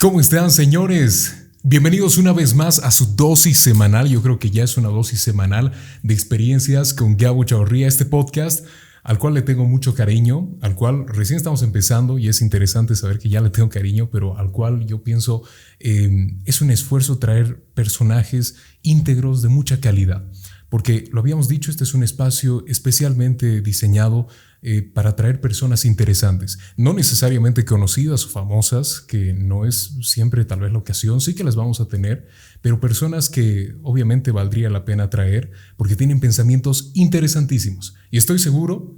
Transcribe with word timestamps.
¿Cómo 0.00 0.20
están, 0.20 0.52
señores? 0.52 1.48
Bienvenidos 1.64 2.18
una 2.18 2.32
vez 2.32 2.54
más 2.54 2.78
a 2.78 2.92
su 2.92 3.16
dosis 3.16 3.58
semanal. 3.58 4.08
Yo 4.08 4.22
creo 4.22 4.38
que 4.38 4.48
ya 4.48 4.62
es 4.62 4.76
una 4.76 4.90
dosis 4.90 5.20
semanal 5.20 5.72
de 6.04 6.14
experiencias 6.14 6.94
con 6.94 7.16
Gabo 7.16 7.42
Chaurría, 7.42 7.88
este 7.88 8.04
podcast 8.04 8.64
al 9.02 9.18
cual 9.18 9.34
le 9.34 9.42
tengo 9.42 9.64
mucho 9.64 9.96
cariño, 9.96 10.56
al 10.60 10.76
cual 10.76 11.08
recién 11.08 11.36
estamos 11.36 11.62
empezando 11.62 12.16
y 12.16 12.28
es 12.28 12.42
interesante 12.42 12.94
saber 12.94 13.18
que 13.18 13.28
ya 13.28 13.40
le 13.40 13.50
tengo 13.50 13.70
cariño, 13.70 14.08
pero 14.08 14.38
al 14.38 14.52
cual 14.52 14.86
yo 14.86 15.02
pienso 15.02 15.42
eh, 15.80 16.36
es 16.44 16.60
un 16.60 16.70
esfuerzo 16.70 17.18
traer 17.18 17.60
personajes 17.74 18.54
íntegros 18.82 19.42
de 19.42 19.48
mucha 19.48 19.80
calidad 19.80 20.22
porque 20.68 21.08
lo 21.12 21.20
habíamos 21.20 21.48
dicho, 21.48 21.70
este 21.70 21.84
es 21.84 21.94
un 21.94 22.02
espacio 22.02 22.64
especialmente 22.66 23.62
diseñado 23.62 24.28
eh, 24.60 24.82
para 24.82 25.10
atraer 25.10 25.40
personas 25.40 25.84
interesantes, 25.84 26.58
no 26.76 26.92
necesariamente 26.92 27.64
conocidas 27.64 28.24
o 28.26 28.28
famosas, 28.28 29.00
que 29.00 29.32
no 29.32 29.64
es 29.64 29.96
siempre 30.02 30.44
tal 30.44 30.60
vez 30.60 30.72
la 30.72 30.78
ocasión, 30.78 31.20
sí 31.20 31.36
que 31.36 31.44
las 31.44 31.54
vamos 31.54 31.80
a 31.80 31.86
tener, 31.86 32.26
pero 32.60 32.80
personas 32.80 33.30
que 33.30 33.76
obviamente 33.84 34.32
valdría 34.32 34.68
la 34.68 34.84
pena 34.84 35.10
traer 35.10 35.52
porque 35.76 35.94
tienen 35.94 36.18
pensamientos 36.18 36.90
interesantísimos. 36.94 37.94
Y 38.10 38.18
estoy 38.18 38.40
seguro 38.40 38.96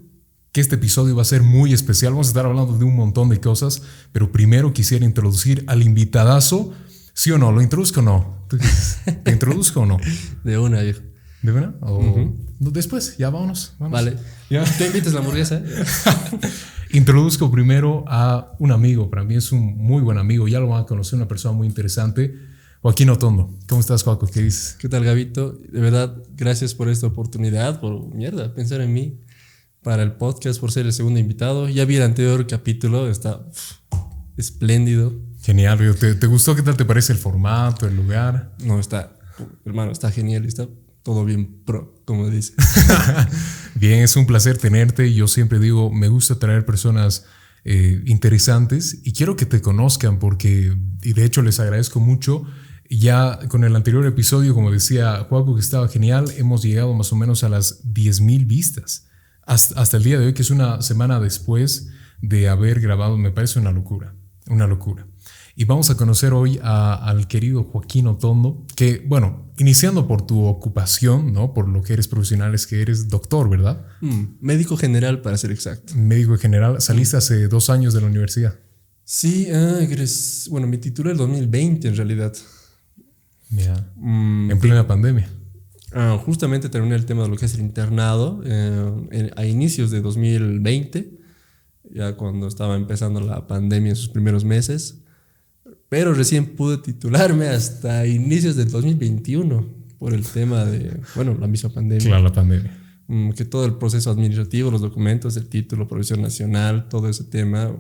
que 0.53 0.63
este 0.63 0.77
episodio 0.77 1.15
va 1.15 1.23
a 1.23 1.27
ser 1.27 1.43
muy 1.43 1.75
especial, 1.75 2.13
vamos 2.13 2.29
a 2.29 2.31
estar 2.31 2.47
hablando 2.47 2.79
de 2.79 2.85
un 2.85 2.97
montón 2.97 3.29
de 3.29 3.39
cosas, 3.39 3.83
pero 4.13 4.33
primero 4.33 4.73
quisiera 4.73 5.05
introducir 5.05 5.65
al 5.67 5.83
invitadazo, 5.83 6.73
¿sí 7.13 7.31
o 7.33 7.39
no? 7.39 7.53
¿Lo 7.53 7.61
introduzco 7.61 8.01
o 8.01 8.03
no? 8.03 8.47
¿Te 9.25 9.31
introduzco 9.31 9.81
o 9.81 9.87
no? 9.87 9.99
De 10.43 10.59
una, 10.59 10.81
viejo. 10.81 11.10
¿De 11.43 11.53
verdad? 11.53 11.75
O 11.81 12.35
después, 12.59 13.17
ya 13.17 13.31
vámonos. 13.31 13.75
Vale. 13.79 14.17
¿Ya? 14.51 14.65
¿Te 14.65 14.87
invitas 14.87 15.13
la 15.13 15.21
hamburguesa? 15.21 15.63
Introduzco 16.93 17.51
primero 17.51 18.05
a 18.09 18.53
un 18.59 18.73
amigo. 18.73 19.11
Para 19.11 19.25
mí 19.25 19.37
es 19.37 19.53
un 19.53 19.77
muy 19.79 20.03
buen 20.03 20.19
amigo. 20.19 20.49
Ya 20.49 20.61
lo 20.61 20.69
van 20.69 20.83
a 20.83 20.87
conocer, 20.87 21.17
una 21.17 21.29
persona 21.29 21.57
muy 21.57 21.67
interesante. 21.67 22.35
Joaquín 22.83 23.11
Otondo. 23.11 23.55
¿Cómo 23.69 23.81
estás, 23.81 24.03
Joaquín? 24.03 24.29
¿Qué 24.33 24.43
dices? 24.43 24.77
¿Qué 24.79 24.89
tal, 24.89 25.05
Gabito? 25.05 25.53
De 25.53 25.81
verdad, 25.81 26.17
gracias 26.37 26.75
por 26.75 26.89
esta 26.89 27.07
oportunidad, 27.07 27.81
por 27.81 28.15
mierda, 28.15 28.55
pensar 28.55 28.81
en 28.81 28.93
mí 28.93 29.21
para 29.83 30.03
el 30.03 30.13
podcast, 30.13 30.61
por 30.61 30.73
ser 30.73 30.87
el 30.87 30.93
segundo 30.93 31.21
invitado. 31.21 31.69
Ya 31.69 31.85
vi 31.85 31.97
el 31.97 32.03
anterior 32.03 32.47
capítulo, 32.47 33.09
está 33.09 33.41
espléndido. 34.37 35.13
Genial, 35.43 35.79
¿Te, 35.99 36.15
¿Te, 36.15 36.27
gustó? 36.27 36.55
¿Qué 36.55 36.63
tal 36.63 36.77
te 36.77 36.85
parece 36.85 37.13
el 37.13 37.19
formato, 37.19 37.87
el 37.87 37.97
lugar? 37.97 38.53
No, 38.63 38.79
está, 38.79 39.17
hermano, 39.65 39.93
está 39.93 40.11
genial. 40.11 40.45
Está 40.45 40.69
todo 41.03 41.25
bien 41.25 41.63
pro, 41.65 41.95
como 42.05 42.29
dice. 42.29 42.55
bien, 43.75 44.01
es 44.01 44.17
un 44.17 44.27
placer 44.27 44.59
tenerte. 44.59 45.13
Yo 45.15 45.29
siempre 45.29 45.59
digo, 45.59 45.91
me 45.91 46.09
gusta 46.09 46.39
traer 46.39 46.65
personas 46.65 47.27
eh, 47.65 48.03
interesantes 48.07 49.01
y 49.05 49.13
quiero 49.13 49.37
que 49.37 49.47
te 49.47 49.61
conozcan 49.61 50.19
porque, 50.19 50.77
y 51.03 51.13
de 51.13 51.25
hecho 51.25 51.43
les 51.43 51.61
agradezco 51.61 52.01
mucho. 52.01 52.45
Ya 52.89 53.39
con 53.49 53.63
el 53.63 53.77
anterior 53.77 54.05
episodio, 54.05 54.55
como 54.55 54.73
decía 54.73 55.25
Juaco, 55.29 55.55
que 55.55 55.61
estaba 55.61 55.89
genial, 55.89 56.33
hemos 56.37 56.63
llegado 56.63 56.93
más 56.95 57.13
o 57.13 57.17
menos 57.17 57.45
a 57.45 57.49
las 57.49 57.85
10.000 57.85 58.47
vistas. 58.47 59.07
Hasta, 59.47 59.81
hasta 59.81 59.97
el 59.97 60.03
día 60.03 60.19
de 60.19 60.27
hoy, 60.27 60.35
que 60.35 60.43
es 60.43 60.51
una 60.51 60.83
semana 60.83 61.21
después 61.21 61.91
de 62.21 62.49
haber 62.49 62.81
grabado, 62.81 63.17
me 63.17 63.31
parece 63.31 63.61
una 63.61 63.71
locura, 63.71 64.15
una 64.49 64.67
locura. 64.67 65.07
Y 65.55 65.65
vamos 65.65 65.91
a 65.91 65.97
conocer 65.97 66.33
hoy 66.33 66.59
al 66.63 67.29
querido 67.29 67.65
Joaquín 67.65 68.07
Otondo, 68.07 68.65
que, 68.77 69.05
bueno, 69.07 69.50
iniciando 69.61 70.09
por 70.09 70.27
tu 70.27 70.47
ocupación, 70.47 71.35
¿no? 71.35 71.53
Por 71.53 71.69
lo 71.69 71.83
que 71.83 71.93
eres 71.93 72.09
profesional, 72.09 72.55
es 72.55 72.67
que 72.67 72.81
eres 72.81 73.09
doctor, 73.09 73.49
¿verdad? 73.51 73.87
Mm, 74.01 74.25
médico 74.41 74.79
general, 74.79 75.21
para 75.21 75.37
ser 75.37 75.51
exacto. 75.53 75.95
Médico 75.97 76.39
general. 76.39 76.81
Saliste 76.81 77.19
hace 77.19 77.47
dos 77.47 77.69
años 77.69 77.93
de 77.93 78.01
la 78.01 78.07
universidad. 78.07 78.59
Sí, 79.05 79.49
ah, 79.53 79.81
bueno, 80.49 80.67
mi 80.67 80.79
título 80.79 81.13
es 81.13 81.19
2020 81.19 81.89
en 81.89 81.97
realidad. 81.97 82.33
Ya. 83.51 83.93
Mm, 83.97 84.51
en 84.51 84.59
plena 84.61 84.87
pandemia. 84.87 85.29
Ah, 85.93 86.19
justamente 86.25 86.71
terminé 86.71 86.95
el 86.95 87.05
tema 87.05 87.25
de 87.25 87.29
lo 87.29 87.37
que 87.37 87.45
es 87.45 87.55
el 87.55 87.61
internado 87.61 88.41
eh, 88.47 89.31
a 89.37 89.45
inicios 89.45 89.91
de 89.91 90.01
2020, 90.01 91.19
ya 91.93 92.17
cuando 92.17 92.47
estaba 92.47 92.77
empezando 92.77 93.21
la 93.21 93.47
pandemia 93.47 93.91
en 93.91 93.97
sus 93.97 94.09
primeros 94.09 94.45
meses 94.45 95.00
pero 95.91 96.15
recién 96.15 96.47
pude 96.47 96.79
titularme 96.79 97.49
hasta 97.49 98.07
inicios 98.07 98.55
del 98.55 98.71
2021 98.71 99.67
por 99.99 100.15
el 100.15 100.25
tema 100.25 100.65
de, 100.65 100.99
bueno, 101.17 101.37
la 101.39 101.49
misma 101.49 101.69
pandemia. 101.71 102.07
Claro, 102.07 102.23
la 102.23 102.33
pandemia. 102.33 102.79
Mm, 103.09 103.31
que 103.33 103.45
todo 103.45 103.67
el 103.67 103.75
proceso 103.75 104.09
administrativo, 104.09 104.71
los 104.71 104.83
documentos, 104.83 105.37
el 105.37 105.49
título, 105.49 105.89
profesión 105.89 106.23
nacional, 106.23 106.89
todo 106.89 107.09
ese 107.09 107.25
tema. 107.25 107.73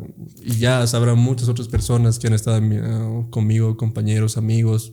Y 0.42 0.56
ya 0.56 0.84
sabrán 0.88 1.18
muchas 1.20 1.48
otras 1.48 1.68
personas 1.68 2.18
que 2.18 2.26
han 2.26 2.32
estado 2.32 2.60
ah, 2.82 3.26
conmigo, 3.30 3.76
compañeros, 3.76 4.36
amigos, 4.36 4.92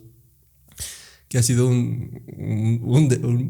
que 1.28 1.38
ha 1.38 1.42
sido 1.42 1.66
un, 1.66 2.22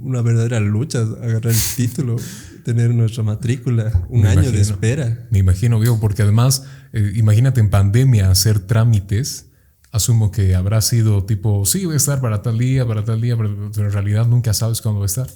una 0.02 0.22
verdadera 0.22 0.60
lucha 0.60 1.00
agarrar 1.00 1.52
el 1.52 1.60
título, 1.76 2.16
tener 2.64 2.94
nuestra 2.94 3.22
matrícula, 3.22 4.06
un 4.08 4.24
año 4.24 4.50
de 4.50 4.62
espera. 4.62 5.28
Me 5.30 5.40
imagino, 5.40 5.78
viejo, 5.78 6.00
porque 6.00 6.22
además, 6.22 6.64
eh, 6.94 7.12
imagínate 7.16 7.60
en 7.60 7.68
pandemia 7.68 8.30
hacer 8.30 8.60
trámites 8.60 9.47
asumo 9.90 10.30
que 10.30 10.54
habrá 10.54 10.80
sido 10.80 11.24
tipo, 11.24 11.64
sí, 11.64 11.84
voy 11.84 11.94
a 11.94 11.96
estar 11.96 12.20
para 12.20 12.42
tal 12.42 12.58
día, 12.58 12.86
para 12.86 13.04
tal 13.04 13.20
día, 13.20 13.36
pero 13.36 13.48
en 13.50 13.92
realidad 13.92 14.26
nunca 14.26 14.52
sabes 14.52 14.82
cuándo 14.82 15.00
va 15.00 15.04
a 15.04 15.06
estar. 15.06 15.28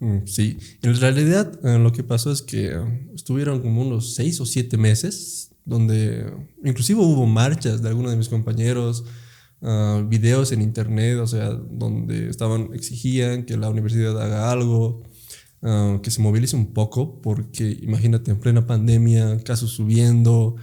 Mm, 0.00 0.26
sí, 0.26 0.58
en 0.82 1.00
realidad 1.00 1.58
eh, 1.64 1.78
lo 1.78 1.92
que 1.92 2.04
pasó 2.04 2.30
es 2.30 2.42
que 2.42 2.68
eh, 2.68 3.10
estuvieron 3.14 3.60
como 3.60 3.82
unos 3.82 4.14
seis 4.14 4.40
o 4.40 4.46
siete 4.46 4.76
meses 4.76 5.50
donde 5.64 6.32
inclusive 6.64 7.00
hubo 7.00 7.26
marchas 7.26 7.82
de 7.82 7.88
algunos 7.88 8.12
de 8.12 8.16
mis 8.16 8.30
compañeros, 8.30 9.04
uh, 9.60 10.02
videos 10.08 10.50
en 10.52 10.62
internet, 10.62 11.18
o 11.18 11.26
sea, 11.26 11.50
donde 11.50 12.30
estaban, 12.30 12.70
exigían 12.72 13.44
que 13.44 13.58
la 13.58 13.68
universidad 13.68 14.18
haga 14.20 14.50
algo, 14.50 15.02
que 16.02 16.10
se 16.10 16.22
movilice 16.22 16.56
un 16.56 16.72
poco, 16.72 17.20
porque 17.20 17.76
imagínate, 17.82 18.30
en 18.30 18.38
plena 18.38 18.66
pandemia, 18.66 19.42
casos 19.42 19.72
subiendo, 19.72 20.56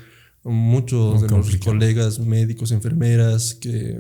muchos 0.52 1.22
de 1.22 1.28
nuestros 1.28 1.58
colegas 1.58 2.20
médicos, 2.20 2.72
enfermeras 2.72 3.56
que, 3.56 4.00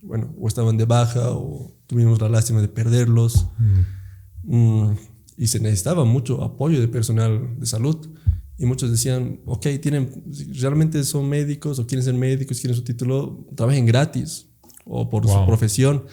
bueno, 0.00 0.34
o 0.38 0.48
estaban 0.48 0.76
de 0.76 0.86
baja 0.86 1.30
o 1.32 1.74
tuvimos 1.86 2.20
la 2.20 2.28
lástima 2.28 2.60
de 2.60 2.68
perderlos. 2.68 3.46
Mm. 3.58 4.88
Mm, 4.90 4.96
y 5.36 5.46
se 5.46 5.60
necesitaba 5.60 6.04
mucho 6.04 6.42
apoyo 6.42 6.80
de 6.80 6.88
personal 6.88 7.58
de 7.58 7.66
salud. 7.66 8.08
Y 8.58 8.64
muchos 8.64 8.90
decían, 8.90 9.40
ok, 9.44 9.66
tienen, 9.80 10.24
realmente 10.60 11.02
son 11.04 11.28
médicos 11.28 11.78
o 11.78 11.86
quieren 11.86 12.04
ser 12.04 12.14
médicos, 12.14 12.60
quieren 12.60 12.76
su 12.76 12.84
título, 12.84 13.46
trabajen 13.56 13.86
gratis 13.86 14.46
o 14.84 15.10
por 15.10 15.26
su 15.26 15.46
profesión. 15.46 16.04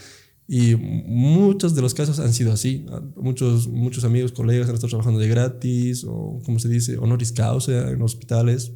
Y 0.47 0.75
muchos 0.75 1.75
de 1.75 1.81
los 1.81 1.93
casos 1.93 2.19
han 2.19 2.33
sido 2.33 2.51
así. 2.51 2.85
Muchos, 3.15 3.67
muchos 3.67 4.03
amigos, 4.03 4.31
colegas 4.31 4.67
han 4.67 4.75
estado 4.75 4.89
trabajando 4.89 5.19
de 5.19 5.27
gratis 5.27 6.03
o, 6.05 6.41
como 6.43 6.57
se 6.59 6.67
dice, 6.69 6.97
honoris 6.97 7.31
causa 7.31 7.91
en 7.91 8.01
hospitales 8.01 8.73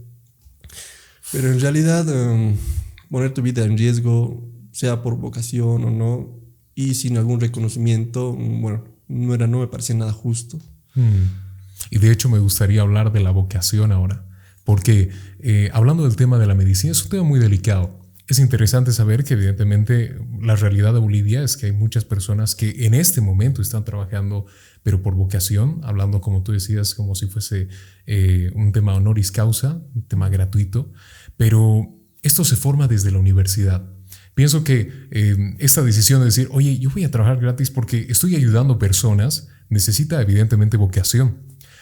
pero 1.34 1.52
en 1.52 1.60
realidad, 1.60 2.08
em, 2.08 2.56
poner 3.10 3.34
tu 3.34 3.42
vida 3.42 3.66
en 3.66 3.78
riesgo, 3.78 4.50
sea 4.72 5.02
por 5.02 5.18
vocación 5.18 5.84
o 5.84 5.92
no, 5.92 6.40
y 6.76 6.94
sin 6.94 7.18
algún 7.18 7.42
reconocimiento, 7.42 8.34
mm, 8.34 8.62
bueno, 8.62 8.84
no, 9.08 9.34
era, 9.34 9.48
no 9.48 9.60
me 9.60 9.68
parecía 9.68 9.96
nada 9.96 10.14
justo. 10.14 10.60
Mm. 10.96 11.26
Y 11.90 12.00
de 12.00 12.12
hecho 12.12 12.30
me 12.30 12.40
gustaría 12.40 12.82
hablar 12.82 13.12
de 13.12 13.20
la 13.20 13.32
vocación 13.32 13.92
ahora, 13.92 14.26
porque 14.64 15.10
eh, 15.40 15.70
hablando 15.74 16.04
del 16.04 16.16
tema 16.16 16.40
de 16.40 16.48
la 16.48 16.56
medicina 16.56 16.92
es 16.92 17.04
un 17.04 17.10
tema 17.10 17.24
muy 17.24 17.40
delicado. 17.40 18.00
Es 18.28 18.40
interesante 18.40 18.94
saber 18.94 19.26
que 19.26 19.34
evidentemente 19.34 20.16
la 20.42 20.56
realidad 20.56 20.94
de 20.94 21.00
Bolivia 21.00 21.44
es 21.44 21.58
que 21.58 21.66
hay 21.66 21.72
muchas 21.74 22.06
personas 22.06 22.56
que 22.56 22.86
en 22.86 22.94
este 22.94 23.20
momento 23.20 23.62
están 23.62 23.84
trabajando, 23.84 24.46
pero 24.82 25.02
por 25.02 25.14
vocación, 25.14 25.82
hablando 25.84 26.22
como 26.22 26.42
tú 26.42 26.54
decías, 26.54 26.96
como 26.96 27.16
si 27.16 27.28
fuese 27.28 27.68
eh, 28.08 28.50
un 28.56 28.72
tema 28.72 28.96
honoris 28.96 29.32
causa, 29.32 29.82
un 29.94 30.08
tema 30.08 30.30
gratuito, 30.30 30.94
pero 31.38 31.90
esto 32.22 32.44
se 32.46 32.56
forma 32.56 32.88
desde 32.88 33.12
la 33.12 33.20
universidad. 33.20 33.90
Pienso 34.36 34.64
que 34.64 34.92
eh, 35.12 35.56
esta 35.60 35.84
decisión 35.84 36.20
de 36.22 36.26
decir, 36.26 36.50
oye, 36.52 36.80
yo 36.80 36.90
voy 36.90 37.04
a 37.04 37.12
trabajar 37.12 37.40
gratis 37.40 37.70
porque 37.70 38.08
estoy 38.10 38.36
ayudando 38.36 38.80
personas, 38.80 39.50
necesita 39.70 40.22
evidentemente 40.22 40.78
vocación. 40.78 41.38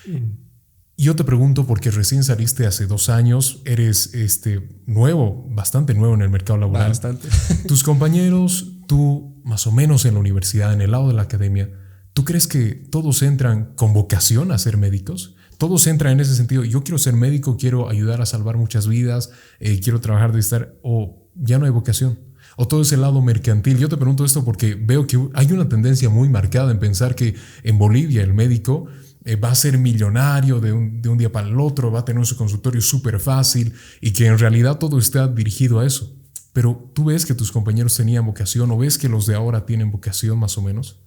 Mm. 0.06 0.51
Yo 0.98 1.15
te 1.15 1.24
pregunto 1.24 1.65
porque 1.65 1.89
recién 1.89 2.24
saliste 2.24 2.68
hace 2.68 2.86
dos 2.86 3.09
años, 3.09 3.62
eres 3.65 4.13
este, 4.13 4.69
nuevo, 4.86 5.48
bastante 5.50 5.94
nuevo 5.94 6.13
en 6.13 6.21
el 6.21 6.30
mercado 6.30 6.59
laboral. 6.59 6.89
Bastante. 6.89 7.27
Tus 7.68 7.83
compañeros, 7.83 8.74
tú 8.88 9.42
más 9.44 9.65
o 9.65 9.71
menos 9.71 10.06
en 10.06 10.15
la 10.15 10.19
universidad, 10.19 10.74
en 10.74 10.81
el 10.81 10.92
lado 10.92 11.07
de 11.07 11.13
la 11.13 11.24
academia, 11.24 11.71
¿tú 12.13 12.25
crees 12.25 12.45
que 12.47 12.75
todos 12.75 13.24
entran 13.24 13.74
con 13.75 13.94
vocación 13.94 14.51
a 14.51 14.57
ser 14.57 14.77
médicos? 14.77 15.36
Todos 15.62 15.86
entran 15.86 16.13
en 16.13 16.22
ese 16.22 16.36
sentido. 16.36 16.63
Yo 16.63 16.84
quiero 16.84 16.98
ser 16.98 17.13
médico, 17.13 17.56
quiero 17.56 17.88
ayudar 17.88 18.19
a 18.19 18.25
salvar 18.25 18.58
muchas 18.58 18.88
vidas, 18.88 19.30
eh, 19.60 19.80
quiero 19.80 20.02
trabajar 20.02 20.34
de 20.34 20.40
estar, 20.40 20.74
o 20.81 21.30
ya 21.36 21.60
no 21.60 21.66
hay 21.66 21.72
vocación. 21.72 22.18
O 22.58 22.68
todo 22.68 22.81
ese 22.81 22.98
lado 22.98 23.22
mercantil. 23.22 23.78
Yo 23.78 23.88
te 23.88 23.96
pregunto 23.96 24.25
esto 24.25 24.44
porque 24.44 24.74
veo 24.74 25.06
que 25.06 25.19
hay 25.36 25.52
una 25.52 25.69
tendencia 25.69 26.10
muy 26.10 26.30
marcada 26.30 26.72
en 26.72 26.80
pensar 26.80 27.13
que 27.13 27.36
en 27.62 27.78
Bolivia 27.78 28.24
el 28.24 28.34
médico 28.34 28.88
eh, 29.24 29.36
va 29.36 29.52
a 29.52 29.56
ser 29.56 29.78
millonario 29.78 30.60
de 30.62 30.74
un, 30.74 31.00
de 31.00 31.10
un, 31.10 31.19
día 31.19 31.31
para 31.31 31.48
el 31.48 31.60
otro, 31.60 31.92
va 31.92 32.00
a 32.00 32.06
tener 32.06 32.25
su 32.25 32.36
consultorio 32.36 32.81
súper 32.81 33.19
fácil 33.19 33.72
y 34.02 34.14
que 34.14 34.25
en 34.25 34.40
realidad 34.40 34.80
todo 34.80 34.98
está 34.98 35.28
dirigido 35.28 35.80
a 35.80 35.86
eso. 35.86 36.12
Pero 36.54 36.92
tú 36.96 37.04
ves 37.04 37.24
que 37.24 37.36
tus 37.36 37.52
compañeros 37.52 37.96
tenían 37.96 38.25
vocación 38.25 38.72
o 38.72 38.80
ves 38.80 38.98
que 38.98 39.10
los 39.10 39.28
de 39.28 39.36
ahora 39.36 39.68
tienen 39.68 39.92
vocación 39.92 40.40
más 40.40 40.57
o 40.57 40.64
menos. 40.64 41.02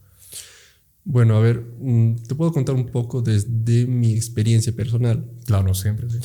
Bueno, 1.05 1.37
a 1.37 1.41
ver, 1.41 1.65
mm, 1.81 2.17
te 2.27 2.35
puedo 2.35 2.53
contar 2.53 2.75
un 2.75 2.87
poco 2.87 3.21
desde 3.21 3.87
mi 3.87 4.15
experiencia 4.15 4.75
personal. 4.75 5.31
Claro, 5.45 5.75
siempre, 5.75 6.09
sí. 6.09 6.19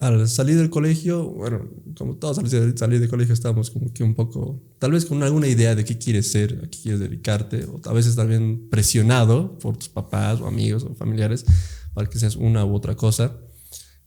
Al 0.00 0.28
salir 0.28 0.56
del 0.56 0.70
colegio, 0.70 1.30
bueno, 1.30 1.70
como 1.96 2.16
todos 2.16 2.38
al 2.38 2.76
salir 2.76 3.00
del 3.00 3.08
colegio 3.08 3.32
estábamos 3.32 3.70
como 3.70 3.92
que 3.92 4.02
un 4.02 4.14
poco, 4.14 4.60
tal 4.78 4.90
vez 4.90 5.06
con 5.06 5.22
alguna 5.22 5.46
idea 5.46 5.74
de 5.74 5.84
qué 5.84 5.96
quieres 5.96 6.30
ser, 6.32 6.60
a 6.64 6.68
qué 6.68 6.78
quieres 6.82 7.00
dedicarte, 7.00 7.64
o 7.64 7.80
a 7.84 7.92
veces 7.92 8.16
también 8.16 8.68
presionado 8.68 9.56
por 9.60 9.76
tus 9.76 9.88
papás 9.88 10.40
o 10.40 10.46
amigos 10.46 10.82
o 10.82 10.94
familiares 10.94 11.46
para 11.94 12.10
que 12.10 12.18
seas 12.18 12.36
una 12.36 12.64
u 12.64 12.74
otra 12.74 12.96
cosa. 12.96 13.38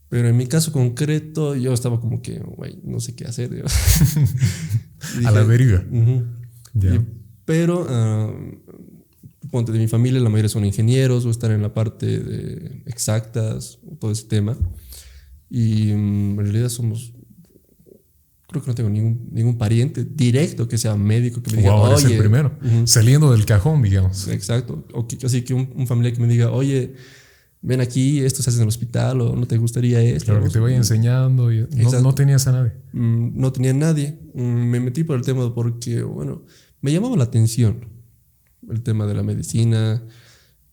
Pero 0.10 0.28
en 0.28 0.38
mi 0.38 0.48
caso 0.48 0.72
concreto, 0.72 1.56
yo 1.56 1.74
estaba 1.74 2.00
como 2.00 2.22
que, 2.22 2.40
güey, 2.40 2.80
no 2.84 3.00
sé 3.00 3.16
qué 3.16 3.26
hacer. 3.26 3.50
a 5.26 5.32
la 5.32 5.44
deriva. 5.46 5.84
pero, 7.46 7.82
uh, 7.82 8.58
ponte 9.52 9.72
de 9.72 9.80
mi 9.80 9.88
familia, 9.88 10.20
la 10.20 10.30
mayoría 10.30 10.50
son 10.50 10.66
ingenieros 10.66 11.26
o 11.26 11.30
están 11.30 11.52
en 11.52 11.62
la 11.62 11.74
parte 11.74 12.06
de 12.20 12.84
exactas, 12.86 13.80
todo 14.00 14.12
ese 14.12 14.26
tema. 14.26 14.58
Y 15.50 15.94
mm, 15.94 16.40
en 16.40 16.46
realidad 16.46 16.70
somos, 16.70 17.14
creo 18.48 18.62
que 18.62 18.68
no 18.68 18.76
tengo 18.76 18.90
ningún, 18.90 19.30
ningún 19.32 19.58
pariente 19.58 20.04
directo 20.04 20.68
que 20.68 20.78
sea 20.78 20.96
médico 20.96 21.42
que 21.42 21.52
me 21.52 21.58
diga, 21.58 21.76
oye. 21.76 22.14
el 22.14 22.20
primero, 22.20 22.58
saliendo 22.86 23.32
del 23.32 23.46
cajón, 23.46 23.82
digamos. 23.82 24.28
Exacto. 24.28 24.86
O 24.94 25.08
que, 25.08 25.18
así 25.26 25.44
que 25.44 25.54
un, 25.54 25.88
familiar 25.88 26.14
que 26.14 26.22
me 26.22 26.28
diga, 26.28 26.52
oye, 26.52 26.94
ven 27.62 27.82
aquí, 27.82 28.20
esto 28.20 28.44
se 28.44 28.50
hace 28.50 28.58
en 28.58 28.64
el 28.64 28.70
hospital 28.70 29.22
o 29.22 29.36
no 29.36 29.48
te 29.48 29.58
gustaría 29.58 30.02
esto. 30.02 30.32
Claro, 30.32 30.44
que 30.44 30.50
te 30.50 30.60
vaya 30.60 30.76
enseñando. 30.76 31.52
Y 31.52 31.68
no, 31.72 32.02
no, 32.02 32.16
tenías 32.16 32.48
a 32.48 32.52
nadie. 32.52 32.74
Mm, 32.94 33.40
no 33.40 33.52
tenía 33.52 33.74
nadie. 33.74 34.20
Mm, 34.34 34.42
me 34.42 34.80
metí 34.80 35.04
por 35.04 35.18
el 35.18 35.24
tema 35.24 35.54
porque, 35.54 36.04
bueno, 36.04 36.44
me 36.82 36.92
llamaba 36.92 37.16
la 37.16 37.24
atención 37.24 37.97
el 38.70 38.82
tema 38.82 39.06
de 39.06 39.14
la 39.14 39.24
medicina 39.24 40.02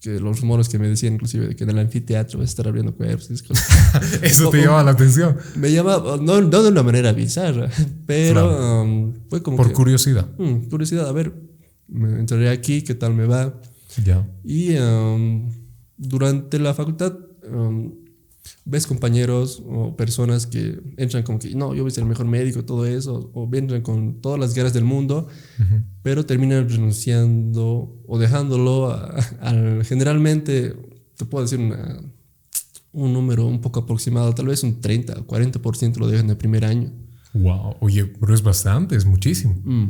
que 0.04 0.20
los 0.20 0.40
rumores 0.40 0.68
que 0.68 0.78
me 0.78 0.86
decían 0.86 1.14
inclusive 1.14 1.48
de 1.48 1.56
que 1.56 1.64
en 1.64 1.70
el 1.70 1.78
anfiteatro 1.78 2.38
vas 2.38 2.48
a 2.48 2.50
estar 2.50 2.68
abriendo 2.68 2.94
cuerpos. 2.94 3.30
Eso 4.22 4.50
te 4.50 4.58
llama 4.58 4.82
la 4.82 4.90
atención. 4.90 5.36
Me 5.56 5.72
llama, 5.72 5.96
no, 6.20 6.42
no, 6.42 6.62
de 6.62 6.68
una 6.68 6.82
manera 6.82 7.12
bizarra, 7.12 7.70
pero 8.06 8.82
um, 8.82 9.14
fue 9.30 9.42
como... 9.42 9.56
Por 9.56 9.72
curiosidad. 9.72 10.28
Mm, 10.36 10.68
curiosidad, 10.68 11.08
a 11.08 11.12
ver, 11.12 11.32
me 11.88 12.20
entraré 12.20 12.50
aquí, 12.50 12.82
qué 12.82 12.94
tal 12.94 13.14
me 13.14 13.24
va. 13.26 13.58
Ya. 14.04 14.28
Y 14.44 14.76
um, 14.76 15.50
durante 15.96 16.58
la 16.58 16.74
facultad 16.74 17.16
um, 17.50 18.03
ves 18.64 18.86
compañeros 18.86 19.62
o 19.66 19.96
personas 19.96 20.46
que 20.46 20.80
entran 20.96 21.22
como 21.22 21.38
que, 21.38 21.54
no, 21.54 21.74
yo 21.74 21.82
voy 21.82 21.90
a 21.90 21.94
ser 21.94 22.02
el 22.02 22.08
mejor 22.08 22.26
médico, 22.26 22.64
todo 22.64 22.86
eso, 22.86 23.30
o 23.34 23.48
entran 23.54 23.82
con 23.82 24.20
todas 24.20 24.38
las 24.38 24.54
ganas 24.54 24.72
del 24.72 24.84
mundo, 24.84 25.28
pero 26.02 26.24
terminan 26.24 26.68
renunciando 26.68 28.02
o 28.06 28.18
dejándolo 28.18 28.92
al, 29.40 29.84
generalmente, 29.84 30.74
te 31.16 31.24
puedo 31.24 31.44
decir 31.44 31.60
un 32.92 33.12
número 33.12 33.46
un 33.46 33.60
poco 33.60 33.80
aproximado, 33.80 34.34
tal 34.34 34.46
vez 34.46 34.62
un 34.62 34.80
30 34.80 35.20
o 35.20 35.26
40% 35.26 35.96
lo 35.96 36.08
dejan 36.08 36.30
el 36.30 36.36
primer 36.36 36.64
año. 36.64 36.92
Wow, 37.34 37.76
oye, 37.80 38.06
pero 38.06 38.32
es 38.32 38.42
bastante, 38.42 38.94
es 38.94 39.04
muchísimo. 39.04 39.56
Mm. 39.64 39.88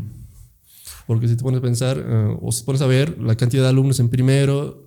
Porque 1.07 1.29
si 1.29 1.37
te 1.37 1.43
pones 1.43 1.59
a 1.59 1.63
pensar, 1.63 1.99
eh, 1.99 2.37
o 2.41 2.51
si 2.51 2.65
pones 2.65 2.81
a 2.81 2.87
ver 2.87 3.19
la 3.21 3.37
cantidad 3.37 3.65
de 3.65 3.69
alumnos 3.69 4.01
en 4.01 4.09
primero, 4.09 4.84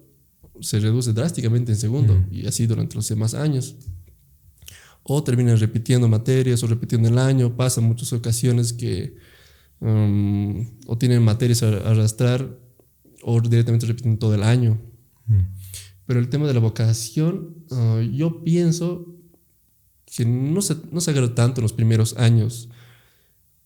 se 0.61 0.79
reduce 0.79 1.13
drásticamente 1.13 1.71
en 1.71 1.77
segundo 1.77 2.25
y 2.31 2.45
así 2.45 2.67
durante 2.67 2.95
los 2.95 3.07
demás 3.07 3.33
años. 3.33 3.75
O 5.03 5.23
terminan 5.23 5.57
repitiendo 5.57 6.07
materias 6.07 6.61
o 6.63 6.67
repitiendo 6.67 7.07
el 7.07 7.17
año. 7.17 7.55
Pasa 7.55 7.79
muchas 7.79 8.11
ocasiones 8.13 8.73
que 8.73 9.15
um, 9.79 10.67
o 10.85 10.97
tienen 10.97 11.23
materias 11.23 11.63
a 11.63 11.69
arrastrar 11.69 12.57
o 13.23 13.41
directamente 13.41 13.85
repiten 13.85 14.17
todo 14.17 14.35
el 14.35 14.43
año. 14.43 14.79
Pero 16.05 16.19
el 16.19 16.29
tema 16.29 16.47
de 16.47 16.53
la 16.53 16.59
vocación, 16.59 17.65
uh, 17.69 17.99
yo 17.99 18.43
pienso 18.43 19.13
que 20.05 20.25
no 20.25 20.61
se, 20.61 20.77
no 20.91 21.01
se 21.01 21.11
agarra 21.11 21.35
tanto 21.35 21.59
en 21.59 21.63
los 21.63 21.73
primeros 21.73 22.17
años 22.17 22.69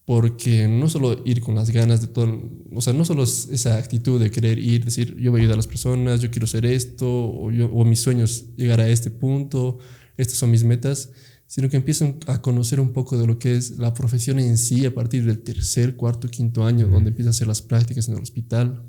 porque 0.05 0.67
no 0.67 0.89
solo 0.89 1.21
ir 1.25 1.41
con 1.41 1.55
las 1.55 1.69
ganas 1.69 2.01
de 2.01 2.07
todo, 2.07 2.41
o 2.73 2.81
sea, 2.81 2.93
no 2.93 3.05
solo 3.05 3.23
esa 3.23 3.77
actitud 3.77 4.19
de 4.19 4.31
querer 4.31 4.57
ir, 4.59 4.83
decir, 4.83 5.15
yo 5.17 5.31
voy 5.31 5.39
a 5.39 5.41
ayudar 5.41 5.55
a 5.55 5.57
las 5.57 5.67
personas, 5.67 6.21
yo 6.21 6.31
quiero 6.31 6.45
hacer 6.45 6.65
esto, 6.65 7.07
o, 7.07 7.51
yo, 7.51 7.67
o 7.67 7.85
mis 7.85 7.99
sueños 7.99 8.45
llegar 8.57 8.79
a 8.79 8.89
este 8.89 9.11
punto, 9.11 9.77
estas 10.17 10.37
son 10.37 10.51
mis 10.51 10.63
metas, 10.63 11.11
sino 11.47 11.69
que 11.69 11.77
empiezan 11.77 12.17
a 12.27 12.41
conocer 12.41 12.79
un 12.79 12.93
poco 12.93 13.17
de 13.17 13.27
lo 13.27 13.37
que 13.37 13.55
es 13.55 13.77
la 13.77 13.93
profesión 13.93 14.39
en 14.39 14.57
sí 14.57 14.85
a 14.85 14.93
partir 14.93 15.25
del 15.25 15.39
tercer, 15.39 15.95
cuarto, 15.95 16.29
quinto 16.29 16.65
año, 16.65 16.87
donde 16.87 17.09
empiezan 17.09 17.29
a 17.29 17.31
hacer 17.31 17.47
las 17.47 17.61
prácticas 17.61 18.07
en 18.07 18.15
el 18.15 18.21
hospital, 18.21 18.83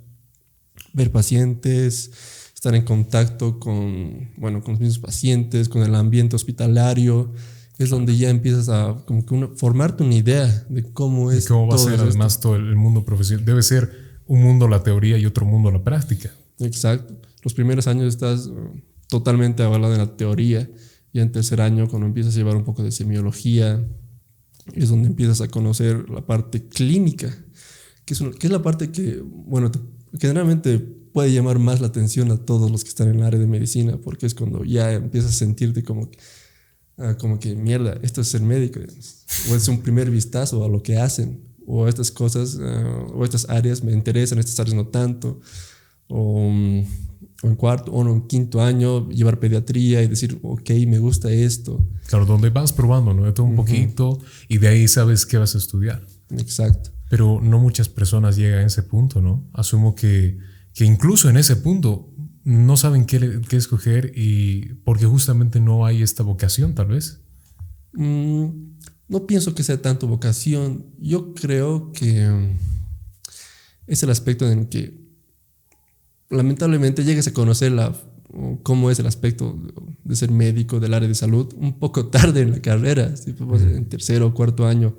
ver 0.93 1.11
pacientes, 1.11 2.13
estar 2.55 2.75
en 2.77 2.85
contacto 2.85 3.59
con, 3.59 4.31
bueno, 4.37 4.63
con 4.63 4.75
los 4.75 4.81
mismos 4.81 5.01
pacientes, 5.01 5.69
con 5.69 5.83
el 5.83 5.95
ambiente 5.97 6.37
hospitalario, 6.37 7.33
es 7.83 7.91
donde 7.91 8.17
ya 8.17 8.31
empiezas 8.31 8.69
a 8.69 9.03
como 9.07 9.25
que 9.25 9.49
formarte 9.57 10.03
una 10.03 10.15
idea 10.15 10.67
de 10.69 10.85
cómo 10.93 11.31
es. 11.31 11.47
cómo 11.47 11.67
va 11.67 11.77
a 11.77 11.79
ser 11.79 12.01
además 12.01 12.41
todo 12.41 12.57
el 12.57 12.77
mundo 12.77 13.05
profesional. 13.05 13.45
Debe 13.45 13.63
ser 13.63 13.91
un 14.27 14.43
mundo 14.43 14.69
la 14.69 14.83
teoría 14.83 15.19
y 15.19 15.27
otro 15.27 15.45
mundo 15.45 15.71
la 15.71 15.83
práctica. 15.83 16.31
Exacto. 16.59 17.15
Los 17.43 17.55
primeros 17.55 17.87
años 17.87 18.07
estás 18.07 18.47
uh, 18.47 18.81
totalmente 19.09 19.63
avalado 19.63 19.93
en 19.95 20.01
la 20.01 20.17
teoría 20.17 20.71
y 21.13 21.21
en 21.21 21.33
tercer 21.33 21.61
año 21.61 21.89
cuando 21.89 22.07
empiezas 22.07 22.35
a 22.35 22.39
llevar 22.39 22.57
un 22.57 22.65
poco 22.65 22.83
de 22.83 22.93
semiología 22.93 23.85
es 24.75 24.89
donde 24.89 25.09
empiezas 25.09 25.41
a 25.41 25.49
conocer 25.49 26.09
la 26.09 26.25
parte 26.25 26.69
clínica, 26.69 27.37
que 28.05 28.15
es, 28.15 28.21
que 28.39 28.47
es 28.47 28.53
la 28.53 28.63
parte 28.63 28.91
que, 28.91 29.21
bueno, 29.23 29.71
generalmente 30.19 30.79
puede 30.79 31.33
llamar 31.33 31.59
más 31.59 31.81
la 31.81 31.89
atención 31.89 32.31
a 32.31 32.39
todos 32.39 32.71
los 32.71 32.85
que 32.85 32.91
están 32.91 33.09
en 33.09 33.17
el 33.17 33.23
área 33.25 33.41
de 33.41 33.47
medicina, 33.47 33.99
porque 34.03 34.27
es 34.27 34.35
cuando 34.35 34.65
ya 34.65 34.93
empiezas 34.93 35.33
a 35.33 35.35
sentirte 35.35 35.83
como 35.83 36.11
que 36.11 36.19
Ah, 37.03 37.17
como 37.19 37.41
que 37.41 37.57
mierda, 37.57 37.99
esto 38.03 38.21
es 38.21 38.29
ser 38.29 38.43
médico, 38.43 38.79
o 39.51 39.57
es 39.57 39.67
un 39.67 39.81
primer 39.83 40.09
vistazo 40.09 40.65
a 40.65 40.69
lo 40.69 40.85
que 40.85 40.99
hacen, 40.99 41.41
o 41.67 41.89
estas 41.89 42.13
cosas, 42.13 42.59
ah, 42.61 43.07
o 43.13 43.25
estas 43.25 43.49
áreas 43.49 43.83
me 43.83 43.91
interesan, 43.91 44.39
estas 44.39 44.61
áreas 44.61 44.77
no 44.77 44.87
tanto, 44.87 45.41
o, 46.07 46.49
en 47.43 47.57
cuarto 47.57 47.91
o 47.91 48.09
en 48.09 48.29
quinto 48.29 48.63
año 48.63 49.09
llevar 49.09 49.41
pediatría 49.41 50.01
y 50.01 50.07
decir, 50.07 50.39
ok, 50.43 50.71
me 50.87 51.01
gusta 51.01 51.29
esto. 51.29 51.85
Claro, 52.07 52.25
donde 52.25 52.51
vas 52.51 52.73
probando, 52.73 53.15
¿no? 53.15 53.25
De 53.25 53.33
todo 53.33 53.47
un 53.47 53.57
poquito 53.57 54.21
y 54.49 54.59
de 54.59 54.69
ahí 54.69 54.87
sabes 54.87 55.27
qué 55.27 55.39
vas 55.39 55.57
a 55.57 55.59
estudiar. 55.59 56.07
Exacto. 56.31 56.91
Pero 57.11 57.41
no 57.43 57.59
muchas 57.59 57.89
personas 57.89 58.37
llegan 58.37 58.61
a 58.61 58.67
ese 58.67 58.85
punto, 58.85 59.21
¿no? 59.21 59.45
Asumo 59.55 59.97
que, 59.97 60.39
que 60.73 60.85
incluso 60.85 61.29
en 61.29 61.37
ese 61.37 61.57
punto 61.57 62.12
no 62.45 62.77
saben 62.77 63.05
qué, 63.05 63.41
qué, 63.49 63.57
escoger 63.57 64.13
y 64.17 64.75
porque 64.85 65.07
justamente 65.07 65.61
no 65.61 65.87
hay 65.87 66.03
esta 66.03 66.23
vocación, 66.23 66.75
tal 66.75 66.89
vez. 66.89 67.21
Mm, 67.93 68.47
no 69.09 69.27
pienso 69.27 69.55
que 69.55 69.63
sea 69.63 69.81
tanto 69.81 70.07
vocación. 70.09 70.87
Yo 70.99 71.35
creo 71.35 71.93
que 71.93 72.29
mm, 72.29 72.59
es 73.87 74.03
el 74.03 74.11
aspecto 74.11 74.51
en 74.51 74.67
que 74.67 75.03
lamentablemente 76.31 77.05
llegas 77.05 77.29
a 77.29 77.33
conocer 77.33 77.73
la, 77.73 77.95
cómo 78.63 78.91
es 78.91 78.99
el 78.99 79.07
aspecto 79.07 79.61
de 80.03 80.17
ser 80.17 80.31
médico 80.31 80.81
del 80.81 80.95
área 80.95 81.09
de 81.09 81.15
salud 81.15 81.53
un 81.57 81.79
poco 81.79 82.07
tarde 82.11 82.41
en 82.41 82.53
la 82.53 82.63
carrera, 82.63 83.15
en 83.27 83.89
tercero 83.89 84.29
o 84.29 84.35
cuarto 84.35 84.67
año. 84.67 84.97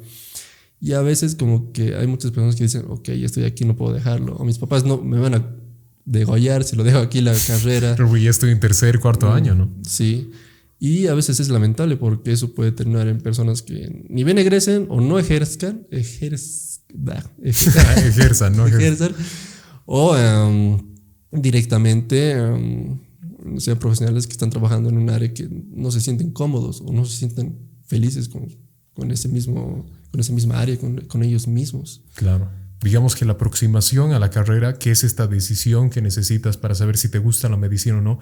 Y 0.79 0.93
a 0.93 1.01
veces 1.01 1.35
como 1.35 1.71
que 1.71 1.95
hay 1.95 2.07
muchas 2.07 2.31
personas 2.31 2.55
que 2.55 2.63
dicen, 2.63 2.85
ok, 2.89 3.09
estoy 3.09 3.45
aquí, 3.45 3.63
no 3.63 3.75
puedo 3.75 3.93
dejarlo. 3.93 4.35
O 4.35 4.43
mis 4.43 4.57
papás 4.57 4.83
no 4.83 4.97
me 4.97 5.17
van 5.17 5.33
a 5.33 5.62
degollar 6.05 6.63
si 6.63 6.75
lo 6.75 6.83
dejo 6.83 6.99
aquí 6.99 7.21
la 7.21 7.33
carrera. 7.47 7.93
Pero 7.97 8.15
ya 8.17 8.29
estoy 8.29 8.51
en 8.51 8.59
tercer, 8.59 8.99
cuarto 8.99 9.29
mm, 9.29 9.33
año, 9.33 9.55
¿no? 9.55 9.71
Sí. 9.87 10.31
Y 10.79 11.07
a 11.07 11.13
veces 11.13 11.39
es 11.39 11.49
lamentable 11.49 11.95
porque 11.97 12.31
eso 12.31 12.53
puede 12.53 12.71
terminar 12.71 13.07
en 13.07 13.21
personas 13.21 13.61
que 13.61 14.05
ni 14.09 14.23
bien 14.23 14.37
egresen 14.37 14.87
o 14.89 14.99
no 14.99 15.17
ejerzcan, 15.17 15.87
ejerzan, 15.91 17.23
no 18.57 18.67
ejerzan, 18.67 19.15
o 19.85 20.17
em, 20.17 20.81
directamente 21.31 22.35
sean 23.57 23.79
profesionales 23.79 24.27
que 24.27 24.33
están 24.33 24.49
trabajando 24.49 24.89
en 24.89 24.97
un 24.97 25.09
área 25.09 25.33
que 25.33 25.47
no 25.49 25.89
se 25.89 26.01
sienten 26.01 26.31
cómodos 26.31 26.81
o 26.81 26.91
no 26.91 27.05
se 27.05 27.15
sienten 27.15 27.57
felices 27.85 28.27
con, 28.27 28.49
con 28.93 29.09
ese 29.09 29.29
mismo, 29.29 29.85
con 30.11 30.19
esa 30.19 30.33
misma 30.33 30.59
área, 30.59 30.77
con, 30.77 30.97
con 31.07 31.23
ellos 31.23 31.47
mismos. 31.47 32.03
Claro 32.15 32.62
digamos 32.83 33.15
que 33.15 33.25
la 33.25 33.33
aproximación 33.33 34.11
a 34.11 34.19
la 34.19 34.29
carrera, 34.29 34.73
que 34.73 34.91
es 34.91 35.03
esta 35.03 35.25
decisión 35.27 35.89
que 35.89 36.01
necesitas 36.01 36.57
para 36.57 36.75
saber 36.75 36.97
si 36.97 37.09
te 37.09 37.17
gusta 37.17 37.49
la 37.49 37.57
medicina 37.57 37.97
o 37.97 38.01
no, 38.01 38.19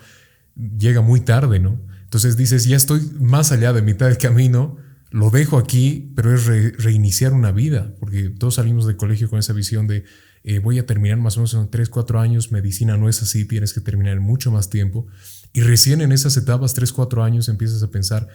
llega 0.56 1.01
muy 1.01 1.22
tarde, 1.22 1.60
¿no? 1.60 1.82
Entonces 2.03 2.38
dices, 2.38 2.65
ya 2.65 2.77
estoy 2.77 3.01
más 3.20 3.51
allá 3.51 3.74
de 3.74 3.82
mitad 3.82 4.08
del 4.08 4.18
camino, 4.18 4.77
lo 5.10 5.30
dejo 5.30 5.58
aquí, 5.58 6.13
pero 6.15 6.34
es 6.34 6.46
reiniciar 6.46 7.34
una 7.34 7.51
vida, 7.51 7.94
porque 8.00 8.30
todos 8.30 8.56
salimos 8.56 8.86
del 8.86 8.98
colegio 8.98 9.30
con 9.30 9.39
esa 9.39 9.53
visión 9.53 9.88
de 9.88 10.06
eh, 10.44 10.60
voy 10.60 10.80
a 10.80 10.86
terminar 10.86 11.18
más 11.18 11.38
o 11.38 11.41
menos 11.41 11.53
en 11.53 11.70
3, 11.70 11.89
4 11.89 12.20
años, 12.20 12.51
medicina 12.51 12.98
no 12.98 13.10
es 13.10 13.22
así, 13.22 13.46
tienes 13.46 13.74
que 13.74 13.82
terminar 13.82 14.18
en 14.18 14.24
mucho 14.24 14.51
más 14.51 14.70
tiempo. 14.70 15.08
Y 15.53 15.62
recién 15.62 16.01
en 16.01 16.12
esas 16.12 16.38
etapas, 16.38 16.74
3, 16.74 16.94
4 16.94 17.24
años, 17.24 17.50
empiezas 17.50 17.84
a 17.84 17.91
pensar, 17.91 18.27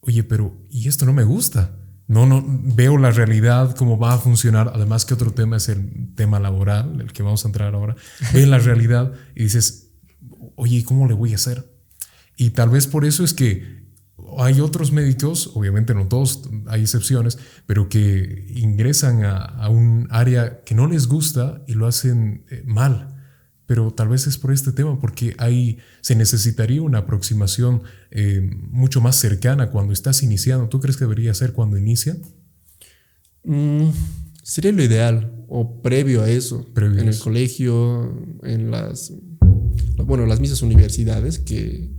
oye, 0.00 0.24
pero 0.24 0.56
¿y 0.70 0.88
esto 0.88 1.06
no 1.06 1.12
me 1.12 1.24
gusta? 1.24 1.76
No, 2.08 2.24
no, 2.24 2.44
veo 2.46 2.98
la 2.98 3.10
realidad, 3.10 3.74
cómo 3.76 3.98
va 3.98 4.14
a 4.14 4.18
funcionar. 4.18 4.70
Además 4.74 5.04
que 5.04 5.14
otro 5.14 5.32
tema 5.32 5.56
es 5.56 5.68
el 5.68 6.14
tema 6.14 6.38
laboral, 6.38 7.00
el 7.00 7.12
que 7.12 7.22
vamos 7.22 7.44
a 7.44 7.48
entrar 7.48 7.74
ahora. 7.74 7.96
Ve 8.32 8.46
la 8.46 8.58
realidad 8.58 9.12
y 9.34 9.44
dices, 9.44 9.90
oye, 10.54 10.84
¿cómo 10.84 11.08
le 11.08 11.14
voy 11.14 11.32
a 11.32 11.36
hacer? 11.36 11.68
Y 12.36 12.50
tal 12.50 12.68
vez 12.68 12.86
por 12.86 13.04
eso 13.04 13.24
es 13.24 13.34
que 13.34 13.86
hay 14.38 14.60
otros 14.60 14.92
médicos, 14.92 15.50
obviamente 15.54 15.94
no 15.94 16.06
todos, 16.06 16.48
hay 16.66 16.82
excepciones, 16.82 17.38
pero 17.66 17.88
que 17.88 18.46
ingresan 18.54 19.24
a, 19.24 19.68
un 19.68 20.08
área 20.10 20.62
que 20.64 20.74
no 20.74 20.86
les 20.86 21.06
gusta 21.06 21.62
y 21.66 21.74
lo 21.74 21.86
hacen 21.86 22.44
eh, 22.50 22.62
mal. 22.66 23.15
Pero 23.66 23.92
tal 23.92 24.08
vez 24.08 24.26
es 24.26 24.38
por 24.38 24.52
este 24.52 24.72
tema, 24.72 25.00
porque 25.00 25.34
hay, 25.38 25.78
se 26.00 26.14
necesitaría 26.14 26.82
una 26.82 26.98
aproximación 26.98 27.82
eh, 28.10 28.48
mucho 28.70 29.00
más 29.00 29.16
cercana 29.16 29.70
cuando 29.70 29.92
estás 29.92 30.22
iniciando. 30.22 30.68
¿Tú 30.68 30.80
crees 30.80 30.96
que 30.96 31.04
debería 31.04 31.34
ser 31.34 31.52
cuando 31.52 31.76
inicia? 31.76 32.16
Mm, 33.42 33.88
sería 34.42 34.72
lo 34.72 34.82
ideal, 34.82 35.44
o 35.48 35.82
previo 35.82 36.22
a 36.22 36.30
eso, 36.30 36.66
en 36.76 37.08
el 37.08 37.18
colegio, 37.18 38.38
en 38.42 38.70
las, 38.70 39.12
bueno, 40.04 40.26
las 40.26 40.40
mismas 40.40 40.62
universidades 40.62 41.38
que 41.38 41.96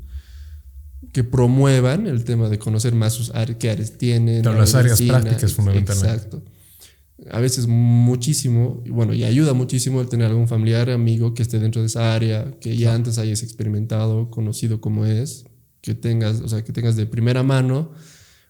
que 1.17 1.24
promuevan 1.24 2.05
el 2.05 2.24
tema 2.24 2.47
de 2.47 2.59
conocer 2.59 2.93
más 2.93 3.13
sus 3.13 3.31
áreas, 3.31 3.57
qué 3.57 3.71
áreas 3.71 3.97
tienen. 3.97 4.43
las 4.43 4.75
áreas 4.75 5.01
prácticas 5.01 5.53
fundamentalmente. 5.53 6.13
Exacto. 6.13 6.43
A 7.31 7.39
veces 7.39 7.67
muchísimo, 7.67 8.83
bueno, 8.89 9.13
y 9.13 9.24
ayuda 9.24 9.53
muchísimo 9.53 10.01
el 10.01 10.07
tener 10.07 10.27
algún 10.27 10.47
familiar, 10.47 10.89
amigo 10.89 11.33
que 11.33 11.41
esté 11.41 11.59
dentro 11.59 11.81
de 11.81 11.88
esa 11.88 12.13
área, 12.13 12.57
que 12.59 12.77
ya 12.77 12.93
antes 12.93 13.17
hayas 13.17 13.41
experimentado, 13.41 14.29
conocido 14.29 14.81
cómo 14.81 15.05
es, 15.05 15.45
que 15.81 15.95
tengas, 15.95 16.41
o 16.41 16.47
sea, 16.47 16.63
que 16.63 16.74
tengas 16.74 16.95
de 16.95 17.05
primera 17.05 17.43
mano 17.43 17.91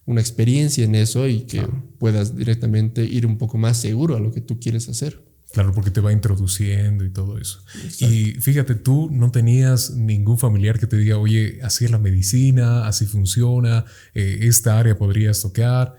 una 0.06 0.22
experiencia 0.22 0.86
en 0.86 0.96
eso 0.96 1.28
y 1.28 1.42
que 1.42 1.62
puedas 2.00 2.36
directamente 2.36 3.04
ir 3.04 3.26
un 3.26 3.38
poco 3.38 3.58
más 3.58 3.78
seguro 3.78 4.16
a 4.16 4.20
lo 4.20 4.32
que 4.32 4.42
tú 4.42 4.60
quieres 4.60 4.88
hacer. 4.90 5.22
Claro, 5.52 5.72
porque 5.74 5.92
te 5.92 6.02
va 6.02 6.12
introduciendo 6.12 7.06
y 7.06 7.10
todo 7.10 7.38
eso. 7.38 7.64
Y 8.00 8.32
fíjate, 8.42 8.76
tú 8.76 9.10
no 9.12 9.32
tenías 9.32 9.92
ningún 9.92 10.38
familiar 10.38 10.78
que 10.80 10.88
te 10.88 10.98
diga, 10.98 11.18
oye, 11.18 11.60
así 11.62 11.86
es 11.86 11.92
la 11.92 12.00
medicina, 12.00 12.86
así 12.88 13.06
funciona, 13.06 13.86
eh, 14.14 14.40
esta 14.42 14.78
área 14.78 14.98
podrías 14.98 15.42
tocar. 15.42 15.96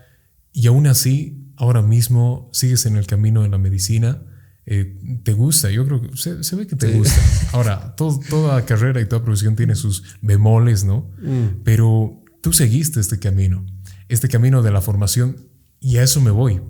Y 0.53 0.67
aún 0.67 0.87
así, 0.87 1.38
ahora 1.59 1.81
mismo 1.81 2.49
sigues 2.53 2.85
en 2.85 2.95
el 2.95 3.05
camino 3.05 3.43
de 3.43 3.49
la 3.49 3.57
medicina. 3.57 4.23
Eh, 4.65 4.97
te 5.23 5.33
gusta, 5.33 5.69
yo 5.69 5.85
creo 5.85 6.01
que 6.01 6.15
se, 6.15 6.55
ve 6.55 6.65
que 6.67 6.75
te 6.75 6.91
gusta. 6.93 7.19
Ahora, 7.51 7.95
toda 7.95 8.65
carrera 8.65 9.01
y 9.01 9.05
toda 9.05 9.23
profesión 9.23 9.55
tiene 9.55 9.75
sus 9.75 10.03
bemoles, 10.21 10.85
¿no? 10.85 11.11
Mm. 11.21 11.63
Pero 11.63 12.23
tú 12.41 12.53
seguiste 12.53 12.99
este 12.99 13.19
camino, 13.19 13.65
este 14.07 14.29
camino 14.29 14.61
de 14.61 14.71
la 14.71 14.81
formación, 14.81 15.37
y 15.79 15.97
a 15.97 16.03
eso 16.03 16.21
me 16.21 16.31
voy. 16.31 16.61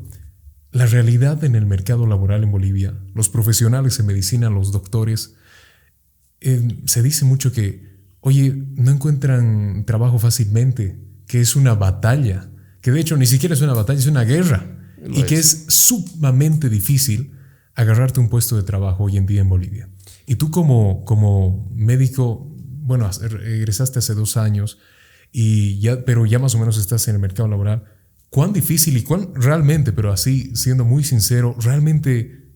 La 0.72 0.86
realidad 0.86 1.44
en 1.44 1.56
el 1.56 1.66
mercado 1.66 2.08
laboral 2.08 2.44
en 2.44 2.52
Bolivia, 2.52 2.98
los 3.14 3.30
profesionales 3.30 4.00
en 4.00 4.08
medicina, 4.08 4.50
los 4.50 4.72
doctores, 4.72 5.36
eh, 6.42 6.80
se 6.86 7.04
dice 7.04 7.26
mucho 7.26 7.52
que, 7.52 8.08
oye, 8.22 8.56
no 8.76 8.92
encuentran 8.92 9.84
trabajo 9.86 10.20
fácilmente, 10.20 11.00
que 11.28 11.42
es 11.42 11.56
una 11.56 11.76
batalla, 11.76 12.50
que 12.82 12.92
de 12.92 13.02
hecho 13.02 13.18
ni 13.18 13.26
siquiera 13.26 13.54
es 13.54 13.62
una 13.62 13.74
batalla, 13.74 14.00
es 14.00 14.08
una 14.08 14.24
guerra, 14.24 14.79
y 15.08 15.24
que 15.24 15.36
es 15.36 15.66
sumamente 15.68 16.70
difícil 16.70 17.34
agarrarte 17.76 18.20
un 18.20 18.30
puesto 18.30 18.58
de 18.58 18.64
trabajo 18.64 19.06
hoy 19.06 19.18
en 19.18 19.26
día 19.26 19.42
en 19.42 19.50
Bolivia. 19.50 19.90
Y 20.26 20.36
tú 20.36 20.52
como, 20.52 21.06
como 21.06 21.72
médico, 21.74 22.56
bueno, 22.58 23.10
regresaste 23.10 24.00
hace 24.00 24.14
dos 24.14 24.38
años, 24.38 24.78
y 25.32 25.80
ya, 25.80 26.04
pero 26.06 26.26
ya 26.26 26.40
más 26.40 26.56
o 26.56 26.60
menos 26.60 26.78
estás 26.78 27.08
en 27.08 27.16
el 27.16 27.22
mercado 27.22 27.48
laboral 27.48 27.84
cuán 28.30 28.54
difícil 28.54 28.98
y 28.98 29.04
cuán 29.04 29.34
realmente, 29.34 29.92
pero 29.92 30.12
así 30.12 30.56
siendo 30.56 30.86
muy 30.86 31.04
sincero, 31.04 31.56
realmente 31.60 32.48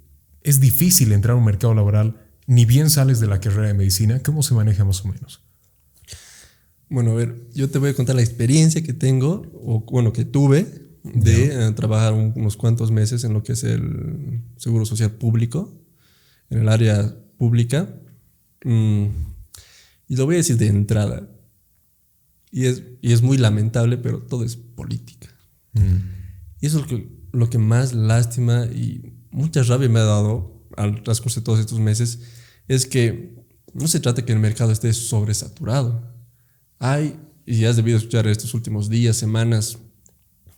es 0.42 0.60
difícil 0.60 1.12
entrar 1.12 1.36
a 1.36 1.38
un 1.38 1.46
mercado 1.46 1.74
laboral, 1.74 2.20
ni 2.46 2.66
bien 2.66 2.90
sales 2.90 3.20
de 3.20 3.28
la 3.28 3.40
carrera 3.40 3.68
de 3.68 3.74
medicina, 3.74 4.22
¿cómo 4.22 4.44
se 4.44 4.54
maneja 4.54 4.86
más 4.86 5.04
o 5.06 5.08
menos? 5.08 5.42
Bueno, 6.90 7.12
a 7.12 7.16
ver, 7.16 7.48
yo 7.54 7.70
te 7.70 7.80
voy 7.80 7.90
a 7.90 7.94
contar 7.96 8.16
la 8.16 8.22
experiencia 8.22 8.84
que 8.84 8.94
tengo, 8.94 9.52
o 9.56 9.86
bueno, 9.90 10.14
que 10.14 10.26
tuve 10.26 10.93
de 11.04 11.68
eh, 11.68 11.72
trabajar 11.74 12.14
unos 12.14 12.56
cuantos 12.56 12.92
meses 12.92 13.24
en 13.24 13.34
lo 13.34 13.44
que 13.44 13.54
es 13.54 13.64
el 13.64 14.42
Seguro 14.58 14.86
Social 14.86 15.12
Público, 15.12 15.74
en 16.50 16.60
el 16.60 16.70
área 16.70 17.16
pública. 17.38 17.90
Mm, 18.64 19.08
y 20.08 20.16
lo 20.16 20.26
voy 20.26 20.36
a 20.36 20.38
decir 20.38 20.58
de 20.58 20.68
entrada. 20.68 21.30
Y 22.52 22.66
es, 22.66 22.84
y 23.02 23.14
es 23.14 23.22
muy 23.22 23.38
lamentable, 23.38 23.98
pero 23.98 24.22
todo 24.22 24.44
es 24.44 24.56
política. 24.56 25.28
Y 26.62 26.68
eso 26.68 26.80
es 26.80 26.84
lo 26.84 26.88
que, 26.88 27.10
lo 27.32 27.50
que 27.50 27.58
más 27.58 27.94
lástima 27.94 28.66
y 28.66 29.14
mucha 29.32 29.64
rabia 29.64 29.90
me 29.90 30.00
ha 30.00 30.04
dado 30.04 30.54
al 30.78 31.02
transcurso 31.04 31.40
de 31.40 31.46
todos 31.46 31.60
estos 31.60 31.80
meses, 31.80 32.20
es 32.68 32.86
que 32.86 33.44
no 33.74 33.88
se 33.88 34.00
trata 34.00 34.24
que 34.24 34.34
el 34.34 34.40
mercado 34.40 34.72
esté 34.72 34.94
sobresaturado. 34.94 36.14
Hay, 36.80 37.20
y 37.46 37.66
has 37.66 37.76
debido 37.76 37.98
escuchar 37.98 38.28
estos 38.28 38.54
últimos 38.54 38.90
días, 38.90 39.18
semanas, 39.18 39.80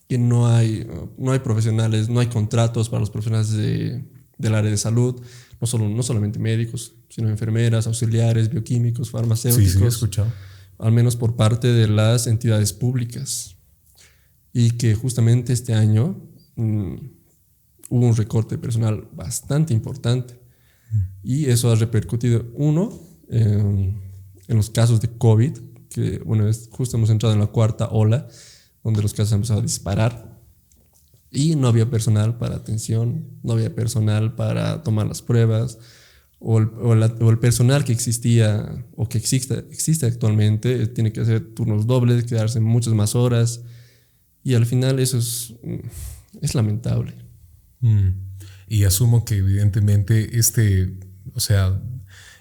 que 0.07 0.17
no 0.17 0.47
hay, 0.47 0.87
no 1.17 1.31
hay 1.31 1.39
profesionales, 1.39 2.09
no 2.09 2.19
hay 2.19 2.27
contratos 2.27 2.89
para 2.89 2.99
los 2.99 3.09
profesionales 3.09 3.51
de, 3.51 4.05
del 4.37 4.55
área 4.55 4.69
de 4.69 4.77
salud, 4.77 5.21
no, 5.59 5.67
solo, 5.67 5.89
no 5.89 6.03
solamente 6.03 6.39
médicos, 6.39 6.93
sino 7.09 7.29
enfermeras, 7.29 7.87
auxiliares, 7.87 8.49
bioquímicos, 8.49 9.09
farmacéuticos. 9.09 9.71
Sí, 9.71 9.77
sí, 9.79 9.83
he 9.83 9.87
escuchado. 9.87 10.31
Al 10.77 10.91
menos 10.91 11.15
por 11.15 11.35
parte 11.35 11.71
de 11.71 11.87
las 11.87 12.27
entidades 12.27 12.73
públicas 12.73 13.55
y 14.53 14.71
que 14.71 14.93
justamente 14.95 15.53
este 15.53 15.73
año 15.73 16.21
mm, 16.55 16.95
hubo 17.89 18.07
un 18.07 18.15
recorte 18.15 18.57
personal 18.57 19.07
bastante 19.13 19.73
importante 19.73 20.39
y 21.23 21.47
eso 21.47 21.71
ha 21.71 21.75
repercutido, 21.75 22.45
uno, 22.53 22.93
en 23.29 23.99
los 24.47 24.69
casos 24.69 25.01
de 25.01 25.09
COVID, 25.17 25.57
que 25.89 26.19
bueno, 26.19 26.49
justo 26.69 26.97
hemos 26.97 27.09
entrado 27.09 27.33
en 27.33 27.41
la 27.41 27.47
cuarta 27.47 27.87
ola, 27.87 28.27
donde 28.85 29.01
los 29.01 29.13
casos 29.13 29.33
han 29.33 29.37
empezado 29.37 29.59
a 29.59 29.63
disparar 29.63 30.39
y 31.31 31.55
no 31.55 31.67
había 31.67 31.89
personal 31.89 32.37
para 32.37 32.55
atención, 32.55 33.25
no 33.43 33.53
había 33.53 33.73
personal 33.75 34.35
para 34.35 34.83
tomar 34.83 35.07
las 35.07 35.21
pruebas, 35.21 35.79
o 36.39 36.59
el, 36.59 36.69
o 36.69 37.29
el 37.31 37.39
personal 37.39 37.83
que 37.83 37.91
existía 37.91 38.85
o 38.95 39.09
que 39.09 39.17
existe, 39.17 39.65
existe 39.71 40.05
actualmente 40.05 40.85
tiene 40.87 41.11
que 41.11 41.21
hacer 41.21 41.55
turnos 41.55 41.87
dobles, 41.87 42.23
quedarse 42.25 42.59
muchas 42.59 42.93
más 42.93 43.15
horas, 43.15 43.61
y 44.43 44.53
al 44.53 44.65
final 44.65 44.99
eso 44.99 45.17
es, 45.17 45.55
es 46.41 46.53
lamentable. 46.53 47.15
Mm. 47.79 48.09
Y 48.67 48.83
asumo 48.83 49.25
que 49.25 49.37
evidentemente 49.37 50.37
este, 50.37 50.93
o 51.33 51.39
sea, 51.39 51.81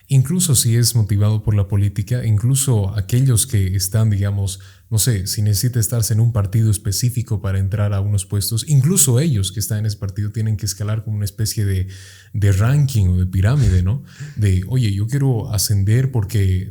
incluso 0.08 0.54
si 0.54 0.76
es 0.76 0.94
motivado 0.94 1.42
por 1.42 1.54
la 1.54 1.68
política, 1.68 2.24
incluso 2.26 2.94
aquellos 2.94 3.46
que 3.46 3.74
están, 3.74 4.10
digamos, 4.10 4.60
no 4.94 5.00
sé, 5.00 5.26
si 5.26 5.42
necesita 5.42 5.80
estarse 5.80 6.14
en 6.14 6.20
un 6.20 6.32
partido 6.32 6.70
específico 6.70 7.42
para 7.42 7.58
entrar 7.58 7.92
a 7.92 8.00
unos 8.00 8.26
puestos, 8.26 8.64
incluso 8.68 9.18
ellos 9.18 9.50
que 9.50 9.58
están 9.58 9.80
en 9.80 9.86
ese 9.86 9.96
partido 9.96 10.30
tienen 10.30 10.56
que 10.56 10.66
escalar 10.66 11.02
como 11.02 11.16
una 11.16 11.24
especie 11.24 11.64
de, 11.64 11.88
de 12.32 12.52
ranking 12.52 13.08
o 13.08 13.16
de 13.16 13.26
pirámide, 13.26 13.82
¿no? 13.82 14.04
De, 14.36 14.62
oye, 14.68 14.94
yo 14.94 15.08
quiero 15.08 15.52
ascender 15.52 16.12
porque 16.12 16.70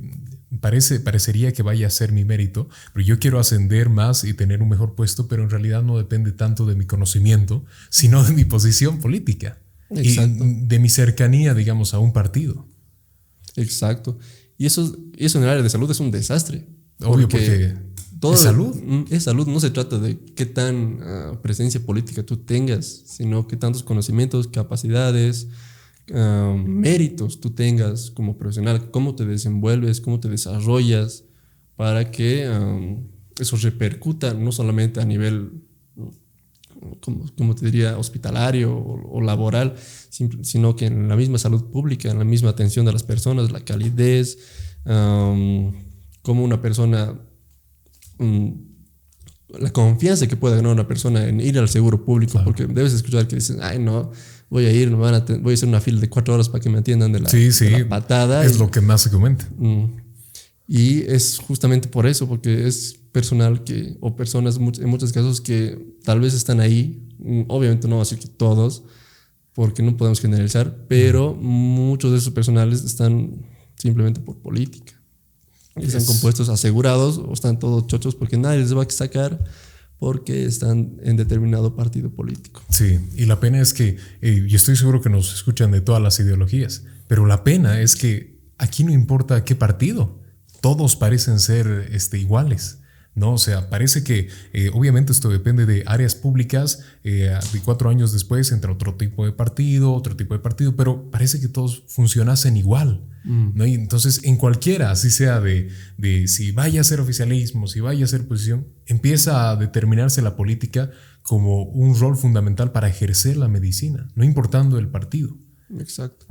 parece, 0.62 1.02
parecería 1.02 1.52
que 1.52 1.64
vaya 1.64 1.88
a 1.88 1.90
ser 1.90 2.14
mi 2.14 2.24
mérito, 2.24 2.70
pero 2.94 3.06
yo 3.06 3.20
quiero 3.20 3.42
ascender 3.42 3.90
más 3.90 4.24
y 4.24 4.34
tener 4.34 4.62
un 4.62 4.70
mejor 4.70 4.96
puesto, 4.96 5.28
pero 5.28 5.44
en 5.44 5.50
realidad 5.50 5.84
no 5.84 5.98
depende 5.98 6.32
tanto 6.32 6.66
de 6.66 6.76
mi 6.76 6.86
conocimiento, 6.86 7.66
sino 7.90 8.24
de 8.24 8.32
mi 8.32 8.46
posición 8.46 9.02
política 9.02 9.60
y 9.90 10.16
de 10.16 10.80
mi 10.80 10.88
cercanía, 10.88 11.54
digamos, 11.54 11.94
a 11.94 12.00
un 12.00 12.14
partido. 12.14 12.70
Exacto. 13.58 14.18
Y 14.58 14.66
eso, 14.66 14.98
eso 15.18 15.40
en 15.40 15.44
el 15.44 15.50
área 15.50 15.62
de 15.62 15.70
salud 15.70 15.92
es 15.92 16.00
un 16.00 16.10
desastre. 16.10 16.66
Obvio, 17.02 17.28
porque, 17.28 17.76
todo, 18.24 18.36
es 18.36 18.40
salud. 18.40 18.74
Mm, 18.82 19.04
es 19.10 19.24
salud. 19.24 19.46
No 19.48 19.60
se 19.60 19.70
trata 19.70 20.00
de 20.00 20.18
qué 20.18 20.46
tan 20.46 21.00
ah, 21.02 21.40
presencia 21.42 21.86
política 21.86 22.24
tú 22.24 22.38
tengas, 22.38 22.86
sino 23.06 23.48
qué 23.48 23.58
tantos 23.58 23.84
conocimientos, 23.84 24.48
capacidades, 24.48 25.48
méritos 26.08 27.40
tú 27.40 27.52
tengas 27.52 28.12
como 28.12 28.38
profesional, 28.38 28.92
cómo 28.92 29.16
te 29.16 29.26
desenvuelves, 29.26 30.00
cómo 30.00 30.20
te 30.20 30.30
desarrollas, 30.30 31.24
para 31.76 32.12
que 32.12 32.50
eso 33.40 33.58
repercuta 33.58 34.34
no 34.34 34.52
solamente 34.52 35.02
a 35.02 35.06
nivel, 35.06 35.64
como, 37.38 37.56
te 37.56 37.66
diría, 37.66 37.98
hospitalario 37.98 38.78
o, 38.78 39.22
laboral, 39.22 39.76
sino 40.10 40.76
que 40.76 40.86
en 40.86 41.10
la 41.10 41.16
misma 41.16 41.38
salud 41.38 41.72
pública, 41.72 42.10
en 42.10 42.20
la 42.20 42.26
misma 42.26 42.50
atención 42.50 42.86
de 42.86 42.94
las 42.94 43.04
personas, 43.04 43.52
la 43.52 43.66
calidez, 43.66 44.38
como 44.84 46.44
una 46.44 46.62
persona... 46.62 47.20
Mm, 48.24 48.74
la 49.60 49.72
confianza 49.72 50.28
que 50.28 50.36
puede 50.36 50.56
ganar 50.56 50.72
una 50.72 50.88
persona 50.88 51.28
en 51.28 51.40
ir 51.40 51.60
al 51.60 51.70
seguro 51.70 52.04
público, 52.04 52.42
porque 52.44 52.66
debes 52.66 52.94
escuchar 52.94 53.28
que 53.28 53.36
dicen, 53.36 53.58
ay, 53.62 53.78
no, 53.78 54.12
voy 54.50 54.66
a 54.66 54.72
ir, 54.72 54.90
me 54.90 54.98
van 54.98 55.16
a 55.16 55.20
voy 55.20 55.54
a 55.54 55.56
hacer 55.56 55.70
una 55.70 55.80
fila 55.80 56.00
de 56.00 56.10
cuatro 56.10 56.34
horas 56.34 56.50
para 56.50 56.62
que 56.62 56.70
me 56.70 56.80
atiendan 56.80 57.12
de 57.12 57.20
la, 57.20 57.30
sí, 57.30 57.52
sí, 57.52 57.70
patada. 57.88 58.44
Es 58.44 58.58
lo 58.58 58.72
que 58.72 58.82
más 58.82 59.02
se 59.02 59.10
comenta. 59.10 59.48
Mm. 59.58 59.86
y 60.68 61.02
es 61.02 61.38
justamente 61.38 61.88
por 61.88 62.08
eso, 62.08 62.28
porque 62.28 62.68
es 62.68 62.96
personal 63.12 63.64
que, 63.64 63.98
o 64.00 64.16
personas 64.16 64.58
en 64.58 64.90
muchos 64.90 65.14
casos 65.14 65.40
que 65.40 65.78
tal 66.04 66.20
vez 66.20 66.34
están 66.34 66.60
ahí, 66.60 67.08
mm, 67.20 67.44
obviamente 67.48 67.88
no 67.88 67.98
va 67.98 68.02
a 68.02 68.06
ser 68.06 68.18
que 68.18 68.28
todos, 68.28 68.84
porque 69.54 69.84
no 69.84 69.96
podemos 69.98 70.20
generalizar, 70.20 70.86
pero 70.88 71.36
muchos 71.36 72.12
de 72.12 72.18
esos 72.18 72.34
personales 72.34 72.84
están 72.84 73.46
simplemente 73.76 74.20
por 74.20 74.38
política. 74.38 74.94
Están 75.76 76.06
compuestos 76.06 76.50
asegurados 76.50 77.18
o 77.18 77.34
están 77.34 77.58
todos 77.58 77.88
chochos 77.88 78.16
porque 78.16 78.38
nadie 78.38 78.60
les 78.60 78.76
va 78.76 78.84
a 78.84 78.90
sacar 78.90 79.44
porque 79.98 80.46
están 80.46 80.98
en 81.04 81.16
determinado 81.16 81.76
partido 81.76 82.12
político. 82.12 82.62
Sí, 82.70 83.00
y 83.16 83.26
la 83.26 83.40
pena 83.40 83.62
es 83.62 83.74
que, 83.74 83.98
eh, 84.22 84.46
y 84.48 84.54
estoy 84.54 84.76
seguro 84.76 85.02
que 85.02 85.10
nos 85.10 85.34
escuchan 85.34 85.72
de 85.72 85.82
todas 85.82 86.02
las 86.02 86.20
ideologías, 86.20 86.84
pero 87.08 87.26
la 87.26 87.44
pena 87.44 87.80
es 87.80 87.96
que 87.96 88.38
aquí 88.58 88.84
no 88.84 88.92
importa 88.92 89.46
qué 89.46 89.56
partido, 89.56 90.20
todos 90.62 90.96
parecen 90.96 91.40
ser 91.40 91.90
este, 91.92 92.20
iguales. 92.20 92.80
¿No? 93.16 93.34
O 93.34 93.38
sea, 93.38 93.70
parece 93.70 94.04
que 94.04 94.30
eh, 94.54 94.70
obviamente 94.74 95.12
esto 95.12 95.30
depende 95.30 95.66
de 95.66 95.84
áreas 95.86 96.16
públicas, 96.16 96.84
eh, 97.04 97.38
de 97.52 97.60
cuatro 97.60 97.90
años 97.90 98.12
después 98.12 98.52
entra 98.52 98.72
otro 98.72 98.96
tipo 98.96 99.26
de 99.26 99.32
partido, 99.32 99.94
otro 99.94 100.16
tipo 100.16 100.34
de 100.34 100.40
partido, 100.40 100.76
pero 100.76 101.12
parece 101.12 101.40
que 101.40 101.48
todos 101.48 101.84
funcionasen 101.88 102.58
igual. 102.58 103.08
Mm. 103.24 103.52
¿no? 103.54 103.66
Y 103.66 103.76
entonces, 103.76 104.22
en 104.24 104.36
cualquiera, 104.38 104.92
así 104.92 105.12
sea 105.12 105.40
de, 105.40 105.70
de 105.98 106.28
si 106.28 106.52
vaya 106.52 106.82
a 106.82 106.84
ser 106.84 107.00
oficialismo, 107.00 107.68
si 107.68 107.80
vaya 107.80 108.04
a 108.04 108.08
ser 108.08 108.22
oposición, 108.22 108.68
empieza 108.86 109.52
a 109.52 109.56
determinarse 109.56 110.22
la 110.22 110.36
política 110.36 110.92
como 111.22 111.64
un 111.64 111.98
rol 111.98 112.18
fundamental 112.18 112.72
para 112.72 112.90
ejercer 112.90 113.38
la 113.38 113.48
medicina, 113.48 114.10
no 114.16 114.24
importando 114.24 114.78
el 114.78 114.90
partido. 114.90 115.38
Exacto. 115.80 116.26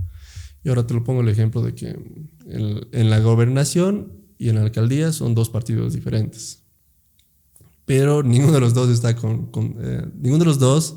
Y 0.64 0.68
ahora 0.68 0.86
te 0.86 0.94
lo 0.94 1.02
pongo 1.02 1.22
el 1.22 1.28
ejemplo 1.28 1.62
de 1.62 1.74
que 1.74 1.98
en 2.46 3.10
la 3.10 3.18
gobernación 3.20 4.12
y 4.38 4.48
en 4.48 4.56
la 4.56 4.62
alcaldía 4.62 5.12
son 5.12 5.34
dos 5.34 5.48
partidos 5.48 5.94
diferentes 5.94 6.62
pero 7.92 8.22
ninguno 8.22 8.54
de 8.54 8.61
los 8.61 8.72
dos 8.72 8.88
está 8.88 9.14
con, 9.14 9.50
eh, 9.82 10.06
ninguno 10.14 10.38
de 10.38 10.46
los 10.46 10.58
dos 10.58 10.96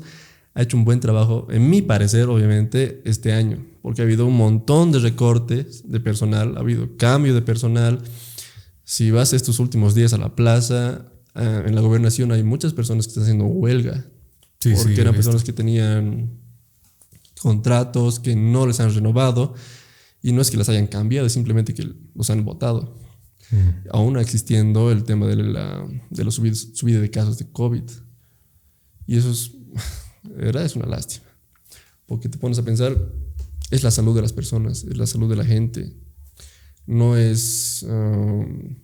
ha 0.54 0.62
hecho 0.62 0.78
un 0.78 0.86
buen 0.86 0.98
trabajo, 0.98 1.46
en 1.50 1.68
mi 1.68 1.82
parecer, 1.82 2.30
obviamente, 2.30 3.02
este 3.04 3.34
año, 3.34 3.62
porque 3.82 4.00
ha 4.00 4.04
habido 4.06 4.24
un 4.24 4.34
montón 4.34 4.92
de 4.92 5.00
recortes 5.00 5.82
de 5.90 6.00
personal, 6.00 6.56
ha 6.56 6.60
habido 6.60 6.96
cambio 6.96 7.34
de 7.34 7.42
personal. 7.42 8.00
Si 8.84 9.10
vas 9.10 9.34
estos 9.34 9.58
últimos 9.58 9.94
días 9.94 10.14
a 10.14 10.16
la 10.16 10.34
plaza, 10.34 11.12
eh, 11.34 11.64
en 11.66 11.74
la 11.74 11.82
gobernación 11.82 12.32
hay 12.32 12.42
muchas 12.42 12.72
personas 12.72 13.04
que 13.04 13.10
están 13.10 13.24
haciendo 13.24 13.44
huelga, 13.44 14.06
porque 14.58 14.98
eran 14.98 15.12
personas 15.12 15.44
que 15.44 15.52
tenían 15.52 16.30
contratos 17.38 18.20
que 18.20 18.34
no 18.34 18.66
les 18.66 18.80
han 18.80 18.94
renovado, 18.94 19.52
y 20.22 20.32
no 20.32 20.40
es 20.40 20.50
que 20.50 20.56
las 20.56 20.70
hayan 20.70 20.86
cambiado, 20.86 21.26
es 21.26 21.34
simplemente 21.34 21.74
que 21.74 21.92
los 22.14 22.30
han 22.30 22.42
votado 22.42 23.05
aún 23.92 24.18
existiendo 24.18 24.90
el 24.90 25.04
tema 25.04 25.26
de 25.26 25.36
la, 25.36 25.86
de 26.10 26.24
la 26.24 26.30
subida, 26.30 27.00
de 27.00 27.10
casos 27.10 27.38
de 27.38 27.50
COVID. 27.50 27.82
Y 29.06 29.16
eso 29.16 29.30
es, 29.30 29.52
verdad, 30.22 30.64
es 30.64 30.76
una 30.76 30.86
lástima. 30.86 31.26
Porque 32.06 32.28
te 32.28 32.38
pones 32.38 32.58
a 32.58 32.64
pensar, 32.64 32.96
es 33.70 33.82
la 33.82 33.90
salud 33.90 34.14
de 34.14 34.22
las 34.22 34.32
personas, 34.32 34.84
es 34.84 34.96
la 34.96 35.06
salud 35.06 35.28
de 35.28 35.36
la 35.36 35.44
gente. 35.44 35.92
No 36.86 37.16
es, 37.16 37.84
um, 37.88 38.76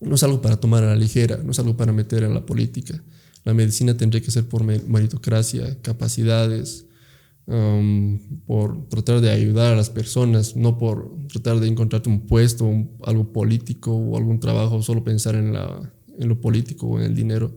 no 0.00 0.14
es 0.14 0.22
algo 0.22 0.40
para 0.40 0.58
tomar 0.58 0.84
a 0.84 0.88
la 0.88 0.96
ligera, 0.96 1.38
no 1.38 1.50
es 1.50 1.58
algo 1.58 1.76
para 1.76 1.92
meter 1.92 2.22
en 2.22 2.34
la 2.34 2.46
política. 2.46 3.02
La 3.44 3.54
medicina 3.54 3.96
tendría 3.96 4.22
que 4.22 4.30
ser 4.30 4.48
por 4.48 4.64
meritocracia, 4.64 5.80
capacidades, 5.82 6.85
Um, 7.48 8.40
por 8.44 8.88
tratar 8.88 9.20
de 9.20 9.30
ayudar 9.30 9.72
a 9.72 9.76
las 9.76 9.88
personas, 9.88 10.56
no 10.56 10.78
por 10.78 11.16
tratar 11.28 11.60
de 11.60 11.68
encontrarte 11.68 12.08
un 12.08 12.26
puesto, 12.26 12.68
algo 13.04 13.32
político 13.32 13.94
o 13.94 14.16
algún 14.16 14.40
trabajo, 14.40 14.82
solo 14.82 15.04
pensar 15.04 15.36
en, 15.36 15.52
la, 15.52 15.92
en 16.18 16.28
lo 16.28 16.40
político 16.40 16.88
o 16.88 16.98
en 16.98 17.04
el 17.04 17.14
dinero. 17.14 17.56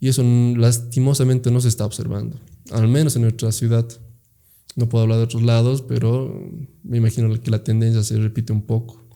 Y 0.00 0.08
eso 0.08 0.22
lastimosamente 0.56 1.50
no 1.50 1.60
se 1.60 1.68
está 1.68 1.84
observando, 1.84 2.40
al 2.70 2.88
menos 2.88 3.14
en 3.16 3.22
nuestra 3.22 3.52
ciudad. 3.52 3.86
No 4.74 4.88
puedo 4.88 5.02
hablar 5.02 5.18
de 5.18 5.24
otros 5.24 5.42
lados, 5.42 5.82
pero 5.82 6.50
me 6.82 6.96
imagino 6.96 7.30
que 7.40 7.50
la 7.50 7.62
tendencia 7.62 8.02
se 8.02 8.16
repite 8.16 8.54
un 8.54 8.62
poco. 8.62 9.06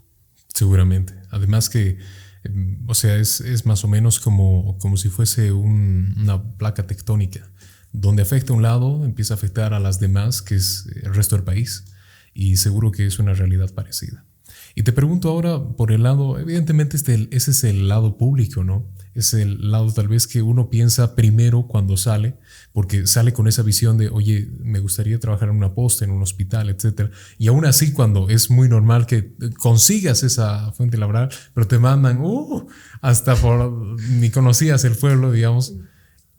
Seguramente. 0.53 1.15
Además 1.31 1.71
que, 1.71 1.97
em, 2.45 2.85
o 2.87 2.95
sea, 2.95 3.17
es, 3.17 3.41
es 3.41 3.65
más 3.65 3.85
o 3.85 3.89
menos 3.89 4.21
como, 4.21 4.77
como 4.79 4.99
si 4.99 5.09
fuese 5.09 5.51
una 5.51 6.57
placa 6.59 6.87
tectónica 6.87 7.51
donde 8.01 8.23
afecta 8.23 8.53
a 8.53 8.57
un 8.57 8.63
lado, 8.63 9.05
empieza 9.05 9.35
a 9.35 9.37
afectar 9.37 9.75
a 9.75 9.81
las 9.81 10.01
demás, 10.01 10.43
que 10.43 10.55
es 10.55 10.87
el 11.03 11.15
resto 11.15 11.37
del 11.37 11.45
país. 11.45 11.85
Y 12.35 12.57
seguro 12.57 12.93
que 12.93 13.07
es 13.07 13.19
una 13.19 13.35
realidad 13.35 13.73
parecida. 13.75 14.25
Y 14.75 14.85
te 14.85 14.93
pregunto 14.93 15.29
ahora 15.29 15.61
por 15.77 15.91
el 15.91 16.05
lado, 16.05 16.39
evidentemente 16.39 16.97
este, 16.97 17.29
ese 17.33 17.51
es 17.51 17.65
el 17.65 17.89
lado 17.89 18.17
público, 18.17 18.63
¿no? 18.63 18.87
Es 19.15 19.35
el 19.35 19.73
lado 19.73 19.93
tal 19.93 20.07
vez 20.07 20.29
que 20.29 20.43
uno 20.43 20.71
piensa 20.71 21.17
primero 21.17 21.67
cuando 21.67 21.97
sale, 21.97 22.37
porque 22.73 23.09
sale 23.09 23.33
con 23.33 23.49
esa 23.49 23.63
visión 23.63 23.99
de, 23.99 24.09
oye, 24.09 24.49
me 24.63 24.79
gustaría 24.79 25.19
trabajar 25.19 25.49
en 25.49 25.57
una 25.57 25.75
posta, 25.75 26.05
en 26.05 26.13
un 26.13 26.23
hospital, 26.23 26.69
etc. 26.69 27.11
Y 27.39 27.49
aún 27.49 27.65
así, 27.65 27.93
cuando 27.93 28.29
es 28.29 28.51
muy 28.51 28.69
normal 28.69 29.07
que 29.07 29.35
consigas 29.59 30.23
esa 30.23 30.71
fuente 30.73 30.97
laboral, 30.97 31.31
pero 31.55 31.67
te 31.67 31.81
mandan, 31.81 32.21
uh, 32.21 32.69
hasta 33.01 33.35
por, 33.35 34.01
ni 34.11 34.31
conocías 34.31 34.85
el 34.85 34.95
pueblo, 34.95 35.33
digamos, 35.33 35.75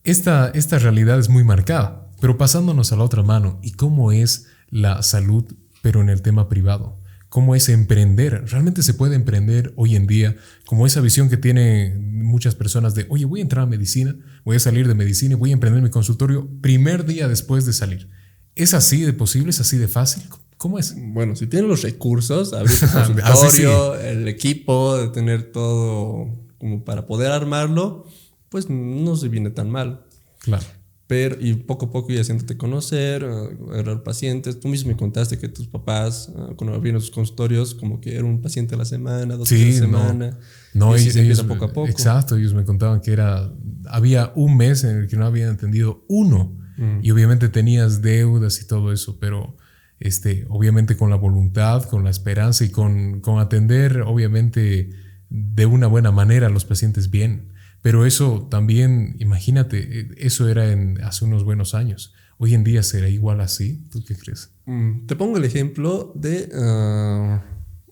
esta, 0.03 0.49
esta 0.49 0.79
realidad 0.79 1.19
es 1.19 1.29
muy 1.29 1.43
marcada, 1.43 2.09
pero 2.21 2.37
pasándonos 2.37 2.91
a 2.91 2.95
la 2.95 3.03
otra 3.03 3.23
mano, 3.23 3.59
¿y 3.61 3.71
cómo 3.71 4.11
es 4.11 4.47
la 4.69 5.01
salud, 5.03 5.45
pero 5.81 6.01
en 6.01 6.09
el 6.09 6.21
tema 6.21 6.49
privado? 6.49 6.99
¿Cómo 7.29 7.53
es 7.53 7.69
emprender? 7.69 8.45
¿Realmente 8.47 8.81
se 8.81 8.95
puede 8.95 9.15
emprender 9.15 9.71
hoy 9.75 9.95
en 9.95 10.07
día? 10.07 10.35
Como 10.65 10.87
esa 10.87 10.99
visión 10.99 11.29
que 11.29 11.37
tienen 11.37 12.23
muchas 12.23 12.55
personas 12.55 12.95
de, 12.95 13.05
oye, 13.09 13.25
voy 13.25 13.39
a 13.39 13.43
entrar 13.43 13.63
a 13.63 13.67
medicina, 13.67 14.15
voy 14.43 14.55
a 14.55 14.59
salir 14.59 14.87
de 14.87 14.95
medicina 14.95 15.33
y 15.33 15.37
voy 15.37 15.51
a 15.51 15.53
emprender 15.53 15.83
mi 15.83 15.91
consultorio 15.91 16.49
primer 16.61 17.05
día 17.05 17.27
después 17.27 17.65
de 17.65 17.73
salir. 17.73 18.09
¿Es 18.55 18.73
así 18.73 19.01
de 19.01 19.13
posible? 19.13 19.51
¿Es 19.51 19.59
así 19.59 19.77
de 19.77 19.87
fácil? 19.87 20.23
¿Cómo 20.57 20.79
es? 20.79 20.95
Bueno, 20.97 21.35
si 21.35 21.45
tienen 21.45 21.69
los 21.69 21.83
recursos, 21.83 22.51
abrir 22.53 22.77
tu 22.79 22.87
consultorio, 22.87 23.95
el 23.95 24.27
equipo, 24.27 24.97
de 24.97 25.09
tener 25.09 25.51
todo 25.51 26.35
como 26.57 26.83
para 26.83 27.05
poder 27.05 27.31
armarlo, 27.31 28.05
pues 28.49 28.69
no 28.69 29.15
se 29.15 29.29
viene 29.29 29.49
tan 29.49 29.69
mal. 29.69 30.05
Claro. 30.39 30.65
Pero, 31.09 31.37
y 31.39 31.55
poco 31.55 31.87
a 31.87 31.91
poco 31.91 32.11
ya 32.11 32.21
haciéndote 32.21 32.55
conocer, 32.55 33.25
agarrar 33.71 34.03
pacientes. 34.03 34.59
Tú 34.59 34.67
mismo 34.67 34.91
me 34.91 34.95
contaste 34.95 35.39
que 35.39 35.47
tus 35.47 35.65
papás, 35.65 36.31
ah, 36.37 36.49
cuando 36.55 36.75
abrieron 36.75 37.01
sus 37.01 37.09
consultorios, 37.09 37.73
como 37.73 37.99
que 37.99 38.13
era 38.13 38.25
un 38.25 38.43
paciente 38.43 38.75
a 38.75 38.77
la 38.77 38.85
semana, 38.85 39.35
dos 39.35 39.49
sí, 39.49 39.63
a 39.63 39.65
la 39.65 39.73
semana. 39.73 40.39
No, 40.75 40.95
y, 40.95 40.99
se 40.99 41.19
empieza 41.19 41.47
poco 41.47 41.65
a 41.65 41.73
poco. 41.73 41.87
Exacto, 41.87 42.37
ellos 42.37 42.53
me 42.53 42.63
contaban 42.63 43.01
que 43.01 43.11
era, 43.11 43.51
había 43.87 44.31
un 44.35 44.55
mes 44.55 44.83
en 44.83 44.97
el 44.97 45.07
que 45.07 45.17
no 45.17 45.25
habían 45.25 45.49
atendido 45.49 46.05
uno. 46.07 46.55
Mm. 46.77 46.99
Y 47.01 47.09
obviamente 47.09 47.49
tenías 47.49 48.03
deudas 48.03 48.61
y 48.61 48.67
todo 48.67 48.93
eso, 48.93 49.17
pero 49.19 49.57
este, 49.99 50.45
obviamente 50.47 50.95
con 50.95 51.09
la 51.09 51.15
voluntad, 51.15 51.85
con 51.85 52.03
la 52.03 52.11
esperanza 52.11 52.65
y 52.65 52.69
con, 52.69 53.19
con 53.21 53.39
atender, 53.39 54.01
obviamente, 54.01 54.91
de 55.31 55.65
una 55.65 55.87
buena 55.87 56.11
manera 56.11 56.45
a 56.45 56.49
los 56.51 56.65
pacientes 56.65 57.09
bien. 57.09 57.49
Pero 57.81 58.05
eso 58.05 58.47
también, 58.49 59.15
imagínate, 59.19 59.99
eh, 59.99 60.09
eso 60.17 60.49
era 60.49 60.71
en, 60.71 61.01
hace 61.01 61.25
unos 61.25 61.43
buenos 61.43 61.73
años. 61.73 62.13
Hoy 62.37 62.53
en 62.53 62.63
día 62.63 62.83
será 62.83 63.09
igual 63.09 63.41
así. 63.41 63.85
¿Tú 63.91 64.03
qué 64.03 64.15
crees? 64.15 64.51
Mm, 64.65 65.05
te 65.05 65.15
pongo 65.15 65.37
el 65.37 65.45
ejemplo 65.45 66.11
de, 66.15 66.49
ah, 66.55 67.43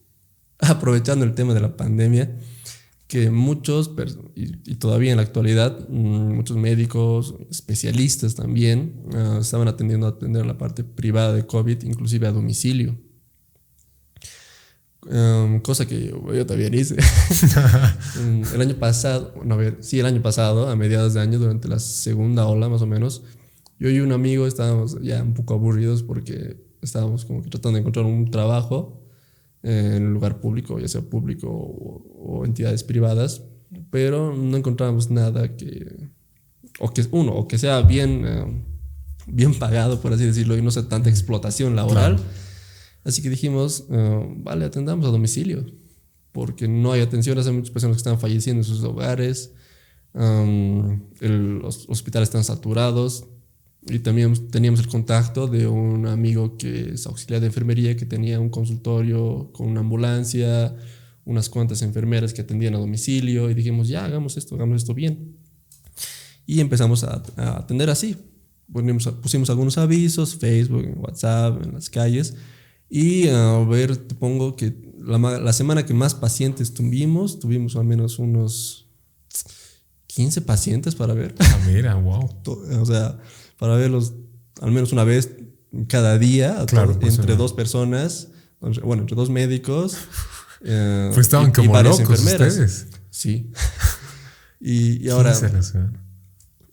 aprovechando 0.60 1.26
el 1.26 1.36
tema 1.36 1.54
de 1.54 1.62
la 1.62 1.78
pandemia, 1.78 2.38
que 3.08 3.32
muchos, 3.32 3.91
y, 4.36 4.76
todavía 4.76 5.12
en 5.12 5.17
la 5.17 5.23
actualidad, 5.23 5.88
mm, 5.88 6.36
muchos 6.36 6.58
médicos, 6.58 7.36
especialistas 7.50 8.36
también, 8.36 9.02
ah, 9.13 9.39
estaban 9.41 9.69
atendiendo 9.69 10.08
a 10.08 10.12
atender 10.12 10.45
la 10.45 10.58
parte 10.58 10.84
privada 10.84 11.34
de 11.34 11.45
COVID, 11.45 11.84
inclusive 11.84 12.28
a 12.28 12.32
domicilio. 12.32 12.97
Em, 15.10 15.60
cosa 15.62 15.86
que 15.86 16.08
yo, 16.08 16.46
también 16.46 16.74
hice. 16.74 16.98
el 18.54 18.62
año 18.62 18.76
pasado, 18.76 19.34
no, 19.46 19.54
a 19.54 19.58
ver, 19.58 19.78
sí, 19.80 20.00
el 20.00 20.06
año 20.06 20.22
pasado, 20.22 20.70
a 20.70 20.76
mediados 20.76 21.14
de 21.14 21.22
año, 21.22 21.40
durante 21.40 21.68
la 21.68 21.80
segunda 21.80 22.48
ola 22.48 22.68
más 22.68 22.82
o 22.82 22.88
menos, 22.88 23.24
yo 23.80 23.90
y 23.90 24.00
un 24.00 24.12
amigo 24.12 24.48
estábamos 24.48 25.00
ya 25.02 25.22
un 25.22 25.34
poco 25.34 25.54
aburridos 25.54 26.04
porque 26.04 26.58
estábamos 26.82 27.26
como 27.26 27.42
que 27.42 27.50
tratando 27.50 27.76
de 27.76 27.82
encontrar 27.82 28.06
un 28.06 28.32
trabajo 28.32 29.04
en 29.64 30.08
un 30.08 30.14
lugar 30.14 30.40
público, 30.40 30.80
ya 30.80 30.88
sea 30.88 31.02
público 31.02 31.48
o, 31.50 32.44
entidades 32.46 32.84
privadas, 32.84 33.44
pero 33.92 34.36
no 34.36 34.58
encontrábamos 34.58 35.10
nada 35.10 35.56
que, 35.56 36.10
o 36.80 36.90
que, 36.90 37.06
uno, 37.12 37.34
o 37.34 37.48
que 37.48 37.58
sea 37.58 37.82
bien, 37.82 38.26
em, 38.26 38.64
bien 39.28 39.54
pagado, 39.54 40.02
por 40.02 40.14
así 40.14 40.26
decirlo, 40.26 40.58
y 40.58 40.62
no 40.62 40.72
sea 40.72 40.88
tanta 40.90 41.10
explotación 41.10 41.76
laboral. 41.76 42.18
Así 43.04 43.22
que 43.22 43.30
dijimos, 43.30 43.86
eh, 43.90 44.36
vale, 44.38 44.66
atendamos 44.66 45.06
a 45.06 45.10
domicilio, 45.10 45.66
porque 46.32 46.68
no 46.68 46.92
hay 46.92 47.02
atención, 47.02 47.38
hay 47.38 47.52
muchas 47.52 47.72
personas 47.72 47.96
que 47.96 48.00
están 48.00 48.20
falleciendo 48.20 48.62
en 48.62 48.66
sus 48.66 48.84
hogares, 48.84 49.54
los 50.14 51.86
hospitales 51.90 52.30
están 52.30 52.44
saturados, 52.44 53.28
y 53.90 54.00
también 54.00 54.50
teníamos 54.50 54.82
el 54.82 54.88
contacto 54.88 55.48
de 55.48 55.68
un 55.68 56.08
amigo 56.08 56.58
que 56.58 56.94
es 56.94 57.08
auxiliar 57.08 57.40
de 57.40 57.48
enfermería, 57.48 57.96
que 57.96 58.06
tenía 58.06 58.40
un 58.40 58.50
consultorio 58.50 59.52
con 59.54 59.68
una 59.68 59.80
ambulancia, 59.80 60.76
unas 61.24 61.50
cuantas 61.50 61.82
enfermeras 61.82 62.34
que 62.34 62.42
atendían 62.42 62.76
a 62.76 62.80
domicilio 62.80 63.50
y 63.50 63.54
dijimos, 63.54 63.88
ya, 63.88 64.06
hagamos 64.06 64.36
esto, 64.36 64.56
hagamos 64.56 64.78
esto 64.78 64.94
bien. 64.94 65.38
Y 66.46 66.60
empezamos 66.60 67.04
a, 67.04 67.22
atender 67.58 67.90
así. 67.90 68.18
Pusimos 69.22 69.50
algunos 69.50 69.78
avisos, 69.78 70.36
Facebook, 70.36 70.86
WhatsApp, 70.98 71.64
en 71.64 71.74
las 71.74 71.90
calles. 71.90 72.36
Y 72.89 73.30
a 73.30 73.60
ver, 73.60 73.97
te 73.97 74.15
pongo 74.15 74.56
que 74.56 74.76
la, 75.00 75.17
la 75.17 75.54
semana 75.54 75.86
que 75.86 75.93
más 75.93 76.15
pacientes 76.15 76.73
tuvimos, 76.73 77.39
tuvimos 77.39 77.76
al 77.76 77.86
menos 77.86 78.19
unos 78.19 78.88
15 80.08 80.41
pacientes 80.41 80.95
para 80.95 81.13
ver. 81.13 81.36
Ah, 81.39 81.60
mira, 81.67 81.95
wow. 81.95 82.30
O 82.80 82.86
sea, 82.86 83.19
para 83.58 83.76
verlos 83.76 84.13
al 84.62 84.71
menos 84.71 84.91
una 84.91 85.04
vez 85.04 85.32
cada 85.88 86.17
día, 86.17 86.65
claro, 86.65 87.00
pues, 87.00 87.19
entre 87.19 87.36
dos 87.36 87.54
personas, 87.54 88.30
bueno, 88.60 89.04
entre 89.04 89.15
dos 89.15 89.30
médicos. 89.30 89.97
Eh, 90.63 91.12
pues 91.13 91.28
estaban 91.28 91.52
como 91.52 91.71
varias 91.71 92.00
locos 92.00 92.19
enfermeras. 92.19 92.54
ustedes. 92.54 92.88
Sí. 93.12 93.52
y, 94.60 95.06
y 95.06 95.10
ahora, 95.10 95.39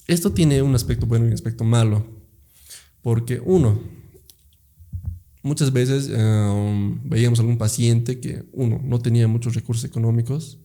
esto 0.06 0.32
tiene 0.32 0.62
un 0.62 0.74
aspecto 0.74 1.04
bueno 1.04 1.26
y 1.26 1.28
un 1.28 1.34
aspecto 1.34 1.64
malo. 1.64 2.06
Porque 3.02 3.42
uno, 3.44 3.78
muchas 5.44 5.72
veces 5.72 6.10
um, 6.10 6.98
veíamos 7.08 7.38
algún 7.38 7.58
paciente 7.58 8.18
que, 8.18 8.44
uno, 8.52 8.80
no 8.82 8.98
tenía 8.98 9.28
muchos 9.28 9.54
recursos 9.54 9.84
económicos 9.84 10.58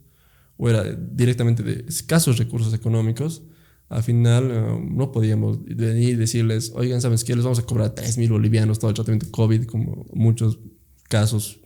o 0.57 0.67
era 0.67 0.83
directamente 0.83 1.61
de 1.61 1.85
escasos 1.87 2.39
recursos 2.39 2.73
económicos 2.73 3.43
al 3.89 4.03
final 4.03 4.51
eh, 4.51 4.87
no 4.91 5.11
podíamos 5.11 5.63
venir 5.65 6.09
y 6.09 6.15
decirles, 6.15 6.71
oigan, 6.75 7.01
¿sabes 7.01 7.23
qué? 7.23 7.35
Les 7.35 7.43
vamos 7.43 7.59
a 7.59 7.63
cobrar 7.63 7.89
3 7.95 8.19
mil 8.19 8.29
bolivianos 8.29 8.77
todo 8.77 8.89
el 8.89 8.95
tratamiento 8.95 9.31
COVID, 9.31 9.65
como 9.65 10.05
muchos 10.13 10.59
casos 11.07 11.59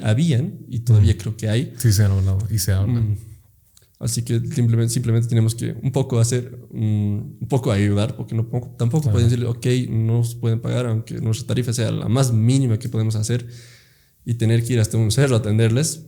habían 0.00 0.60
y 0.66 0.80
todavía 0.80 1.16
creo 1.18 1.36
que 1.36 1.48
hay. 1.50 1.74
Sí, 1.76 1.92
se 1.92 2.04
han 2.04 2.12
hablado 2.12 2.38
y 2.50 2.58
se 2.58 2.72
hablan. 2.72 3.18
Así 4.00 4.22
que 4.22 4.40
simplemente, 4.40 4.94
simplemente 4.94 5.28
tenemos 5.28 5.54
que 5.54 5.76
un 5.82 5.92
poco 5.92 6.18
hacer, 6.18 6.58
mm, 6.72 7.18
un 7.42 7.46
poco 7.50 7.70
ayudar, 7.70 8.16
porque 8.16 8.34
no, 8.34 8.46
tampoco 8.78 9.10
pueden 9.10 9.28
decirle, 9.28 9.46
ok, 9.46 9.66
no 9.90 10.18
nos 10.18 10.34
pueden 10.34 10.58
pagar, 10.60 10.86
aunque 10.86 11.20
nuestra 11.20 11.48
tarifa 11.48 11.74
sea 11.74 11.90
la 11.90 12.08
más 12.08 12.32
mínima 12.32 12.78
que 12.78 12.88
podemos 12.88 13.14
hacer 13.14 13.46
y 14.24 14.34
tener 14.34 14.64
que 14.64 14.72
ir 14.72 14.80
hasta 14.80 14.96
un 14.96 15.10
cerro 15.10 15.36
a 15.36 15.40
atenderles, 15.40 16.06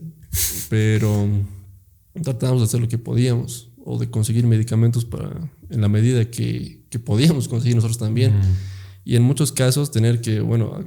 pero 0.69 1.27
tratamos 2.23 2.61
de 2.61 2.65
hacer 2.65 2.81
lo 2.81 2.87
que 2.87 2.97
podíamos 2.97 3.69
o 3.85 3.99
de 3.99 4.09
conseguir 4.09 4.47
medicamentos 4.47 5.05
para, 5.05 5.51
en 5.69 5.79
la 5.79 5.87
medida 5.87 6.25
que, 6.31 6.85
que 6.89 6.97
podíamos 6.97 7.47
conseguir 7.47 7.75
nosotros 7.75 7.99
también. 7.99 8.33
Y 9.05 9.17
en 9.17 9.21
muchos 9.21 9.51
casos 9.51 9.91
tener 9.91 10.19
que, 10.19 10.39
bueno, 10.39 10.83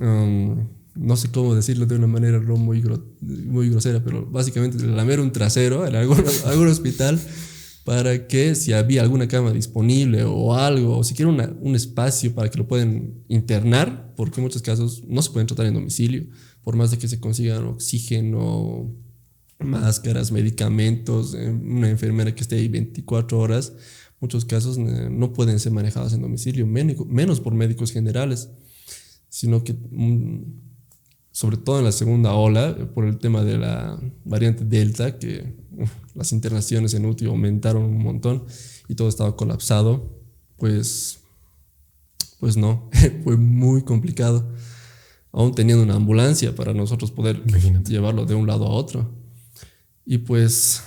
um, 0.00 0.66
no 0.96 1.16
sé 1.16 1.30
cómo 1.30 1.54
decirlo 1.54 1.86
de 1.86 1.96
una 1.96 2.06
manera 2.06 2.40
no 2.40 2.56
muy, 2.56 2.82
muy 3.20 3.70
grosera, 3.70 4.02
pero 4.02 4.26
básicamente 4.26 4.84
lamer 4.84 5.20
un 5.20 5.32
trasero 5.32 5.86
en 5.86 5.94
algún, 5.96 6.68
hospital 6.68 7.20
para 7.84 8.26
que 8.26 8.54
si 8.54 8.72
había 8.72 9.02
alguna 9.02 9.28
cama 9.28 9.52
disponible 9.52 10.24
o 10.24 10.54
algo, 10.54 10.98
o 10.98 11.04
siquiera 11.04 11.30
una, 11.30 11.54
un 11.60 11.76
espacio 11.76 12.34
para 12.34 12.50
que 12.50 12.58
lo 12.58 12.66
puedan 12.66 13.14
internar, 13.28 14.12
porque 14.16 14.40
en 14.40 14.44
muchos 14.44 14.62
casos 14.62 15.04
no 15.06 15.22
se 15.22 15.30
pueden 15.30 15.46
tratar 15.46 15.66
en 15.66 15.74
domicilio, 15.74 16.26
por 16.64 16.74
más 16.74 16.90
de 16.90 16.98
que 16.98 17.06
se 17.06 17.20
consigan 17.20 17.64
oxígeno 17.64 18.92
máscaras, 19.58 20.32
medicamentos, 20.32 21.34
eh, 21.34 21.48
una 21.48 21.88
enfermera 21.88 22.34
que 22.34 22.42
esté 22.42 22.56
ahí 22.56 22.68
24 22.68 23.38
horas, 23.38 23.72
muchos 24.20 24.44
casos 24.44 24.76
eh, 24.78 25.08
no 25.10 25.32
pueden 25.32 25.58
ser 25.60 25.72
manejadas 25.72 26.12
en 26.12 26.22
domicilio, 26.22 26.66
menos 26.66 27.40
por 27.40 27.54
médicos 27.54 27.92
generales, 27.92 28.50
sino 29.28 29.64
que 29.64 29.74
mm, 29.74 30.42
sobre 31.36 31.58
todo 31.58 31.80
en 31.80 31.84
la 31.84 31.92
segunda 31.92 32.32
ola, 32.32 32.74
por 32.94 33.04
el 33.04 33.18
tema 33.18 33.44
de 33.44 33.58
la 33.58 34.00
variante 34.24 34.64
Delta, 34.64 35.18
que 35.18 35.54
las 36.14 36.32
internaciones 36.32 36.94
en 36.94 37.04
UTI 37.04 37.26
aumentaron 37.26 37.82
un 37.82 38.02
montón 38.02 38.46
y 38.88 38.94
todo 38.94 39.06
estaba 39.06 39.36
colapsado, 39.36 40.18
pues, 40.56 41.20
pues 42.40 42.56
no, 42.56 42.88
fue 43.22 43.36
muy 43.36 43.82
complicado, 43.82 44.50
aún 45.30 45.54
teniendo 45.54 45.84
una 45.84 45.96
ambulancia 45.96 46.54
para 46.54 46.72
nosotros 46.72 47.10
poder 47.10 47.44
llevarlo 47.84 48.24
de 48.24 48.34
un 48.34 48.46
lado 48.46 48.64
a 48.64 48.70
otro. 48.70 49.06
Y 50.06 50.16
pues 50.16 50.84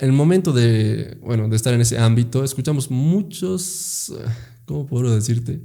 el 0.00 0.12
momento 0.12 0.52
de, 0.52 1.16
bueno, 1.22 1.48
de 1.48 1.56
estar 1.56 1.72
en 1.72 1.80
ese 1.80 1.96
ámbito, 1.96 2.44
escuchamos 2.44 2.90
muchos, 2.90 4.12
¿cómo 4.66 4.84
puedo 4.84 5.14
decirte? 5.14 5.62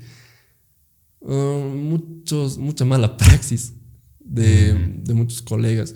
Um, 1.21 1.89
muchos, 1.89 2.57
mucha 2.57 2.85
mala 2.85 3.17
praxis 3.17 3.73
de, 4.19 4.73
de, 5.03 5.13
muchos 5.13 5.41
colegas. 5.41 5.95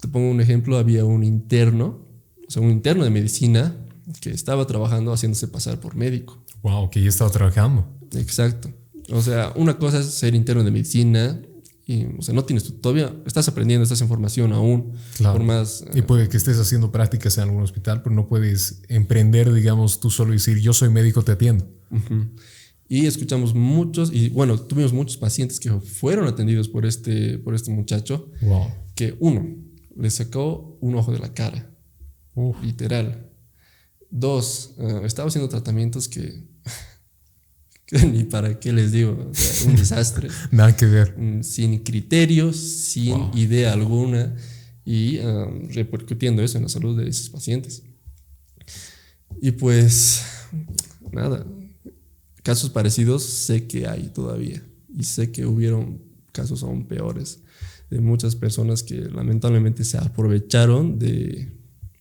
Te 0.00 0.08
pongo 0.08 0.30
un 0.30 0.40
ejemplo, 0.40 0.76
había 0.76 1.04
un 1.04 1.24
interno, 1.24 2.06
o 2.46 2.50
sea, 2.50 2.62
un 2.62 2.70
interno 2.70 3.04
de 3.04 3.10
medicina 3.10 3.76
que 4.20 4.30
estaba 4.30 4.66
trabajando 4.66 5.12
haciéndose 5.12 5.48
pasar 5.48 5.80
por 5.80 5.96
médico. 5.96 6.42
Wow, 6.62 6.90
que 6.90 7.02
ya 7.02 7.08
estaba 7.08 7.30
trabajando. 7.30 7.86
Exacto. 8.12 8.70
O 9.10 9.22
sea, 9.22 9.52
una 9.56 9.78
cosa 9.78 10.00
es 10.00 10.06
ser 10.06 10.34
interno 10.34 10.62
de 10.62 10.70
medicina, 10.70 11.40
y, 11.86 12.06
o 12.18 12.22
sea, 12.22 12.34
no 12.34 12.44
tienes, 12.44 12.80
todavía 12.80 13.14
estás 13.26 13.46
aprendiendo, 13.48 13.82
estás 13.82 14.00
en 14.00 14.08
formación 14.08 14.52
aún. 14.52 14.92
Por 15.18 15.42
más, 15.42 15.84
y 15.94 16.02
puede 16.02 16.28
que 16.28 16.38
estés 16.38 16.58
haciendo 16.58 16.90
prácticas 16.90 17.36
en 17.36 17.44
algún 17.44 17.62
hospital, 17.62 18.02
pero 18.02 18.14
no 18.14 18.26
puedes 18.26 18.80
emprender, 18.88 19.52
digamos, 19.52 20.00
tú 20.00 20.10
solo 20.10 20.32
y 20.32 20.36
decir, 20.36 20.58
yo 20.60 20.72
soy 20.72 20.88
médico, 20.88 21.22
te 21.22 21.32
atiendo. 21.32 21.66
Y 22.88 23.06
escuchamos 23.06 23.54
muchos, 23.54 24.12
y 24.12 24.28
bueno, 24.28 24.58
tuvimos 24.58 24.92
muchos 24.92 25.16
pacientes 25.16 25.58
que 25.58 25.70
fueron 25.70 26.26
atendidos 26.26 26.68
por 26.68 26.84
este, 26.84 27.38
por 27.38 27.54
este 27.54 27.70
muchacho, 27.70 28.30
wow. 28.42 28.68
que 28.94 29.16
uno, 29.20 29.56
le 29.96 30.10
sacó 30.10 30.76
un 30.80 30.94
ojo 30.96 31.12
de 31.12 31.18
la 31.18 31.32
cara, 31.32 31.70
literal. 32.62 33.30
Dos, 34.10 34.74
eh, 34.78 35.00
estaba 35.04 35.28
haciendo 35.28 35.48
tratamientos 35.48 36.08
que 36.08 36.44
ni 38.12 38.24
para 38.24 38.58
qué 38.58 38.72
les 38.72 38.92
digo, 38.92 39.30
un 39.66 39.76
desastre. 39.76 40.28
Nada 40.50 40.76
que 40.76 40.86
ver. 40.86 41.18
Mm, 41.18 41.42
sin 41.42 41.78
criterios, 41.78 42.56
sin 42.56 43.30
idea 43.34 43.72
alguna 43.72 44.34
y 44.84 45.18
um, 45.18 45.68
repercutiendo 45.70 46.42
eso 46.42 46.58
en 46.58 46.64
la 46.64 46.68
salud 46.68 46.98
de 46.98 47.08
esos 47.08 47.30
pacientes. 47.30 47.82
Y 49.40 49.52
pues, 49.52 50.22
nada, 51.12 51.46
casos 52.44 52.70
parecidos 52.70 53.24
sé 53.24 53.66
que 53.66 53.88
hay 53.88 54.10
todavía 54.14 54.62
y 54.88 55.02
sé 55.02 55.32
que 55.32 55.46
hubieron 55.46 56.00
casos 56.30 56.62
aún 56.62 56.86
peores 56.86 57.40
de 57.90 58.00
muchas 58.00 58.36
personas 58.36 58.82
que 58.82 59.00
lamentablemente 59.00 59.84
se 59.84 59.98
aprovecharon 59.98 60.98
de, 60.98 61.52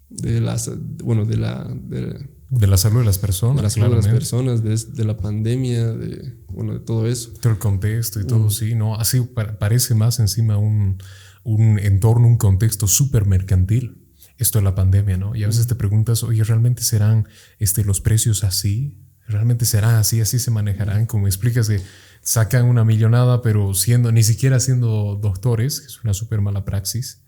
de 0.09 0.41
las, 0.41 0.69
bueno, 1.03 1.25
de 1.25 1.37
la, 1.37 1.71
de, 1.73 2.29
de 2.49 2.67
la 2.67 2.77
salud 2.77 2.99
de 2.99 3.05
las 3.05 3.19
personas. 3.19 3.57
De 3.57 3.63
la 3.63 3.69
salud 3.69 3.89
de 3.89 3.95
las 3.95 4.07
personas, 4.07 4.63
de, 4.63 5.05
la 5.05 5.17
pandemia, 5.17 5.93
de, 5.93 6.37
bueno, 6.47 6.73
de 6.73 6.79
todo 6.79 7.07
eso. 7.07 7.31
Todo 7.41 7.53
el 7.53 7.59
contexto 7.59 8.19
y 8.19 8.27
todo, 8.27 8.45
mm. 8.45 8.51
sí, 8.51 8.75
¿no? 8.75 8.95
Así 8.95 9.21
parece 9.59 9.95
más 9.95 10.19
encima 10.19 10.57
un, 10.57 10.97
un 11.43 11.79
entorno, 11.79 12.27
un 12.27 12.37
contexto 12.37 12.87
súper 12.87 13.25
mercantil. 13.25 13.99
Esto 14.37 14.57
de 14.57 14.65
la 14.65 14.73
pandemia, 14.73 15.17
¿no? 15.17 15.35
Y 15.35 15.43
a 15.43 15.47
veces 15.47 15.67
te 15.67 15.75
preguntas, 15.75 16.23
oye, 16.23 16.43
¿realmente 16.43 16.81
serán 16.81 17.27
este, 17.59 17.85
los 17.85 18.01
precios 18.01 18.43
así? 18.43 18.97
¿Realmente 19.33 19.65
serán 19.65 19.95
así? 19.95 20.21
¿Así 20.21 20.37
se 20.37 20.51
manejarán? 20.51 21.07
Como 21.07 21.27
explicas 21.27 21.67
que 21.67 21.81
sacan 22.21 22.65
una 22.65 22.85
millonada, 22.85 23.41
pero 23.41 23.73
siendo, 23.73 24.11
ni 24.11 24.23
siquiera 24.23 24.59
siendo 24.59 25.19
doctores, 25.21 25.81
que 25.81 25.87
es 25.87 26.03
una 26.03 26.13
súper 26.13 26.39
mala 26.39 26.63
praxis. 26.63 27.23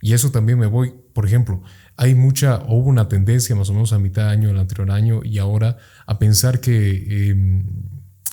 Y 0.00 0.14
eso 0.14 0.30
también 0.30 0.58
me 0.58 0.66
voy, 0.66 0.94
por 1.12 1.26
ejemplo, 1.26 1.62
hay 1.96 2.14
mucha, 2.14 2.62
hubo 2.66 2.88
una 2.88 3.08
tendencia 3.08 3.54
más 3.54 3.68
o 3.68 3.74
menos 3.74 3.92
a 3.92 3.98
mitad 3.98 4.24
de 4.24 4.30
año, 4.30 4.48
el 4.48 4.58
anterior 4.58 4.90
año 4.90 5.20
y 5.22 5.38
ahora 5.38 5.76
a 6.06 6.18
pensar 6.18 6.60
que 6.60 7.28
em, 7.28 7.64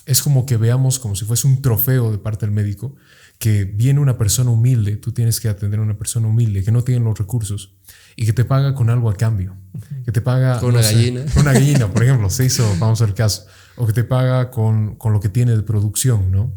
es 0.05 0.23
como 0.23 0.45
que 0.45 0.55
veamos 0.55 0.99
como 0.99 1.15
si 1.15 1.25
fuese 1.25 1.47
un 1.47 1.61
trofeo 1.61 2.11
de 2.11 2.17
parte 2.17 2.45
del 2.45 2.55
médico, 2.55 2.95
que 3.39 3.65
viene 3.65 3.99
una 3.99 4.17
persona 4.17 4.49
humilde, 4.49 4.97
tú 4.97 5.11
tienes 5.11 5.39
que 5.39 5.47
atender 5.47 5.79
a 5.79 5.83
una 5.83 5.97
persona 5.97 6.27
humilde 6.27 6.63
que 6.63 6.71
no 6.71 6.83
tiene 6.83 7.05
los 7.05 7.17
recursos 7.17 7.75
y 8.15 8.25
que 8.25 8.33
te 8.33 8.45
paga 8.45 8.73
con 8.73 8.89
algo 8.89 9.09
a 9.09 9.15
cambio, 9.15 9.55
que 10.03 10.11
te 10.11 10.21
paga 10.21 10.59
con 10.59 10.69
una 10.69 10.81
gallina, 10.81 11.25
con 11.33 11.43
una 11.43 11.53
gallina, 11.53 11.87
por 11.93 12.03
ejemplo, 12.03 12.29
se 12.31 12.45
hizo, 12.45 12.67
vamos 12.79 13.01
al 13.01 13.13
caso, 13.13 13.45
o 13.75 13.85
que 13.85 13.93
te 13.93 14.03
paga 14.03 14.49
con, 14.49 14.95
con 14.95 15.13
lo 15.13 15.19
que 15.19 15.29
tiene 15.29 15.55
de 15.55 15.61
producción, 15.61 16.31
¿no? 16.31 16.51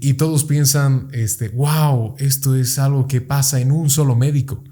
Y 0.00 0.14
todos 0.14 0.44
piensan, 0.44 1.08
este, 1.12 1.48
wow, 1.48 2.14
esto 2.18 2.54
es 2.54 2.78
algo 2.78 3.08
que 3.08 3.20
pasa 3.20 3.60
en 3.60 3.72
un 3.72 3.90
solo 3.90 4.14
médico. 4.14 4.62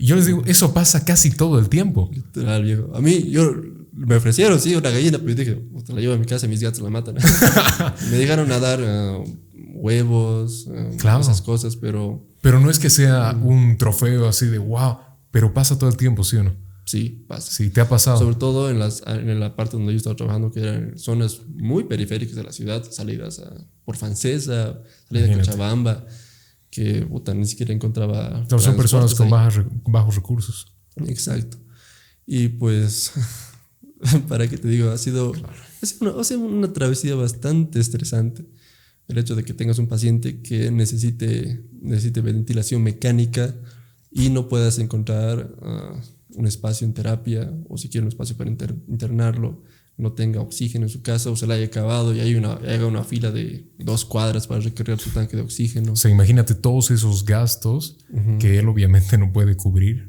Y 0.00 0.06
yo 0.06 0.16
les 0.16 0.26
digo, 0.26 0.42
eso 0.46 0.74
pasa 0.74 1.04
casi 1.04 1.30
todo 1.30 1.60
el 1.60 1.68
tiempo. 1.68 2.10
Literal, 2.12 2.64
viejo. 2.64 2.90
A 2.94 3.00
mí, 3.00 3.30
yo 3.30 3.54
me 3.92 4.16
ofrecieron, 4.16 4.60
sí, 4.60 4.74
una 4.74 4.90
gallina, 4.90 5.18
pero 5.18 5.30
yo 5.30 5.34
dije, 5.36 5.62
te 5.86 5.92
la 5.92 6.00
llevo 6.00 6.14
a 6.14 6.18
mi 6.18 6.26
casa, 6.26 6.48
mis 6.48 6.60
gatos 6.60 6.80
la 6.82 6.90
matan. 6.90 7.16
me 8.10 8.16
dejaron 8.16 8.50
a 8.50 8.58
dar 8.58 8.80
uh, 8.80 9.24
huevos, 9.78 10.66
uh, 10.66 11.20
esas 11.20 11.42
cosas, 11.42 11.76
pero... 11.76 12.26
Pero 12.40 12.60
no 12.60 12.70
es 12.70 12.78
que 12.78 12.90
sea 12.90 13.36
un 13.42 13.76
trofeo 13.78 14.28
así 14.28 14.46
de 14.46 14.58
wow, 14.58 14.98
pero 15.30 15.52
pasa 15.52 15.78
todo 15.78 15.90
el 15.90 15.96
tiempo, 15.96 16.24
¿sí 16.24 16.36
o 16.36 16.44
no? 16.44 16.54
Sí, 16.84 17.24
pasa. 17.28 17.52
Sí, 17.52 17.68
te 17.70 17.82
ha 17.82 17.88
pasado. 17.88 18.18
Sobre 18.18 18.36
todo 18.36 18.70
en, 18.70 18.78
las, 18.78 19.02
en 19.06 19.38
la 19.40 19.54
parte 19.54 19.76
donde 19.76 19.92
yo 19.92 19.98
estaba 19.98 20.16
trabajando, 20.16 20.50
que 20.50 20.60
eran 20.60 20.98
zonas 20.98 21.42
muy 21.48 21.84
periféricas 21.84 22.34
de 22.34 22.44
la 22.44 22.52
ciudad, 22.52 22.82
salidas 22.90 23.40
a, 23.40 23.52
por 23.84 23.96
Francesa, 23.96 24.80
salida 25.06 25.26
de 25.26 25.36
Cochabamba. 25.36 26.06
que 26.70 27.04
puta, 27.04 27.34
ni 27.34 27.46
siquiera 27.46 27.74
encontraba. 27.74 28.46
No, 28.50 28.58
son 28.58 28.76
personas 28.76 29.14
con 29.14 29.28
bajos 29.28 30.14
recursos. 30.14 30.72
Exacto. 31.06 31.58
Y 32.26 32.48
pues, 32.48 33.12
para 34.28 34.48
qué 34.48 34.58
te 34.58 34.68
digo, 34.68 34.90
ha 34.90 34.98
sido, 34.98 35.32
ha 35.82 36.24
sido 36.24 36.40
una, 36.40 36.72
travesía 36.72 37.14
bastante 37.14 37.80
estresante. 37.80 38.46
El 39.08 39.18
hecho 39.18 39.34
de 39.34 39.42
que 39.42 39.54
tengas 39.54 39.78
un 39.78 39.86
paciente 39.86 40.42
que 40.42 40.70
necesite, 40.70 41.64
necesite 41.80 42.20
ventilación 42.20 42.82
mecánica 42.82 43.54
y 44.10 44.28
no 44.28 44.48
puedas 44.48 44.78
encontrar 44.78 45.54
ah, 45.62 46.00
un 46.34 46.46
espacio 46.46 46.86
en 46.86 46.94
terapia 46.94 47.50
o 47.68 47.78
siquiera 47.78 48.04
un 48.04 48.08
espacio 48.08 48.36
para 48.36 48.50
internarlo, 48.50 49.62
no 49.96 50.12
tenga 50.12 50.40
oxígeno 50.40 50.86
en 50.86 50.90
su 50.90 51.02
casa 51.02 51.30
o 51.30 51.36
se 51.36 51.46
le 51.46 51.54
haya 51.54 51.66
acabado 51.66 52.14
y 52.14 52.20
hay 52.20 52.36
una, 52.36 52.52
haga 52.52 52.86
una 52.86 53.02
fila 53.02 53.32
de 53.32 53.68
dos 53.78 54.04
cuadras 54.04 54.46
para 54.46 54.60
recargar 54.60 55.00
su 55.00 55.10
tanque 55.10 55.36
de 55.36 55.42
oxígeno. 55.42 55.92
O 55.92 55.96
sea, 55.96 56.10
imagínate 56.10 56.54
todos 56.54 56.92
esos 56.92 57.24
gastos 57.24 57.98
que 58.38 58.58
él 58.58 58.68
obviamente 58.68 59.18
no 59.18 59.32
puede 59.32 59.56
cubrir. 59.56 60.08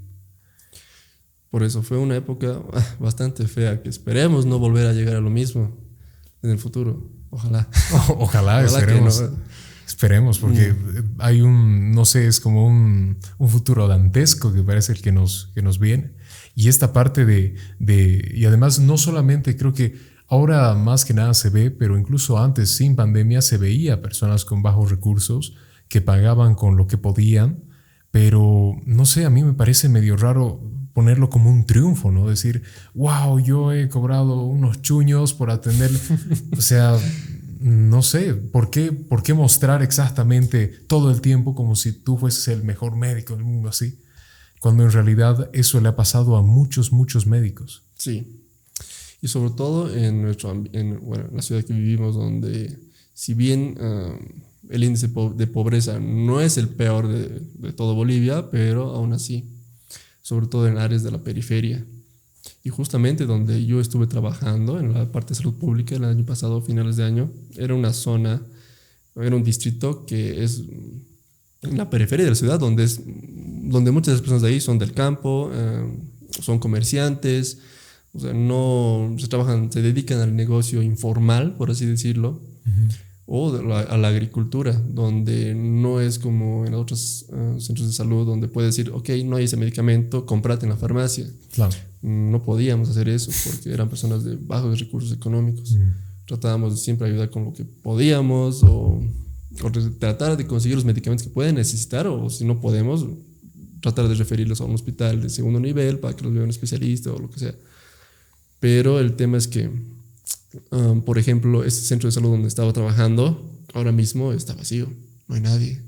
Por 1.50 1.64
eso 1.64 1.82
fue 1.82 1.98
una 1.98 2.16
época 2.16 2.62
ah, 2.72 2.96
bastante 3.00 3.48
fea 3.48 3.82
que 3.82 3.90
esperemos 3.90 4.46
no 4.46 4.60
volver 4.60 4.86
a 4.86 4.94
llegar 4.94 5.16
a 5.16 5.22
lo 5.22 5.32
mismo 5.32 5.76
en 6.44 6.52
el 6.52 6.60
futuro. 6.60 7.10
Ojalá. 7.32 7.68
ojalá, 8.18 8.64
esperemos. 8.64 9.24
Esperemos, 9.86 10.38
porque 10.38 10.72
mm. 10.72 11.16
hay 11.18 11.42
un, 11.42 11.92
no 11.92 12.06
sé, 12.06 12.28
es 12.28 12.40
como 12.40 12.68
un, 12.68 13.18
un, 13.40 13.50
futuro 13.50 13.88
dantesco 13.88 14.54
que 14.54 14.62
parece 14.62 14.92
el 14.92 15.02
que 15.02 15.12
nos, 15.12 15.52
que 15.56 15.64
nos 15.64 15.80
viene. 15.80 16.12
Y 16.56 16.70
esta 16.70 16.94
parte 16.94 17.26
de, 17.26 17.56
de, 17.80 18.32
y 18.36 18.46
además 18.46 18.80
no 18.80 18.98
solamente 18.98 19.58
creo 19.58 19.74
que 19.74 20.00
ahora 20.28 20.76
más 20.76 21.06
que 21.06 21.14
nada 21.14 21.34
se 21.34 21.50
ve, 21.50 21.72
pero 21.72 21.98
incluso 21.98 22.38
antes, 22.38 22.70
sin 22.70 22.96
pandemia, 22.96 23.42
se 23.42 23.58
veía 23.58 24.02
personas 24.02 24.46
con 24.46 24.62
bajos 24.62 24.92
recursos 24.92 25.56
que 25.88 26.02
pagaban 26.02 26.54
con 26.54 26.78
lo 26.78 26.86
que 26.86 26.98
podían, 26.98 27.64
pero 28.12 28.76
no 28.86 29.06
sé, 29.06 29.26
a 29.26 29.30
mí 29.30 29.44
me 29.44 29.54
parece 29.54 29.90
medio 29.90 30.18
raro 30.18 30.62
ponerlo 31.00 31.30
como 31.30 31.50
un 31.50 31.66
triunfo, 31.66 32.12
¿no? 32.12 32.28
Decir, 32.28 32.62
wow, 32.94 33.40
yo 33.40 33.72
he 33.72 33.88
cobrado 33.88 34.44
unos 34.44 34.82
chuños 34.82 35.34
por 35.34 35.50
atender, 35.50 35.90
o 36.58 36.60
sea, 36.60 37.00
no 37.62 38.02
sé, 38.02 38.34
¿por 38.34 38.70
qué, 38.70 38.92
¿por 38.92 39.24
qué 39.24 39.34
mostrar 39.34 39.82
exactamente 39.82 40.68
todo 40.68 41.10
el 41.10 41.22
tiempo 41.22 41.56
como 41.56 41.78
si 41.78 41.94
tú 41.94 42.18
fueses 42.18 42.50
el 42.50 42.66
mejor 42.66 42.98
médico 42.98 43.34
del 43.34 43.46
mundo 43.46 43.70
así? 43.70 43.98
Cuando 44.60 44.84
en 44.84 44.92
realidad 44.92 45.50
eso 45.54 45.80
le 45.80 45.88
ha 45.88 45.96
pasado 45.96 46.36
a 46.36 46.42
muchos, 46.42 46.92
muchos 46.92 47.26
médicos. 47.26 47.84
Sí. 47.98 48.44
Y 49.22 49.30
sobre 49.30 49.52
todo 49.52 49.96
en, 49.96 50.22
nuestro, 50.22 50.52
en, 50.52 51.00
bueno, 51.00 51.30
la 51.34 51.42
ciudad 51.42 51.64
que 51.64 51.72
vivimos, 51.72 52.16
donde 52.16 52.78
si 53.14 53.36
bien 53.36 53.78
el 54.70 54.84
índice 54.84 55.08
de 55.08 55.48
pobreza 55.48 55.98
no 55.98 56.42
es 56.42 56.58
el 56.58 56.68
peor 56.68 57.08
de, 57.08 57.42
de 57.54 57.72
todo 57.72 57.96
Bolivia, 57.96 58.52
pero 58.52 58.90
aún 58.90 59.14
así 59.14 59.56
sobre 60.30 60.46
todo 60.46 60.68
en 60.68 60.78
áreas 60.78 61.02
de 61.02 61.10
la 61.10 61.24
periferia. 61.24 61.84
Y 62.64 62.70
justamente 62.70 63.26
donde 63.26 63.66
yo 63.66 63.80
estuve 63.82 64.06
trabajando, 64.06 64.80
en 64.80 64.94
la 64.94 65.12
parte 65.12 65.30
de 65.30 65.36
salud 65.36 65.56
pública 65.56 65.96
el 65.96 66.04
año 66.04 66.24
pasado, 66.24 66.62
finales 66.62 66.98
de 66.98 67.04
año, 67.04 67.32
era 67.58 67.74
una 67.74 67.94
zona, 67.94 68.40
era 69.16 69.36
un 69.36 69.44
distrito 69.44 70.06
que 70.06 70.44
es 70.44 70.62
en 71.64 71.78
la 71.78 71.90
periferia 71.90 72.26
de 72.26 72.30
la 72.30 72.36
ciudad, 72.36 72.60
donde, 72.60 72.84
es, 72.84 73.02
donde 73.04 73.90
muchas 73.90 74.10
de 74.10 74.14
las 74.14 74.22
personas 74.22 74.44
de 74.44 74.50
ahí 74.50 74.62
son 74.62 74.78
del 74.78 74.94
campo, 74.94 75.50
eh, 75.52 75.98
son 76.42 76.60
comerciantes, 76.60 77.58
o 78.14 78.20
sea, 78.20 78.32
no 78.32 79.16
se 79.18 79.28
trabajan, 79.30 79.72
se 79.72 79.82
dedican 79.82 80.20
al 80.20 80.36
negocio 80.36 80.84
informal, 80.84 81.58
por 81.58 81.72
así 81.72 81.88
decirlo 81.88 82.40
o 83.32 83.56
a 83.56 83.96
la 83.96 84.08
agricultura, 84.08 84.74
donde 84.74 85.54
no 85.54 86.02
es 86.02 86.18
como 86.18 86.66
en 86.66 86.74
otros 86.74 87.28
eh, 87.32 87.58
centros 87.60 87.88
de 87.88 87.94
salud 87.94 88.26
donde 88.26 88.48
puedes 88.48 88.76
decir, 88.76 88.92
ok, 88.92 89.10
no 89.24 89.36
hay 89.36 89.46
ese 89.46 89.56
medicamento, 89.56 90.26
comprate 90.26 90.66
en 90.66 90.72
la 90.72 90.78
farmacia. 90.78 91.28
Claro. 91.54 91.76
No 92.02 92.42
podíamos 92.42 92.90
hacer 92.90 93.08
eso 93.08 93.30
porque 93.46 93.72
eran 93.72 93.88
personas 93.88 94.24
de 94.24 94.36
bajos 94.36 94.80
recursos 94.80 95.16
económicos. 95.16 95.74
Mm. 95.74 96.26
Tratábamos 96.26 96.74
de 96.74 96.80
siempre 96.80 97.08
ayudar 97.08 97.30
con 97.30 97.46
lo 97.46 97.54
que 97.54 97.66
podíamos 97.66 98.64
o, 98.64 99.00
o, 99.62 99.72
tratar 100.00 100.36
de 100.36 100.48
conseguir 100.48 100.78
los 100.78 100.86
medicamentos 100.86 101.28
que 101.28 101.32
pueden 101.32 101.54
necesitar 101.54 102.08
o 102.08 102.32
si 102.32 102.46
no 102.46 102.60
podemos, 102.60 103.06
tratar 103.80 104.08
de 104.08 104.16
referirlos 104.16 104.60
a 104.60 104.64
un 104.64 104.74
hospital 104.74 105.22
de 105.22 105.30
segundo 105.30 105.60
nivel 105.60 106.00
para 106.00 106.16
que 106.16 106.24
los 106.24 106.34
vea 106.34 106.44
un 106.44 106.50
especialista 106.50 107.12
o 107.12 107.20
lo 107.20 107.30
que 107.30 107.40
sea. 107.40 107.54
Pero 108.60 109.00
el 109.00 109.16
tema 109.16 109.38
es 109.38 109.48
que 109.48 109.70
Um, 110.72 111.02
por 111.02 111.18
ejemplo, 111.18 111.64
este 111.64 111.86
centro 111.86 112.08
de 112.08 112.12
salud 112.12 112.32
donde 112.32 112.48
estaba 112.48 112.74
trabajando 112.74 113.40
ahora 113.74 113.92
mismo 113.92 114.34
está 114.34 114.54
vacío, 114.54 114.88
no 115.28 115.36
hay 115.36 115.42
nadie. 115.42 115.82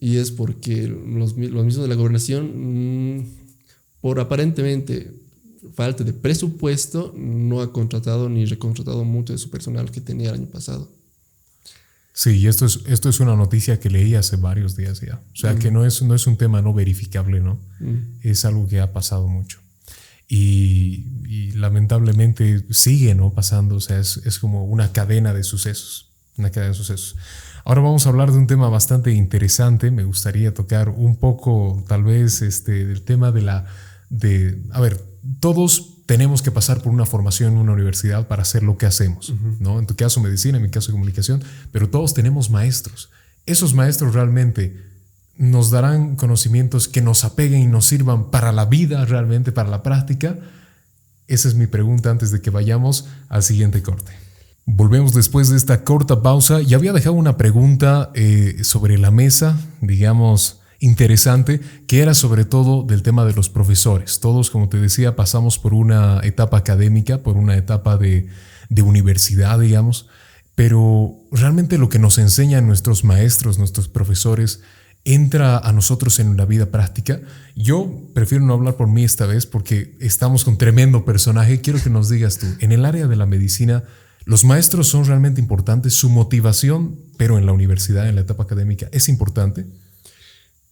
Y 0.00 0.18
es 0.18 0.30
porque 0.30 0.86
los, 0.86 1.36
los, 1.36 1.64
mismos 1.64 1.82
de 1.82 1.88
la 1.88 1.96
gobernación, 1.96 3.16
mm, 3.16 3.26
por 4.00 4.20
aparentemente 4.20 5.12
falta 5.74 6.04
de 6.04 6.12
presupuesto, 6.12 7.12
no 7.16 7.62
ha 7.62 7.72
contratado 7.72 8.28
ni 8.28 8.44
recontratado 8.44 9.02
mucho 9.04 9.32
de 9.32 9.40
su 9.40 9.50
personal 9.50 9.90
que 9.90 10.00
tenía 10.00 10.28
el 10.28 10.36
año 10.36 10.46
pasado. 10.46 10.88
Sí, 12.12 12.38
y 12.38 12.46
esto 12.46 12.66
es, 12.66 12.80
esto 12.86 13.08
es 13.08 13.18
una 13.18 13.34
noticia 13.34 13.80
que 13.80 13.90
leí 13.90 14.14
hace 14.14 14.36
varios 14.36 14.76
días 14.76 15.00
ya. 15.00 15.20
O 15.32 15.36
sea, 15.36 15.56
que 15.56 15.72
no 15.72 15.84
es, 15.84 16.00
no 16.02 16.14
es 16.14 16.28
un 16.28 16.36
tema 16.36 16.62
no 16.62 16.72
verificable, 16.72 17.40
¿no? 17.40 17.58
Es 18.22 18.44
algo 18.44 18.68
que 18.68 18.78
ha 18.78 18.92
pasado 18.92 19.26
mucho 19.26 19.58
y, 20.28 21.04
lamentablemente 21.54 22.64
sigue 22.70 23.14
¿no? 23.16 23.32
pasando, 23.32 23.76
o 23.76 23.80
sea, 23.80 23.98
es, 23.98 24.18
es, 24.18 24.38
como 24.38 24.64
una 24.64 24.92
cadena 24.92 25.34
de 25.34 25.42
sucesos, 25.42 26.12
una 26.36 26.50
cadena 26.50 26.70
de 26.70 26.76
sucesos. 26.76 27.16
Ahora 27.64 27.80
vamos 27.80 28.06
a 28.06 28.10
hablar 28.10 28.30
de 28.30 28.38
un 28.38 28.46
tema 28.46 28.68
bastante 28.68 29.12
interesante, 29.12 29.90
me 29.90 30.04
gustaría 30.04 30.54
tocar 30.54 30.88
un 30.88 31.16
poco 31.16 31.84
tal 31.88 32.04
vez 32.04 32.42
este, 32.42 32.86
del 32.86 33.02
tema 33.02 33.32
de 33.32 33.42
la, 33.42 33.66
de, 34.08 34.62
a 34.70 34.80
ver, 34.80 35.04
todos 35.40 35.98
tenemos 36.06 36.40
que 36.40 36.50
pasar 36.50 36.80
por 36.80 36.92
una 36.92 37.04
formación 37.04 37.52
en 37.52 37.58
una 37.58 37.72
universidad 37.72 38.28
para 38.28 38.42
hacer 38.42 38.62
lo 38.62 38.78
que 38.78 38.86
hacemos, 38.86 39.34
¿no? 39.60 39.78
En 39.78 39.86
tu 39.86 39.94
caso 39.94 40.20
medicina, 40.20 40.56
en 40.56 40.62
mi 40.62 40.70
caso 40.70 40.92
comunicación, 40.92 41.42
pero 41.70 41.90
todos 41.90 42.14
tenemos 42.14 42.48
maestros. 42.48 43.10
Esos 43.44 43.74
maestros 43.74 44.14
realmente 44.14 44.82
nos 45.38 45.70
darán 45.70 46.16
conocimientos 46.16 46.88
que 46.88 47.00
nos 47.00 47.24
apeguen 47.24 47.62
y 47.62 47.66
nos 47.66 47.86
sirvan 47.86 48.30
para 48.30 48.52
la 48.52 48.66
vida 48.66 49.04
realmente, 49.04 49.52
para 49.52 49.70
la 49.70 49.82
práctica? 49.82 50.36
Esa 51.28 51.48
es 51.48 51.54
mi 51.54 51.66
pregunta 51.66 52.10
antes 52.10 52.30
de 52.30 52.42
que 52.42 52.50
vayamos 52.50 53.06
al 53.28 53.42
siguiente 53.42 53.82
corte. 53.82 54.12
Volvemos 54.66 55.14
después 55.14 55.48
de 55.48 55.56
esta 55.56 55.84
corta 55.84 56.20
pausa 56.22 56.60
y 56.60 56.74
había 56.74 56.92
dejado 56.92 57.14
una 57.14 57.36
pregunta 57.36 58.10
eh, 58.14 58.58
sobre 58.62 58.98
la 58.98 59.10
mesa, 59.10 59.58
digamos, 59.80 60.60
interesante, 60.80 61.60
que 61.86 62.00
era 62.00 62.14
sobre 62.14 62.44
todo 62.44 62.82
del 62.82 63.02
tema 63.02 63.24
de 63.24 63.32
los 63.32 63.48
profesores. 63.48 64.20
Todos, 64.20 64.50
como 64.50 64.68
te 64.68 64.78
decía, 64.78 65.16
pasamos 65.16 65.58
por 65.58 65.72
una 65.72 66.20
etapa 66.22 66.58
académica, 66.58 67.22
por 67.22 67.36
una 67.36 67.56
etapa 67.56 67.96
de, 67.96 68.28
de 68.68 68.82
universidad, 68.82 69.58
digamos, 69.58 70.08
pero 70.54 71.16
realmente 71.30 71.78
lo 71.78 71.88
que 71.88 71.98
nos 71.98 72.18
enseñan 72.18 72.66
nuestros 72.66 73.04
maestros, 73.04 73.58
nuestros 73.58 73.88
profesores, 73.88 74.60
entra 75.04 75.58
a 75.58 75.72
nosotros 75.72 76.18
en 76.18 76.36
la 76.36 76.44
vida 76.44 76.66
práctica. 76.66 77.20
Yo 77.56 78.08
prefiero 78.14 78.44
no 78.44 78.54
hablar 78.54 78.76
por 78.76 78.88
mí 78.88 79.04
esta 79.04 79.26
vez 79.26 79.46
porque 79.46 79.96
estamos 80.00 80.44
con 80.44 80.58
tremendo 80.58 81.04
personaje. 81.04 81.60
Quiero 81.60 81.82
que 81.82 81.90
nos 81.90 82.08
digas 82.08 82.38
tú, 82.38 82.46
en 82.60 82.72
el 82.72 82.84
área 82.84 83.06
de 83.06 83.16
la 83.16 83.26
medicina, 83.26 83.84
¿los 84.24 84.44
maestros 84.44 84.88
son 84.88 85.06
realmente 85.06 85.40
importantes? 85.40 85.94
¿Su 85.94 86.10
motivación, 86.10 86.96
pero 87.16 87.38
en 87.38 87.46
la 87.46 87.52
universidad, 87.52 88.08
en 88.08 88.16
la 88.16 88.20
etapa 88.20 88.42
académica, 88.42 88.88
es 88.92 89.08
importante? 89.08 89.66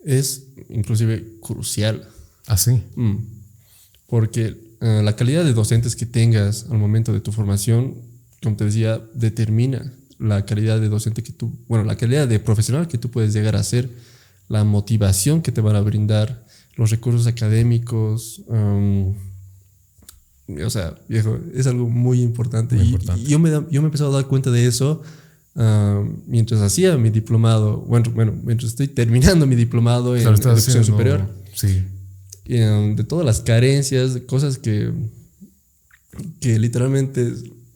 Es 0.05 0.49
inclusive 0.69 1.39
crucial. 1.41 2.07
¿Ah, 2.47 2.57
sí? 2.57 2.83
Mm. 2.95 3.17
Porque 4.07 4.57
eh, 4.81 5.01
la 5.03 5.17
calidad 5.17 5.45
de 5.45 5.53
docentes 5.53 5.97
que 5.97 6.07
tengas 6.07 6.67
al 6.71 6.79
momento 6.79 7.12
de 7.12 7.21
tu 7.21 7.33
formación, 7.33 7.95
como 8.43 8.57
te 8.57 8.65
decía, 8.65 9.01
determina 9.15 9.93
la 10.19 10.45
calidad 10.45 10.81
de 10.81 10.89
docente 10.89 11.23
que 11.23 11.33
tú, 11.33 11.53
bueno, 11.69 11.85
la 11.85 11.97
calidad 11.97 12.29
de 12.29 12.39
profesional 12.39 12.89
que 12.89 12.99
tú 12.99 13.11
puedes 13.11 13.33
llegar 13.33 13.57
a 13.57 13.62
ser 13.62 13.91
la 14.48 14.64
motivación 14.64 15.42
que 15.42 15.52
te 15.52 15.61
van 15.61 15.76
a 15.76 15.80
brindar, 15.80 16.44
los 16.76 16.90
recursos 16.90 17.26
académicos. 17.26 18.42
Um, 18.46 19.14
o 20.64 20.70
sea, 20.70 20.94
viejo, 21.09 21.38
es 21.54 21.66
algo 21.66 21.88
muy 21.88 22.22
importante. 22.22 22.76
y, 22.76 22.96
yo, 23.24 23.38
me, 23.38 23.50
yo 23.50 23.64
me 23.70 23.78
he 23.78 23.85
empezado 23.87 24.11
a 24.11 24.20
dar 24.20 24.26
cuenta 24.26 24.50
de 24.50 24.66
eso 24.66 25.02
mientras 26.26 26.61
hacía 26.61 26.96
mi 26.98 27.11
diplomado, 27.11 27.78
bueno, 27.78 28.11
bueno, 28.14 28.35
mientras 28.44 28.72
estoy 28.72 28.88
terminando 28.88 29.46
mi 29.46 29.56
diplomado 29.56 30.16
en 30.16 30.26
educación 30.26 30.85
superior. 30.85 31.26
Sí. 31.54 31.82
Um, 32.48 32.94
de 32.94 33.04
todas 33.04 33.24
las 33.24 33.40
carencias, 33.40 34.14
de 34.14 34.26
cosas 34.26 34.59
que, 34.59 34.92
que 36.40 36.59
literalmente 36.59 37.32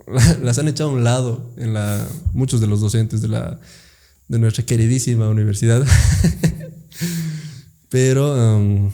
las 0.42 0.58
han 0.58 0.68
echado 0.68 0.90
a 0.90 0.92
un 0.92 1.04
lado 1.04 1.52
en 1.56 1.72
la, 1.72 2.06
muchos 2.32 2.60
de 2.60 2.66
los 2.66 2.80
docentes 2.80 3.22
de 3.22 3.28
la 3.28 3.60
de 4.28 4.38
nuestra 4.38 4.64
queridísima 4.64 5.28
universidad. 5.28 5.84
Pero 7.88 8.56
um, 8.56 8.90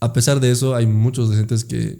a 0.00 0.12
pesar 0.12 0.40
de 0.40 0.50
eso, 0.50 0.74
hay 0.74 0.86
muchos 0.86 1.28
docentes 1.28 1.64
que, 1.64 1.98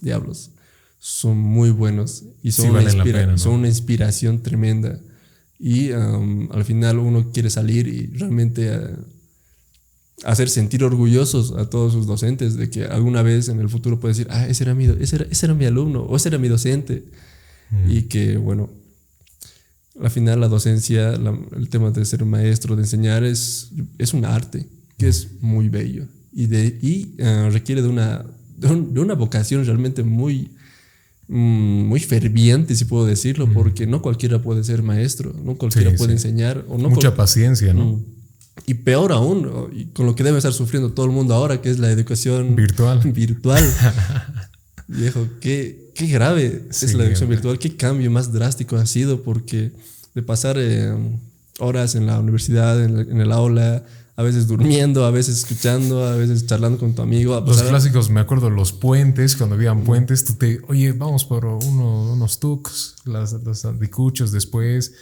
diablos, 0.00 0.50
son 0.98 1.38
muy 1.38 1.70
buenos 1.70 2.24
y 2.42 2.52
son, 2.52 2.70
una, 2.70 3.38
son 3.38 3.54
una 3.54 3.68
inspiración 3.68 4.42
tremenda. 4.42 4.98
Y 5.58 5.92
al 5.92 6.64
final 6.64 6.98
uno 6.98 7.30
quiere 7.32 7.50
salir 7.50 7.86
y 7.86 8.06
realmente 8.06 8.68
eh, 8.72 8.96
hacer 10.24 10.48
sentir 10.48 10.82
orgullosos 10.84 11.52
a 11.52 11.68
todos 11.68 11.92
sus 11.92 12.06
docentes 12.06 12.56
de 12.56 12.70
que 12.70 12.84
alguna 12.84 13.22
vez 13.22 13.48
en 13.48 13.60
el 13.60 13.68
futuro 13.68 14.00
puede 14.00 14.14
decir, 14.14 14.26
ah, 14.30 14.46
ese 14.46 14.64
era 14.64 14.74
mi, 14.74 14.86
ese 14.86 15.16
era, 15.16 15.26
ese 15.30 15.46
era 15.46 15.54
mi 15.54 15.66
alumno 15.66 16.02
o 16.02 16.16
ese 16.16 16.28
era 16.28 16.38
mi 16.38 16.48
docente. 16.48 17.04
Mm. 17.70 17.90
Y 17.90 18.02
que, 18.02 18.38
bueno, 18.38 18.70
al 20.02 20.10
final 20.10 20.40
la 20.40 20.48
docencia, 20.48 21.12
el 21.12 21.68
tema 21.68 21.90
de 21.90 22.04
ser 22.04 22.24
maestro, 22.24 22.76
de 22.76 22.82
enseñar, 22.82 23.24
es, 23.24 23.70
es 23.98 24.14
un 24.14 24.24
arte 24.24 24.66
que 24.96 25.08
es 25.08 25.28
muy 25.40 25.68
bello 25.68 26.06
y, 26.32 26.46
de, 26.46 26.78
y 26.80 27.14
eh, 27.18 27.50
requiere 27.50 27.82
de 27.82 27.88
una, 27.88 28.24
de, 28.56 29.00
una 29.00 29.14
vocación 29.14 29.64
realmente 29.64 30.02
muy, 30.02 30.50
mm, 31.28 31.84
muy 31.86 32.00
ferviente, 32.00 32.74
si 32.76 32.84
puedo 32.84 33.06
decirlo, 33.06 33.46
mm. 33.46 33.52
porque 33.52 33.86
no 33.86 34.02
cualquiera 34.02 34.40
puede 34.40 34.64
ser 34.64 34.82
maestro, 34.82 35.34
no 35.44 35.56
cualquiera 35.56 35.94
puede 35.96 36.12
enseñar. 36.12 36.64
O 36.68 36.78
no 36.78 36.90
Mucha 36.90 37.14
paciencia, 37.14 37.72
¿no? 37.74 37.84
Mm. 37.84 38.04
Y 38.66 38.74
peor 38.74 39.12
aún, 39.12 39.70
y 39.72 39.86
con 39.86 40.06
lo 40.06 40.14
que 40.14 40.22
debe 40.22 40.36
estar 40.36 40.52
sufriendo 40.52 40.92
todo 40.92 41.06
el 41.06 41.12
mundo 41.12 41.34
ahora, 41.34 41.60
que 41.62 41.70
es 41.70 41.78
la 41.78 41.90
educación 41.90 42.54
virtual. 42.54 43.00
virtual. 43.12 43.64
Viejo, 44.88 45.26
qué, 45.40 45.89
qué 46.00 46.06
grave 46.06 46.66
es 46.70 46.94
la 46.94 47.04
educación 47.04 47.28
virtual, 47.28 47.58
qué 47.58 47.76
cambio 47.76 48.10
más 48.10 48.32
drástico 48.32 48.76
ha 48.76 48.86
sido, 48.86 49.22
porque 49.22 49.70
de 50.14 50.22
pasar 50.22 50.56
eh, 50.58 50.94
horas 51.58 51.94
en 51.94 52.06
la 52.06 52.18
universidad, 52.18 52.82
en, 52.82 53.20
el 53.20 53.30
aula, 53.30 53.84
a 54.16 54.22
veces 54.22 54.46
durmiendo, 54.46 55.04
a 55.04 55.10
veces 55.10 55.36
escuchando, 55.40 56.06
a 56.06 56.16
veces 56.16 56.46
charlando 56.46 56.78
con 56.78 56.94
tu 56.94 57.02
amigo. 57.02 57.38
los 57.46 57.62
clásicos, 57.62 58.08
me 58.08 58.20
acuerdo, 58.20 58.48
los 58.48 58.72
puentes, 58.72 59.36
cuando 59.36 59.56
habían 59.56 59.84
puentes, 59.84 60.24
tú 60.24 60.36
te, 60.36 60.62
oye, 60.68 60.92
vamos 60.92 61.26
por 61.26 61.44
unos 61.44 62.40
tucs, 62.40 62.96
las, 63.04 63.34
los 63.34 63.66
anticuchos 63.66 64.32
después, 64.32 64.94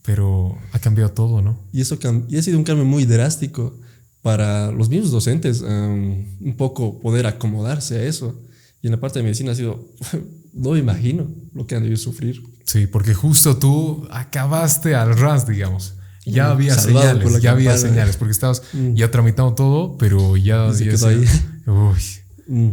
pero 0.00 0.56
ha 0.72 0.78
cambiado 0.78 1.10
todo, 1.10 1.42
¿no? 1.42 1.58
Y 1.74 1.82
eso 1.82 1.98
y 2.28 2.38
ha 2.38 2.42
sido 2.42 2.56
un 2.56 2.64
cambio 2.64 2.86
muy 2.86 3.04
drástico 3.04 3.78
para 4.22 4.72
los 4.72 4.88
mismos 4.88 5.10
docentes, 5.10 5.60
um, 5.60 6.24
un 6.40 6.54
poco 6.56 7.00
poder 7.00 7.26
acomodarse 7.26 7.98
a 7.98 8.02
eso. 8.04 8.45
Y 8.86 8.88
en 8.88 8.92
la 8.92 9.00
parte 9.00 9.18
de 9.18 9.24
medicina 9.24 9.50
ha 9.50 9.54
sido, 9.56 9.84
no 10.52 10.70
me 10.70 10.78
imagino 10.78 11.26
lo 11.52 11.66
que 11.66 11.74
han 11.74 11.82
debido 11.82 11.98
sufrir. 11.98 12.40
Sí, 12.64 12.86
porque 12.86 13.14
justo 13.14 13.56
tú 13.56 14.06
acabaste 14.12 14.94
al 14.94 15.18
RAS, 15.18 15.44
digamos. 15.44 15.94
Ya 16.24 16.46
mm, 16.46 16.52
había 16.52 16.78
señales, 16.78 17.42
ya 17.42 17.50
había 17.50 17.76
señales, 17.76 18.16
porque 18.16 18.30
estabas 18.30 18.62
mm. 18.72 18.94
ya 18.94 19.10
tramitando 19.10 19.54
todo, 19.54 19.98
pero 19.98 20.36
ya... 20.36 20.70
Quedó 20.78 21.08
ahí. 21.08 21.24
Uy. 21.66 22.00
Mm. 22.46 22.70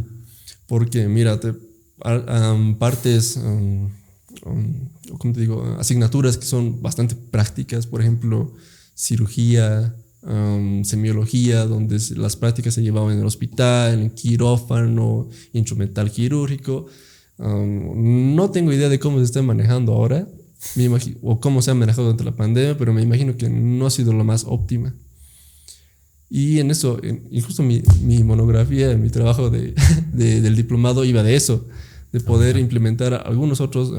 Porque, 0.67 1.07
mira, 1.07 1.39
te, 1.39 1.55
partes, 2.77 3.39
¿cómo 4.43 5.33
te 5.33 5.39
digo? 5.39 5.77
Asignaturas 5.79 6.37
que 6.37 6.45
son 6.45 6.79
bastante 6.83 7.15
prácticas, 7.15 7.87
por 7.87 8.01
ejemplo, 8.01 8.53
cirugía, 8.93 9.95
semiología, 10.83 11.65
donde 11.65 11.99
las 12.15 12.35
prácticas 12.35 12.73
se 12.73 12.81
llevaban 12.81 13.13
en 13.13 13.19
el 13.19 13.25
hospital, 13.25 14.01
en 14.01 14.09
quirófano, 14.09 15.29
instrumental 15.51 16.11
quirúrgico. 16.11 16.85
no 17.37 18.49
tengo 18.51 18.71
idea 18.71 18.89
de 18.89 18.99
cómo 18.99 19.17
se 19.17 19.25
está 19.25 19.41
manejando 19.41 19.93
ahora, 19.93 20.27
o 21.21 21.39
cómo 21.39 21.61
se 21.61 21.71
ha 21.71 21.73
manejado 21.73 22.03
durante 22.03 22.23
la 22.23 22.35
pandemia, 22.35 22.77
pero 22.77 22.93
me 22.93 23.01
imagino 23.01 23.35
que 23.35 23.49
no 23.49 23.85
ha 23.85 23.89
sido 23.89 24.13
lo 24.13 24.23
más 24.23 24.45
óptima. 24.47 24.95
Y 26.29 26.59
en 26.59 26.71
eso, 26.71 26.99
incluso 27.29 27.61
mi, 27.61 27.83
mi 28.01 28.23
monografía, 28.23 28.95
mi 28.97 29.09
trabajo 29.09 29.49
de, 29.51 29.75
del 30.13 30.55
diplomado 30.55 31.05
iba 31.05 31.21
de 31.21 31.35
eso, 31.35 31.67
de 32.11 32.21
poder 32.21 32.57
implementar 32.57 33.23
algunas 33.25 33.59
otras 33.59 33.89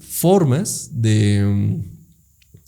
formas 0.00 0.90
de, 0.92 1.78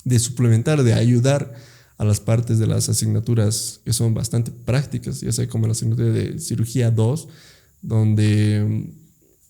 de 0.05 0.19
suplementar, 0.19 0.83
de 0.83 0.95
ayudar 0.95 1.55
a 1.99 2.05
las 2.05 2.21
partes 2.21 2.59
de 2.59 2.67
las 2.67 2.89
asignaturas 2.89 3.81
que 3.85 3.93
son 3.93 4.15
bastante 4.15 4.51
prácticas, 4.51 5.21
ya 5.21 5.33
sea 5.33 5.49
como 5.49 5.67
la 5.67 5.73
asignatura 5.73 6.09
de 6.09 6.39
cirugía 6.39 6.91
2, 6.91 7.29
donde 7.83 8.93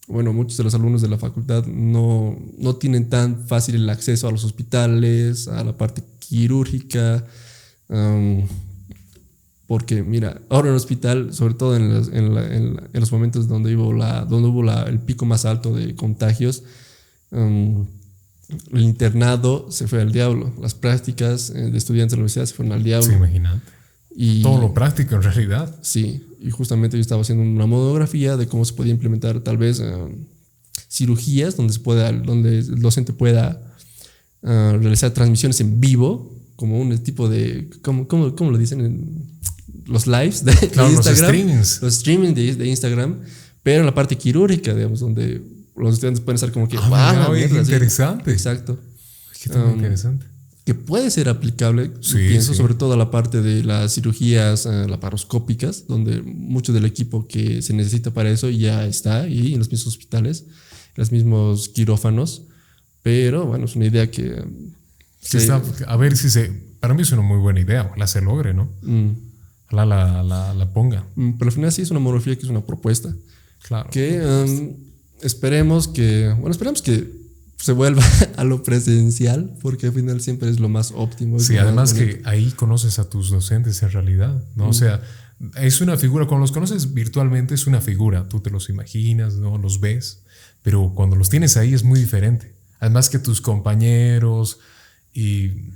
bueno, 0.09 0.33
muchos 0.33 0.57
de 0.57 0.65
los 0.65 0.75
alumnos 0.75 1.03
de 1.03 1.09
la 1.09 1.19
facultad 1.19 1.67
no, 1.67 2.39
no 2.59 2.77
tienen 2.77 3.09
tan 3.09 3.47
fácil 3.49 3.75
el 3.75 3.91
acceso 3.91 4.29
a 4.29 4.31
los 4.31 4.45
hospitales, 4.45 5.49
a 5.49 5.65
la 5.65 5.77
parte 5.77 6.03
quirúrgica, 6.21 7.25
porque 9.67 10.05
mira, 10.05 10.41
ahora 10.49 10.69
en 10.69 10.75
el 10.75 10.77
hospital, 10.77 11.35
sobre 11.35 11.55
todo 11.55 11.75
en 11.75 11.93
los, 11.93 12.09
en, 12.09 12.77
los 12.93 13.11
momentos 13.11 13.49
donde 13.49 13.77
hubo, 13.77 13.93
la, 13.93 14.25
donde 14.25 14.49
hubo 14.49 14.63
la, 14.63 14.85
el 14.85 15.01
pico 15.01 15.27
más 15.27 15.45
alto 15.45 15.75
de 15.75 15.97
contagios, 15.97 16.63
el 18.73 18.81
internado 18.81 19.71
se 19.71 19.89
fue 19.89 20.01
al 20.01 20.13
diablo. 20.13 20.53
Las 20.61 20.75
prácticas 20.75 21.51
eh, 21.51 21.71
de 21.71 21.79
estudiantes 21.79 22.13
de 22.13 22.17
la 22.17 22.21
universidad 22.21 22.47
se 22.47 22.55
fueron 22.55 22.73
al 22.73 22.85
diablo. 22.85 23.09
Sí, 23.09 23.15
imagínate. 23.15 23.61
Y, 24.15 24.43
Todo 24.43 24.61
lo 24.61 24.73
práctico 24.73 25.17
en 25.17 25.23
realidad. 25.23 25.75
Sí, 25.83 26.27
y 26.41 26.51
justamente 26.51 26.97
yo 26.97 27.01
estaba 27.01 27.23
haciendo 27.23 27.45
una 27.45 27.67
monografía 27.67 28.37
de 28.37 28.47
cómo 28.47 28.65
se 28.65 28.73
podía 28.73 28.93
implementar 28.93 29.41
tal 29.41 29.59
vez 29.59 29.81
eh, 29.81 29.93
cirugías 30.89 31.57
donde, 31.57 31.73
se 31.73 31.81
pueda, 31.81 32.11
donde 32.13 32.61
el 32.61 32.81
docente 32.81 33.13
pueda 33.13 33.61
eh, 34.43 34.79
realizar 34.81 35.11
transmisiones 35.11 35.61
en 35.61 35.81
vivo, 35.81 36.35
como 36.57 36.81
un 36.81 36.97
tipo 36.99 37.29
de, 37.29 37.69
¿cómo, 37.83 38.09
cómo, 38.09 38.35
cómo 38.35 38.51
lo 38.51 38.59
dicen? 38.59 39.37
los 39.87 40.07
lives 40.07 40.45
de, 40.45 40.53
Instagram. 40.53 40.95
Los 40.95 41.07
streamings. 41.07 41.83
Los 41.83 41.95
streamings 41.95 42.35
de, 42.35 42.55
de 42.55 42.67
Instagram, 42.69 43.21
pero 43.63 43.81
en 43.81 43.87
la 43.87 43.95
parte 43.95 44.17
quirúrgica, 44.17 44.75
digamos, 44.75 45.01
donde 45.01 45.43
los 45.77 45.95
estudiantes 45.95 46.25
pueden 46.25 46.37
estar 46.37 46.53
como 46.53 46.69
que, 46.69 46.79
ah, 46.81 47.33
interesante. 47.37 48.33
Exacto. 48.33 48.79
Qué 49.43 49.51
um, 49.59 49.75
interesante. 49.75 50.27
Que 50.65 50.75
puede 50.75 51.11
ser 51.11 51.29
aplicable, 51.29 51.91
pienso, 52.13 52.53
sobre 52.53 52.75
todo 52.75 52.95
a 52.95 52.97
la 52.97 53.11
parte 53.11 53.41
de 53.41 53.63
las 53.63 53.95
cirugías 53.95 54.67
uh, 54.67 54.89
laparoscópicas, 54.89 55.87
donde 55.87 56.23
mucho 56.23 56.73
del 56.73 56.85
equipo 56.87 57.29
que 57.29 57.63
se 57.63 57.73
necesita 57.73 58.11
para 58.11 58.31
eso 58.31 58.51
ya 58.51 58.85
está 58.85 59.21
ahí 59.21 59.53
en 59.53 59.61
los 59.61 59.71
mismos 59.71 59.95
hospitales, 59.95 60.45
en 60.49 60.95
los 60.97 61.13
mismos 61.13 61.69
quirófanos. 61.69 62.43
Pero 63.03 63.47
bueno, 63.47 63.67
es 63.67 63.77
una 63.77 63.87
idea 63.87 64.11
que. 64.11 64.43
a 65.87 65.97
ver 65.97 66.17
si 66.17 66.31
se. 66.31 66.67
Para 66.81 66.95
mí 66.95 67.03
es 67.03 67.13
una 67.13 67.23
muy 67.23 67.39
buena 67.39 67.61
idea, 67.61 67.93
la 67.97 68.09
se 68.09 68.21
logre, 68.21 68.53
¿no? 68.53 68.73
Mm. 68.83 69.11
La, 69.71 69.85
la, 69.85 70.23
la, 70.23 70.55
la, 70.55 70.73
ponga. 70.73 71.07
Mm, 71.15 71.33
pero 71.39 71.49
al 71.49 71.55
final 71.55 71.73
sí 71.73 71.83
es 71.83 71.91
una 71.91 72.01
monografía 72.01 72.35
que 72.35 72.43
es 72.43 72.49
una 72.49 72.67
propuesta. 72.67 73.15
Claro. 73.63 73.91
Que 73.91 74.21
um, 74.21 74.86
esperemos 75.21 75.89
que, 75.89 76.29
bueno, 76.39 76.51
esperemos 76.51 76.83
que 76.83 77.11
se 77.57 77.73
vuelva 77.73 78.03
a 78.37 78.45
lo 78.45 78.63
presencial, 78.63 79.57
porque 79.63 79.87
al 79.87 79.93
final 79.93 80.21
siempre 80.21 80.51
es 80.51 80.61
lo 80.61 80.69
más 80.69 80.93
óptimo. 80.95 81.39
Sí, 81.41 81.57
además 81.57 81.95
que 81.95 82.23
ahí 82.25 82.51
conoces 82.53 82.99
a 82.99 83.09
tus 83.09 83.31
docentes 83.31 83.83
en 83.83 83.91
realidad, 83.91 84.43
¿no? 84.55 84.69
O 84.69 84.73
sea, 84.73 85.03
es 85.57 85.81
una 85.81 85.97
figura, 85.97 86.27
cuando 86.27 86.43
los 86.43 86.53
conoces 86.53 86.95
virtualmente 86.95 87.55
es 87.55 87.67
una 87.67 87.81
figura, 87.81 88.29
tú 88.29 88.41
te 88.41 88.51
los 88.51 88.69
imaginas, 88.69 89.35
¿no? 89.35 89.59
Los 89.59 89.81
ves, 89.81 90.23
pero 90.63 90.93
cuando 90.95 91.17
los 91.17 91.29
tienes 91.29 91.57
ahí 91.57 91.75
es 91.75 91.85
muy 91.85 92.01
diferente. 92.01 92.55
Además 92.81 93.09
que 93.09 93.19
tus 93.19 93.41
compañeros 93.41 94.59
y 95.13 95.71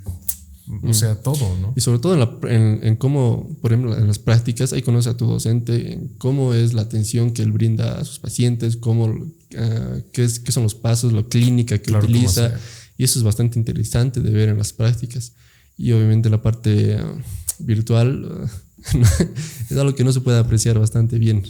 o 0.82 0.94
sea, 0.94 1.16
todo, 1.16 1.56
¿no? 1.60 1.72
Y 1.76 1.80
sobre 1.80 1.98
todo 1.98 2.40
en, 2.48 2.96
cómo, 2.96 3.56
por 3.60 3.72
ejemplo, 3.72 3.96
en 3.96 4.06
las 4.06 4.18
prácticas, 4.18 4.72
ahí 4.72 4.82
conoce 4.82 5.10
a 5.10 5.16
tu 5.16 5.26
docente, 5.26 5.94
en 5.94 6.08
cómo 6.18 6.54
es 6.54 6.74
la 6.74 6.82
atención 6.82 7.32
que 7.32 7.42
él 7.42 7.52
brinda 7.52 7.98
a 7.98 8.04
sus 8.04 8.18
pacientes, 8.18 8.76
cómo, 8.76 9.14
ah, 9.56 9.98
qué, 10.12 10.24
es, 10.24 10.38
qué 10.38 10.52
son 10.52 10.62
los 10.62 10.74
pasos, 10.74 11.12
la 11.12 11.22
clínica 11.24 11.78
que 11.78 11.92
utiliza. 11.92 12.52
Y 12.96 13.04
eso 13.04 13.18
es 13.18 13.24
bastante 13.24 13.58
interesante 13.58 14.20
de 14.20 14.30
ver 14.30 14.48
en 14.50 14.58
las 14.58 14.72
prácticas. 14.72 15.32
Y 15.76 15.92
obviamente 15.92 16.28
la 16.30 16.42
parte 16.42 16.96
ah, 16.96 17.14
virtual 17.58 18.48
ah, 18.94 19.26
es 19.70 19.76
algo 19.76 19.94
que 19.94 20.04
no 20.04 20.12
se 20.12 20.20
puede 20.20 20.38
apreciar 20.38 20.78
bastante 20.78 21.18
bien. 21.18 21.42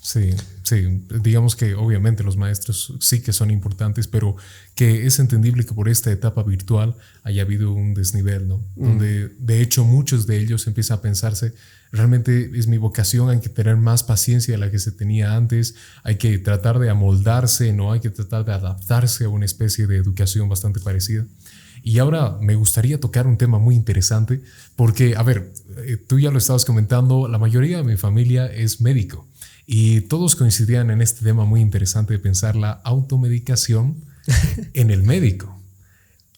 Sí, 0.00 0.30
sí, 0.62 1.04
digamos 1.22 1.56
que 1.56 1.74
obviamente 1.74 2.22
los 2.22 2.36
maestros 2.36 2.94
sí 3.00 3.20
que 3.20 3.32
son 3.32 3.50
importantes, 3.50 4.06
pero 4.06 4.36
que 4.74 5.06
es 5.06 5.18
entendible 5.18 5.64
que 5.64 5.74
por 5.74 5.88
esta 5.88 6.10
etapa 6.10 6.42
virtual 6.42 6.96
haya 7.24 7.42
habido 7.42 7.72
un 7.72 7.94
desnivel, 7.94 8.48
¿no? 8.48 8.58
Mm. 8.76 8.84
Donde 8.84 9.28
de 9.28 9.60
hecho 9.60 9.84
muchos 9.84 10.26
de 10.26 10.38
ellos 10.38 10.66
empiezan 10.66 10.98
a 10.98 11.02
pensarse, 11.02 11.52
realmente 11.92 12.50
es 12.54 12.66
mi 12.66 12.78
vocación, 12.78 13.30
hay 13.30 13.40
que 13.40 13.48
tener 13.48 13.76
más 13.76 14.02
paciencia 14.02 14.54
de 14.54 14.58
la 14.58 14.70
que 14.70 14.78
se 14.78 14.92
tenía 14.92 15.36
antes, 15.36 15.74
hay 16.04 16.16
que 16.16 16.38
tratar 16.38 16.78
de 16.78 16.90
amoldarse, 16.90 17.72
¿no? 17.72 17.92
Hay 17.92 18.00
que 18.00 18.10
tratar 18.10 18.44
de 18.44 18.52
adaptarse 18.52 19.24
a 19.24 19.28
una 19.28 19.44
especie 19.44 19.86
de 19.86 19.96
educación 19.96 20.48
bastante 20.48 20.80
parecida. 20.80 21.26
Y 21.82 21.98
ahora 21.98 22.36
me 22.40 22.54
gustaría 22.54 22.98
tocar 22.98 23.26
un 23.26 23.36
tema 23.36 23.58
muy 23.58 23.74
interesante, 23.74 24.42
porque, 24.76 25.14
a 25.16 25.22
ver, 25.22 25.52
eh, 25.84 25.96
tú 25.96 26.18
ya 26.18 26.30
lo 26.30 26.38
estabas 26.38 26.64
comentando, 26.64 27.28
la 27.28 27.38
mayoría 27.38 27.78
de 27.78 27.84
mi 27.84 27.96
familia 27.96 28.46
es 28.46 28.80
médico. 28.80 29.27
Y 29.70 30.00
todos 30.00 30.34
coincidían 30.34 30.90
en 30.90 31.02
este 31.02 31.22
tema 31.22 31.44
muy 31.44 31.60
interesante 31.60 32.14
de 32.14 32.18
pensar 32.18 32.56
la 32.56 32.70
automedicación 32.70 34.02
en 34.72 34.90
el 34.90 35.02
médico. 35.02 35.60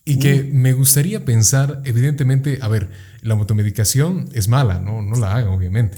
Y 0.04 0.18
que 0.18 0.42
mm. 0.42 0.56
me 0.56 0.72
gustaría 0.72 1.24
pensar, 1.24 1.80
evidentemente, 1.84 2.58
a 2.60 2.66
ver, 2.66 2.90
la 3.22 3.34
automedicación 3.34 4.28
es 4.32 4.48
mala, 4.48 4.80
no, 4.80 5.00
no 5.00 5.14
la 5.14 5.36
hagan, 5.36 5.50
obviamente, 5.50 5.96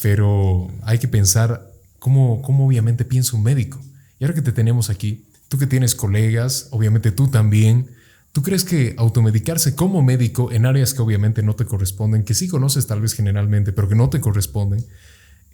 pero 0.00 0.72
hay 0.82 0.98
que 0.98 1.06
pensar 1.06 1.70
cómo, 1.98 2.40
cómo 2.40 2.66
obviamente 2.66 3.04
piensa 3.04 3.36
un 3.36 3.42
médico. 3.42 3.78
Y 4.18 4.24
ahora 4.24 4.34
que 4.34 4.40
te 4.40 4.52
tenemos 4.52 4.88
aquí, 4.88 5.26
tú 5.48 5.58
que 5.58 5.66
tienes 5.66 5.94
colegas, 5.94 6.68
obviamente 6.70 7.12
tú 7.12 7.28
también, 7.28 7.90
¿Tú 8.32 8.42
crees 8.42 8.64
que 8.64 8.94
automedicarse 8.96 9.74
como 9.74 10.02
médico 10.02 10.52
en 10.52 10.64
áreas 10.64 10.94
que 10.94 11.02
obviamente 11.02 11.42
no 11.42 11.56
te 11.56 11.64
corresponden, 11.64 12.22
que 12.22 12.34
sí 12.34 12.46
conoces 12.46 12.86
tal 12.86 13.00
vez 13.00 13.14
generalmente, 13.14 13.72
pero 13.72 13.88
que 13.88 13.96
no 13.96 14.08
te 14.08 14.20
corresponden, 14.20 14.84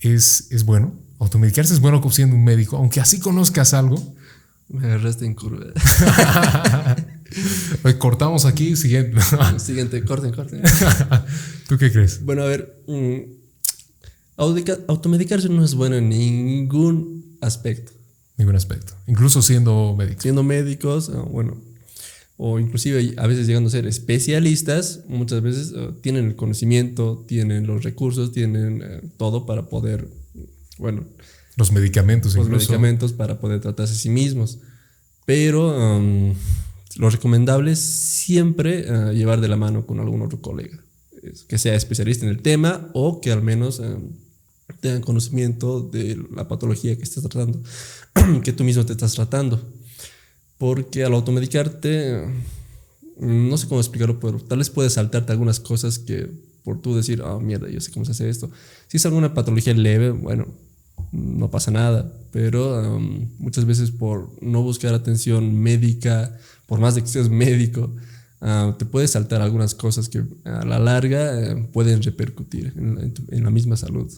es, 0.01 0.49
es 0.51 0.65
bueno? 0.65 0.95
¿Automedicarse 1.19 1.73
es 1.73 1.81
bueno 1.81 2.03
siendo 2.11 2.37
un 2.37 2.45
médico, 2.45 2.77
aunque 2.77 3.01
así 3.01 3.19
conozcas 3.19 3.75
algo? 3.75 3.97
Me 4.69 4.87
agarraste 4.87 5.25
en 5.25 5.35
curva. 5.35 5.67
cortamos 7.99 8.45
aquí, 8.45 8.77
siguiente. 8.77 9.21
siguiente, 9.59 10.05
corten, 10.05 10.33
corten. 10.33 10.63
¿Tú 11.69 11.79
qué 11.79 11.93
crees? 11.93 12.25
Bueno, 12.25 12.43
a 12.43 12.47
ver, 12.47 12.83
mm, 12.87 13.19
automedicarse 14.37 15.49
no 15.49 15.65
es 15.65 15.75
bueno 15.75 15.97
en 15.97 16.09
ningún 16.09 17.39
aspecto. 17.41 17.93
Ningún 18.37 18.57
aspecto. 18.57 18.95
Incluso 19.07 19.41
siendo 19.41 19.95
médicos. 19.97 20.23
Siendo 20.23 20.43
médicos, 20.43 21.11
ah, 21.15 21.25
bueno, 21.31 21.57
o 22.39 22.59
inclusive 22.59 23.15
a 23.17 23.27
veces 23.27 23.47
llegando 23.47 23.69
a 23.69 23.71
ser 23.71 23.87
especialistas, 23.87 25.05
muchas 25.09 25.43
veces 25.43 25.73
ah, 25.77 25.93
tienen 26.03 26.27
el 26.27 26.37
conocimiento, 26.37 27.25
tienen 27.27 27.67
los 27.67 27.83
recursos, 27.83 28.33
tienen 28.33 28.83
eh, 28.83 29.01
todo 29.17 29.47
para 29.47 29.69
poder, 29.69 30.09
bueno... 30.79 31.05
Los 31.57 31.73
medicamentos 31.73 32.35
Los 32.35 32.51
medicamentos 32.51 33.15
para 33.15 33.41
poder 33.41 33.61
tratarse 33.61 33.95
a 33.95 33.97
sí 33.97 34.11
mismos. 34.11 34.59
Pero 35.25 36.05
lo 36.97 37.11
recomendable 37.11 37.73
es 37.73 37.79
siempre 37.79 38.85
ah, 38.91 39.13
llevar 39.13 39.41
de 39.41 39.49
la 39.49 39.57
mano 39.57 39.87
con 39.87 39.99
algún 39.99 40.21
otro 40.21 40.43
colega, 40.43 40.79
que 41.49 41.57
sea 41.57 41.75
especialista 41.75 42.27
en 42.27 42.31
el 42.31 42.43
tema 42.43 42.91
o 42.93 43.23
que 43.23 43.33
al 43.33 43.43
menos 43.43 43.81
tengan 44.81 45.01
conocimiento 45.01 45.81
de 45.81 46.23
la 46.35 46.47
patología 46.47 46.97
que 46.97 47.03
estás 47.03 47.23
tratando, 47.23 47.63
que 48.45 48.53
tú 48.53 48.65
mismo 48.65 48.85
te 48.85 48.93
estás 48.93 49.15
tratando. 49.15 49.61
Porque 50.59 51.05
al 51.05 51.15
automedicarte, 51.15 52.25
no 53.19 53.57
sé 53.57 53.69
cómo 53.69 53.81
explicarlo, 53.81 54.19
pero 54.21 54.39
tal 54.39 54.59
vez 54.59 54.71
puedes 54.71 54.95
saltarte 54.95 55.33
algunas 55.33 55.61
cosas 55.61 55.99
que 55.99 56.31
por 56.67 56.81
tú 56.81 56.97
decir, 56.97 57.23
ah, 57.25 57.39
mierda, 57.39 57.69
yo 57.71 57.81
sé 57.81 57.93
cómo 57.93 58.05
se 58.05 58.11
hace 58.11 58.29
esto. 58.29 58.51
Si 58.89 58.97
es 58.97 59.07
alguna 59.07 59.35
patología 59.35 59.73
leve, 59.73 60.11
bueno, 60.11 60.49
no 61.13 61.49
pasa 61.49 61.71
nada, 61.71 62.13
pero 62.33 62.99
muchas 63.39 63.65
veces 63.65 63.93
por 63.93 64.31
no 64.43 64.63
buscar 64.63 64.93
atención 64.93 65.55
médica, 65.61 66.37
por 66.67 66.81
más 66.81 66.97
de 66.97 67.03
que 67.03 67.07
seas 67.07 67.29
médico, 67.31 67.95
te 68.79 68.85
puedes 68.85 69.13
saltar 69.13 69.43
algunas 69.43 69.77
cosas 69.77 70.09
que 70.09 70.25
a 70.45 70.65
la 70.65 70.81
larga 70.81 71.41
eh, 71.41 71.69
pueden 71.73 72.03
repercutir 72.03 72.73
en 72.77 73.45
la 73.45 73.51
misma 73.51 73.77
salud. 73.77 74.11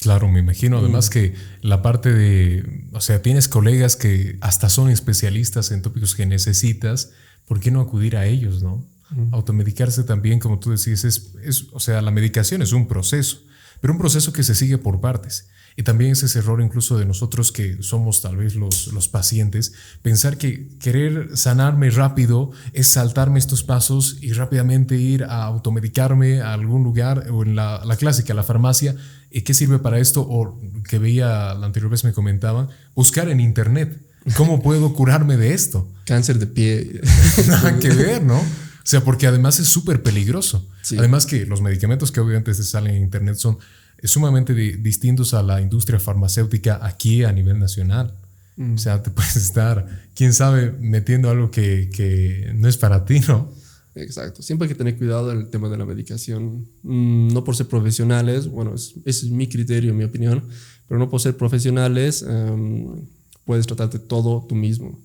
Claro, 0.00 0.28
me 0.28 0.40
imagino. 0.40 0.78
Además 0.78 1.08
mm. 1.08 1.12
que 1.12 1.34
la 1.60 1.82
parte 1.82 2.12
de, 2.12 2.86
o 2.92 3.00
sea, 3.00 3.20
tienes 3.20 3.48
colegas 3.48 3.96
que 3.96 4.38
hasta 4.40 4.68
son 4.68 4.90
especialistas 4.90 5.72
en 5.72 5.82
tópicos 5.82 6.14
que 6.14 6.26
necesitas, 6.26 7.10
¿por 7.46 7.60
qué 7.60 7.70
no 7.70 7.80
acudir 7.80 8.16
a 8.16 8.26
ellos, 8.26 8.62
no? 8.62 8.88
Mm. 9.10 9.34
Automedicarse 9.34 10.04
también, 10.04 10.38
como 10.38 10.60
tú 10.60 10.70
decías, 10.70 11.04
es, 11.04 11.32
es, 11.42 11.66
o 11.72 11.80
sea, 11.80 12.00
la 12.02 12.10
medicación 12.10 12.62
es 12.62 12.72
un 12.72 12.86
proceso, 12.86 13.42
pero 13.80 13.92
un 13.92 13.98
proceso 13.98 14.32
que 14.32 14.44
se 14.44 14.54
sigue 14.54 14.78
por 14.78 15.00
partes. 15.00 15.48
Y 15.78 15.84
también 15.84 16.10
es 16.10 16.24
ese 16.24 16.40
error 16.40 16.60
incluso 16.60 16.98
de 16.98 17.06
nosotros 17.06 17.52
que 17.52 17.84
somos 17.84 18.20
tal 18.20 18.36
vez 18.36 18.56
los, 18.56 18.88
los 18.88 19.06
pacientes, 19.06 19.74
pensar 20.02 20.36
que 20.36 20.66
querer 20.80 21.36
sanarme 21.36 21.88
rápido 21.90 22.50
es 22.72 22.88
saltarme 22.88 23.38
estos 23.38 23.62
pasos 23.62 24.16
y 24.20 24.32
rápidamente 24.32 24.96
ir 24.96 25.22
a 25.22 25.44
automedicarme 25.44 26.40
a 26.40 26.52
algún 26.52 26.82
lugar 26.82 27.30
o 27.30 27.44
en 27.44 27.54
la, 27.54 27.80
la 27.84 27.96
clásica, 27.96 28.34
la 28.34 28.42
farmacia. 28.42 28.96
¿Y 29.30 29.42
qué 29.42 29.54
sirve 29.54 29.78
para 29.78 30.00
esto? 30.00 30.22
O 30.22 30.60
que 30.88 30.98
veía 30.98 31.54
la 31.54 31.66
anterior 31.66 31.92
vez 31.92 32.02
me 32.02 32.12
comentaban, 32.12 32.66
buscar 32.96 33.28
en 33.28 33.38
internet. 33.38 34.02
¿Cómo 34.36 34.60
puedo 34.60 34.92
curarme 34.94 35.36
de 35.36 35.54
esto? 35.54 35.88
Cáncer 36.06 36.40
de 36.40 36.48
pie. 36.48 37.02
Nada 37.46 37.78
que 37.78 37.90
ver, 37.90 38.24
¿no? 38.24 38.40
O 38.40 38.90
sea, 38.90 39.04
porque 39.04 39.28
además 39.28 39.60
es 39.60 39.68
súper 39.68 40.02
peligroso. 40.02 40.66
Además 40.98 41.24
que 41.24 41.46
los 41.46 41.60
medicamentos 41.60 42.10
que 42.10 42.18
obviamente 42.18 42.52
se 42.54 42.64
salen 42.64 42.96
en 42.96 43.02
internet 43.02 43.36
son 43.36 43.58
sumamente 44.04 44.54
distintos 44.54 45.34
a 45.34 45.42
la 45.42 45.60
industria 45.60 45.98
farmacéutica 45.98 46.84
aquí 46.84 47.24
a 47.24 47.32
nivel 47.32 47.58
nacional. 47.58 48.14
Mm. 48.56 48.74
O 48.74 48.78
sea, 48.78 49.02
te 49.02 49.10
puedes 49.12 49.36
estar, 49.36 49.86
quién 50.14 50.32
sabe, 50.32 50.72
metiendo 50.72 51.30
algo 51.30 51.50
que, 51.50 51.90
que, 51.92 52.52
no 52.54 52.68
es 52.68 52.76
para 52.76 53.04
ti, 53.04 53.20
¿no? 53.20 53.52
Exacto. 53.94 54.42
Siempre 54.42 54.66
hay 54.66 54.68
que 54.68 54.78
tener 54.78 54.96
cuidado 54.96 55.32
en 55.32 55.38
el 55.38 55.50
tema 55.50 55.68
de 55.68 55.76
la 55.76 55.84
medicación. 55.84 56.68
Mm, 56.82 57.32
no 57.32 57.44
por 57.44 57.56
ser 57.56 57.66
profesionales, 57.66 58.46
bueno, 58.46 58.74
ese 58.74 58.94
es 59.04 59.24
mi 59.24 59.48
criterio, 59.48 59.94
mi 59.94 60.04
opinión, 60.04 60.44
pero 60.86 60.98
no 60.98 61.08
por 61.08 61.20
ser 61.20 61.36
profesionales, 61.36 62.22
em, 62.22 63.06
puedes 63.44 63.66
tratarte 63.66 63.98
todo 63.98 64.44
tú 64.48 64.54
mismo. 64.54 65.00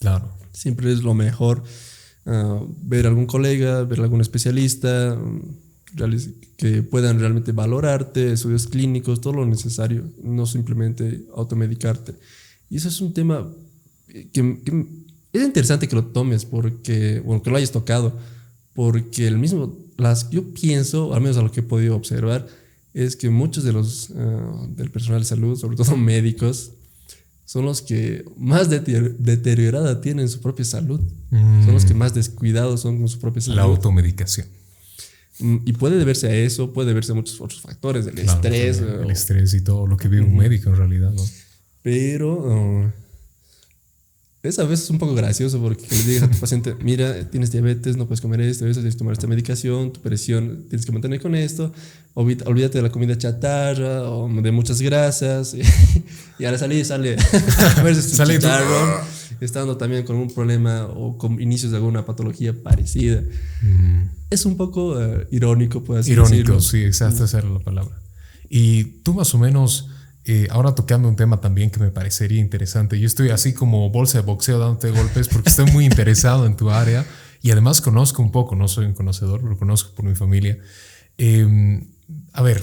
Claro. 0.00 0.30
Siempre 0.52 0.92
es 0.92 1.02
lo 1.02 1.14
mejor 1.14 1.62
ah, 2.26 2.60
ver 2.82 3.06
a 3.06 3.08
algún 3.08 3.26
colega, 3.26 3.82
ver 3.84 4.00
a 4.00 4.02
algún 4.02 4.20
especialista, 4.20 5.18
que 6.56 6.82
puedan 6.82 7.18
realmente 7.18 7.52
valorarte, 7.52 8.32
estudios 8.32 8.66
clínicos, 8.66 9.20
todo 9.20 9.34
lo 9.34 9.46
necesario, 9.46 10.04
no 10.22 10.46
simplemente 10.46 11.24
automedicarte. 11.34 12.14
Y 12.70 12.76
eso 12.76 12.88
es 12.88 13.00
un 13.00 13.12
tema 13.12 13.48
que, 14.32 14.58
es 15.32 15.42
interesante 15.42 15.88
que 15.88 15.96
lo 15.96 16.06
tomes, 16.06 16.44
porque, 16.44 17.20
bueno, 17.24 17.42
que 17.42 17.50
lo 17.50 17.56
hayas 17.56 17.72
tocado, 17.72 18.16
porque 18.74 19.26
el 19.26 19.38
mismo, 19.38 19.76
las, 19.96 20.30
yo 20.30 20.52
pienso, 20.52 21.14
al 21.14 21.20
menos 21.20 21.36
a 21.36 21.42
lo 21.42 21.52
que 21.52 21.60
he 21.60 21.64
podido 21.64 21.96
observar, 21.96 22.46
es 22.92 23.16
que 23.16 23.30
muchos 23.30 23.64
de 23.64 23.72
los, 23.72 24.10
ah, 24.16 24.66
del 24.70 24.90
personal 24.90 25.20
de 25.20 25.26
salud, 25.26 25.56
sobre 25.58 25.76
todo 25.76 25.96
médicos, 25.96 26.72
son 27.44 27.66
los 27.66 27.82
que 27.82 28.24
más 28.38 28.70
deteriorada 28.70 30.00
tienen 30.00 30.28
su 30.28 30.40
propia 30.40 30.64
salud. 30.64 31.00
Son 31.30 31.72
los 31.72 31.84
que 31.84 31.92
mm. 31.92 31.98
más 31.98 32.14
descuidados 32.14 32.80
son 32.80 32.98
con 32.98 33.08
su 33.08 33.18
propia 33.18 33.42
salud. 33.42 33.56
La 33.56 33.62
automedicación. 33.64 34.46
Mm, 35.40 35.56
y 35.64 35.72
puede 35.72 35.96
deberse 35.96 36.28
a 36.28 36.34
eso, 36.34 36.72
puede 36.72 36.88
deberse 36.88 37.12
a 37.12 37.14
muchos 37.14 37.40
otros 37.40 37.60
factores, 37.60 38.06
el 38.06 38.18
estrés. 38.18 38.78
El, 38.78 39.10
estrés 39.10 39.54
y 39.54 39.62
todo 39.62 39.86
lo 39.86 39.96
que 39.96 40.08
vive 40.08 40.22
un 40.22 40.36
médico 40.36 40.70
en 40.70 40.76
realidad, 40.76 41.10
¿no? 41.10 41.22
Pero 41.82 42.34
uh, 42.34 42.92
es 44.44 44.58
a 44.58 44.64
veces 44.64 44.88
un 44.90 44.98
poco 44.98 45.14
gracioso 45.14 45.60
porque 45.60 45.86
le 45.90 46.02
digas 46.04 46.22
a 46.24 46.30
tu 46.30 46.38
paciente, 46.38 46.76
mira, 46.82 47.28
tienes 47.30 47.50
diabetes, 47.50 47.96
no 47.96 48.06
puedes 48.06 48.20
comer 48.20 48.42
esto, 48.42 48.66
eso, 48.66 48.80
tienes 48.80 48.94
que 48.94 48.98
tomar 48.98 49.14
esta 49.14 49.26
medicación, 49.26 49.92
tu 49.92 50.00
presión 50.00 50.66
tienes 50.68 50.86
que 50.86 50.92
mantener 50.92 51.20
con 51.20 51.34
esto, 51.34 51.72
olvídate 52.14 52.78
de 52.78 52.82
la 52.82 52.90
comida 52.90 53.18
chatarra 53.18 54.02
o 54.08 54.28
de 54.28 54.52
muchas 54.52 54.80
grasas. 54.80 55.54
y, 56.38 56.44
ahora 56.44 56.58
salí 56.58 56.84
sale, 56.84 57.16
sale 58.02 58.38
chatarro, 58.38 59.04
estando 59.40 59.76
también 59.76 60.04
con 60.04 60.16
un 60.16 60.28
problema 60.28 60.86
o 60.86 61.18
con 61.18 61.40
inicios 61.40 61.70
de 61.72 61.78
alguna 61.78 62.04
patología 62.04 62.54
parecida. 62.62 63.22
Mm 63.62 64.04
es 64.34 64.44
un 64.44 64.56
poco 64.56 65.00
eh, 65.00 65.26
irónico, 65.30 65.82
puede. 65.82 66.08
Irónico, 66.10 66.60
sí, 66.60 66.84
exacto, 66.84 67.24
esa 67.24 67.38
era 67.38 67.48
la 67.48 67.60
palabra. 67.60 67.96
Y 68.48 68.84
tú 69.02 69.14
más 69.14 69.34
o 69.34 69.38
menos, 69.38 69.88
eh, 70.24 70.48
ahora 70.50 70.74
tocando 70.74 71.08
un 71.08 71.16
tema 71.16 71.40
también 71.40 71.70
que 71.70 71.80
me 71.80 71.90
parecería 71.90 72.40
interesante, 72.40 73.00
yo 73.00 73.06
estoy 73.06 73.30
así 73.30 73.54
como 73.54 73.88
bolsa 73.90 74.18
de 74.18 74.24
boxeo 74.24 74.58
dándote 74.58 74.90
golpes 74.90 75.28
porque 75.28 75.48
estoy 75.48 75.70
muy 75.72 75.84
interesado 75.84 76.46
en 76.46 76.56
tu 76.56 76.70
área 76.70 77.06
y 77.42 77.50
además 77.50 77.80
conozco 77.80 78.22
un 78.22 78.32
poco, 78.32 78.54
no 78.54 78.68
soy 78.68 78.86
un 78.86 78.94
conocedor, 78.94 79.40
pero 79.40 79.58
conozco 79.58 79.94
por 79.94 80.04
mi 80.04 80.14
familia. 80.14 80.58
Em, 81.16 81.86
a 82.32 82.42
ver, 82.42 82.62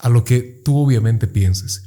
a 0.00 0.08
lo 0.08 0.24
que 0.24 0.40
tú 0.40 0.78
obviamente 0.78 1.26
pienses. 1.26 1.84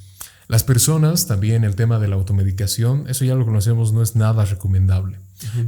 Las 0.48 0.64
personas, 0.64 1.28
también 1.28 1.64
el 1.64 1.76
tema 1.76 2.00
de 2.00 2.08
la 2.08 2.16
automedicación, 2.16 3.06
eso 3.08 3.26
ya 3.26 3.36
lo 3.36 3.46
conocemos, 3.46 3.94
no 3.94 4.02
es 4.02 4.16
nada 4.16 4.46
recomendable. 4.46 5.20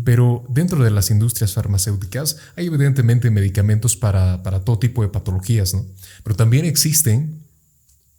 Pero 0.06 0.46
dentro 0.50 0.84
de 0.84 0.92
las 0.92 1.12
industrias 1.12 1.54
farmacéuticas 1.54 2.38
hay 2.56 2.68
evidentemente 2.68 3.30
medicamentos 3.30 3.98
para, 3.98 4.42
todo 4.64 4.80
tipo 4.80 5.02
de 5.02 5.10
patologías, 5.10 5.74
¿no? 5.74 5.86
Pero 6.24 6.36
también 6.36 6.66
existen 6.66 7.42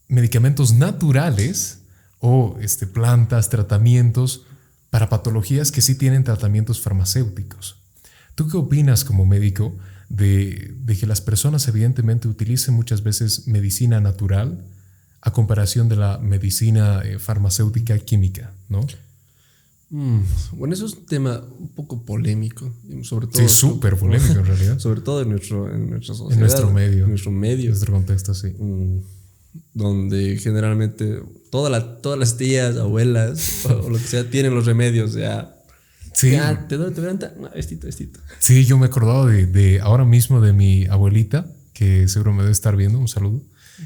medicamentos 0.09 0.75
naturales 0.75 1.79
o 2.19 2.59
este, 2.61 2.87
plantas, 2.87 3.49
tratamientos 3.49 4.43
para 4.91 5.09
patologías 5.09 5.73
que 5.73 5.83
sí 5.83 5.95
tienen 5.95 6.25
tratamientos 6.25 6.81
farmacéuticos. 6.81 7.77
¿Tú 8.35 8.49
qué 8.49 8.57
opinas 8.57 9.05
como 9.05 9.25
médico 9.25 9.77
de, 10.09 10.75
que 10.99 11.07
las 11.07 11.21
personas 11.21 11.67
evidentemente 11.69 12.29
utilicen 12.29 12.75
muchas 12.75 13.03
veces 13.03 13.47
medicina 13.47 14.01
natural 14.01 14.65
a 15.27 15.33
comparación 15.33 15.89
de 15.89 15.97
la 15.97 16.19
medicina 16.19 17.03
eh, 17.05 17.19
farmacéutica 17.19 17.99
química, 17.99 18.53
¿no? 18.69 18.87
Mm, 19.91 20.21
bueno, 20.53 20.73
eso 20.73 20.87
es 20.87 20.93
un 20.93 21.07
tema 21.07 21.43
un 21.59 21.69
poco 21.71 22.05
polémico, 22.05 22.73
sobre 23.03 23.27
todo. 23.27 23.43
Sí, 23.43 23.49
súper 23.49 23.97
polémico 23.97 24.35
en 24.35 24.47
realidad. 24.47 24.79
Sobre 24.87 25.01
todo 25.01 25.23
en 25.23 25.31
nuestro, 25.31 25.73
en 25.73 25.91
nuestra 25.91 26.15
sociedad. 26.15 26.35
En 26.35 26.41
nuestro 26.41 26.71
medio. 26.71 27.05
En 27.05 27.11
nuestro 27.11 27.33
medio. 27.33 27.65
En 27.65 27.71
nuestro 27.71 27.93
contexto, 27.93 28.35
sí. 28.35 28.51
Mm, 28.57 28.99
donde 29.75 30.39
generalmente 30.39 31.21
toda 31.51 31.71
la, 31.71 32.01
todas 32.01 32.19
las 32.21 32.37
tías, 32.37 32.77
abuelas 32.77 33.67
o, 33.67 33.91
lo 33.91 33.99
que 33.99 34.05
sea 34.05 34.31
tienen 34.31 34.55
los 34.55 34.65
remedios 34.65 35.15
ya. 35.15 35.57
Sí. 36.13 36.31
Ya, 36.31 36.69
te 36.69 36.77
doy, 36.77 36.95
te 36.95 37.01
No, 37.01 37.53
estito, 37.55 37.89
estito. 37.89 38.21
Sí, 38.39 38.65
yo 38.65 38.79
me 38.79 38.87
he 38.87 38.89
acordado 38.89 39.27
de, 39.27 39.47
de 39.47 39.81
ahora 39.81 40.05
mismo 40.05 40.41
de 40.41 40.53
mi 40.53 40.87
abuelita, 40.87 41.51
que 41.73 42.07
seguro 42.07 42.33
me 42.33 42.43
debe 42.43 42.53
estar 42.53 42.77
viendo, 42.77 43.01
un 43.01 43.09
saludo. 43.09 43.43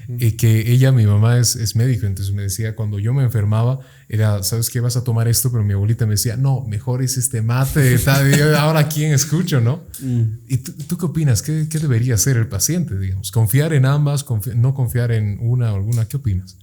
Y 0.08 0.32
que 0.32 0.72
ella, 0.72 0.92
mi 0.92 1.06
mamá 1.06 1.38
es, 1.38 1.56
es, 1.56 1.74
médico, 1.74 2.06
entonces 2.06 2.34
me 2.34 2.42
decía, 2.42 2.76
cuando 2.76 2.98
yo 2.98 3.12
me 3.12 3.22
enfermaba, 3.22 3.80
era, 4.08 4.42
¿sabes 4.42 4.70
qué? 4.70 4.80
Vas 4.80 4.96
a 4.96 5.04
tomar 5.04 5.28
esto, 5.28 5.50
pero 5.50 5.64
mi 5.64 5.72
abuelita 5.72 6.06
me 6.06 6.12
decía, 6.12 6.36
no, 6.36 6.64
mejor 6.66 7.02
es 7.02 7.16
este 7.16 7.42
mate, 7.42 7.98
tal, 7.98 8.54
ahora 8.54 8.88
quién 8.88 9.12
escucho, 9.12 9.60
¿no? 9.60 9.84
Mm. 10.00 10.22
¿Y 10.48 10.56
tú, 10.58 10.96
qué 10.96 11.06
opinas? 11.06 11.42
¿Qué, 11.42 11.68
¿Qué, 11.68 11.78
debería 11.78 12.14
hacer 12.14 12.36
el 12.36 12.48
paciente, 12.48 12.98
digamos? 12.98 13.30
¿Confiar 13.32 13.72
en 13.72 13.84
ambas, 13.84 14.24
no 14.54 14.74
confiar 14.74 15.12
en 15.12 15.38
una 15.40 15.72
o 15.72 15.76
alguna? 15.76 16.06
¿Qué 16.06 16.16
opinas? 16.16 16.56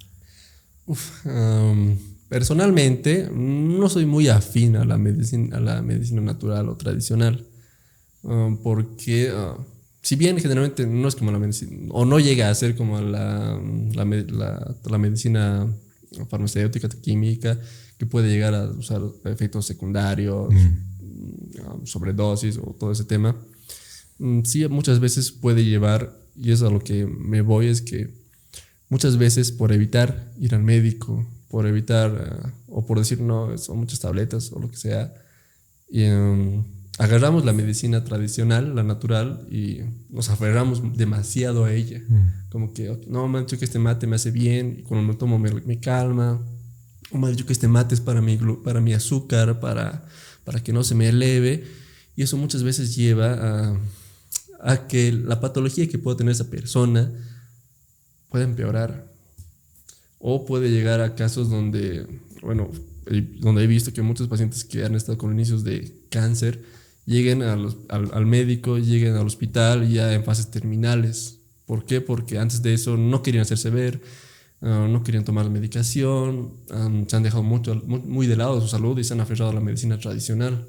personalmente, 2.30 3.30
no 3.34 3.90
soy 3.90 4.06
muy 4.06 4.30
afín 4.30 4.78
a 4.78 4.86
la 4.86 4.98
medicina, 4.98 5.58
a 5.58 5.60
la 5.60 5.82
medicina 5.82 6.22
natural 6.22 6.70
o 6.70 6.78
tradicional, 6.78 7.46
porque... 8.64 9.32
Ah, 9.34 9.58
si 10.02 10.16
bien 10.16 10.38
generalmente 10.40 10.86
no 10.86 11.08
es 11.08 11.16
como 11.16 11.32
la 11.32 11.40
medicina, 11.40 11.88
o 11.92 12.06
no 12.06 12.20
llega 12.20 12.50
a 12.50 12.56
ser 12.56 12.76
como 12.76 13.02
la, 13.02 13.60
la, 13.94 14.76
la, 14.86 14.98
medicina 14.98 15.68
farmacéutica, 16.30 16.88
química, 16.90 17.60
que 17.98 18.06
puede 18.06 18.30
llegar 18.30 18.54
a 18.54 18.66
usar 18.66 19.02
efectos 19.26 19.66
secundarios, 19.66 20.54
mm. 20.54 21.86
sobredosis 21.86 22.58
o 22.58 22.76
todo 22.80 22.92
ese 22.92 23.04
tema, 23.04 23.36
mm, 24.20 24.42
sí 24.44 24.68
muchas 24.68 25.00
veces 25.00 25.32
puede 25.32 25.66
llevar, 25.66 26.18
y 26.36 26.52
eso 26.52 26.68
a 26.68 26.72
lo 26.72 26.80
que 26.80 27.06
me 27.06 27.42
voy, 27.42 27.68
es 27.68 27.82
que 27.82 28.14
muchas 28.90 29.18
veces 29.18 29.52
por 29.52 29.72
evitar 29.72 30.32
ir 30.40 30.56
al 30.56 30.64
médico, 30.64 31.26
por 31.50 31.66
evitar, 31.66 32.12
eh, 32.46 32.52
o 32.68 32.86
por 32.86 33.00
decir 33.00 33.22
no, 33.22 33.58
son 33.58 33.80
muchas 33.80 34.00
tabletas 34.00 34.52
o 34.52 34.60
lo 34.60 34.70
que 34.70 34.78
sea, 34.78 35.14
y, 35.90 36.04
em, 36.04 36.64
agarramos 36.98 37.46
la 37.46 37.54
medicina 37.54 38.04
tradicional, 38.04 38.76
la 38.76 38.84
natural, 38.84 39.48
y 39.52 39.82
nos 40.10 40.30
aferramos 40.30 40.98
demasiado 40.98 41.66
a 41.66 41.74
ella. 41.74 42.02
Mm. 42.08 42.50
Como 42.50 42.74
que, 42.74 43.00
no, 43.08 43.28
me 43.28 43.40
han 43.40 43.46
dicho 43.46 43.60
que 43.60 43.66
este 43.66 43.80
mate 43.80 44.08
me 44.08 44.16
hace 44.16 44.32
bien, 44.32 44.78
y 44.80 44.84
cuando 44.84 45.08
me 45.08 45.18
tomo 45.18 45.38
me, 45.38 45.80
calma. 45.80 46.42
O 47.12 47.18
me 47.18 47.28
han 47.28 47.34
dicho 47.34 47.46
que 47.46 47.54
este 47.54 47.68
mate 47.68 47.96
es 47.96 48.02
para 48.02 48.22
mi, 48.22 48.38
para 48.64 48.82
mi 48.82 48.94
azúcar, 48.94 49.60
para, 49.60 50.06
para 50.44 50.62
que 50.62 50.74
no 50.74 50.84
se 50.84 50.96
me 50.96 51.10
eleve. 51.10 51.66
Y 52.16 52.24
eso 52.24 52.36
muchas 52.38 52.64
veces 52.64 52.96
lleva 52.96 53.34
a, 53.34 53.80
a 54.62 54.88
que 54.88 55.12
la 55.12 55.40
patología 55.40 55.88
que 55.88 56.00
pueda 56.00 56.18
tener 56.18 56.32
esa 56.32 56.50
persona 56.50 57.12
pueda 58.30 58.44
empeorar. 58.44 59.12
O 60.20 60.46
puede 60.46 60.72
llegar 60.72 61.00
a 61.02 61.14
casos 61.14 61.50
donde, 61.50 62.08
bueno, 62.42 62.72
donde 63.40 63.64
he 63.64 63.68
visto 63.68 63.94
que 63.94 64.02
muchos 64.02 64.28
pacientes 64.28 64.64
que 64.64 64.84
han 64.84 64.96
estado 64.96 65.18
con 65.18 65.32
inicios 65.32 65.64
de 65.64 65.96
cáncer, 66.10 66.64
lleguen 67.08 67.42
al, 67.42 67.74
al, 67.90 68.26
médico, 68.26 68.78
lleguen 68.78 69.16
al 69.16 69.26
hospital 69.26 69.90
ya 69.90 70.14
en 70.14 70.24
fases 70.24 70.52
terminales. 70.52 71.40
¿Por 71.66 71.86
qué? 71.86 72.02
Porque 72.02 72.38
antes 72.38 72.62
de 72.62 72.74
eso 72.74 72.98
no 72.98 73.24
querían 73.24 73.42
hacerse 73.42 73.70
ver, 73.70 74.02
ah, 74.62 74.88
no 74.90 75.04
querían 75.04 75.24
tomar 75.24 75.46
la 75.46 75.52
medicación, 75.52 76.54
se 77.08 77.16
han 77.16 77.24
dejado 77.24 77.44
mucho, 77.44 77.76
muy, 77.86 78.28
de 78.28 78.36
lado 78.36 78.62
su 78.62 78.68
salud 78.68 79.00
y 79.00 79.04
se 79.04 79.14
han 79.14 79.22
aferrado 79.22 79.52
a 79.52 79.54
la 79.54 79.62
medicina 79.62 79.98
tradicional. 79.98 80.68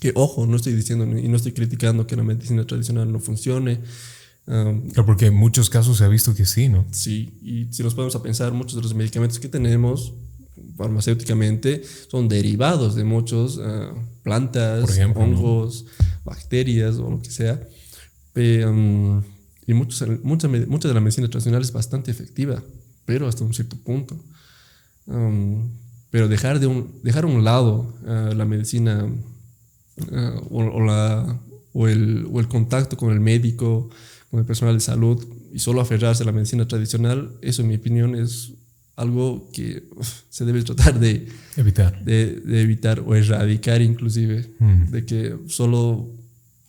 Que 0.00 0.12
ojo, 0.14 0.46
no 0.46 0.56
estoy 0.56 0.74
diciendo 0.74 1.04
y 1.18 1.26
no 1.26 1.36
estoy 1.36 1.52
criticando 1.52 2.06
que 2.06 2.14
la 2.14 2.22
medicina 2.22 2.64
tradicional 2.64 3.12
no 3.12 3.18
funcione. 3.18 3.80
porque 5.04 5.26
en 5.26 5.34
muchos 5.34 5.68
casos 5.70 5.98
se 5.98 6.04
ha 6.04 6.08
visto 6.08 6.36
que 6.36 6.46
sí, 6.46 6.68
¿no? 6.68 6.86
Sí, 6.92 7.36
y 7.42 7.72
si 7.72 7.82
nos 7.82 7.94
podemos 7.94 8.14
a 8.14 8.22
pensar, 8.22 8.52
muchos 8.52 8.76
de 8.76 8.82
los 8.82 8.94
medicamentos 8.94 9.40
que 9.40 9.48
tenemos 9.48 10.14
farmacéuticamente 10.78 11.82
son 12.08 12.28
derivados 12.28 12.94
de 12.94 13.04
muchos 13.04 13.58
uh, 13.58 13.98
plantas, 14.22 14.98
hongos, 15.14 15.86
bacterias 16.24 16.96
o 16.98 17.10
lo 17.10 17.20
que 17.20 17.30
sea. 17.30 17.60
Um, 18.36 19.20
y 19.66 19.74
muchos, 19.74 20.08
mucha, 20.22 20.48
mucha 20.48 20.88
de 20.88 20.94
la 20.94 21.00
medicina 21.00 21.28
tradicional 21.28 21.62
es 21.62 21.72
bastante 21.72 22.10
efectiva, 22.10 22.62
pero 23.04 23.26
hasta 23.26 23.44
un 23.44 23.52
cierto 23.52 23.76
punto. 23.76 24.16
Um, 25.06 25.68
pero 26.10 26.28
dejar, 26.28 26.60
de 26.60 26.68
un, 26.68 27.00
dejar 27.02 27.24
a 27.24 27.26
un 27.26 27.42
lado 27.42 27.94
uh, 28.04 28.34
la 28.34 28.44
medicina 28.44 29.04
uh, 29.04 30.56
o, 30.56 30.84
la, 30.84 31.40
o, 31.72 31.88
el, 31.88 32.28
o 32.32 32.38
el 32.38 32.46
contacto 32.46 32.96
con 32.96 33.12
el 33.12 33.20
médico, 33.20 33.90
con 34.30 34.38
el 34.38 34.46
personal 34.46 34.74
de 34.74 34.80
salud 34.80 35.26
y 35.52 35.58
solo 35.58 35.80
aferrarse 35.80 36.22
a 36.22 36.26
la 36.26 36.32
medicina 36.32 36.68
tradicional, 36.68 37.36
eso 37.42 37.62
en 37.62 37.68
mi 37.68 37.74
opinión 37.74 38.14
es 38.14 38.52
algo 38.98 39.48
que 39.52 39.84
se 40.28 40.44
debe 40.44 40.62
tratar 40.62 40.98
de 40.98 41.28
evitar, 41.56 42.04
de, 42.04 42.42
evitar 42.60 43.00
o 43.00 43.14
erradicar 43.14 43.80
inclusive, 43.80 44.50
mm. 44.58 44.90
de 44.90 45.06
que 45.06 45.36
solo 45.46 46.10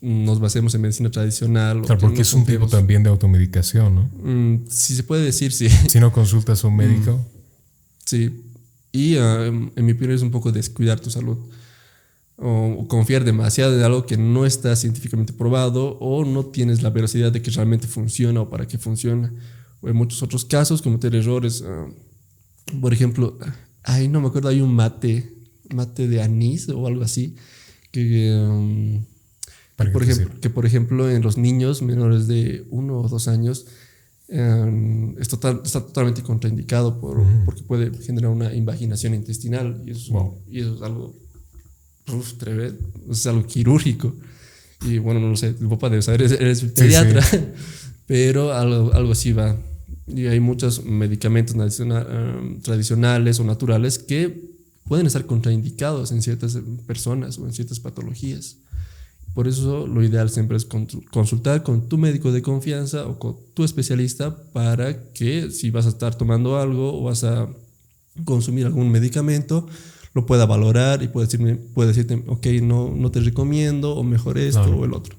nos 0.01 0.39
basemos 0.39 0.73
en 0.75 0.81
medicina 0.81 1.09
tradicional. 1.09 1.81
Claro, 1.81 1.99
porque 1.99 2.21
es 2.21 2.33
un 2.33 2.45
tipo 2.45 2.67
también 2.67 3.03
de 3.03 3.09
automedicación, 3.09 3.95
¿no? 3.95 4.09
Mm, 4.23 4.67
si 4.69 4.95
se 4.95 5.03
puede 5.03 5.23
decir, 5.23 5.51
sí. 5.51 5.69
Si 5.89 5.99
no 5.99 6.13
consultas 6.13 6.63
a 6.63 6.67
un 6.67 6.77
médico. 6.77 7.13
Mm, 7.13 7.25
sí. 8.05 8.43
Y 8.91 9.17
ah, 9.17 9.47
en, 9.47 9.85
mi 9.85 9.91
opinión 9.91 10.15
es 10.15 10.21
un 10.21 10.31
poco 10.31 10.51
descuidar 10.51 10.99
tu 10.99 11.09
salud. 11.09 11.37
O, 12.37 12.87
confiar 12.87 13.25
demasiado 13.25 13.77
en 13.77 13.83
algo 13.83 14.05
que 14.05 14.17
no 14.17 14.45
está 14.45 14.75
científicamente 14.75 15.33
probado 15.33 15.97
o 15.99 16.23
no 16.23 16.45
tienes 16.45 16.81
la 16.81 16.89
velocidad 16.91 17.33
de 17.33 17.41
que 17.41 17.51
realmente 17.51 17.87
funciona 17.87 18.39
o 18.41 18.49
para 18.49 18.67
qué 18.67 18.77
funciona. 18.77 19.33
O 19.81 19.89
en 19.89 19.95
muchos 19.95 20.23
otros 20.23 20.45
casos 20.45 20.81
cometer 20.81 21.13
errores. 21.15 21.63
Ah, 21.67 21.87
por 22.81 22.93
ejemplo, 22.93 23.37
ay, 23.83 24.07
no 24.07 24.21
me 24.21 24.27
acuerdo, 24.27 24.49
hay 24.49 24.61
un 24.61 24.73
mate, 24.73 25.33
mate 25.73 26.07
de 26.07 26.21
anís 26.21 26.69
o 26.69 26.87
algo 26.87 27.03
así, 27.03 27.35
que, 27.91 28.33
um, 28.33 29.05
por, 29.75 30.03
ejemplo, 30.03 30.39
que 30.41 30.49
por 30.49 30.65
ejemplo 30.65 31.09
en 31.09 31.21
los 31.21 31.37
niños 31.37 31.81
menores 31.81 32.27
de 32.27 32.65
uno 32.69 32.99
o 32.99 33.07
dos 33.07 33.27
años 33.27 33.65
um, 34.29 35.17
está, 35.19 35.61
totalmente 35.63 36.21
contraindicado 36.21 36.99
por, 36.99 37.23
porque 37.45 37.63
puede 37.63 37.91
generar 38.01 38.31
una 38.31 38.53
invaginación 38.53 39.13
intestinal 39.13 39.81
y 39.85 39.91
eso, 39.91 40.41
y 40.47 40.59
eso 40.59 40.75
es 40.75 40.81
algo 40.81 41.15
uf, 42.13 42.33
es 43.11 43.27
algo 43.27 43.45
quirúrgico. 43.45 44.15
Y 44.81 44.97
bueno, 44.97 45.19
no 45.19 45.29
lo 45.29 45.35
sé, 45.35 45.47
el 45.47 45.67
papá 45.67 45.89
debe 45.89 46.01
saber, 46.01 46.21
eres, 46.21 46.63
pediatra, 46.63 47.23
pero 48.05 48.53
algo, 48.53 48.93
algo 48.93 49.11
así 49.11 49.33
va. 49.33 49.57
Y 50.15 50.27
hay 50.27 50.39
muchos 50.39 50.83
medicamentos 50.83 51.79
em, 51.79 52.61
tradicionales 52.61 53.39
o 53.39 53.43
naturales 53.43 53.99
que 53.99 54.49
pueden 54.85 55.05
estar 55.05 55.25
contraindicados 55.25 56.11
en 56.11 56.21
ciertas 56.21 56.57
personas 56.87 57.37
o 57.37 57.45
en 57.45 57.53
ciertas 57.53 57.79
patologías. 57.79 58.57
Por 59.33 59.47
eso 59.47 59.87
lo 59.87 60.03
ideal 60.03 60.29
siempre 60.29 60.57
es 60.57 60.65
consultar 60.65 61.63
con 61.63 61.87
tu 61.87 61.97
médico 61.97 62.31
de 62.31 62.41
confianza 62.41 63.05
o 63.05 63.19
con 63.19 63.37
tu 63.53 63.63
especialista 63.63 64.43
para 64.51 65.11
que 65.13 65.51
si 65.51 65.69
vas 65.69 65.85
a 65.85 65.89
estar 65.89 66.15
tomando 66.15 66.57
algo 66.57 66.99
o 66.99 67.03
vas 67.03 67.23
a 67.23 67.47
consumir 68.25 68.65
algún 68.65 68.91
medicamento, 68.91 69.67
lo 70.13 70.25
pueda 70.25 70.45
valorar 70.45 71.03
y 71.03 71.07
pueda, 71.07 71.27
decirme, 71.27 71.55
puede 71.55 71.89
decirte, 71.89 72.23
ok, 72.27 72.47
no, 72.63 72.93
no 72.93 73.11
te 73.11 73.21
recomiendo 73.21 73.95
o 73.95 74.03
mejor 74.03 74.39
esto 74.39 74.63
o 74.63 74.85
el 74.85 74.93
otro. 74.93 75.15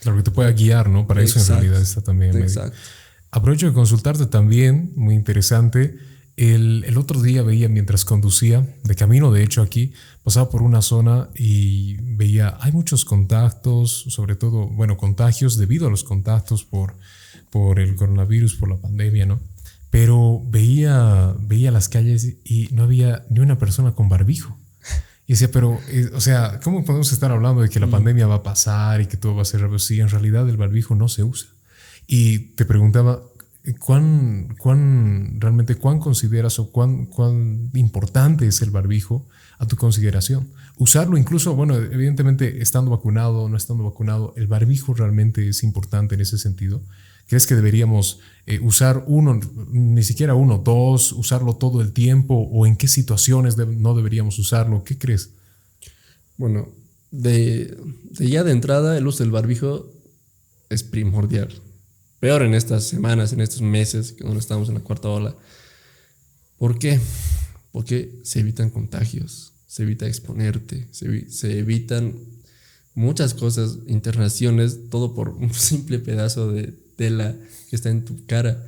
Claro, 0.00 0.16
que 0.16 0.24
te 0.24 0.30
pueda 0.32 0.50
guiar, 0.50 0.90
¿no? 0.90 1.06
Para 1.06 1.22
eso 1.22 1.38
en 1.38 1.46
realidad 1.46 1.80
está 1.80 2.00
también. 2.00 2.36
Exacto. 2.36 2.76
Aprovecho 3.34 3.66
de 3.66 3.72
consultarte 3.72 4.26
también, 4.26 4.92
muy 4.94 5.14
interesante. 5.14 5.96
El, 6.36 6.84
el, 6.86 6.98
otro 6.98 7.22
día 7.22 7.42
veía 7.42 7.66
mientras 7.68 8.04
conducía, 8.04 8.66
de 8.84 8.94
camino 8.94 9.32
de 9.32 9.42
hecho 9.42 9.62
aquí, 9.62 9.94
pasaba 10.22 10.50
por 10.50 10.60
una 10.60 10.82
zona 10.82 11.30
y 11.34 11.96
veía, 12.14 12.58
hay 12.60 12.72
muchos 12.72 13.06
contactos, 13.06 14.04
sobre 14.08 14.36
todo, 14.36 14.68
bueno, 14.68 14.98
contagios 14.98 15.56
debido 15.56 15.86
a 15.86 15.90
los 15.90 16.04
contactos 16.04 16.64
por, 16.64 16.94
por 17.50 17.80
el 17.80 17.96
coronavirus, 17.96 18.56
por 18.56 18.68
la 18.68 18.76
pandemia, 18.76 19.24
¿no? 19.24 19.40
Pero 19.88 20.42
veía, 20.50 21.34
veía 21.40 21.70
las 21.70 21.88
calles 21.88 22.36
y 22.44 22.68
no 22.72 22.82
había 22.82 23.24
ni 23.30 23.40
una 23.40 23.58
persona 23.58 23.92
con 23.92 24.10
barbijo. 24.10 24.58
Y 25.26 25.32
decía, 25.32 25.50
pero, 25.50 25.78
eh, 25.88 26.10
o 26.14 26.20
sea, 26.20 26.60
¿cómo 26.62 26.84
podemos 26.84 27.12
estar 27.12 27.30
hablando 27.30 27.62
de 27.62 27.70
que 27.70 27.80
la 27.80 27.86
mm. 27.86 27.92
pandemia 27.92 28.26
va 28.26 28.36
a 28.36 28.42
pasar 28.42 29.00
y 29.00 29.06
que 29.06 29.16
todo 29.16 29.34
va 29.34 29.42
a 29.42 29.46
ser 29.46 29.66
si 29.80 30.00
en 30.00 30.10
realidad 30.10 30.46
el 30.50 30.58
barbijo 30.58 30.94
no 30.94 31.08
se 31.08 31.22
usa? 31.22 31.51
Y 32.06 32.38
te 32.56 32.64
preguntaba, 32.64 33.22
¿cuán, 33.78 34.54
cuán 34.58 35.40
realmente 35.40 35.76
cuán 35.76 35.98
consideras 35.98 36.58
o 36.58 36.70
cuán, 36.70 37.06
cuán 37.06 37.70
importante 37.74 38.46
es 38.46 38.60
el 38.62 38.70
barbijo 38.70 39.26
a 39.58 39.66
tu 39.66 39.76
consideración? 39.76 40.48
Usarlo 40.76 41.16
incluso, 41.16 41.54
bueno, 41.54 41.76
evidentemente 41.76 42.60
estando 42.60 42.90
vacunado 42.90 43.42
o 43.42 43.48
no 43.48 43.56
estando 43.56 43.84
vacunado, 43.84 44.34
¿el 44.36 44.46
barbijo 44.46 44.94
realmente 44.94 45.48
es 45.48 45.62
importante 45.62 46.14
en 46.14 46.22
ese 46.22 46.38
sentido? 46.38 46.82
¿Crees 47.28 47.46
que 47.46 47.54
deberíamos 47.54 48.18
eh, 48.46 48.58
usar 48.60 49.04
uno, 49.06 49.40
ni 49.70 50.02
siquiera 50.02 50.34
uno, 50.34 50.58
dos, 50.58 51.12
usarlo 51.12 51.54
todo 51.54 51.80
el 51.80 51.92
tiempo 51.92 52.34
o 52.34 52.66
en 52.66 52.76
qué 52.76 52.88
situaciones 52.88 53.56
no 53.56 53.94
deberíamos 53.94 54.38
usarlo? 54.38 54.82
¿Qué 54.82 54.98
crees? 54.98 55.30
Bueno, 56.36 56.68
de, 57.12 57.78
de 58.10 58.28
ya 58.28 58.42
de 58.42 58.52
entrada 58.52 58.98
el 58.98 59.06
uso 59.06 59.22
del 59.22 59.30
barbijo 59.30 59.86
es 60.68 60.82
primordial 60.82 61.62
peor 62.22 62.42
en 62.42 62.54
estas 62.54 62.84
semanas, 62.84 63.32
en 63.32 63.40
estos 63.40 63.62
meses, 63.62 64.12
que 64.12 64.22
no 64.22 64.38
estamos 64.38 64.68
en 64.68 64.76
la 64.76 64.80
cuarta 64.80 65.08
ola. 65.08 65.34
¿Por 66.56 66.78
qué? 66.78 67.00
Porque 67.72 68.20
se 68.22 68.38
evitan 68.38 68.70
contagios, 68.70 69.54
se 69.66 69.82
evita 69.82 70.06
exponerte, 70.06 70.86
se, 70.92 71.58
evitan 71.58 72.14
muchas 72.94 73.34
cosas, 73.34 73.78
internaciones, 73.88 74.88
todo 74.88 75.16
por 75.16 75.30
un 75.30 75.52
simple 75.70 75.98
pedazo 75.98 76.52
de 76.52 76.72
tela 76.94 77.34
que 77.68 77.74
está 77.74 77.90
en 77.90 78.04
tu 78.04 78.24
cara. 78.26 78.64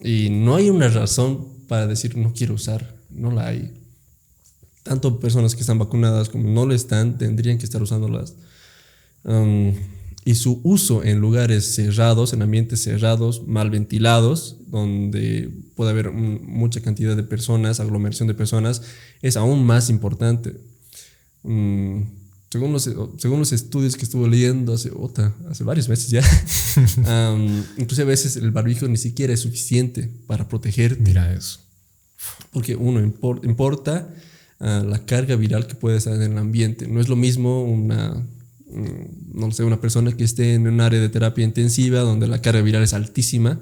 Y 0.00 0.30
no 0.30 0.56
hay 0.56 0.70
una 0.70 0.88
razón 0.88 1.48
para 1.68 1.86
decir 1.86 2.16
no 2.16 2.32
quiero 2.32 2.54
usar, 2.54 2.96
no 3.10 3.30
la 3.30 3.48
hay. 3.48 3.74
Tanto 4.84 5.20
personas 5.20 5.54
que 5.54 5.60
están 5.60 5.78
vacunadas 5.78 6.30
como 6.30 6.48
no 6.48 6.64
lo 6.64 6.72
están, 6.72 7.18
tendrían 7.18 7.58
que 7.58 7.66
estar 7.66 7.82
usándolas. 7.82 8.36
Um, 9.24 9.74
y 10.24 10.34
su 10.34 10.60
uso 10.64 11.02
en 11.02 11.18
lugares 11.18 11.74
cerrados, 11.74 12.32
en 12.32 12.42
ambientes 12.42 12.82
cerrados, 12.82 13.46
mal 13.46 13.70
ventilados, 13.70 14.56
donde 14.66 15.50
puede 15.74 15.90
haber 15.90 16.12
mucha 16.12 16.82
cantidad 16.82 17.16
de 17.16 17.22
personas, 17.22 17.80
aglomeración 17.80 18.28
de 18.28 18.34
personas, 18.34 18.82
es 19.22 19.36
aún 19.36 19.64
más 19.64 19.88
importante. 19.88 20.60
Mm, 21.42 22.02
según, 22.50 22.72
los, 22.72 22.90
según 23.16 23.38
los 23.38 23.52
estudios 23.52 23.96
que 23.96 24.04
estuve 24.04 24.28
leyendo 24.28 24.74
hace, 24.74 24.90
hace 25.48 25.64
varios 25.64 25.88
meses 25.88 26.10
ya, 26.10 26.22
incluso 27.78 28.02
a 28.02 28.04
veces 28.04 28.36
el 28.36 28.50
barbijo 28.50 28.88
ni 28.88 28.98
siquiera 28.98 29.32
es 29.32 29.40
suficiente 29.40 30.10
para 30.26 30.48
protegerte. 30.48 31.00
Mira 31.00 31.32
eso. 31.32 31.60
Porque 32.52 32.76
uno 32.76 33.00
importa 33.00 34.12
ah, 34.58 34.84
la 34.86 35.06
carga 35.06 35.36
viral 35.36 35.66
que 35.66 35.76
puede 35.76 35.96
estar 35.96 36.12
en 36.14 36.32
el 36.32 36.36
ambiente. 36.36 36.86
No 36.88 37.00
es 37.00 37.08
lo 37.08 37.16
mismo 37.16 37.62
una 37.62 38.26
no 38.72 39.50
sé, 39.52 39.64
una 39.64 39.80
persona 39.80 40.12
que 40.12 40.24
esté 40.24 40.54
en 40.54 40.66
un 40.66 40.80
área 40.80 41.00
de 41.00 41.08
terapia 41.08 41.44
intensiva 41.44 42.00
donde 42.00 42.26
la 42.28 42.40
carga 42.40 42.62
viral 42.62 42.82
es 42.82 42.94
altísima, 42.94 43.60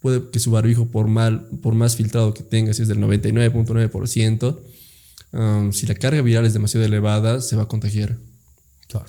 puede 0.00 0.30
que 0.30 0.40
su 0.40 0.50
barbijo, 0.50 0.86
por, 0.86 1.08
mal, 1.08 1.46
por 1.62 1.74
más 1.74 1.96
filtrado 1.96 2.34
que 2.34 2.42
tenga, 2.42 2.72
si 2.74 2.82
es 2.82 2.88
del 2.88 2.98
99.9%, 2.98 4.58
um, 5.32 5.72
si 5.72 5.86
la 5.86 5.94
carga 5.94 6.22
viral 6.22 6.46
es 6.46 6.52
demasiado 6.52 6.86
elevada, 6.86 7.40
se 7.40 7.56
va 7.56 7.64
a 7.64 7.68
contagiar. 7.68 8.16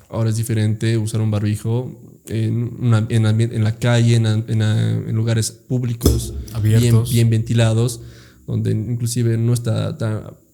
Ahora 0.09 0.29
es 0.29 0.35
diferente 0.35 0.97
usar 0.97 1.21
un 1.21 1.31
barbijo 1.31 2.21
en, 2.27 2.93
en, 3.09 3.63
la 3.63 3.75
calle, 3.77 4.15
en, 4.15 5.15
lugares 5.15 5.51
públicos, 5.51 6.33
bien, 6.61 7.03
bien, 7.09 7.29
ventilados, 7.29 8.01
donde 8.45 8.71
inclusive 8.71 9.37
no 9.37 9.53
está 9.53 9.95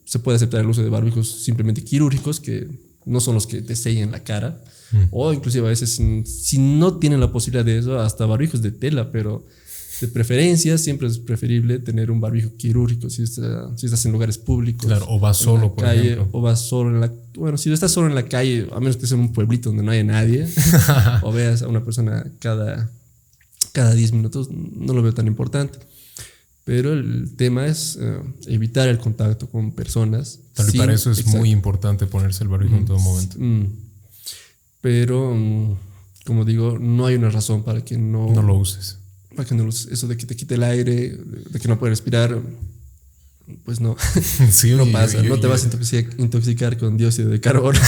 se 0.06 0.20
puede 0.20 0.38
aceptar 0.38 0.62
el 0.62 0.68
uso 0.68 0.84
de 0.84 0.90
barbijos 0.90 1.44
simplemente 1.44 1.84
quirúrgicos, 1.84 2.40
que 2.40 2.70
no 3.06 3.20
son 3.20 3.36
los 3.36 3.47
que 3.47 3.62
te 3.62 3.76
sellan 3.76 4.12
la 4.12 4.24
cara. 4.24 4.62
O 5.12 5.34
inclusive 5.34 5.66
a 5.66 5.70
veces, 5.70 5.99
si 6.26 6.58
no 6.58 6.97
tienen 6.99 7.20
la 7.20 7.32
posibilidad 7.32 7.66
de 7.66 7.80
eso, 7.80 7.99
hasta 7.99 8.26
barbijos 8.26 8.62
de 8.62 8.72
tela, 8.72 9.12
pero 9.12 9.45
de 9.99 10.08
preferencia 10.08 10.78
siempre 10.78 11.08
es 11.08 11.20
preferible 11.20 11.80
tener 11.80 12.12
un 12.12 12.20
barbijo 12.20 12.56
quirúrgico 12.58 13.10
si, 13.10 13.26
si 13.28 13.41
estás 13.86 14.06
en 14.06 14.12
lugares 14.12 14.38
públicos. 14.38 14.86
Claro, 14.86 15.06
o 15.10 15.20
vas 15.20 15.38
solo, 15.38 15.74
por 15.74 15.86
ejemplo. 15.86 16.30
O 16.32 16.41
vas 16.41 16.62
solo 16.68 16.91
en 16.91 17.01
la... 17.01 17.12
Bueno, 17.36 17.58
si 17.58 17.72
estás 17.72 17.91
solo 17.91 18.08
en 18.08 18.16
la 18.16 18.24
calle, 18.24 18.68
a 18.72 18.80
menos 18.80 18.97
que 18.97 19.08
sea 19.08 19.18
en 19.18 19.24
un 19.24 19.34
pueblito 19.34 19.70
donde 19.70 19.84
no 19.84 19.91
haya 19.91 20.03
nadie, 20.03 20.47
o 21.22 21.32
veas 21.32 21.62
a 21.62 21.68
una 21.68 21.84
persona 21.84 22.26
cada, 22.39 22.89
cada 23.72 23.93
10 23.93 24.14
minutos, 24.14 24.49
no 24.51 24.93
lo 24.93 25.01
veo 25.01 25.14
tan 25.14 25.28
importante. 25.28 25.80
Pero 26.66 26.93
el 26.93 27.36
tema 27.38 27.68
es 27.68 27.97
eh, 28.01 28.20
evitar 28.47 28.89
el 28.89 28.97
contacto 28.97 29.47
con 29.47 29.72
personas. 29.72 30.39
Tal 30.55 30.72
para 30.74 30.93
eso 30.93 31.11
es 31.11 31.26
muy 31.28 31.51
importante 31.51 32.07
ponerse 32.07 32.43
el 32.43 32.49
barbijo 32.49 32.76
en 32.76 32.86
todo 32.86 32.99
momento. 32.99 33.38
Mm. 33.39 33.68
Pero, 34.82 35.34
mm, 35.36 35.76
como 36.26 36.43
digo, 36.43 36.80
no 36.80 37.05
hay 37.05 37.16
una 37.16 37.30
razón 37.30 37.63
para 37.63 37.86
que 37.86 37.99
no, 37.99 38.34
no 38.34 38.41
lo 38.41 38.55
uses. 38.55 38.97
Para 39.36 39.47
que 39.47 39.53
no 39.53 39.70
Eso 39.70 40.07
de 40.07 40.18
que 40.18 40.26
te 40.26 40.36
quite 40.36 40.55
el 40.55 40.63
aire, 40.63 41.16
de 41.49 41.59
que 41.59 41.68
no 41.68 41.78
puedes 41.78 41.99
respirar, 41.99 42.41
pues 43.63 43.80
no. 43.80 43.95
Sí, 44.51 44.72
no 44.76 44.88
pasa. 44.91 45.22
no 45.22 45.39
te 45.39 45.45
vas 45.45 45.63
a 45.63 45.99
intoxicar, 46.18 46.80
con 46.80 46.97
dióxido 46.97 47.30
de 47.30 47.39
carbono. 47.39 47.80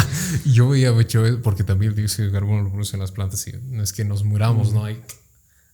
yo 0.44 0.68
veía 0.68 0.90
hecho 1.00 1.22
porque 1.42 1.64
también 1.64 1.92
el 1.92 1.96
dióxido 1.96 2.26
de 2.26 2.32
carbono 2.32 2.64
lo 2.64 2.70
producen 2.70 3.00
las 3.00 3.12
plantas 3.12 3.46
y 3.48 3.52
no 3.70 3.82
es 3.82 3.94
que 3.94 4.04
nos 4.04 4.24
muramos, 4.24 4.74
no 4.74 4.84
hay. 4.84 5.00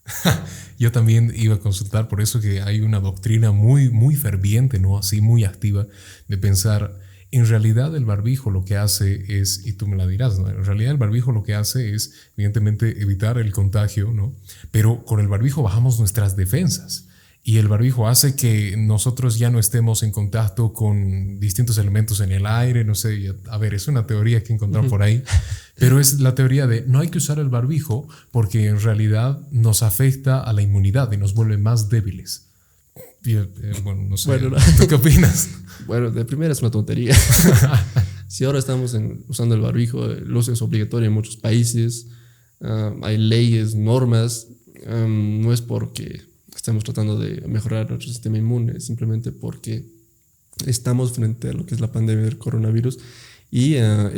yo 0.79 0.93
también 0.93 1.33
iba 1.37 1.55
a 1.55 1.61
consultar 1.61 2.09
por 2.09 2.21
eso 2.21 2.41
que 2.41 2.61
hay 2.61 2.81
una 2.81 3.01
doctrina 3.01 3.53
muy, 3.53 3.91
muy 3.91 4.17
ferviente, 4.17 4.79
¿no? 4.79 4.99
Así, 4.99 5.21
muy 5.21 5.45
activa 5.45 5.87
de 6.29 6.39
pensar 6.39 7.01
en 7.33 7.47
realidad 7.47 7.97
el 7.97 8.05
barbijo 8.05 8.51
lo 8.51 8.65
que 8.65 8.77
hace 8.77 9.41
es, 9.41 9.67
y 9.67 9.73
tú 9.73 9.89
me 9.89 9.97
la 9.97 10.07
dirás, 10.07 10.39
en 10.39 10.65
realidad 10.65 10.93
el 10.93 10.99
barbijo 10.99 11.33
lo 11.33 11.43
que 11.43 11.55
hace 11.55 11.95
es, 11.95 12.13
evidentemente, 12.37 13.01
evitar 13.01 13.39
el 13.39 13.53
contagio, 13.53 14.13
¿no? 14.13 14.35
Pero 14.71 15.05
con 15.07 15.19
el 15.19 15.29
barbijo 15.29 15.63
bajamos 15.63 15.99
nuestras 15.99 16.37
defensas. 16.37 17.09
Y 17.45 17.59
el 17.59 17.67
barbijo 17.67 18.07
hace 18.07 18.37
que 18.37 18.77
nosotros 18.77 19.37
ya 19.37 19.51
no 19.51 19.59
estemos 19.59 20.05
en 20.05 20.13
contacto 20.13 20.73
con 20.73 21.41
distintos 21.41 21.77
elementos 21.77 22.21
en 22.21 22.31
el 22.31 22.47
aire, 22.47 22.85
no 22.85 22.95
sé, 22.95 23.35
a 23.51 23.59
ver, 23.59 23.75
es 23.75 23.89
una 23.89 24.07
teoría 24.07 24.45
que 24.45 24.53
encontraron 24.53 24.89
por 24.89 25.03
ahí, 25.03 25.25
pero 25.77 25.99
es 25.99 26.21
la 26.21 26.37
teoría 26.37 26.69
de 26.69 26.85
no 26.87 27.01
hay 27.01 27.09
que 27.09 27.19
usar 27.19 27.41
el 27.41 27.49
barbijo 27.49 28.07
porque 28.31 28.67
en 28.67 28.81
realidad 28.81 29.41
nos 29.51 29.83
afecta 29.83 30.41
a 30.41 30.53
la 30.53 30.63
inmunidad 30.63 31.11
y 31.11 31.17
nos 31.17 31.35
vuelve 31.35 31.59
más 31.59 31.89
débiles. 31.89 32.47
Eh, 33.25 33.49
bueno, 33.83 34.03
no 34.03 34.17
sé. 34.17 34.39
¿Tú 34.79 34.87
qué 34.87 34.95
opinas? 34.95 35.49
Bueno, 35.87 36.13
de 36.13 36.25
primera 36.25 36.53
es 36.53 36.61
una 36.61 36.71
tontería. 36.71 37.17
si 38.29 38.45
ahora 38.45 38.61
estamos 38.61 38.97
usando 39.27 39.57
el 39.57 39.61
barbijo, 39.61 40.05
el 40.05 40.37
uso 40.37 40.53
es 40.53 40.63
obligatorio 40.63 41.09
en 41.09 41.13
muchos 41.13 41.37
países, 41.37 42.07
ah, 42.61 42.95
hay 43.03 43.19
leyes, 43.19 43.75
normas, 43.75 44.47
no 44.87 45.53
es 45.53 45.61
porque 45.61 46.23
estamos 46.63 46.85
tratando 46.85 47.19
de 47.19 47.41
mejorar 47.49 47.91
nuestro 47.91 48.09
sistema 48.09 48.39
inmune, 48.39 48.79
simplemente 48.79 49.33
porque 49.33 49.85
estamos 50.65 51.11
frente 51.11 51.49
a 51.49 51.53
lo 51.53 51.67
que 51.67 51.75
es 51.75 51.81
la 51.81 51.91
pandemia 51.91 52.25
del 52.25 52.39
coronavirus 52.39 53.01
y, 53.51 53.79
ah, 53.79 54.13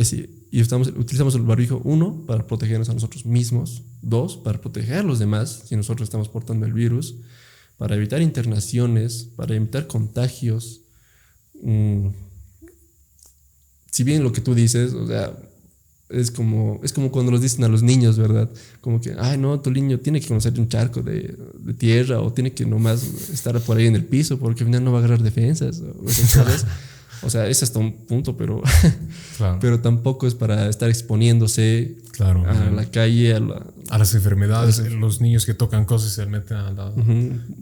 y 0.50 0.60
estamos, 0.60 0.88
utilizamos 0.88 1.34
el 1.36 1.40
barbijo, 1.40 1.80
uno, 1.84 2.26
para 2.26 2.46
protegernos 2.46 2.90
a 2.90 2.92
nosotros 2.92 3.24
mismos, 3.24 3.84
dos, 4.02 4.36
para 4.36 4.60
proteger 4.60 4.98
a 4.98 5.02
los 5.02 5.18
demás 5.18 5.62
si 5.64 5.74
nosotros 5.74 6.06
estamos 6.06 6.28
portando 6.28 6.66
el 6.66 6.74
virus, 6.74 7.14
para 7.78 7.96
evitar 7.96 8.20
internaciones, 8.20 9.26
para 9.36 9.56
evitar 9.56 9.86
contagios. 9.86 10.82
Mm, 11.62 12.08
si 13.90 14.04
bien 14.04 14.22
lo 14.22 14.32
que 14.32 14.42
tú 14.42 14.54
dices, 14.54 14.92
o 14.92 15.06
sea, 15.06 15.34
es 16.14 16.30
como, 16.30 16.80
es 16.82 16.92
como 16.92 17.10
cuando 17.10 17.32
los 17.32 17.40
dicen 17.40 17.64
a 17.64 17.68
los 17.68 17.82
niños, 17.82 18.18
¿verdad? 18.18 18.48
Como 18.80 19.00
que, 19.00 19.14
ay, 19.18 19.38
no, 19.38 19.60
tu 19.60 19.70
niño 19.70 19.98
tiene 19.98 20.20
que 20.20 20.28
conocer 20.28 20.58
un 20.58 20.68
charco 20.68 21.02
de, 21.02 21.36
de 21.58 21.74
tierra 21.74 22.20
o 22.20 22.32
tiene 22.32 22.52
que 22.52 22.64
nomás 22.64 23.02
estar 23.32 23.58
por 23.60 23.76
ahí 23.76 23.86
en 23.86 23.96
el 23.96 24.04
piso 24.04 24.38
porque 24.38 24.62
al 24.62 24.66
final 24.66 24.84
no 24.84 24.92
va 24.92 24.98
a 24.98 25.00
agarrar 25.00 25.22
defensas. 25.22 25.80
O 25.80 26.04
O 27.24 27.30
sea, 27.30 27.48
es 27.48 27.62
hasta 27.62 27.78
un 27.78 27.92
punto, 27.92 28.36
pero, 28.36 28.62
pero 29.60 29.80
tampoco 29.80 30.26
es 30.26 30.34
para 30.34 30.68
estar 30.68 30.90
exponiéndose 30.90 31.96
claro, 32.12 32.44
a 32.46 32.70
la 32.70 32.84
calle, 32.90 33.34
a, 33.34 33.98
las 33.98 34.14
enfermedades. 34.14 34.78
los 34.92 35.20
niños 35.22 35.46
que 35.46 35.54
tocan 35.54 35.86
cosas 35.86 36.12
y 36.12 36.14
se 36.16 36.26
meten 36.26 36.58
a 36.58 36.72
la. 36.72 36.92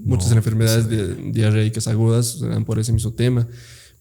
Muchas 0.05 0.33
enfermedades 0.33 0.89
de, 0.89 1.15
diarreicas 1.33 1.87
agudas 1.87 2.39
se 2.41 2.49
dan 2.49 2.65
por 2.65 2.79
ese 2.79 2.93
mismo 2.93 3.13
tema. 3.13 3.47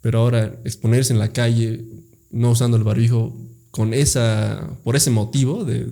Pero 0.02 0.20
ahora, 0.20 0.60
exponerse 0.64 1.14
en 1.14 1.20
la 1.20 1.30
calle, 1.30 1.86
no 2.32 2.52
usando 2.52 2.76
el 2.76 2.84
barbijo, 2.84 3.38
con 3.72 3.94
esa, 3.94 4.70
por 4.84 4.96
ese 4.96 5.10
motivo 5.10 5.64
de 5.64 5.88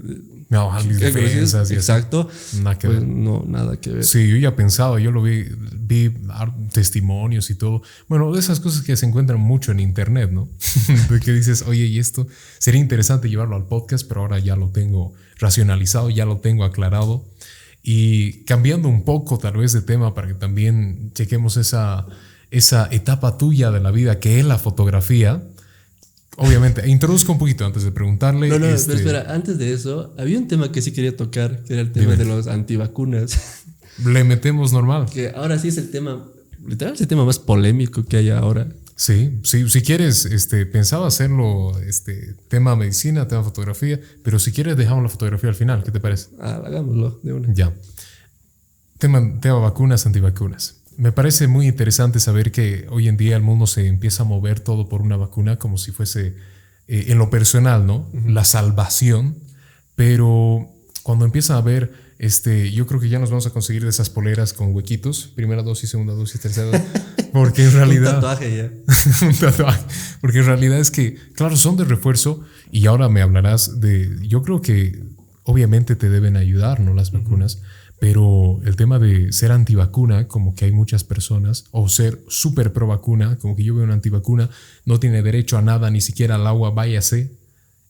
no, 0.50 0.76
defensas 0.84 1.70
Exacto. 1.70 2.28
Nada 2.64 2.78
que 2.78 2.88
pues, 2.88 3.00
ver. 3.00 3.08
No, 3.08 3.46
nada 3.48 3.80
que 3.80 3.92
ver. 3.92 4.04
Sí, 4.04 4.28
yo 4.28 4.36
ya 4.38 4.56
pensado, 4.56 4.98
yo 4.98 5.12
lo 5.12 5.22
vi, 5.22 5.46
vi 5.74 6.12
testimonios 6.74 7.52
y 7.52 7.56
todo. 7.56 7.84
Bueno, 8.08 8.34
de 8.34 8.40
esas 8.40 8.60
cosas 8.60 8.82
que 8.82 8.98
se 8.98 9.06
encuentran 9.06 9.40
mucho 9.40 9.72
en 9.72 9.80
internet, 9.80 10.32
¿no? 10.32 10.50
de 11.10 11.20
que 11.20 11.34
dices, 11.34 11.64
oye, 11.68 11.86
y 11.86 12.00
esto 12.00 12.28
sería 12.58 12.82
interesante 12.82 13.30
llevarlo 13.30 13.56
al 13.56 13.68
podcast, 13.68 14.08
pero 14.08 14.22
ahora 14.22 14.40
ya 14.40 14.56
lo 14.56 14.70
tengo 14.70 15.14
racionalizado, 15.38 16.10
ya 16.10 16.26
lo 16.26 16.38
tengo 16.38 16.64
aclarado. 16.64 17.26
Y 17.84 18.44
cambiando 18.46 18.90
un 18.90 19.04
poco 19.04 19.38
tal 19.38 19.58
vez 19.58 19.72
de 19.72 19.82
tema 19.82 20.16
para 20.16 20.28
que 20.30 20.34
también 20.34 21.12
chequemos 21.14 21.58
esa, 21.58 22.08
esa 22.50 22.88
etapa 22.92 23.38
tuya 23.38 23.70
de 23.70 23.82
la 23.82 23.92
vida 23.92 24.20
que 24.20 24.40
es 24.40 24.46
la 24.46 24.58
fotografía. 24.58 25.44
Obviamente, 26.38 26.88
introduzco 26.88 27.34
un 27.34 27.38
poquito 27.38 27.66
antes 27.66 27.84
de 27.84 27.92
preguntarle. 27.92 28.48
No, 28.48 28.56
no, 28.56 28.62
pero 28.62 28.76
este, 28.76 28.94
espera, 28.94 29.34
antes 29.34 29.58
de 29.58 29.74
eso, 29.74 30.14
había 30.18 30.38
un 30.38 30.48
tema 30.48 30.72
que 30.72 30.82
sí 30.82 30.94
quería 30.94 31.16
tocar, 31.16 31.64
que 31.64 31.74
era 31.74 31.82
el 31.82 31.92
tema 31.92 32.16
de 32.16 32.26
los 32.26 32.48
antivacunas. 32.48 33.38
Le 34.06 34.24
metemos 34.24 34.72
normal. 34.72 35.08
Que 35.12 35.32
ahora 35.36 35.60
sí 35.60 35.68
es 35.68 35.78
el 35.78 35.92
tema, 35.92 36.26
literal, 36.66 36.94
es 36.94 37.02
el 37.02 37.08
tema 37.08 37.26
más 37.26 37.40
polémico 37.40 38.06
que 38.06 38.18
hay 38.18 38.30
ahora. 38.30 38.68
Sí, 38.96 39.40
sí, 39.44 39.70
si 39.70 39.82
quieres, 39.82 40.26
este, 40.26 40.66
pensaba 40.66 41.08
hacerlo, 41.08 41.78
este, 41.80 42.36
tema 42.48 42.76
medicina, 42.76 43.28
tema 43.28 43.44
fotografía, 43.44 44.00
pero 44.24 44.40
si 44.40 44.52
quieres 44.52 44.78
dejamos 44.78 45.04
la 45.04 45.10
fotografía 45.10 45.50
al 45.50 45.56
final, 45.56 45.84
¿qué 45.84 45.92
te 45.92 46.00
parece? 46.00 46.30
Ah, 46.40 46.62
hagámoslo 46.66 47.20
de 47.24 47.34
una. 47.34 47.54
Ya. 47.54 47.74
Tema, 48.98 49.40
tema 49.40 49.60
vacunas, 49.60 50.06
antivacunas 50.06 50.79
me 51.00 51.14
parece 51.14 51.48
muy 51.48 51.66
interesante 51.66 52.20
saber 52.20 52.52
que 52.52 52.86
hoy 52.90 53.08
en 53.08 53.16
día 53.16 53.38
el 53.38 53.42
mundo 53.42 53.68
se 53.68 53.88
empieza 53.88 54.24
a 54.24 54.26
mover 54.26 54.60
todo 54.60 54.90
por 54.90 55.02
una 55.02 55.16
vacuna 55.16 55.58
como 55.58 55.78
si 55.78 55.94
fuese, 55.94 56.36
eh, 56.90 57.06
en 57.08 57.18
lo 57.18 57.30
personal, 57.30 57.88
¿no? 57.88 58.10
La 58.28 58.44
salvación. 58.44 59.38
Pero 59.96 60.70
cuando 61.02 61.24
empieza 61.24 61.56
a 61.56 61.62
ver, 61.62 61.94
este, 62.18 62.74
yo 62.74 62.86
creo 62.86 63.00
que 63.00 63.08
ya 63.08 63.18
nos 63.18 63.30
vamos 63.30 63.48
a 63.48 63.52
conseguir 63.52 63.84
de 63.84 63.92
esas 63.92 64.10
poleras 64.10 64.52
con 64.52 64.76
huequitos, 64.76 65.32
primera 65.34 65.64
dosis, 65.64 65.90
segunda 65.90 66.14
dosis, 66.14 66.42
tercera 66.42 66.68
dosis, 66.68 66.82
porque 67.32 67.64
en 67.64 67.72
realidad... 67.72 68.16
un 68.16 68.22
tatuaje 68.22 68.58
ya. 68.58 69.26
un 69.26 69.36
tatuaje. 69.36 69.82
Porque 70.20 70.40
en 70.40 70.46
realidad 70.48 70.80
es 70.80 70.92
que, 70.92 71.16
claro, 71.34 71.56
son 71.56 71.78
de 71.78 71.86
refuerzo 71.86 72.44
y 72.72 72.88
ahora 72.88 73.08
me 73.08 73.22
hablarás 73.22 73.80
de, 73.80 74.18
yo 74.28 74.44
creo 74.44 74.62
que 74.62 75.02
obviamente 75.44 75.96
te 75.96 76.10
deben 76.10 76.36
ayudar, 76.36 76.82
¿no? 76.82 76.94
Las 76.94 77.14
vacunas 77.14 77.62
Pero 78.00 78.62
el 78.64 78.76
tema 78.76 78.98
de 78.98 79.34
ser 79.34 79.52
antivacuna, 79.52 80.28
como 80.28 80.56
que 80.56 80.66
hay 80.66 80.72
muchas 80.72 81.04
personas, 81.04 81.66
o 81.72 81.90
ser 81.90 82.24
súper 82.28 82.72
pro 82.72 82.88
vacuna, 82.88 83.38
como 83.38 83.56
que 83.56 83.64
yo 83.64 83.76
veo 83.76 83.84
una 83.84 83.94
antivacuna, 83.94 84.50
no 84.86 85.00
tiene 85.00 85.22
derecho 85.22 85.58
a 85.58 85.62
nada, 85.62 85.90
ni 85.92 86.00
siquiera 86.00 86.36
al 86.36 86.48
agua, 86.48 86.72
váyase, 86.72 87.38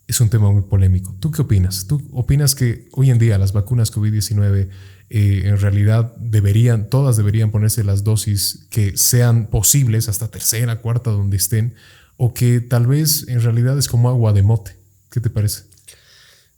es 0.08 0.20
un 0.20 0.30
tema 0.30 0.52
muy 0.52 0.64
polémico. 0.64 1.16
¿Tú 1.20 1.30
qué 1.30 1.44
opinas? 1.44 1.86
¿Tú 1.86 2.02
opinas 2.12 2.56
que 2.56 2.90
hoy 2.94 3.12
en 3.12 3.20
día 3.20 3.38
las 3.38 3.54
vacunas 3.54 3.94
COVID-19 3.94 4.70
eh, 5.12 5.42
en 5.46 5.60
realidad 5.60 6.16
deberían, 6.18 6.90
todas 6.90 7.16
deberían 7.16 7.52
ponerse 7.52 7.84
las 7.84 8.04
dosis 8.04 8.68
que 8.72 8.98
sean 8.98 9.48
posibles 9.48 10.10
hasta 10.10 10.30
tercera, 10.30 10.82
cuarta, 10.82 11.12
donde 11.12 11.38
estén, 11.38 11.76
o 12.18 12.34
que 12.34 12.60
tal 12.60 12.88
vez 12.88 13.28
en 13.28 13.42
realidad 13.42 13.78
es 13.78 13.88
como 13.88 14.10
agua 14.10 14.34
de 14.34 14.42
mote? 14.42 14.76
¿Qué 15.12 15.20
te 15.20 15.30
parece? 15.30 15.64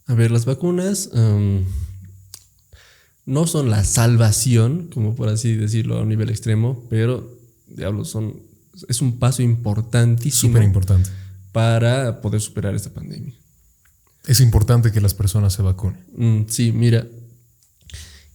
A 0.06 0.14
ver, 0.14 0.30
las 0.30 0.46
vacunas 0.46 1.10
no 3.24 3.46
son 3.46 3.70
la 3.70 3.84
salvación, 3.84 4.88
como 4.92 5.14
por 5.14 5.28
así 5.28 5.54
decirlo 5.54 5.98
a 5.98 6.02
un 6.02 6.08
nivel 6.08 6.30
extremo, 6.30 6.86
pero, 6.90 7.38
diablo, 7.68 8.04
son, 8.04 8.42
es 8.88 9.00
un 9.00 9.18
paso 9.18 9.42
importantísimo. 9.42 10.52
Súper 10.52 10.64
importante. 10.64 11.10
Para 11.52 12.20
poder 12.20 12.40
superar 12.40 12.74
esta 12.74 12.90
pandemia. 12.90 13.34
Es 14.26 14.40
importante 14.40 14.92
que 14.92 15.00
las 15.00 15.14
personas 15.14 15.52
se 15.52 15.62
vacunen. 15.62 16.00
Mm, 16.16 16.48
sí, 16.48 16.72
mira. 16.72 17.06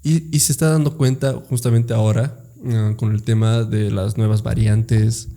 Y, 0.04 0.40
se 0.40 0.54
está 0.54 0.70
dando 0.70 0.96
cuenta 0.96 1.34
justamente 1.50 1.94
ahora 1.94 2.42
ah, 2.66 2.94
con 2.96 3.14
el 3.14 3.24
tema 3.24 3.64
de 3.64 3.92
las 3.92 4.18
nuevas 4.18 4.42
variantes, 4.42 5.30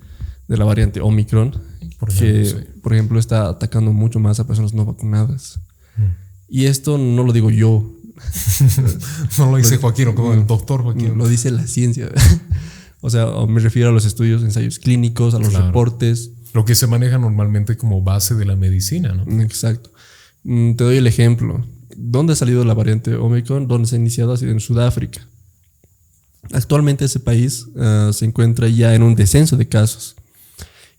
de 0.47 0.57
la 0.57 0.65
variante 0.65 1.01
Omicron, 1.01 1.61
por 1.99 2.11
ejemplo, 2.11 2.61
que, 2.61 2.67
por 2.81 2.93
ejemplo, 2.93 3.19
está 3.19 3.49
atacando 3.49 3.93
mucho 3.93 4.21
más 4.21 4.39
a 4.39 4.47
personas 4.47 4.73
no 4.73 4.85
vacunadas. 4.85 5.59
Mm. 5.97 6.03
Y 6.49 6.67
esto 6.67 6.99
no 6.99 7.25
lo 7.25 7.33
digo 7.33 7.51
yo, 7.51 8.00
no 9.39 9.51
lo 9.51 9.57
dice 9.57 9.79
Joaquín, 9.79 10.13
como 10.13 10.33
el 10.33 10.47
doctor 10.47 10.83
Joaquín. 10.83 11.17
Lo 11.17 11.29
dice 11.29 11.51
la 11.51 11.67
ciencia. 11.67 12.09
o 13.01 13.11
sea, 13.11 13.27
me 13.49 13.61
refiero 13.61 13.91
a 13.91 13.93
los 13.93 14.05
estudios, 14.05 14.43
ensayos 14.43 14.79
clínicos, 14.79 15.35
a 15.35 15.39
los 15.39 15.53
reportes. 15.53 16.33
Lo 16.53 16.65
que 16.65 16.75
se 16.75 16.87
maneja 16.87 17.19
normalmente 17.19 17.77
como 17.77 18.03
base 18.03 18.35
de 18.35 18.45
la 18.45 18.57
medicina, 18.57 19.15
¿no? 19.15 19.43
Exacto. 19.43 19.93
Mm, 20.45 20.75
te 20.75 20.85
doy 20.85 20.97
el 20.97 21.07
ejemplo. 21.07 21.65
¿Dónde 21.97 22.33
ha 22.33 22.37
salido 22.37 22.65
la 22.65 22.75
variante 22.75 23.15
Omicron? 23.15 23.69
¿Dónde 23.69 23.89
se 23.89 23.97
ha 23.97 23.99
iniciado? 23.99 24.33
Ha 24.33 24.37
sido 24.37 24.53
en 24.53 24.61
Sudáfrica. 24.61 25.27
Actualmente 26.53 27.05
ese 27.05 27.21
país 27.21 27.67
ah, 27.79 28.11
se 28.13 28.25
encuentra 28.25 28.69
ya 28.69 28.95
en 28.95 29.03
un 29.03 29.15
descenso 29.15 29.57
de 29.57 29.69
casos. 29.69 30.17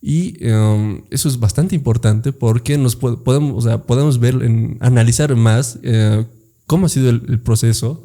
Y 0.02 0.36
em, 0.44 1.04
eso 1.12 1.30
es 1.30 1.40
bastante 1.40 1.76
importante 1.76 2.34
porque 2.34 2.78
nos 2.78 2.96
podemos, 2.96 3.68
podemos 3.86 4.20
ver, 4.20 4.36
analizar 4.80 5.36
más 5.36 5.78
eh, 5.84 6.26
cómo 6.72 6.86
ha 6.86 6.90
sido 6.90 7.10
el, 7.10 7.42
proceso 7.42 8.02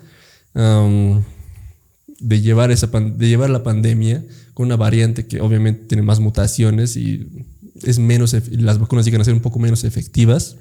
de, 0.53 2.41
llevar 2.41 2.73
esa, 2.73 2.89
de 2.89 3.29
llevar 3.29 3.49
la 3.49 3.63
pandemia 3.63 4.25
con 4.55 4.67
una 4.67 4.75
variante 4.75 5.29
que 5.29 5.41
obviamente 5.41 5.85
tiene 5.87 6.03
más 6.03 6.19
mutaciones 6.19 6.97
y 6.97 7.29
es 7.85 8.01
menos, 8.01 8.35
las 8.51 8.81
vacunas 8.81 9.05
llegan 9.05 9.21
a 9.21 9.25
ser 9.25 9.35
un 9.35 9.41
poco 9.41 9.61
menos 9.61 9.85
efectivas 9.85 10.57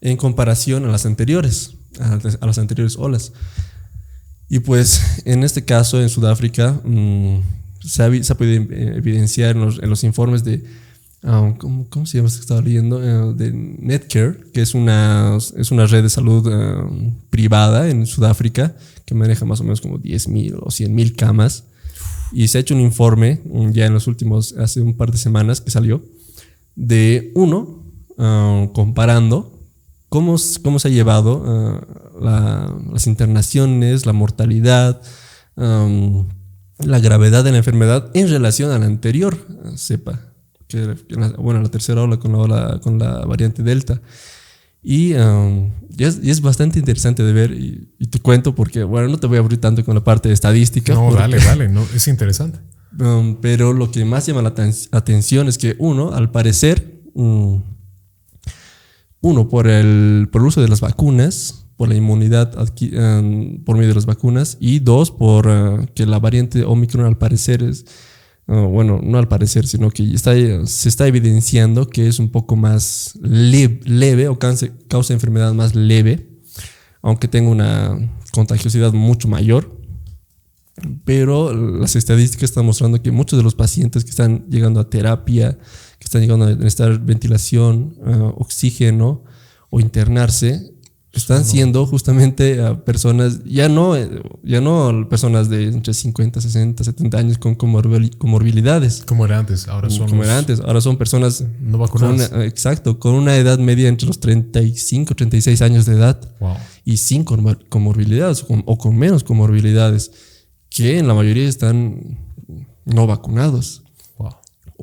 en 0.00 0.16
comparación 0.16 0.86
a 0.86 0.88
las 0.88 1.04
anteriores, 1.04 1.74
a, 2.00 2.46
las 2.46 2.56
anteriores 2.56 2.96
olas. 2.96 3.34
Y 4.48 4.60
pues 4.60 5.20
en 5.26 5.44
este 5.44 5.66
caso, 5.66 6.00
en 6.00 6.08
Sudáfrica, 6.08 6.80
mm, 6.84 7.40
se, 7.84 8.02
ha, 8.02 8.24
se, 8.24 8.32
ha, 8.32 8.36
podido 8.38 8.62
evidenciar 8.72 9.56
en 9.56 9.90
los 9.90 10.04
informes 10.04 10.42
de 10.42 10.64
Ah, 11.24 11.54
¿cómo, 11.56 11.86
se 12.04 12.18
llama? 12.18 12.28
estaba 12.28 12.60
leyendo 12.60 13.00
eh, 13.00 13.34
de 13.34 13.52
Netcare, 13.52 14.50
que 14.52 14.60
es 14.60 14.74
una, 14.74 15.38
es 15.56 15.70
una 15.70 15.86
red 15.86 16.02
de 16.02 16.10
salud 16.10 16.48
eh, 16.50 17.12
privada 17.30 17.88
en 17.88 18.06
Sudáfrica 18.06 18.74
que 19.04 19.14
maneja 19.14 19.44
más 19.44 19.60
o 19.60 19.62
menos 19.62 19.80
como 19.80 20.00
10.000 20.00 20.58
o 20.60 20.66
100.000 20.66 21.14
camas. 21.14 21.64
Y 22.32 22.48
se 22.48 22.58
ha 22.58 22.60
hecho 22.62 22.74
un 22.74 22.80
informe 22.80 23.40
ya 23.72 23.86
en 23.86 23.92
los 23.92 24.08
últimos, 24.08 24.54
hace 24.54 24.80
un 24.80 24.96
par 24.96 25.12
de 25.12 25.18
semanas 25.18 25.60
que 25.60 25.70
salió, 25.70 26.02
de 26.74 27.30
uno, 27.34 27.84
ah, 28.18 28.68
comparando 28.74 29.60
cómo, 30.08 30.36
cómo 30.62 30.78
se 30.80 30.88
ha 30.88 30.90
llevado 30.90 31.44
ah, 31.46 32.74
las 32.90 33.06
internaciones, 33.06 34.06
la 34.06 34.12
mortalidad, 34.12 35.00
la 35.54 36.98
gravedad 36.98 37.44
de 37.44 37.52
la 37.52 37.58
enfermedad 37.58 38.10
en 38.14 38.28
relación 38.28 38.72
a 38.72 38.78
la 38.78 38.86
anterior 38.86 39.36
cepa 39.76 40.31
bueno, 41.38 41.60
la 41.60 41.70
tercera 41.70 42.02
ola 42.02 42.18
con 42.18 42.32
la, 42.48 42.80
con 42.82 42.98
la 42.98 43.24
variante 43.24 43.62
Delta. 43.62 44.00
Y, 44.82 45.14
um, 45.14 45.70
es, 45.96 46.40
bastante 46.40 46.78
interesante 46.80 47.22
de 47.22 47.32
ver 47.32 47.52
y, 47.52 47.88
te 48.08 48.18
cuento 48.18 48.54
porque, 48.54 48.82
bueno, 48.82 49.08
no 49.08 49.18
te 49.18 49.28
voy 49.28 49.36
a 49.36 49.40
abrir 49.40 49.60
tanto 49.60 49.84
con 49.84 49.94
la 49.94 50.02
parte 50.02 50.28
de 50.28 50.34
estadística. 50.34 50.94
No, 50.94 51.14
dale, 51.14 51.38
dale, 51.38 51.68
no, 51.68 51.86
es 51.94 52.08
interesante. 52.08 52.58
Um, 53.00 53.36
pero 53.40 53.72
lo 53.72 53.90
que 53.90 54.04
más 54.04 54.26
llama 54.26 54.42
la 54.42 54.52
atención 54.92 55.48
es 55.48 55.56
que 55.56 55.76
uno, 55.78 56.12
al 56.12 56.30
parecer, 56.30 57.00
um, 57.14 57.62
uno, 59.22 59.48
por 59.48 59.66
el, 59.66 60.28
por 60.30 60.42
el 60.42 60.48
uso 60.48 60.60
de 60.60 60.68
las 60.68 60.82
vacunas, 60.82 61.64
por 61.78 61.88
la 61.88 61.94
inmunidad 61.94 62.52
por 62.52 63.76
medio 63.76 63.88
de 63.88 63.94
las 63.94 64.04
vacunas, 64.04 64.58
y 64.60 64.80
dos, 64.80 65.10
por 65.10 65.46
uh, 65.46 65.86
que 65.94 66.04
la 66.04 66.18
variante 66.18 66.64
Omicron 66.64 67.06
al 67.06 67.16
parecer 67.16 67.62
es 67.62 67.86
bueno, 68.46 69.00
no 69.02 69.18
al 69.18 69.28
parecer, 69.28 69.66
sino 69.66 69.90
que 69.90 70.18
se 70.18 70.88
está 70.88 71.06
evidenciando 71.06 71.88
que 71.88 72.08
es 72.08 72.18
un 72.18 72.30
poco 72.30 72.56
más 72.56 73.18
leve, 73.22 74.28
o 74.28 74.38
causa, 74.38 74.68
enfermedad 75.10 75.54
más 75.54 75.74
leve, 75.74 76.28
aunque 77.02 77.28
tenga 77.28 77.50
una 77.50 78.12
contagiosidad 78.32 78.92
mucho 78.92 79.28
mayor. 79.28 79.80
Pero 81.04 81.54
las 81.54 81.96
estadísticas 81.96 82.50
están 82.50 82.66
mostrando 82.66 83.00
que 83.00 83.12
muchos 83.12 83.38
de 83.38 83.42
los 83.42 83.54
pacientes 83.54 84.04
que 84.04 84.10
están 84.10 84.46
llegando 84.48 84.80
a 84.80 84.88
terapia, 84.88 85.58
que 85.98 86.04
están 86.04 86.22
llegando 86.22 86.46
a 86.46 86.54
necesitar 86.54 86.98
ventilación, 86.98 87.94
ah, 88.04 88.32
oxígeno 88.36 89.22
o 89.70 89.80
internarse, 89.80 90.74
están 91.12 91.44
siendo 91.44 91.86
justamente 91.86 92.58
personas, 92.86 93.40
ya 93.44 93.68
no, 93.68 93.94
ya 94.42 94.60
no 94.62 95.08
personas 95.10 95.50
de 95.50 95.64
entre 95.64 95.92
50, 95.92 96.40
60, 96.40 96.84
70 96.84 97.18
años 97.18 97.38
con 97.38 97.54
comorbilidades. 97.54 99.02
Como 99.06 99.26
era 99.26 99.38
antes, 99.38 99.68
ahora 99.68 99.90
son. 99.90 100.08
Como 100.08 100.24
era 100.24 100.38
antes, 100.38 100.60
ahora 100.60 100.80
son 100.80 100.96
personas. 100.96 101.44
No 101.60 101.76
vacunadas. 101.76 102.32
exacto, 102.44 102.98
con 102.98 103.14
una 103.14 103.36
edad 103.36 103.58
media 103.58 103.88
entre 103.88 104.06
los 104.06 104.20
35, 104.20 105.14
36 105.14 105.60
años 105.60 105.84
de 105.84 105.94
edad. 105.94 106.18
Y 106.84 106.96
sin 106.96 107.24
comorbilidades 107.24 108.44
o 108.48 108.78
con, 108.78 108.96
menos 108.96 109.22
comorbilidades, 109.22 110.12
que 110.70 110.98
en 110.98 111.08
la 111.08 111.14
mayoría 111.14 111.48
están 111.48 112.18
no 112.86 113.06
vacunados. 113.06 113.82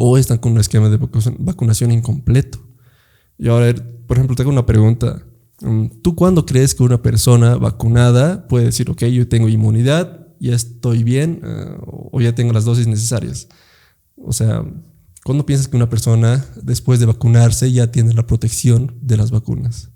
O 0.01 0.17
están 0.17 0.37
con 0.37 0.53
un 0.53 0.59
esquema 0.59 0.87
de 0.87 0.97
vacunación 1.39 1.91
incompleto. 1.91 2.59
Y 3.37 3.49
ahora, 3.49 3.73
por 4.07 4.15
ejemplo, 4.15 4.35
tengo 4.35 4.49
una 4.49 4.65
pregunta 4.65 5.25
¿Tú 6.01 6.15
cuándo 6.15 6.45
crees 6.45 6.73
que 6.73 6.83
una 6.83 7.01
persona 7.01 7.55
vacunada 7.55 8.47
puede 8.47 8.65
decir, 8.65 8.89
ok, 8.89 9.03
yo 9.05 9.27
tengo 9.27 9.49
inmunidad, 9.49 10.27
ya 10.39 10.55
estoy 10.55 11.03
bien 11.03 11.41
eh, 11.43 11.75
o 12.11 12.21
ya 12.21 12.33
tengo 12.33 12.53
las 12.53 12.65
dosis 12.65 12.87
necesarias? 12.87 13.47
O 14.15 14.31
sea, 14.31 14.63
¿cuándo 15.23 15.45
piensas 15.45 15.67
que 15.67 15.75
una 15.75 15.89
persona 15.89 16.45
después 16.61 16.99
de 16.99 17.07
vacunarse 17.07 17.71
ya 17.71 17.91
tiene 17.91 18.13
la 18.13 18.25
protección 18.25 18.97
de 19.01 19.17
las 19.17 19.31
vacunas? 19.31 19.89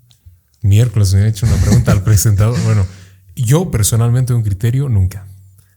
Miércoles 0.60 1.14
me 1.14 1.20
he 1.20 1.28
hecho 1.28 1.46
una 1.46 1.56
pregunta 1.56 1.92
al 1.92 2.02
presentador. 2.04 2.58
Bueno, 2.64 2.86
yo 3.34 3.70
personalmente 3.70 4.34
un 4.34 4.42
criterio 4.42 4.88
nunca. 4.88 5.26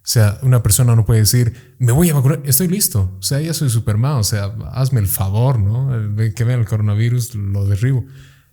O 0.08 0.10
sea, 0.10 0.40
una 0.42 0.64
persona 0.64 0.96
no 0.96 1.06
puede 1.06 1.22
decir, 1.22 1.76
me 1.80 1.92
voy 1.92 2.10
a 2.10 2.14
vacunar, 2.14 2.42
estoy 2.46 2.70
listo. 2.70 3.18
O 3.20 3.22
sea, 3.22 3.42
ya 3.42 3.54
soy 3.54 3.70
Superman. 3.70 4.14
O 4.14 4.24
sea, 4.24 4.56
hazme 4.72 5.02
el 5.02 5.08
favor, 5.08 5.60
¿no? 5.60 5.90
Que 6.34 6.44
vean 6.46 6.62
el 6.62 6.66
coronavirus, 6.66 7.36
lo 7.36 7.66
derribo. 7.66 8.06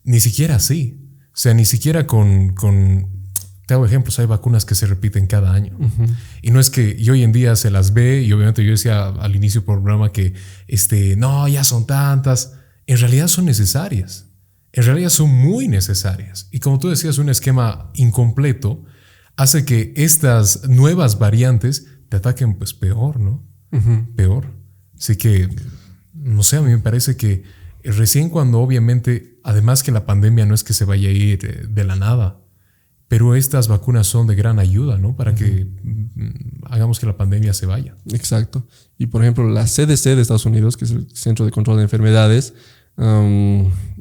Ni 0.03 0.19
siquiera 0.19 0.57
así. 0.57 1.04
O 1.35 1.37
sea, 1.37 1.53
ni 1.53 1.65
siquiera 1.65 2.07
con, 2.07 2.55
con 2.55 3.09
te 3.67 3.75
hago 3.75 3.87
ejemplos, 3.87 4.19
hay 4.19 4.27
vacunas 4.27 4.65
que 4.65 4.75
se 4.75 4.87
repiten 4.87 5.27
cada 5.27 5.53
año. 5.53 5.77
Y 6.43 6.51
no 6.51 6.61
es 6.61 6.71
que 6.71 6.95
y 6.97 7.11
hoy 7.11 7.23
en 7.23 7.33
día 7.33 7.57
se 7.57 7.71
las 7.71 7.93
ve, 7.93 8.23
y 8.23 8.33
obviamente 8.33 8.65
yo 8.65 8.71
decía 8.71 9.07
al 9.07 9.35
inicio 9.35 9.63
del 9.63 9.67
programa 9.67 10.13
que 10.13 10.35
este, 10.69 11.17
no, 11.17 11.49
ya 11.49 11.65
son 11.65 11.87
tantas. 11.87 12.55
En 12.87 12.99
realidad 12.99 13.29
son 13.29 13.47
necesarias. 13.47 14.27
En 14.73 14.85
realidad 14.85 15.09
son 15.09 15.31
muy 15.31 15.67
necesarias. 15.67 16.49
Y 16.53 16.61
como 16.61 16.79
tú 16.79 16.89
decías, 16.89 17.19
un 17.19 17.31
esquema 17.31 17.91
incompleto 17.95 18.85
hace 19.37 19.65
que 19.65 19.93
estas 19.97 20.69
nuevas 20.69 21.19
variantes 21.19 21.87
te 22.09 22.19
ataquen 22.19 22.55
pues 22.55 22.75
peor, 22.75 23.19
¿no? 23.19 23.43
Peor. 24.15 24.55
Así 24.97 25.17
que, 25.17 25.49
no 26.13 26.45
sé, 26.45 26.59
a 26.59 26.63
mí 26.63 26.71
me 26.71 26.79
parece 26.79 27.17
que 27.17 27.43
recién 27.83 28.31
cuando 28.31 28.61
obviamente 28.61 29.34
Además 29.45 29.85
que 29.85 29.93
la 29.93 30.07
pandemia 30.07 30.47
no 30.47 30.55
es 30.55 30.65
que 30.65 30.73
se 30.73 30.85
vaya 30.85 31.09
a 31.09 31.13
ir 31.13 31.45
eh, 31.45 31.67
de 31.69 31.85
la 31.85 31.95
nada, 31.95 32.41
pero 33.07 33.37
estas 33.37 33.69
vacunas 33.69 34.09
son 34.09 34.27
de 34.27 34.35
gran 34.35 34.59
ayuda, 34.59 34.99
¿no? 34.99 35.15
Para 35.15 35.37
que 35.37 35.67
mm, 35.67 36.65
hagamos 36.65 36.99
que 36.99 37.07
la 37.07 37.17
pandemia 37.17 37.53
se 37.53 37.67
vaya. 37.67 37.97
Exacto. 38.13 38.67
Y 38.99 39.07
por 39.07 39.23
ejemplo, 39.23 39.49
la 39.49 39.67
CDC 39.67 40.17
de 40.17 40.23
Estados 40.23 40.47
Unidos, 40.47 40.77
que 40.77 40.87
es 40.87 40.91
el 40.91 41.07
Centro 41.15 41.45
de 41.45 41.53
Control 41.53 41.77
de 41.77 41.85
Enfermedades, 41.85 42.55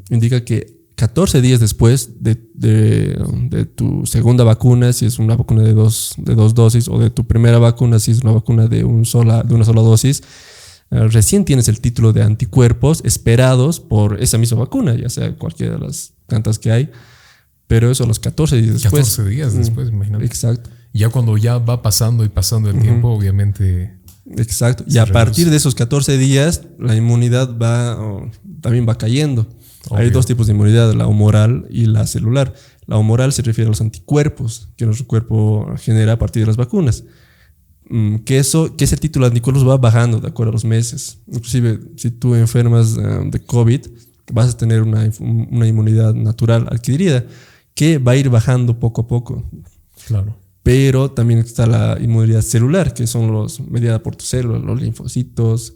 indica 0.09 0.45
que 0.45 0.83
14 0.95 1.41
días 1.41 1.59
después 1.59 2.23
de, 2.23 2.37
de, 2.53 3.65
tu 3.65 4.05
segunda 4.05 4.43
vacuna, 4.43 4.93
si 4.93 5.05
es 5.05 5.19
una 5.19 5.35
vacuna 5.35 5.63
de 5.63 5.73
dos, 5.73 6.13
de 6.17 6.35
dos 6.35 6.53
dosis, 6.53 6.87
o 6.87 6.99
de 6.99 7.09
tu 7.09 7.25
primera 7.25 7.59
vacuna, 7.59 7.99
si 7.99 8.11
es 8.11 8.21
una 8.21 8.31
vacuna 8.31 8.67
de, 8.67 8.83
una 8.83 9.03
sola 9.03 9.43
dosis, 9.43 10.23
recién 10.89 11.45
tienes 11.45 11.67
el 11.67 11.79
título 11.79 12.13
de 12.13 12.23
anticuerpos 12.23 13.01
esperados 13.03 13.79
por 13.79 14.21
esa 14.21 14.37
misma 14.37 14.59
vacuna, 14.59 14.95
ya 14.95 15.09
sea 15.09 15.35
cualquiera 15.35 15.73
de 15.73 15.79
las 15.79 16.13
tantas 16.27 16.59
que 16.59 16.71
hay. 16.71 16.91
Pero 17.67 17.89
eso 17.89 18.03
a 18.03 18.07
los 18.07 18.19
14 18.19 18.61
días 18.61 18.73
después. 18.83 19.09
14 19.09 19.29
días 19.29 19.53
después, 19.55 19.91
mm, 19.91 19.95
imagínate. 19.95 20.25
Exacto. 20.25 20.69
Ya 20.93 21.09
cuando 21.09 21.37
ya 21.37 21.57
va 21.57 21.81
pasando 21.81 22.23
y 22.23 22.29
pasando 22.29 22.69
el 22.69 22.79
tiempo, 22.79 23.09
obviamente. 23.09 23.97
Exacto. 24.37 24.83
Y 24.87 24.99
a 24.99 25.05
partir 25.05 25.49
de 25.49 25.57
esos 25.57 25.73
14 25.73 26.17
días, 26.17 26.61
la 26.77 26.95
inmunidad 26.95 27.57
va 27.57 27.97
también 28.61 28.87
va 28.87 28.97
cayendo. 28.97 29.47
Hay 29.91 30.09
dos 30.09 30.25
tipos 30.25 30.47
de 30.47 30.53
inmunidad, 30.53 30.93
la 30.93 31.07
humoral 31.07 31.65
y 31.69 31.85
la 31.85 32.07
celular. 32.07 32.53
La 32.85 32.97
humoral 32.97 33.33
se 33.33 33.41
refiere 33.41 33.67
a 33.67 33.71
los 33.71 33.81
anticuerpos 33.81 34.69
que 34.77 34.85
nuestro 34.85 35.07
cuerpo 35.07 35.73
genera 35.77 36.13
a 36.13 36.19
partir 36.19 36.43
de 36.43 36.47
las 36.47 36.57
vacunas. 36.57 37.03
Mm, 37.95 38.23
que, 38.25 38.39
eso, 38.39 38.75
que 38.75 38.85
ese 38.85 38.97
título 38.97 39.27
de 39.27 39.29
anticuerpos 39.29 39.69
va 39.69 39.77
bajando 39.77 40.19
de 40.19 40.27
acuerdo 40.27 40.49
a 40.49 40.53
los 40.53 40.65
meses. 40.65 41.19
Inclusive, 41.27 41.79
si 41.95 42.09
tú 42.09 42.33
enfermas 42.33 42.97
eh, 42.97 43.21
de 43.29 43.39
COVID, 43.39 43.81
vas 44.31 44.55
a 44.55 44.57
tener 44.57 44.81
una, 44.81 45.07
una 45.19 45.67
inmunidad 45.67 46.15
natural 46.15 46.67
adquirida 46.71 47.23
que 47.75 47.99
va 47.99 48.13
a 48.13 48.15
ir 48.15 48.31
bajando 48.31 48.79
poco 48.79 49.01
a 49.01 49.07
poco. 49.07 49.43
Claro. 50.07 50.35
Pero 50.63 51.11
también 51.11 51.41
está 51.41 51.67
la 51.67 51.99
inmunidad 52.01 52.41
celular, 52.41 52.95
que 52.95 53.05
son 53.05 53.31
los 53.31 53.59
mediada 53.59 54.01
por 54.01 54.15
tus 54.15 54.27
células, 54.27 54.63
los 54.63 54.81
linfocitos, 54.81 55.75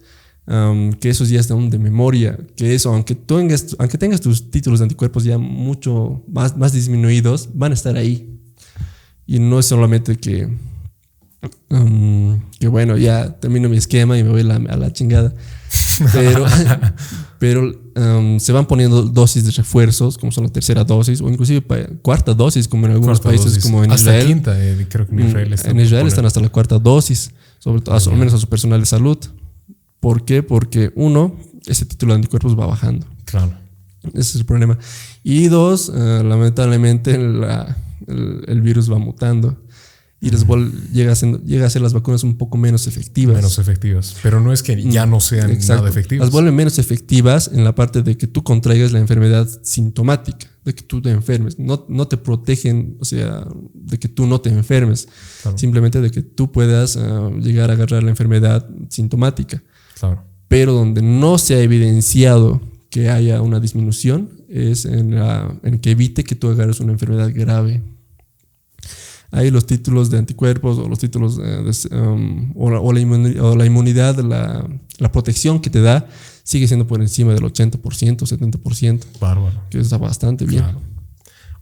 que 1.00 1.10
esos 1.10 1.30
ya 1.30 1.40
están 1.40 1.70
de 1.70 1.78
memoria, 1.78 2.40
que 2.56 2.74
eso, 2.74 2.92
aunque, 2.92 3.14
tengas, 3.14 3.76
aunque 3.78 4.00
tengas 4.00 4.22
tus 4.22 4.50
títulos 4.50 4.80
de 4.80 4.86
anticuerpos 4.86 5.24
ya 5.24 5.38
mucho 5.38 6.24
más, 6.28 6.58
más 6.58 6.74
disminuidos, 6.74 7.50
van 7.54 7.74
a 7.74 7.76
estar 7.76 7.96
ahí. 7.96 8.40
Y 9.28 9.38
no 9.38 9.60
es 9.60 9.68
solamente 9.68 10.16
que, 10.16 10.50
que 12.60 12.68
bueno, 12.68 12.98
ya 12.98 13.40
termino 13.40 13.70
mi 13.70 13.78
esquema 13.78 14.18
y 14.18 14.24
me 14.24 14.30
voy 14.30 14.42
a 14.42 14.78
la 14.78 14.92
chingada. 14.92 15.34
Pero, 16.14 16.46
pero 17.40 17.72
um, 17.96 18.40
se 18.40 18.52
van 18.52 18.66
poniendo 18.66 19.04
dosis 19.04 19.46
de 19.46 19.52
refuerzos, 19.52 20.18
como 20.18 20.32
son 20.32 20.46
la 20.46 20.50
tercera 20.50 20.84
dosis, 20.84 21.22
o 21.22 21.30
inclusive 21.30 21.62
cuarta 22.02 22.34
dosis, 22.34 22.68
como 22.68 22.86
en 22.88 22.94
algunos 22.94 23.20
países 23.20 23.60
como 23.60 23.84
en 23.84 23.92
hasta 23.92 24.12
Israel. 24.12 24.28
quinta, 24.28 24.54
eh, 24.58 24.88
creo 24.90 25.08
que 25.08 25.14
en 25.14 25.28
Israel, 25.28 25.54
están, 25.54 25.72
en 25.72 25.86
Israel 25.86 26.08
están 26.08 26.26
hasta 26.26 26.40
la 26.40 26.50
cuarta 26.50 26.80
dosis, 26.80 27.32
sobre 27.60 27.82
todo, 27.82 27.96
al 27.96 28.18
menos 28.18 28.34
a 28.34 28.38
su 28.38 28.48
personal 28.48 28.80
de 28.80 28.86
salud. 28.86 29.18
¿Por 30.00 30.26
qué? 30.26 30.44
Porque 30.44 30.92
uno, 30.96 31.36
ese 31.66 31.86
título 31.86 32.14
de 32.14 32.18
anticuerpos 32.18 32.58
va 32.58 32.66
bajando. 32.66 33.06
Claro. 33.26 33.54
Ese 34.14 34.20
es 34.20 34.36
el 34.36 34.46
problema. 34.46 34.78
Y 35.24 35.48
dos, 35.48 35.92
eh, 35.94 36.24
lamentablemente 36.24 37.16
el 37.16 38.62
virus 38.62 38.92
va 38.92 39.00
mutando 39.00 39.58
y 40.20 40.32
les 40.32 40.48
llega, 40.92 41.12
a 41.12 41.16
ser, 41.16 41.44
llega 41.44 41.68
a 41.68 41.80
las 41.80 41.94
vacunas 41.94 42.24
un 42.24 42.38
poco 42.38 42.58
menos 42.58 42.88
efectivas. 42.88 43.36
Menos 43.36 43.60
efectivas. 43.60 44.16
Pero 44.24 44.40
no 44.40 44.52
es 44.52 44.64
que 44.64 44.82
ya 44.90 45.06
no 45.06 45.20
sean 45.20 45.56
nada 45.68 45.88
efectivas. 45.88 46.26
Las 46.26 46.32
vuelven 46.32 46.56
menos 46.56 46.80
efectivas 46.80 47.52
en 47.54 47.64
la 47.64 47.76
parte 47.76 48.02
de 48.02 48.18
que 48.18 48.26
tú 48.26 48.44
contraigas 48.44 48.92
la 48.92 49.00
enfermedad 49.00 49.48
sintomática, 49.62 50.48
de 50.66 50.74
que 50.74 50.82
tú 50.82 51.04
te 51.04 51.12
enfermes. 51.12 51.60
No, 51.60 51.86
no 51.88 52.08
te 52.08 52.18
protegen, 52.18 52.98
o 53.00 53.06
sea, 53.06 53.48
de 53.76 54.00
que 54.00 54.08
tú 54.08 54.26
no 54.26 54.42
te 54.42 54.50
enfermes. 54.50 55.08
Simplemente 55.56 56.02
de 56.02 56.10
que 56.10 56.24
tú 56.24 56.52
puedas 56.52 56.98
ah, 56.98 57.30
llegar 57.40 57.70
a 57.70 57.74
agarrar 57.74 58.02
la 58.02 58.10
enfermedad 58.10 58.68
sintomática. 58.90 59.62
Claro. 60.00 60.24
Pero 60.48 60.74
donde 60.74 61.04
no 61.04 61.38
se 61.38 61.56
ha 61.56 61.62
evidenciado 61.62 62.60
que 62.90 63.10
haya 63.12 63.44
una 63.44 63.60
disminución 63.60 64.32
es 64.50 64.86
en, 64.86 65.14
en 65.14 65.80
que 65.80 65.92
evite 65.92 66.24
que 66.24 66.34
tú 66.34 66.50
agarres 66.50 66.80
una 66.80 66.94
enfermedad 66.94 67.32
grave 67.32 67.84
ahí 69.38 69.52
los 69.52 69.66
títulos 69.66 70.10
de 70.10 70.18
anticuerpos 70.18 70.78
o 70.78 70.88
los 70.88 71.00
títulos 71.00 71.38
um, 71.38 72.54
o, 72.56 72.70
la, 72.72 72.80
o, 72.80 72.94
la 73.56 73.66
inmunidad, 73.66 74.18
la, 74.20 74.68
la, 74.98 75.12
protección 75.12 75.60
que 75.60 75.70
te 75.70 75.82
da, 75.82 76.08
sigue 76.44 76.68
siendo 76.68 76.88
por 76.88 77.02
encima 77.02 77.34
del 77.34 77.44
80%, 77.44 77.80
70%. 77.80 79.04
Bárbaro. 79.20 79.62
Que 79.70 79.80
está 79.80 79.98
bastante 79.98 80.46
bien. 80.46 80.66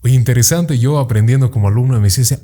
Oye, 0.02 0.14
interesante, 0.14 0.78
yo 0.78 0.98
aprendiendo 0.98 1.50
como 1.50 1.68
alumno 1.68 2.00
me 2.00 2.08
decía, 2.08 2.38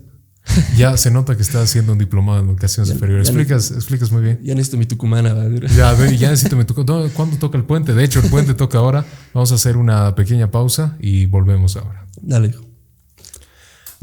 ya 0.77 0.97
se 0.97 1.11
nota 1.11 1.37
que 1.37 1.43
estás 1.43 1.65
haciendo 1.65 1.93
un 1.93 1.99
diplomado 1.99 2.41
en 2.41 2.49
educación 2.49 2.87
superior. 2.87 3.21
explicas, 3.21 3.71
explicas 3.71 4.11
muy 4.11 4.23
bien. 4.23 4.41
Ya 4.43 4.55
necesito 4.55 4.77
mi 4.77 4.87
tucumana. 4.87 5.35
Ya, 5.77 5.97
ya 6.11 6.31
necesito 6.31 6.57
mi 6.57 6.65
tucumana. 6.65 7.09
¿Cuándo 7.15 7.37
toca 7.37 7.57
el 7.57 7.65
puente? 7.65 7.95
De 7.95 8.05
hecho, 8.05 8.21
el 8.21 8.29
puente 8.29 8.55
toca 8.55 8.79
ahora. 8.79 9.05
Vamos 9.33 9.53
a 9.53 9.55
hacer 9.55 9.77
una 9.77 10.15
pequeña 10.15 10.51
pausa 10.51 10.97
y 11.01 11.27
volvemos 11.27 11.77
ahora. 11.77 12.07
Dale, 12.21 12.49
hijo. 12.49 12.72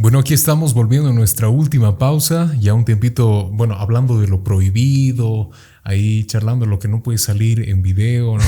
Bueno, 0.02 0.20
aquí 0.20 0.34
estamos 0.34 0.74
volviendo 0.74 1.10
a 1.10 1.14
nuestra 1.14 1.50
última 1.50 1.98
pausa, 1.98 2.56
ya 2.58 2.74
un 2.74 2.86
tiempito, 2.86 3.50
bueno, 3.52 3.74
hablando 3.74 4.22
de 4.22 4.30
lo 4.30 4.46
prohibido, 4.46 5.52
ahí 5.84 6.24
charlando 6.24 6.66
lo 6.66 6.80
que 6.80 6.88
no 6.88 7.04
puede 7.04 7.18
salir 7.18 7.68
en 7.68 7.82
video, 7.82 8.38
¿no? 8.38 8.44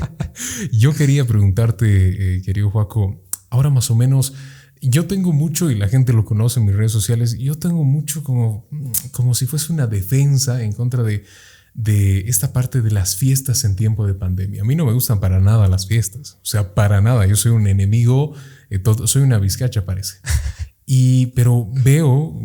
yo 0.72 0.92
quería 0.92 1.24
preguntarte, 1.24 2.36
eh, 2.36 2.42
querido 2.42 2.70
Joaco, 2.70 3.24
ahora 3.48 3.70
más 3.70 3.90
o 3.90 3.96
menos, 3.96 4.34
yo 4.82 5.06
tengo 5.06 5.32
mucho, 5.32 5.70
y 5.70 5.76
la 5.76 5.88
gente 5.88 6.12
lo 6.12 6.26
conoce 6.26 6.60
en 6.60 6.66
mis 6.66 6.76
redes 6.76 6.92
sociales, 6.92 7.38
yo 7.38 7.54
tengo 7.54 7.82
mucho 7.82 8.22
como, 8.22 8.68
como 9.12 9.32
si 9.32 9.46
fuese 9.46 9.72
una 9.72 9.86
defensa 9.86 10.62
en 10.62 10.74
contra 10.74 11.02
de, 11.02 11.24
de 11.72 12.28
esta 12.28 12.52
parte 12.52 12.82
de 12.82 12.90
las 12.90 13.16
fiestas 13.16 13.64
en 13.64 13.76
tiempo 13.76 14.06
de 14.06 14.12
pandemia. 14.12 14.60
A 14.60 14.64
mí 14.66 14.76
no 14.76 14.84
me 14.84 14.92
gustan 14.92 15.20
para 15.20 15.40
nada 15.40 15.68
las 15.68 15.86
fiestas, 15.86 16.34
o 16.42 16.44
sea, 16.44 16.74
para 16.74 17.00
nada, 17.00 17.24
yo 17.24 17.34
soy 17.34 17.52
un 17.52 17.66
enemigo, 17.66 18.34
eh, 18.68 18.82
soy 19.06 19.22
una 19.22 19.38
vizcacha 19.38 19.86
parece. 19.86 20.18
Y, 20.88 21.26
pero 21.34 21.68
veo 21.84 22.38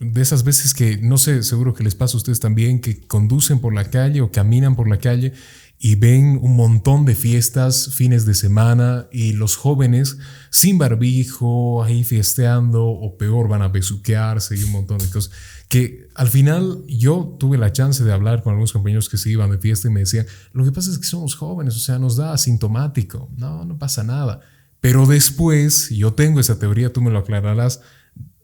de 0.00 0.20
esas 0.20 0.42
veces 0.42 0.74
que, 0.74 0.98
no 0.98 1.18
sé, 1.18 1.44
seguro 1.44 1.72
que 1.72 1.84
les 1.84 1.94
pasa 1.94 2.14
a 2.14 2.18
ustedes 2.18 2.40
también, 2.40 2.80
que 2.80 3.06
conducen 3.06 3.60
por 3.60 3.72
la 3.72 3.84
calle 3.84 4.20
o 4.20 4.32
caminan 4.32 4.74
por 4.74 4.88
la 4.88 4.98
calle 4.98 5.32
y 5.78 5.94
ven 5.94 6.38
un 6.42 6.56
montón 6.56 7.04
de 7.04 7.14
fiestas, 7.14 7.94
fines 7.94 8.24
de 8.24 8.34
semana, 8.34 9.06
y 9.12 9.32
los 9.32 9.56
jóvenes 9.56 10.16
sin 10.50 10.78
barbijo, 10.78 11.84
ahí 11.84 12.02
fiesteando, 12.02 12.86
o 12.86 13.16
peor, 13.18 13.48
van 13.48 13.62
a 13.62 13.68
besuquearse 13.68 14.56
y 14.56 14.64
un 14.64 14.72
montón 14.72 14.98
de 14.98 15.08
cosas. 15.10 15.32
Que 15.68 16.08
al 16.14 16.28
final 16.28 16.82
yo 16.88 17.36
tuve 17.38 17.58
la 17.58 17.72
chance 17.72 18.02
de 18.02 18.12
hablar 18.12 18.42
con 18.42 18.52
algunos 18.52 18.72
compañeros 18.72 19.08
que 19.08 19.18
se 19.18 19.30
iban 19.30 19.50
de 19.50 19.58
fiesta 19.58 19.88
y 19.88 19.90
me 19.90 20.00
decían, 20.00 20.26
lo 20.52 20.64
que 20.64 20.72
pasa 20.72 20.90
es 20.90 20.98
que 20.98 21.06
somos 21.06 21.34
jóvenes, 21.34 21.76
o 21.76 21.80
sea, 21.80 21.98
nos 21.98 22.16
da 22.16 22.32
asintomático, 22.32 23.28
no, 23.36 23.64
no 23.64 23.78
pasa 23.78 24.02
nada. 24.02 24.40
Pero 24.80 25.06
después, 25.06 25.90
yo 25.90 26.14
tengo 26.14 26.40
esa 26.40 26.58
teoría, 26.58 26.92
tú 26.92 27.00
me 27.02 27.10
lo 27.10 27.18
aclararás, 27.18 27.80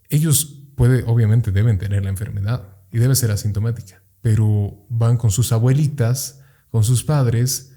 ellos 0.09 0.63
puede, 0.77 1.05
obviamente 1.05 1.53
deben 1.53 1.79
tener 1.79 2.05
la 2.05 2.11
enfermedad 2.11 2.77
y 2.91 2.99
debe 2.99 3.15
ser 3.15 3.31
asintomática, 3.31 4.03
pero 4.21 4.85
van 4.89 5.17
con 5.17 5.31
sus 5.31 5.53
abuelitas, 5.53 6.41
con 6.71 6.85
sus 6.85 7.05
padres 7.05 7.73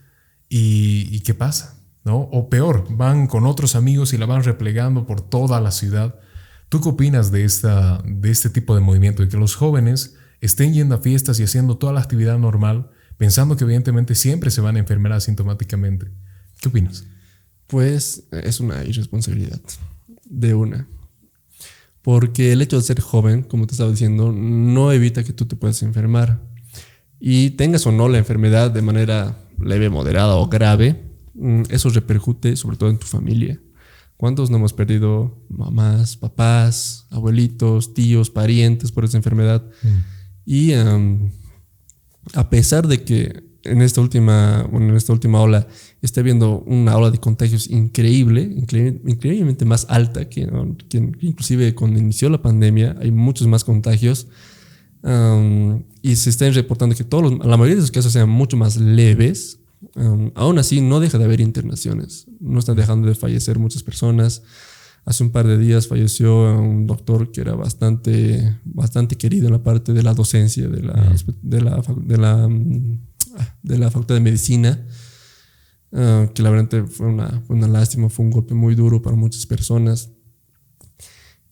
y, 0.50 1.20
¿qué 1.22 1.34
pasa? 1.34 1.82
¿No? 2.04 2.18
O 2.18 2.50
peor, 2.50 2.86
van 2.90 3.28
con 3.28 3.46
otros 3.46 3.76
amigos 3.76 4.14
y 4.14 4.18
la 4.18 4.26
van 4.26 4.44
replegando 4.44 5.06
por 5.06 5.22
toda 5.22 5.60
la 5.60 5.72
ciudad. 5.72 6.20
¿Tú 6.70 6.82
qué 6.82 6.90
opinas 6.90 7.32
de, 7.32 7.46
esta, 7.46 8.02
de 8.06 8.30
este 8.30 8.50
tipo 8.50 8.76
de 8.76 8.82
movimiento? 8.82 9.24
De 9.24 9.30
que 9.30 9.38
los 9.38 9.56
jóvenes 9.56 10.16
estén 10.40 10.74
yendo 10.74 10.96
a 10.96 11.00
fiestas 11.00 11.40
y 11.40 11.44
haciendo 11.44 11.78
toda 11.78 11.94
la 11.94 12.02
actividad 12.02 12.38
normal, 12.38 12.92
pensando 13.18 13.56
que 13.58 13.64
evidentemente 13.64 14.14
siempre 14.14 14.52
se 14.52 14.62
van 14.62 14.76
a 14.76 14.80
enfermar 14.80 15.14
asintomáticamente. 15.14 16.12
¿Qué 16.62 16.70
opinas? 16.70 17.06
Pues 17.68 18.24
es 18.32 18.60
una 18.60 18.84
irresponsabilidad 18.84 19.62
de 20.26 20.54
una. 20.54 20.88
Porque 22.02 22.52
el 22.52 22.62
hecho 22.62 22.78
de 22.78 22.84
ser 22.84 23.00
joven, 23.00 23.42
como 23.42 23.66
te 23.66 23.74
estaba 23.74 23.90
diciendo, 23.90 24.32
no 24.32 24.92
evita 24.92 25.24
que 25.24 25.34
tú 25.34 25.46
te 25.46 25.56
puedas 25.56 25.82
enfermar. 25.82 26.40
Y 27.20 27.52
tengas 27.52 27.88
o 27.88 27.92
no 27.92 28.10
la 28.10 28.20
enfermedad 28.20 28.70
de 28.70 28.84
manera 28.84 29.40
leve, 29.58 29.90
moderada 29.90 30.36
o 30.36 30.48
grave, 30.48 31.02
mm, 31.34 31.64
eso 31.70 31.90
repercute 31.90 32.56
sobre 32.58 32.78
todo 32.78 32.90
en 32.90 33.00
tu 33.00 33.08
familia. 33.08 33.60
¿Cuántos 34.18 34.50
no 34.50 34.58
hemos 34.58 34.74
perdido 34.74 35.44
mamás, 35.50 36.16
papás, 36.16 37.08
abuelitos, 37.10 37.94
tíos, 37.94 38.30
parientes 38.30 38.92
por 38.92 39.04
esa 39.04 39.18
enfermedad? 39.18 39.66
Mm. 39.82 39.88
Y 40.46 40.74
a 42.34 42.50
pesar 42.50 42.88
de 42.88 43.04
que 43.04 43.44
en 43.66 43.82
esta 43.82 44.02
última, 44.02 44.68
en 44.72 44.96
esta 44.96 45.14
última 45.14 45.42
ola 45.42 45.68
está 46.02 46.22
viendo 46.22 46.60
una 46.62 46.96
ola 46.98 47.12
de 47.12 47.18
contagios 47.18 47.68
increíble, 47.70 48.42
increíblemente 48.42 49.66
más 49.66 49.88
alta 49.90 50.30
que, 50.30 50.48
inclusive 51.22 51.74
cuando 51.76 52.00
inició 52.00 52.30
la 52.30 52.42
pandemia, 52.42 52.96
hay 53.00 53.12
muchos 53.12 53.48
más 53.48 53.64
contagios. 53.64 54.28
Um, 55.02 55.84
y 56.02 56.16
se 56.16 56.32
están 56.32 56.54
reportando 56.54 56.96
que 56.96 57.04
todos 57.04 57.32
la 57.46 57.58
mayoría 57.58 57.76
de 57.76 57.82
los 57.82 57.92
casos 57.92 58.12
sean 58.12 58.30
mucho 58.30 58.58
más 58.58 58.78
leves. 58.78 59.60
Um, 59.96 60.32
aún 60.36 60.58
así, 60.58 60.82
no 60.82 61.00
deja 61.00 61.18
de 61.18 61.26
haber 61.26 61.42
internaciones. 61.42 62.26
No 62.40 62.60
están 62.60 62.76
dejando 62.76 63.08
de 63.08 63.16
fallecer 63.16 63.60
muchas 63.60 63.84
personas. 63.84 64.42
Hace 65.06 65.24
un 65.24 65.30
par 65.30 65.46
de 65.46 65.60
días 65.60 65.88
falleció 65.88 66.60
un 66.60 66.88
doctor 66.88 67.32
que 67.32 67.42
era 67.42 67.54
bastante, 67.54 68.58
bastante 68.64 69.16
querido 69.16 69.46
en 69.46 69.54
la 69.54 69.62
parte 69.62 69.94
de 69.94 70.02
la 70.02 70.16
docencia 70.16 70.68
de 70.68 70.82
la, 70.82 71.16
de 71.44 71.62
la, 71.62 71.84
de 71.98 72.18
la, 72.18 72.50
de 73.64 73.78
la 73.78 73.92
Facultad 73.92 74.16
de 74.16 74.22
Medicina 74.22 74.86
ah, 75.94 76.30
que 76.34 76.42
la 76.42 76.50
verdad 76.50 76.86
fue 76.88 77.08
una, 77.08 77.44
una, 77.48 77.68
lástima, 77.68 78.10
fue 78.10 78.26
un 78.26 78.32
golpe 78.32 78.54
muy 78.54 78.76
duro 78.76 79.02
para 79.02 79.16
muchas 79.16 79.46
personas. 79.46 80.10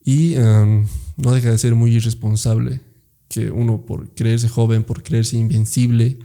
Y 0.03 0.36
ah, 0.36 0.84
no 1.17 1.31
deja 1.31 1.51
de 1.51 1.57
ser 1.57 1.75
muy 1.75 1.95
irresponsable 1.95 2.81
que 3.29 3.49
uno 3.49 3.86
por 3.86 4.13
creerse 4.13 4.47
joven, 4.47 4.84
por 4.84 5.01
creerse 5.01 5.38
invencible, 5.38 6.19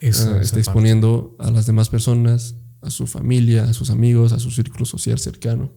está 0.00 0.58
exponiendo 0.58 1.36
a 1.38 1.50
las 1.50 1.66
demás 1.66 1.88
personas, 1.88 2.54
a 2.82 2.90
su 2.90 3.06
familia, 3.06 3.64
a 3.64 3.72
sus 3.72 3.90
amigos, 3.90 4.32
a 4.32 4.38
su 4.38 4.50
círculo 4.50 4.84
social 4.84 5.18
cercano. 5.18 5.72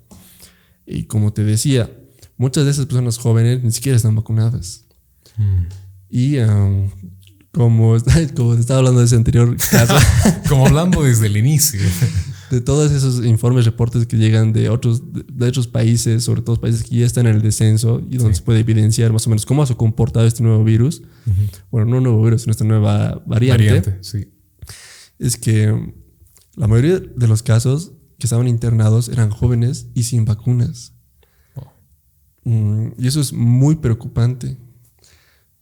Y 0.85 1.03
como 1.03 1.31
te 1.33 1.43
decía, 1.43 1.91
muchas 2.37 2.65
de 2.65 2.71
esas 2.71 2.85
personas 2.85 3.17
jóvenes 3.17 3.63
ni 3.63 3.71
siquiera 3.71 3.95
están 3.95 4.15
vacunadas. 4.15 4.85
Mm. 5.37 5.63
Y 6.09 6.37
como, 7.53 7.95
como 8.35 8.53
estaba 8.55 8.79
hablando 8.79 8.99
de 8.99 9.05
ese 9.05 9.15
anterior 9.15 9.55
caso. 9.57 9.95
como 10.49 10.67
hablando 10.67 11.03
desde 11.03 11.27
el 11.27 11.37
inicio. 11.37 11.79
De 12.51 12.61
todos 12.61 12.91
esos 12.91 13.25
informes, 13.25 13.65
reportes 13.65 14.05
que 14.05 14.15
llegan 14.15 14.53
de 14.53 14.69
otros, 14.69 15.01
de 15.11 15.47
otros 15.47 15.65
países, 15.65 16.23
sobre 16.23 16.43
todo 16.43 16.61
países 16.61 16.83
que 16.83 16.97
ya 16.97 17.05
están 17.05 17.25
en 17.25 17.37
el 17.37 17.41
descenso 17.41 17.99
y 18.07 18.17
donde 18.17 18.35
se 18.35 18.43
puede 18.43 18.59
evidenciar 18.59 19.11
más 19.11 19.25
o 19.25 19.31
menos 19.31 19.43
cómo 19.43 19.63
ha 19.63 19.67
comportado 19.75 20.27
este 20.27 20.43
nuevo 20.43 20.63
virus. 20.63 21.01
Bueno, 21.71 21.89
no 21.89 21.99
nuevo 21.99 22.23
virus, 22.23 22.43
sino 22.43 22.51
esta 22.51 22.63
nueva 22.63 23.23
variante. 23.25 23.65
Variante, 23.65 23.97
sí. 24.01 24.27
Es 25.17 25.35
que 25.37 25.95
la 26.55 26.67
mayoría 26.67 26.99
de 26.99 27.27
los 27.27 27.41
casos 27.41 27.93
que 28.19 28.27
estaban 28.27 28.47
internados 28.47 29.09
eran 29.09 29.31
jóvenes 29.31 29.87
y 29.95 30.03
sin 30.03 30.25
vacunas. 30.25 30.93
Oh. 31.55 31.71
Mm, 32.43 32.91
y 32.99 33.07
eso 33.07 33.19
es 33.19 33.33
muy 33.33 33.77
preocupante 33.77 34.57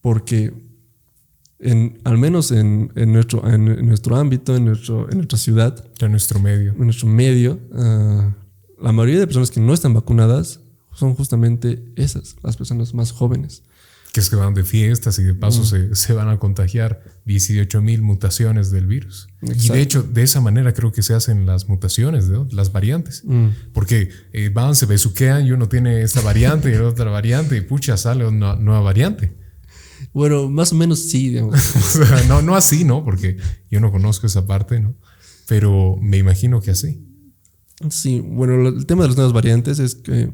porque 0.02 0.54
en, 1.62 2.00
al 2.04 2.18
menos 2.18 2.52
en, 2.52 2.92
en 2.96 3.14
nuestro, 3.14 3.48
en, 3.48 3.86
nuestro 3.86 4.16
ámbito, 4.16 4.56
en, 4.56 4.66
nuestro, 4.66 5.10
en 5.10 5.18
nuestra 5.18 5.38
ciudad, 5.38 5.86
en 6.00 6.12
nuestro 6.12 6.40
medio, 6.40 6.72
en 6.72 6.86
nuestro 6.86 7.08
medio 7.08 7.60
ah, 7.74 8.36
la 8.82 8.92
mayoría 8.92 9.20
de 9.20 9.28
personas 9.28 9.52
que 9.52 9.60
no 9.60 9.74
están 9.74 9.94
vacunadas 9.94 10.60
son 10.94 11.14
justamente 11.16 11.84
esas, 11.96 12.36
las 12.42 12.58
personas 12.58 12.94
más 12.94 13.12
jóvenes 13.12 13.64
que 14.12 14.20
es 14.20 14.30
que 14.30 14.36
van 14.36 14.54
de 14.54 14.64
fiestas 14.64 15.18
y 15.20 15.24
de 15.24 15.34
paso 15.34 15.64
se, 15.64 15.96
se, 15.96 16.14
van 16.14 16.28
a 16.28 16.38
contagiar 16.38 17.02
18 17.26 17.82
mil 17.82 18.02
mutaciones 18.02 18.70
del 18.70 18.86
virus. 18.86 19.30
Y 19.42 19.70
de 19.70 19.82
hecho, 19.82 20.04
de 20.04 20.24
esa 20.24 20.42
manera 20.42 20.74
creo 20.74 20.92
que 20.92 21.02
se 21.02 21.14
hacen 21.14 21.46
las 21.46 21.70
mutaciones, 21.70 22.26
las 22.52 22.74
variantes. 22.74 23.24
Mm. 23.24 23.48
Porque 23.72 24.10
eh, 24.34 24.50
van, 24.50 24.76
se 24.76 24.86
besuquean 24.86 25.46
y 25.46 25.54
uno 25.54 25.70
tiene 25.70 26.02
esta 26.02 26.20
variante 26.20 26.72
y 26.72 26.76
otra 26.76 27.10
variante 27.10 27.56
y 27.56 27.62
pucha, 27.62 27.96
sale 27.96 28.28
una 28.28 28.56
nueva 28.58 28.82
variante. 28.82 29.34
Bueno, 30.14 30.50
más 30.50 30.72
o 30.72 30.76
menos 30.76 31.00
sí. 31.00 31.36
no, 32.28 32.42
no 32.42 32.56
así, 32.56 32.84
¿no? 32.84 33.04
Porque 33.04 33.38
yo 33.70 33.80
no 33.80 33.92
conozco 33.92 34.28
esa 34.28 34.46
parte, 34.46 34.80
¿no? 34.80 34.96
Pero 35.48 35.98
me 36.02 36.18
imagino 36.18 36.62
que 36.62 36.72
así. 36.72 37.06
Sí, 37.90 38.20
bueno, 38.20 38.70
el 38.70 38.86
tema 38.86 39.04
de 39.04 39.10
las 39.10 39.18
nuevas 39.18 39.34
variantes 39.34 39.80
es 39.80 39.96
que 39.96 40.32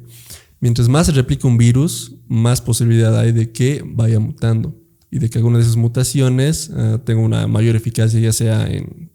Mientras 0.59 0.89
más 0.89 1.05
se 1.05 1.11
replica 1.11 1.47
un 1.47 1.57
virus, 1.57 2.15
más 2.28 2.61
posibilidad 2.61 3.18
hay 3.18 3.32
de 3.32 3.51
que 3.51 3.84
vaya 3.86 4.20
mutando 4.20 4.76
y 5.11 5.20
de 5.20 5.30
que 5.30 5.38
alguna 5.38 5.57
de 5.57 5.63
esas 5.63 5.76
mutaciones 5.76 6.72
eh, 6.76 6.97
tenga 7.05 7.22
una 7.22 7.47
mayor 7.47 7.76
eficacia, 7.76 8.20
ya 8.20 8.34
sea 8.34 8.68
en, 8.68 9.11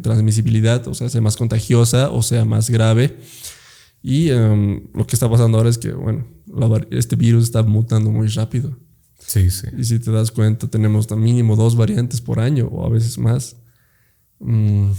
transmisibilidad, 0.00 0.86
o 0.86 0.94
sea, 0.94 1.08
sea 1.08 1.20
más 1.20 1.36
contagiosa 1.36 2.10
o 2.10 2.22
sea 2.22 2.44
más 2.44 2.70
grave. 2.70 3.16
Y 4.00 4.30
em, 4.30 4.88
lo 4.94 5.06
que 5.06 5.16
está 5.16 5.28
pasando 5.28 5.58
ahora 5.58 5.70
es 5.70 5.78
que, 5.78 5.92
bueno, 5.92 6.24
este 6.90 7.16
virus 7.16 7.44
está 7.44 7.64
mutando 7.64 8.10
muy 8.10 8.28
rápido. 8.28 8.78
Sí, 9.32 9.50
sí. 9.50 9.66
Y 9.78 9.84
si 9.84 9.98
te 9.98 10.10
das 10.10 10.30
cuenta, 10.30 10.68
tenemos 10.68 11.10
mínimo 11.10 11.56
dos 11.56 11.74
variantes 11.74 12.20
por 12.20 12.38
año 12.38 12.66
o 12.66 12.84
a 12.84 12.90
veces 12.90 13.16
más. 13.16 13.56
Mm, 14.40 14.90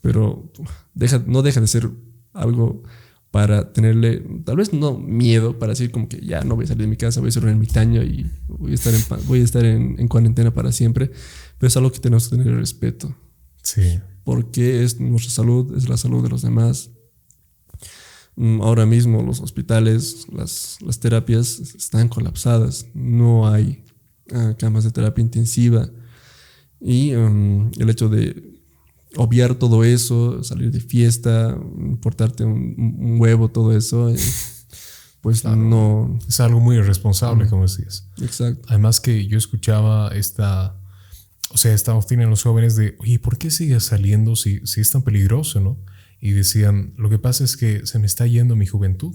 pero 0.00 0.50
deja, 0.94 1.22
no 1.26 1.42
deja 1.42 1.60
de 1.60 1.66
ser 1.66 1.90
algo 2.32 2.82
para 3.30 3.74
tenerle, 3.74 4.24
tal 4.46 4.56
vez 4.56 4.72
no 4.72 4.98
miedo, 4.98 5.58
para 5.58 5.72
decir 5.72 5.90
como 5.90 6.08
que 6.08 6.24
ya 6.24 6.44
no 6.44 6.56
voy 6.56 6.64
a 6.64 6.68
salir 6.68 6.84
de 6.84 6.88
mi 6.88 6.96
casa, 6.96 7.20
voy 7.20 7.28
a 7.28 7.32
ser 7.32 7.42
un 7.42 7.50
ermitaño 7.50 8.02
y 8.02 8.30
voy 8.48 8.72
a 8.72 8.74
estar 8.74 8.94
en, 8.94 9.02
voy 9.26 9.42
a 9.42 9.44
estar 9.44 9.66
en, 9.66 10.08
cuarentena 10.08 10.54
para 10.54 10.72
siempre, 10.72 11.10
pero 11.58 11.68
es 11.68 11.76
algo 11.76 11.92
que 11.92 11.98
tenemos 11.98 12.30
que 12.30 12.38
tener 12.38 12.54
respeto. 12.54 13.14
Sí. 13.62 14.00
Porque 14.24 14.82
es 14.82 14.98
nuestra 14.98 15.30
salud, 15.30 15.76
es 15.76 15.90
la 15.90 15.98
salud 15.98 16.22
de 16.22 16.30
los 16.30 16.40
demás. 16.40 16.90
Mm, 18.36 18.60
ahora 18.60 18.84
mismo 18.84 19.22
los 19.22 19.40
hospitales, 19.40 20.26
las, 20.30 20.78
las 20.82 21.00
terapias 21.00 21.58
están 21.58 22.08
colapsadas, 22.08 22.86
no 22.94 23.48
hay 23.48 23.82
ah, 24.32 24.54
camas 24.58 24.84
de 24.84 24.90
terapia 24.90 25.22
intensiva 25.22 25.88
y 26.78 27.14
um, 27.14 27.70
el 27.78 27.88
hecho 27.88 28.10
de 28.10 28.56
obviar 29.16 29.54
todo 29.54 29.84
eso, 29.84 30.42
salir 30.44 30.70
de 30.70 30.80
fiesta, 30.80 31.58
importarte 31.78 32.44
un, 32.44 33.16
huevo, 33.18 33.48
todo 33.48 33.74
eso, 33.74 34.10
eh, 34.10 34.18
pues 35.22 35.42
no. 35.44 36.18
Es 36.28 36.38
algo 36.40 36.60
muy 36.60 36.76
irresponsable, 36.76 37.48
como 37.48 37.62
decías. 37.62 38.06
Exacto. 38.20 38.66
Además 38.68 39.00
que 39.00 39.26
yo 39.26 39.38
escuchaba 39.38 40.08
esta, 40.08 40.78
o 41.50 41.56
sea, 41.56 41.72
esta 41.72 41.98
tienen 42.00 42.28
los 42.28 42.42
jóvenes 42.42 42.76
de, 42.76 42.96
oye, 42.98 43.18
¿por 43.18 43.38
qué 43.38 43.50
sigues 43.50 43.84
saliendo 43.84 44.36
si, 44.36 44.60
si 44.66 44.82
es 44.82 44.90
tan 44.90 45.02
peligroso, 45.02 45.60
no? 45.60 45.78
Y 46.26 46.32
decían, 46.32 46.92
lo 46.96 47.08
que 47.08 47.20
pasa 47.20 47.44
es 47.44 47.56
que 47.56 47.86
se 47.86 48.00
me 48.00 48.06
está 48.06 48.26
yendo 48.26 48.56
mi 48.56 48.66
juventud. 48.66 49.14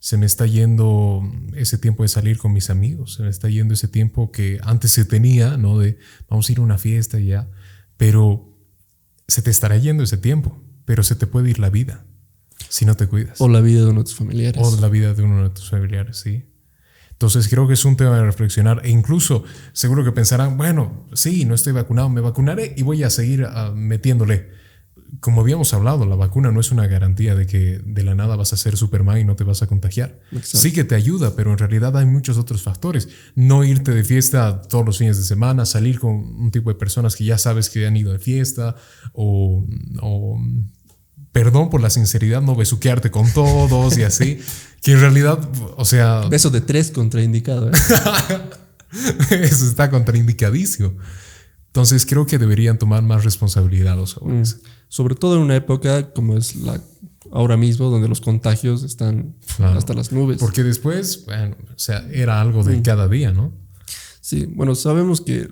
Se 0.00 0.16
me 0.16 0.26
está 0.26 0.46
yendo 0.46 1.22
ese 1.54 1.78
tiempo 1.78 2.02
de 2.02 2.08
salir 2.08 2.38
con 2.38 2.52
mis 2.52 2.70
amigos, 2.70 3.14
se 3.14 3.22
me 3.22 3.28
está 3.28 3.48
yendo 3.48 3.72
ese 3.72 3.86
tiempo 3.86 4.32
que 4.32 4.58
antes 4.64 4.90
se 4.90 5.04
tenía, 5.04 5.56
¿no? 5.56 5.78
De 5.78 5.96
vamos 6.28 6.48
a 6.48 6.52
ir 6.52 6.58
a 6.58 6.62
una 6.62 6.76
fiesta 6.76 7.20
y 7.20 7.26
ya. 7.26 7.48
Pero 7.96 8.52
se 9.28 9.42
te 9.42 9.52
estará 9.52 9.76
yendo 9.76 10.02
ese 10.02 10.18
tiempo, 10.18 10.60
pero 10.84 11.04
se 11.04 11.14
te 11.14 11.28
puede 11.28 11.50
ir 11.50 11.60
la 11.60 11.70
vida 11.70 12.04
si 12.68 12.84
no 12.84 12.96
te 12.96 13.06
cuidas. 13.06 13.40
O 13.40 13.48
la 13.48 13.60
vida 13.60 13.84
de 13.84 13.90
uno 13.90 14.00
de 14.00 14.04
tus 14.06 14.16
familiares. 14.16 14.60
O 14.60 14.80
la 14.80 14.88
vida 14.88 15.14
de 15.14 15.22
uno 15.22 15.40
de 15.44 15.50
tus 15.50 15.70
familiares, 15.70 16.16
sí. 16.16 16.50
Entonces 17.12 17.46
creo 17.46 17.68
que 17.68 17.74
es 17.74 17.84
un 17.84 17.96
tema 17.96 18.16
de 18.16 18.24
reflexionar 18.24 18.80
e 18.82 18.90
incluso 18.90 19.44
seguro 19.72 20.02
que 20.02 20.10
pensarán, 20.10 20.56
bueno, 20.56 21.06
sí, 21.12 21.44
no 21.44 21.54
estoy 21.54 21.74
vacunado, 21.74 22.08
me 22.08 22.20
vacunaré 22.20 22.74
y 22.76 22.82
voy 22.82 23.04
a 23.04 23.10
seguir 23.10 23.44
ah, 23.48 23.70
metiéndole 23.72 24.63
como 25.20 25.40
habíamos 25.42 25.74
hablado, 25.74 26.06
la 26.06 26.16
vacuna 26.16 26.50
no 26.50 26.60
es 26.60 26.70
una 26.70 26.86
garantía 26.86 27.34
de 27.34 27.46
que 27.46 27.80
de 27.84 28.02
la 28.02 28.14
nada 28.14 28.36
vas 28.36 28.52
a 28.52 28.56
ser 28.56 28.76
Superman 28.76 29.18
y 29.18 29.24
no 29.24 29.36
te 29.36 29.44
vas 29.44 29.62
a 29.62 29.66
contagiar. 29.66 30.18
Sí 30.42 30.72
que 30.72 30.84
te 30.84 30.94
ayuda, 30.94 31.34
pero 31.36 31.52
en 31.52 31.58
realidad 31.58 31.96
hay 31.96 32.06
muchos 32.06 32.38
otros 32.38 32.62
factores. 32.62 33.08
No 33.34 33.64
irte 33.64 33.92
de 33.92 34.04
fiesta 34.04 34.62
todos 34.62 34.84
los 34.84 34.98
fines 34.98 35.16
de 35.16 35.24
semana, 35.24 35.66
salir 35.66 35.98
con 35.98 36.12
un 36.12 36.50
tipo 36.50 36.70
de 36.70 36.76
personas 36.76 37.16
que 37.16 37.24
ya 37.24 37.38
sabes 37.38 37.70
que 37.70 37.86
han 37.86 37.96
ido 37.96 38.12
de 38.12 38.18
fiesta, 38.18 38.76
o, 39.12 39.64
perdón 41.32 41.70
por 41.70 41.80
la 41.80 41.90
sinceridad, 41.90 42.42
no 42.42 42.56
besuquearte 42.56 43.10
con 43.10 43.30
todos 43.32 43.96
y 43.98 44.02
así. 44.02 44.38
Que 44.84 44.92
en 44.92 45.00
realidad, 45.00 45.38
o 45.78 45.84
sea... 45.86 46.28
Beso 46.28 46.50
de 46.50 46.60
tres 46.60 46.90
contraindicado. 46.90 47.70
¿eh? 47.70 47.72
Eso 49.30 49.64
está 49.66 49.88
contraindicadísimo. 49.88 50.92
Entonces 51.68 52.04
creo 52.04 52.26
que 52.26 52.36
deberían 52.36 52.76
tomar 52.78 53.02
más 53.02 53.24
responsabilidad 53.24 53.96
los 53.96 54.12
jóvenes. 54.12 54.60
Mm 54.62 54.83
sobre 54.88 55.14
todo 55.14 55.36
en 55.36 55.42
una 55.42 55.56
época 55.56 56.12
como 56.12 56.36
es 56.36 56.56
la 56.56 56.80
ahora 57.34 57.56
mismo, 57.56 57.90
donde 57.90 58.08
los 58.08 58.20
contagios 58.20 58.82
están 58.84 59.34
hasta 59.58 59.92
las 59.92 60.12
nubes. 60.12 60.38
Porque 60.38 60.62
después, 60.62 61.24
bueno, 61.26 61.56
o 61.68 61.78
sea, 61.78 62.06
era 62.12 62.40
algo 62.40 62.62
de 62.62 62.76
mm. 62.76 62.82
cada 62.82 63.08
día, 63.08 63.32
¿no? 63.32 63.52
Sí, 64.20 64.46
bueno, 64.46 64.74
sabemos 64.74 65.20
que 65.20 65.48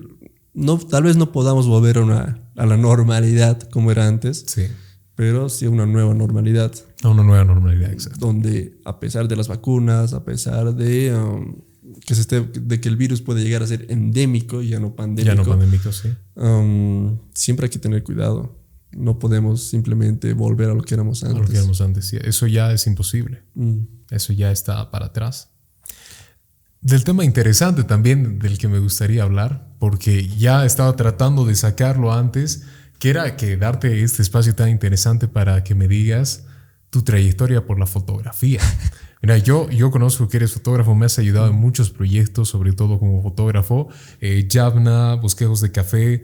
no, 0.53 0.77
tal 0.77 1.03
vez 1.03 1.17
no 1.17 1.31
podamos 1.31 1.67
volver 1.67 1.97
a, 1.97 2.01
una, 2.01 2.41
a 2.55 2.65
la 2.65 2.77
normalidad 2.77 3.61
como 3.69 3.91
era 3.91 4.07
antes. 4.07 4.45
Sí. 4.47 4.67
Pero 5.15 5.47
sí 5.49 5.65
a 5.65 5.69
una 5.69 5.85
nueva 5.85 6.13
normalidad. 6.13 6.73
A 7.03 7.09
una 7.09 7.23
nueva 7.23 7.43
normalidad, 7.43 7.91
exacto. 7.91 8.25
Donde 8.25 8.79
a 8.83 8.99
pesar 8.99 9.27
de 9.27 9.35
las 9.35 9.47
vacunas, 9.47 10.13
a 10.13 10.25
pesar 10.25 10.73
de 10.73 11.15
um, 11.15 11.55
que 12.03 12.15
se 12.15 12.21
esté, 12.21 12.41
de 12.41 12.81
que 12.81 12.89
el 12.89 12.95
virus 12.95 13.21
puede 13.21 13.43
llegar 13.43 13.61
a 13.61 13.67
ser 13.67 13.85
endémico 13.89 14.63
y 14.63 14.69
ya 14.69 14.79
no 14.79 14.95
pandémico. 14.95 15.35
Ya 15.35 15.43
no 15.43 15.47
pandémico, 15.47 15.91
sí. 15.91 16.09
Um, 16.35 17.19
siempre 17.33 17.65
hay 17.65 17.69
que 17.69 17.77
tener 17.77 18.03
cuidado 18.03 18.62
no 18.95 19.19
podemos 19.19 19.63
simplemente 19.63 20.33
volver 20.33 20.69
a 20.69 20.73
lo 20.73 20.81
que 20.81 20.93
éramos 20.95 21.23
antes. 21.23 21.37
A 21.37 21.41
lo 21.41 21.47
que 21.47 21.57
éramos 21.57 21.81
antes, 21.81 22.13
Eso 22.13 22.47
ya 22.47 22.71
es 22.71 22.87
imposible. 22.87 23.43
Mm. 23.55 23.79
Eso 24.09 24.33
ya 24.33 24.51
está 24.51 24.91
para 24.91 25.07
atrás. 25.07 25.49
Del 26.81 27.03
tema 27.03 27.23
interesante 27.23 27.85
también 27.85 28.39
del 28.39 28.57
que 28.57 28.67
me 28.67 28.79
gustaría 28.79 29.23
hablar, 29.23 29.69
porque 29.79 30.27
ya 30.27 30.65
estaba 30.65 30.95
tratando 30.95 31.45
de 31.45 31.55
sacarlo 31.55 32.11
antes, 32.11 32.63
que 32.99 33.09
era 33.09 33.37
que 33.37 33.55
darte 33.57 34.03
este 34.03 34.21
espacio 34.21 34.53
tan 34.53 34.69
interesante 34.69 35.27
para 35.27 35.63
que 35.63 35.75
me 35.75 35.87
digas 35.87 36.45
tu 36.89 37.01
trayectoria 37.01 37.65
por 37.65 37.79
la 37.79 37.87
fotografía. 37.87 38.61
Mira, 39.21 39.37
yo, 39.37 39.69
yo 39.69 39.89
conozco 39.89 40.27
que 40.27 40.35
eres 40.35 40.51
fotógrafo, 40.51 40.93
me 40.93 41.05
has 41.05 41.17
ayudado 41.17 41.47
en 41.47 41.55
muchos 41.55 41.89
proyectos, 41.89 42.49
sobre 42.49 42.73
todo 42.73 42.99
como 42.99 43.21
fotógrafo. 43.23 43.87
Eh, 44.19 44.47
Bosquejos 45.21 45.61
de 45.61 45.71
Café, 45.71 46.23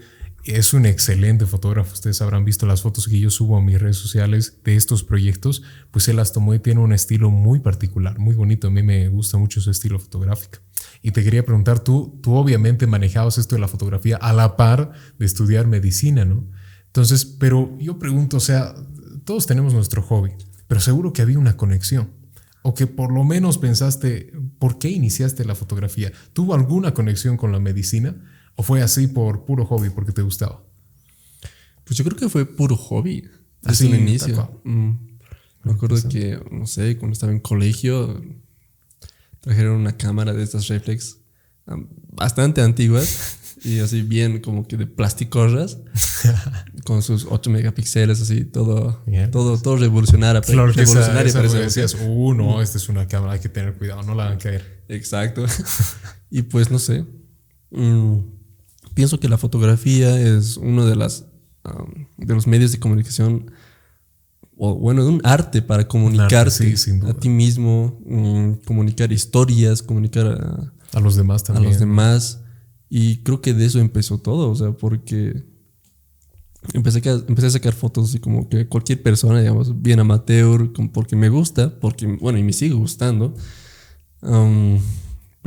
es 0.56 0.74
un 0.74 0.86
excelente 0.86 1.46
fotógrafo. 1.46 1.94
Ustedes 1.94 2.22
habrán 2.22 2.46
visto 2.46 2.66
las 2.66 2.82
fotos 2.82 3.08
que 3.08 3.20
yo 3.20 3.30
subo 3.30 3.58
a 3.58 3.62
mis 3.62 3.80
redes 3.80 3.98
sociales 3.98 4.60
de 4.64 4.76
estos 4.76 5.04
proyectos. 5.04 5.62
Pues 5.92 6.08
él 6.08 6.16
las 6.16 6.34
tomó 6.34 6.54
y 6.54 6.60
tiene 6.60 6.82
un 6.82 6.94
estilo 6.94 7.30
muy 7.30 7.60
particular, 7.60 8.18
muy 8.20 8.36
bonito. 8.36 8.68
A 8.68 8.72
mí 8.72 8.82
me 8.82 9.08
gusta 9.10 9.38
mucho 9.38 9.62
su 9.62 9.72
estilo 9.72 10.00
fotográfico. 10.00 10.60
Y 11.02 11.12
te 11.12 11.24
quería 11.24 11.46
preguntar, 11.46 11.80
tú, 11.80 12.20
tú 12.22 12.34
obviamente 12.34 12.88
manejabas 12.88 13.38
esto 13.38 13.56
de 13.56 13.62
la 13.62 13.68
fotografía 13.68 14.18
a 14.18 14.34
la 14.34 14.58
par 14.58 14.92
de 15.18 15.26
estudiar 15.26 15.68
medicina, 15.68 16.26
¿no? 16.26 16.48
Entonces, 16.88 17.26
pero 17.26 17.78
yo 17.80 18.00
pregunto, 18.00 18.38
o 18.38 18.42
sea, 18.42 18.74
todos 19.24 19.46
tenemos 19.46 19.74
nuestro 19.74 20.02
hobby, 20.02 20.32
pero 20.68 20.82
seguro 20.82 21.14
que 21.14 21.22
había 21.22 21.38
una 21.38 21.58
conexión. 21.58 22.12
O 22.62 22.74
que 22.74 22.88
por 22.88 23.14
lo 23.14 23.24
menos 23.24 23.58
pensaste, 23.58 24.34
¿por 24.58 24.80
qué 24.80 24.90
iniciaste 24.90 25.46
la 25.46 25.56
fotografía? 25.56 26.12
¿Tuvo 26.34 26.54
alguna 26.54 26.94
conexión 26.94 27.38
con 27.38 27.52
la 27.52 27.60
medicina? 27.60 28.16
¿O 28.60 28.64
fue 28.64 28.82
así 28.82 29.08
por 29.08 29.46
puro 29.46 29.66
hobby, 29.66 29.90
porque 29.90 30.12
te 30.12 30.22
gustaba? 30.22 30.62
Pues 31.86 31.98
yo 31.98 32.04
creo 32.04 32.18
que 32.18 32.28
fue 32.28 32.46
puro 32.46 32.76
hobby. 32.76 33.24
Así 33.64 33.88
el 33.88 33.96
inicio. 33.96 34.60
Mm. 34.66 34.92
Me 35.64 35.72
acuerdo 35.72 35.96
que, 36.10 36.38
no 36.52 36.68
sé, 36.68 36.98
cuando 36.98 37.14
estaba 37.14 37.32
en 37.32 37.40
colegio, 37.40 38.22
trajeron 39.40 39.78
una 39.78 39.96
cámara 39.96 40.34
de 40.34 40.44
estas 40.44 40.68
reflex 40.68 41.20
bastante 42.12 42.60
antiguas 42.60 43.38
y 43.64 43.80
así 43.80 44.02
bien 44.02 44.42
como 44.42 44.68
que 44.68 44.76
de 44.76 44.88
plasticorras 44.88 45.78
con 46.84 47.02
sus 47.02 47.28
8 47.30 47.50
megapíxeles 47.52 48.20
así 48.20 48.44
todo 48.44 49.04
todo 49.32 49.62
todo 49.62 49.78
revolucionario 49.78 50.42
revolucionario 50.42 51.28
esa, 51.28 51.60
decías 51.60 51.96
uh 52.02 52.34
no 52.34 52.60
esta 52.60 52.80
es 52.80 52.90
una 52.90 53.08
cámara 53.08 53.34
hay 53.34 53.40
que 53.40 53.50
tener 53.50 53.76
cuidado 53.76 54.02
no 54.02 54.16
la 54.16 54.26
hagan 54.26 54.40
caer 54.40 54.84
exacto 54.88 55.46
y 56.32 56.42
pues 56.42 56.72
no 56.72 56.80
sé 56.80 57.06
mm, 57.70 58.39
pienso 59.00 59.18
que 59.18 59.30
la 59.30 59.38
fotografía 59.38 60.20
es 60.20 60.58
uno 60.58 60.86
de 60.86 60.98
las 60.98 61.26
de 62.18 62.34
los 62.36 62.48
medios 62.48 62.74
de 62.74 62.80
comunicación 62.80 63.50
o 64.58 64.76
bueno, 64.76 65.08
un 65.08 65.22
arte 65.24 65.62
para 65.62 65.88
comunicarte 65.88 66.76
a 67.08 67.14
ti 67.14 67.30
mismo, 67.30 67.98
mm, 68.06 68.66
comunicar 68.66 69.10
historias, 69.14 69.82
comunicar 69.82 70.28
a, 70.28 70.98
a 70.98 71.00
los 71.00 71.16
demás 71.16 71.46
también. 71.46 71.68
A 71.68 71.70
los 71.70 71.80
demás. 71.80 72.42
Y 72.90 73.20
creo 73.24 73.40
que 73.40 73.54
de 73.54 73.68
eso 73.68 73.80
empezó 73.80 74.18
todo, 74.18 74.50
o 74.50 74.56
sea, 74.56 74.74
porque 74.74 75.46
empecé 76.74 77.10
a, 77.10 77.14
empecé 77.14 77.48
a 77.48 77.52
sacar 77.52 77.72
fotos 77.72 78.14
y 78.16 78.20
como 78.20 78.50
que 78.50 78.68
cualquier 78.68 79.02
persona, 79.02 79.40
digamos, 79.40 79.82
bien 79.82 80.02
amateur, 80.02 80.74
porque 80.92 81.16
me 81.16 81.30
gusta, 81.30 81.80
porque, 81.80 82.06
bueno, 82.06 82.38
y 82.38 82.44
me 82.44 82.52
sigue 82.52 82.74
gustando. 82.74 83.34
Um, 84.22 84.78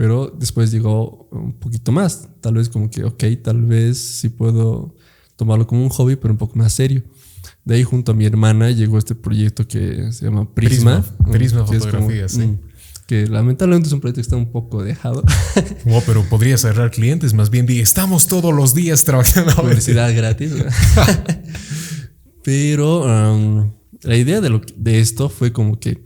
pero 0.02 0.34
después 0.36 0.72
llegó 0.72 1.28
un 1.30 1.52
poquito 1.52 1.92
más, 1.92 2.28
tal 2.40 2.54
vez 2.54 2.68
como 2.68 2.90
que, 2.90 3.04
ok, 3.04 3.22
tal 3.40 3.62
vez 3.62 3.98
sí 3.98 4.30
puedo 4.30 4.96
tomarlo 5.36 5.64
como 5.68 5.84
un 5.84 5.90
hobby, 5.90 6.16
pero 6.16 6.34
un 6.34 6.38
poco 6.38 6.58
más 6.58 6.72
serio. 6.72 7.04
De 7.64 7.76
ahí 7.76 7.84
junto 7.84 8.10
a 8.10 8.14
mi 8.16 8.24
hermana 8.24 8.72
llegó 8.72 8.98
este 8.98 9.14
proyecto 9.14 9.68
que 9.68 10.10
se 10.10 10.24
llama 10.24 10.52
Prisma. 10.52 11.04
Prisma, 11.30 11.64
Fotografía, 11.64 12.28
sí. 12.28 12.40
Mm, 12.40 12.58
que 13.06 13.28
lamentablemente 13.28 13.86
es 13.86 13.92
un 13.92 14.00
proyecto 14.00 14.16
que 14.16 14.22
está 14.22 14.34
un 14.34 14.50
poco 14.50 14.82
dejado. 14.82 15.22
No, 15.84 16.02
pero 16.04 16.24
podría 16.24 16.58
cerrar 16.58 16.90
clientes, 16.90 17.32
más 17.32 17.50
bien 17.50 17.66
di, 17.66 17.78
estamos 17.78 18.26
todos 18.26 18.52
los 18.52 18.74
días 18.74 19.04
trabajando. 19.04 19.54
Universidad 19.62 20.12
gratis. 20.16 20.52
pero 22.42 23.04
um, 23.04 23.70
la 24.02 24.16
idea 24.16 24.40
de, 24.40 24.50
lo, 24.50 24.62
de 24.76 24.98
esto 24.98 25.28
fue 25.28 25.52
como 25.52 25.78
que, 25.78 26.02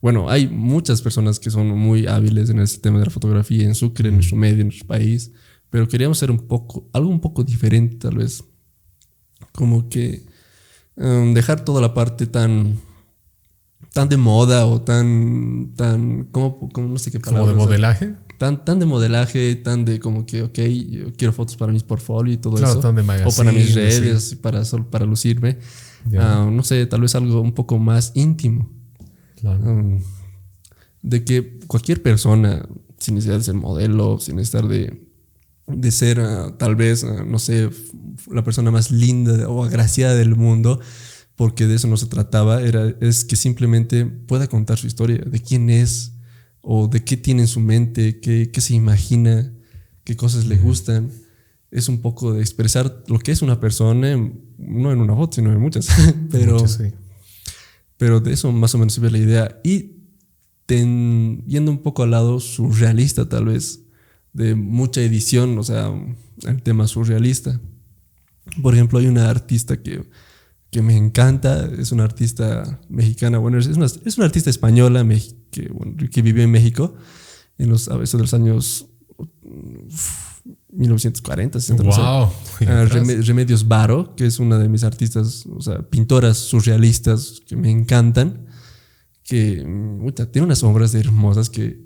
bueno, 0.00 0.28
hay 0.28 0.48
muchas 0.48 1.02
personas 1.02 1.40
que 1.40 1.50
son 1.50 1.68
muy 1.68 2.06
hábiles 2.06 2.50
en 2.50 2.58
el 2.58 2.68
sistema 2.68 2.98
de 2.98 3.06
la 3.06 3.10
fotografía 3.10 3.64
en 3.64 3.74
Sucre, 3.74 4.08
en 4.08 4.16
nuestro 4.16 4.36
medio, 4.36 4.60
en 4.60 4.68
nuestro 4.68 4.86
país, 4.86 5.32
pero 5.70 5.88
queríamos 5.88 6.18
hacer 6.18 6.30
un 6.30 6.46
poco, 6.46 6.88
algo 6.92 7.10
un 7.10 7.20
poco 7.20 7.42
diferente 7.42 7.96
tal 7.96 8.18
vez. 8.18 8.44
Como 9.52 9.88
que 9.88 10.26
um, 10.96 11.34
dejar 11.34 11.64
toda 11.64 11.80
la 11.80 11.94
parte 11.94 12.26
tan 12.26 12.78
tan 13.96 14.10
de 14.10 14.18
moda 14.18 14.66
o 14.66 14.82
tan, 14.82 15.72
tan, 15.74 16.24
¿cómo, 16.30 16.70
no 16.76 16.98
sé 16.98 17.10
qué 17.10 17.18
palabra? 17.18 17.52
¿Como 17.52 17.62
de 17.62 17.66
modelaje? 17.66 18.14
Tan, 18.38 18.62
tan 18.62 18.78
de 18.78 18.84
modelaje, 18.84 19.56
tan 19.56 19.86
de 19.86 19.98
como 19.98 20.26
que, 20.26 20.42
ok, 20.42 20.58
yo 20.58 21.12
quiero 21.16 21.32
fotos 21.32 21.56
para 21.56 21.72
mis 21.72 21.82
portfolio 21.82 22.34
y 22.34 22.36
todo 22.36 22.62
eso. 22.62 22.78
Tan 22.80 22.94
de 22.94 23.02
o 23.24 23.30
para 23.34 23.52
mis 23.52 23.74
redes, 23.74 24.34
para, 24.34 24.62
para 24.90 25.06
lucirme. 25.06 25.58
Ah, 26.18 26.46
no 26.52 26.62
sé, 26.62 26.84
tal 26.84 27.00
vez 27.00 27.14
algo 27.14 27.40
un 27.40 27.52
poco 27.52 27.78
más 27.78 28.12
íntimo. 28.14 28.70
Claro. 29.46 29.70
Um, 29.70 30.00
de 31.02 31.24
que 31.24 31.58
cualquier 31.68 32.02
persona, 32.02 32.68
sin 32.98 33.14
necesidad 33.14 33.38
de 33.38 33.44
ser 33.44 33.54
modelo, 33.54 34.18
sin 34.18 34.40
estar 34.40 34.66
de, 34.66 35.06
de 35.68 35.90
ser 35.92 36.20
ah, 36.20 36.54
tal 36.58 36.74
vez, 36.74 37.04
ah, 37.04 37.24
no 37.24 37.38
sé, 37.38 37.70
la 38.30 38.42
persona 38.42 38.72
más 38.72 38.90
linda 38.90 39.48
o 39.48 39.64
agraciada 39.64 40.14
del 40.16 40.34
mundo, 40.34 40.80
porque 41.36 41.66
de 41.66 41.76
eso 41.76 41.86
no 41.86 41.96
se 41.96 42.06
trataba, 42.06 42.62
era, 42.62 42.92
es 43.00 43.24
que 43.24 43.36
simplemente 43.36 44.04
pueda 44.04 44.48
contar 44.48 44.78
su 44.78 44.88
historia, 44.88 45.18
de 45.18 45.40
quién 45.40 45.70
es, 45.70 46.12
o 46.60 46.88
de 46.88 47.04
qué 47.04 47.16
tiene 47.16 47.42
en 47.42 47.48
su 47.48 47.60
mente, 47.60 48.18
qué, 48.18 48.50
qué 48.52 48.60
se 48.60 48.74
imagina, 48.74 49.52
qué 50.02 50.16
cosas 50.16 50.46
le 50.46 50.56
gustan. 50.56 51.10
Es 51.70 51.88
un 51.88 52.00
poco 52.00 52.32
de 52.32 52.40
expresar 52.40 53.04
lo 53.06 53.20
que 53.20 53.30
es 53.30 53.42
una 53.42 53.60
persona, 53.60 54.16
no 54.58 54.92
en 54.92 55.00
una 55.00 55.14
foto, 55.14 55.36
sino 55.36 55.52
en 55.52 55.60
muchas, 55.60 55.88
pero, 56.30 56.58
pero 57.96 58.20
de 58.20 58.32
eso 58.32 58.52
más 58.52 58.74
o 58.74 58.78
menos 58.78 58.94
se 58.94 59.00
ve 59.00 59.10
la 59.10 59.18
idea. 59.18 59.60
Y 59.64 59.92
yendo 60.68 61.70
un 61.70 61.82
poco 61.82 62.02
al 62.02 62.10
lado 62.10 62.40
surrealista 62.40 63.28
tal 63.28 63.46
vez, 63.46 63.82
de 64.32 64.54
mucha 64.54 65.00
edición, 65.00 65.58
o 65.58 65.62
sea, 65.62 65.92
el 66.42 66.62
tema 66.62 66.86
surrealista. 66.86 67.60
Por 68.62 68.74
ejemplo, 68.74 68.98
hay 68.98 69.06
una 69.06 69.30
artista 69.30 69.82
que 69.82 70.04
que 70.70 70.82
me 70.82 70.94
encanta, 70.96 71.70
es 71.78 71.92
una 71.92 72.04
artista 72.04 72.80
mexicana, 72.88 73.38
bueno, 73.38 73.58
es 73.58 73.66
una, 73.68 73.86
es 73.86 74.18
una 74.18 74.26
artista 74.26 74.50
española 74.50 75.06
que, 75.50 75.70
que, 76.10 76.22
vivió 76.22 76.42
en 76.42 76.50
México 76.50 76.94
en 77.56 77.70
los, 77.70 77.88
a 77.88 77.96
veces 77.96 78.18
de 78.18 78.22
los 78.22 78.34
años 78.34 78.86
1940, 80.72 81.60
60. 81.60 81.82
Wow. 81.82 82.30
Remedios 83.22 83.66
Varo, 83.66 84.14
que 84.14 84.26
es 84.26 84.38
una 84.38 84.58
de 84.58 84.68
mis 84.68 84.84
artistas, 84.84 85.46
o 85.46 85.60
sea, 85.60 85.82
pintoras 85.82 86.36
surrealistas 86.36 87.40
que 87.46 87.56
me 87.56 87.70
encantan, 87.70 88.46
que 89.24 89.64
tiene 90.32 90.46
unas 90.46 90.62
obras 90.62 90.94
hermosas 90.94 91.50
que, 91.50 91.80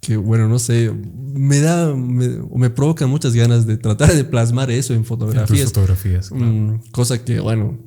que, 0.00 0.16
bueno, 0.16 0.48
no 0.48 0.58
sé, 0.58 0.92
me 0.92 1.60
da, 1.60 1.94
me, 1.94 2.28
me 2.54 2.70
provocan 2.70 3.10
muchas 3.10 3.34
ganas 3.34 3.66
de 3.66 3.76
tratar 3.76 4.14
de 4.14 4.24
plasmar 4.24 4.70
eso 4.70 4.94
en 4.94 5.04
fotografías. 5.04 5.66
fotografías. 5.66 6.30
Mm, 6.32 6.76
cosa 6.90 7.24
que, 7.24 7.40
bueno, 7.40 7.78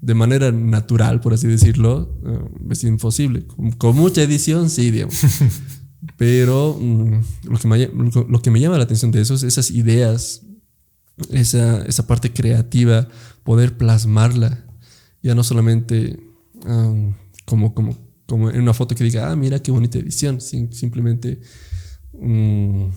de 0.00 0.14
manera 0.14 0.50
natural, 0.52 1.20
por 1.20 1.34
así 1.34 1.46
decirlo, 1.46 2.18
eh, 2.26 2.38
es 2.70 2.84
imposible. 2.84 3.44
Con, 3.78 3.96
mucha 3.96 4.22
edición, 4.22 4.70
sí, 4.70 4.90
digamos. 4.90 5.20
Pero 6.20 6.76
mm, 6.78 7.20
lo, 7.44 7.58
que 7.58 7.66
me, 7.66 7.88
lo, 8.28 8.42
que 8.42 8.50
me, 8.50 8.60
llama 8.60 8.76
la 8.76 8.84
atención 8.84 9.10
de 9.10 9.22
eso 9.22 9.32
es 9.32 9.42
esas 9.42 9.70
ideas, 9.70 10.42
esa, 11.30 11.82
esa 11.86 12.06
parte 12.06 12.30
creativa, 12.30 13.08
poder 13.42 13.78
plasmarla. 13.78 14.66
Ya 15.22 15.34
no 15.34 15.42
solamente 15.42 16.20
como, 17.46 17.72
como, 17.72 17.96
como 18.26 18.50
en 18.50 18.60
una 18.60 18.74
foto 18.74 18.94
que 18.94 19.02
diga, 19.02 19.30
ah, 19.30 19.34
mira 19.34 19.62
qué 19.62 19.70
bonita 19.70 19.98
edición, 19.98 20.42
simplemente, 20.42 21.40
mm, 22.12 22.88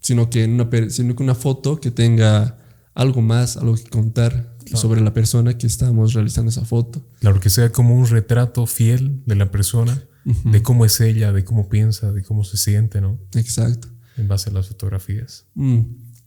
sino, 0.00 0.30
que 0.30 0.44
en 0.44 0.58
una, 0.58 0.70
sino 0.88 1.14
que 1.14 1.22
una 1.22 1.34
foto 1.34 1.78
que 1.78 1.90
tenga 1.90 2.56
algo 2.94 3.20
más, 3.20 3.58
algo 3.58 3.74
que 3.74 3.84
contar 3.90 4.56
sobre 4.72 5.02
la 5.02 5.12
persona 5.12 5.58
que 5.58 5.66
estamos 5.66 6.14
realizando 6.14 6.48
esa 6.48 6.64
foto. 6.64 7.06
Claro, 7.20 7.38
que 7.38 7.50
sea 7.50 7.70
como 7.70 7.94
un 7.94 8.06
retrato 8.06 8.64
fiel 8.66 9.20
de 9.26 9.34
la 9.34 9.50
persona, 9.50 10.06
de 10.26 10.62
cómo 10.62 10.84
es 10.84 11.00
ella, 11.00 11.32
de 11.32 11.44
cómo 11.44 11.68
piensa, 11.68 12.12
de 12.12 12.22
cómo 12.24 12.42
se 12.42 12.56
siente, 12.56 13.00
¿no? 13.00 13.18
Exacto. 13.34 13.88
En 14.16 14.26
base 14.26 14.50
a 14.50 14.52
las 14.52 14.68
fotografías. 14.68 15.46
Mm. 15.54 15.80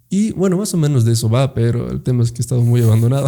Y 0.10 0.32
bueno, 0.32 0.58
más 0.58 0.74
o 0.74 0.78
menos 0.78 1.06
de 1.06 1.14
eso 1.14 1.30
va, 1.30 1.54
pero 1.54 1.92
el 1.92 2.02
tema 2.02 2.24
es 2.24 2.32
que 2.32 2.40
he 2.40 2.42
estado 2.42 2.62
muy 2.62 2.82
abandonado. 2.82 3.28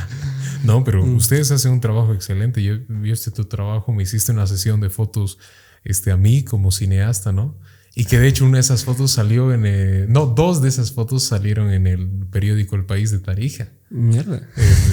no, 0.64 0.82
pero 0.84 1.06
mm. 1.06 1.14
ustedes 1.14 1.50
hacen 1.52 1.72
un 1.72 1.80
trabajo 1.80 2.12
excelente. 2.12 2.62
Yo 2.62 2.74
vi 2.88 3.12
este 3.12 3.30
tu 3.30 3.44
trabajo, 3.44 3.92
me 3.92 4.02
hiciste 4.02 4.32
una 4.32 4.46
sesión 4.46 4.80
de 4.80 4.90
fotos 4.90 5.38
este, 5.84 6.10
a 6.10 6.16
mí 6.16 6.42
como 6.42 6.72
cineasta, 6.72 7.32
¿no? 7.32 7.56
Y 7.94 8.06
que 8.06 8.18
de 8.18 8.28
hecho 8.28 8.44
una 8.46 8.54
de 8.54 8.62
esas 8.62 8.84
fotos 8.84 9.10
salió 9.10 9.52
en... 9.52 9.66
El, 9.66 10.10
no, 10.10 10.26
dos 10.26 10.62
de 10.62 10.68
esas 10.68 10.92
fotos 10.92 11.24
salieron 11.24 11.70
en 11.70 11.86
el 11.86 12.08
periódico 12.30 12.74
El 12.74 12.86
País 12.86 13.10
de 13.10 13.18
Tarija. 13.18 13.68
Mierda. 13.90 14.48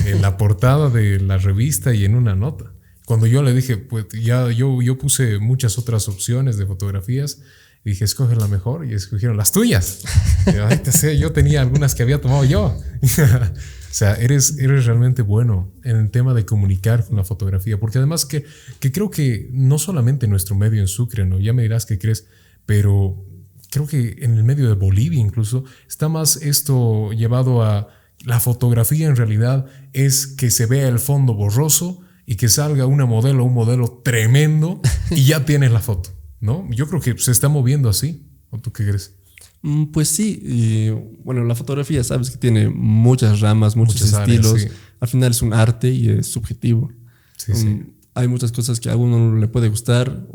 En, 0.06 0.22
la 0.22 0.36
portada 0.36 0.90
de 0.90 1.20
la 1.20 1.38
revista 1.38 1.94
y 1.94 2.04
en 2.04 2.16
una 2.16 2.36
nota. 2.36 2.74
Cuando 3.10 3.26
yo 3.26 3.42
le 3.42 3.56
dije, 3.56 3.78
pues 3.78 4.06
ya 4.10 4.52
yo, 4.52 4.84
yo 4.84 5.00
puse 5.00 5.40
muchas 5.40 5.80
otras 5.80 6.08
opciones 6.08 6.58
de 6.58 6.68
fotografías, 6.68 7.42
y 7.84 7.90
dije, 7.90 8.06
escoge 8.06 8.36
la 8.36 8.48
mejor 8.48 8.86
y 8.86 8.94
escogieron 8.94 9.36
las 9.36 9.52
tuyas. 9.52 10.04
yo 11.20 11.32
tenía 11.32 11.62
algunas 11.62 11.96
que 11.96 12.04
había 12.04 12.22
tomado 12.22 12.46
yo. 12.46 12.66
o 13.02 13.50
sea, 13.90 14.14
eres, 14.14 14.60
eres 14.60 14.86
realmente 14.86 15.24
bueno 15.24 15.74
en 15.84 15.96
el 15.96 16.12
tema 16.12 16.36
de 16.36 16.46
comunicar 16.46 17.04
con 17.04 17.18
la 17.18 17.24
fotografía, 17.24 17.80
porque 17.80 17.98
además 17.98 18.28
que, 18.28 18.46
que 18.80 18.92
creo 18.92 19.10
que 19.10 19.50
no 19.54 19.80
solamente 19.80 20.28
nuestro 20.28 20.56
medio 20.56 20.80
en 20.80 20.88
Sucre, 20.88 21.26
¿no? 21.26 21.40
ya 21.40 21.52
me 21.52 21.64
dirás 21.64 21.88
que 21.88 21.98
crees, 21.98 22.28
pero 22.68 23.26
creo 23.72 23.88
que 23.88 24.18
en 24.20 24.36
el 24.36 24.44
medio 24.44 24.68
de 24.68 24.76
Bolivia 24.76 25.20
incluso 25.20 25.64
está 25.88 26.10
más 26.10 26.36
esto 26.36 27.12
llevado 27.12 27.64
a 27.64 27.88
la 28.24 28.40
fotografía 28.40 29.08
en 29.08 29.16
realidad 29.16 29.66
es 29.94 30.28
que 30.28 30.52
se 30.52 30.68
vea 30.68 30.88
el 30.88 31.00
fondo 31.00 31.34
borroso 31.34 32.04
y 32.32 32.36
que 32.36 32.48
salga 32.48 32.86
una 32.86 33.08
modelo, 33.08 33.44
un 33.44 33.56
modelo 33.56 34.02
tremendo 34.04 34.82
y 35.10 35.24
ya 35.24 35.46
tienes 35.46 35.72
la 35.72 35.80
foto, 35.80 36.12
¿no? 36.40 36.68
Yo 36.70 36.88
creo 36.88 37.02
que 37.02 37.18
se 37.18 37.32
está 37.32 37.50
moviendo 37.50 37.90
así. 37.90 38.28
¿O 38.52 38.60
tú 38.60 38.72
qué 38.72 38.86
crees? 38.86 39.16
Mm, 39.64 39.86
Pues 39.86 40.10
sí, 40.10 40.40
y, 40.44 40.90
bueno, 41.24 41.44
la 41.44 41.56
fotografía 41.56 42.04
sabes 42.04 42.30
que 42.30 42.38
tiene 42.38 42.70
muchas 42.70 43.40
ramas, 43.40 43.76
muchos 43.76 43.96
Muchas 44.02 44.14
áreas, 44.14 44.46
estilos. 44.46 44.62
sí. 44.62 44.68
Al 45.00 45.08
final 45.08 45.32
es 45.32 45.42
un 45.42 45.54
arte 45.54 45.90
y 45.90 46.08
es 46.10 46.28
subjetivo. 46.28 46.92
Sí, 47.36 47.54
sí. 47.56 47.66
Mm, 47.66 47.94
Hay 48.14 48.28
muchas 48.28 48.52
cosas 48.52 48.80
que 48.80 48.90
a 48.92 48.96
uno 48.96 49.36
le 49.36 49.48
puede 49.48 49.70
gustar, 49.70 50.28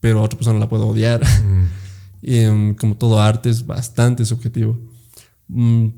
pero 0.00 0.20
a 0.20 0.22
otra 0.22 0.38
persona 0.38 0.58
la 0.58 0.68
puede 0.70 0.84
odiar. 0.84 1.22
Mm, 1.24 1.66
Y, 2.24 2.38
em, 2.38 2.74
como 2.76 2.96
todo 2.96 3.20
arte 3.20 3.50
es 3.50 3.66
bastante 3.66 4.24
subjetivo. 4.24 4.78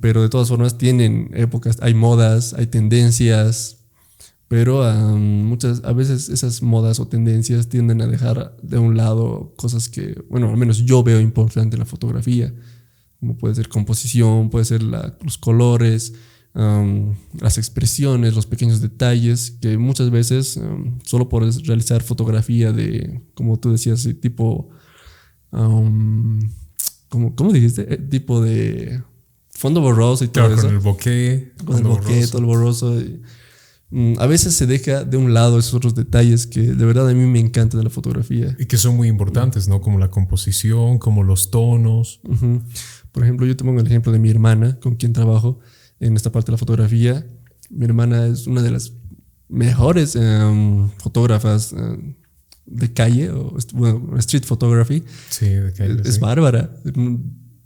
Pero 0.01 0.23
de 0.23 0.28
todas 0.28 0.49
formas 0.49 0.77
tienen 0.78 1.31
épocas, 1.35 1.77
hay 1.82 1.93
modas, 1.95 2.55
hay 2.55 2.66
tendencias, 2.66 3.84
pero 4.55 4.85
am, 4.85 5.43
muchas, 5.48 5.82
a 5.82 5.93
veces 5.93 6.28
esas 6.28 6.62
modas 6.62 7.01
o 7.01 7.09
tendencias 7.09 7.68
tienden 7.68 8.01
a 8.02 8.06
dejar 8.06 8.56
de 8.62 8.78
un 8.78 8.97
lado 8.97 9.52
cosas 9.56 9.89
que, 9.89 10.22
bueno, 10.31 10.48
al 10.48 10.56
menos 10.56 10.85
yo 10.85 11.02
veo 11.02 11.18
importante 11.20 11.74
en 11.74 11.81
la 11.81 11.86
fotografía, 11.86 12.55
como 13.18 13.36
puede 13.36 13.56
ser 13.56 13.68
composición, 13.68 14.51
puede 14.51 14.64
ser 14.64 14.82
la- 14.85 15.18
los 15.22 15.39
colores, 15.39 16.12
las 16.55 17.59
expresiones, 17.59 18.36
los 18.36 18.47
pequeños 18.47 18.81
detalles, 18.81 19.51
que 19.60 19.76
muchas 19.76 20.10
veces 20.10 20.60
solo 21.05 21.28
por 21.28 21.43
realizar 21.66 22.01
fotografía 22.05 22.70
de, 22.70 23.22
como 23.35 23.59
tú 23.59 23.72
decías, 23.72 24.06
tipo 24.20 24.68
um, 25.51 26.39
¿cómo, 27.09 27.35
cómo 27.35 27.52
dijiste? 27.52 27.93
Eh, 27.93 27.98
tipo 27.98 28.40
de 28.40 29.02
fondo 29.51 29.81
borroso 29.81 30.22
y 30.24 30.28
todo 30.28 30.44
Claro, 30.47 30.55
eso. 30.55 30.66
con 30.68 30.74
el 30.76 30.81
bokeh. 30.81 31.52
Con 31.64 31.76
el 31.78 31.82
bokeh, 31.82 32.26
todo 32.28 32.39
el 32.39 32.44
borroso. 32.47 33.01
y, 33.01 33.20
a 34.19 34.27
veces 34.27 34.55
se 34.55 34.66
deja 34.66 35.05
de 35.05 35.16
un 35.16 35.35
lado 35.35 35.59
esos 35.59 35.75
otros 35.75 35.95
detalles 35.95 36.47
que 36.47 36.61
de 36.62 36.85
verdad 36.85 37.09
a 37.09 37.15
mí 37.15 37.27
me 37.27 37.39
encantan 37.41 37.79
de 37.79 37.85
la 37.85 37.91
fotografía. 37.91 38.57
Y 38.59 38.66
que 38.66 38.77
son 38.77 38.97
muy 38.97 39.09
importantes, 39.09 39.69
¿no? 39.69 39.81
Como 39.81 39.99
la 39.99 40.11
composición, 40.11 40.99
como 40.99 41.23
los 41.23 41.51
tonos. 41.51 42.21
Por 43.12 43.23
ejemplo, 43.23 43.47
yo 43.47 43.57
te 43.57 43.65
pongo 43.65 43.81
el 43.81 43.87
ejemplo 43.87 44.11
de 44.12 44.19
mi 44.19 44.31
hermana, 44.31 44.79
con 44.81 44.97
quien 44.97 45.12
trabajo 45.12 45.61
en 46.01 46.16
esta 46.16 46.33
parte 46.33 46.47
de 46.47 46.53
la 46.53 46.59
fotografía. 46.59 47.27
Mi 47.71 47.85
hermana 47.85 48.27
es 48.27 48.47
una 48.47 48.62
de 48.62 48.71
las 48.73 48.93
mejores 49.49 50.16
em, 50.16 50.89
fotógrafas 50.99 51.73
em, 51.73 52.15
de 52.66 52.93
calle, 52.93 53.31
o 53.31 53.57
bueno, 53.75 54.16
street 54.19 54.45
photography. 54.45 55.05
Sí, 55.31 55.47
de 55.47 55.73
que 55.73 55.85
Es, 56.09 56.19
bárbara. 56.19 56.71
Mm, 56.95 57.16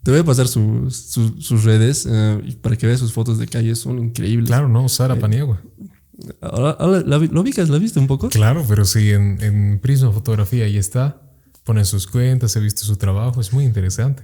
Te 0.02 0.10
voy 0.10 0.20
a 0.20 0.24
pasar 0.24 0.48
su- 0.48 0.90
su- 0.90 1.40
sus 1.40 1.64
redes 1.64 2.06
eh, 2.10 2.56
para 2.62 2.76
que 2.76 2.86
veas 2.86 3.00
sus 3.00 3.12
fotos 3.12 3.38
de 3.38 3.46
calle, 3.46 3.74
son 3.74 3.98
increíbles. 3.98 4.46
Claro, 4.48 4.68
¿no? 4.68 4.88
Sara 4.88 5.16
Paniagua. 5.16 5.60
Ahora, 5.60 5.97
la, 6.40 7.02
¿Lo 7.30 7.40
ubicas? 7.40 7.68
¿La 7.68 7.78
viste 7.78 7.98
un 8.00 8.06
poco? 8.06 8.28
Claro, 8.28 8.64
pero 8.68 8.84
sí, 8.84 9.10
en, 9.10 9.38
en 9.42 9.78
Prisma 9.80 10.12
Fotografía 10.12 10.64
ahí 10.64 10.76
está. 10.76 11.22
Ponen 11.64 11.84
sus 11.84 12.06
cuentas, 12.06 12.56
he 12.56 12.60
visto 12.60 12.82
su 12.84 12.96
trabajo, 12.96 13.40
es 13.40 13.52
muy 13.52 13.64
interesante. 13.64 14.22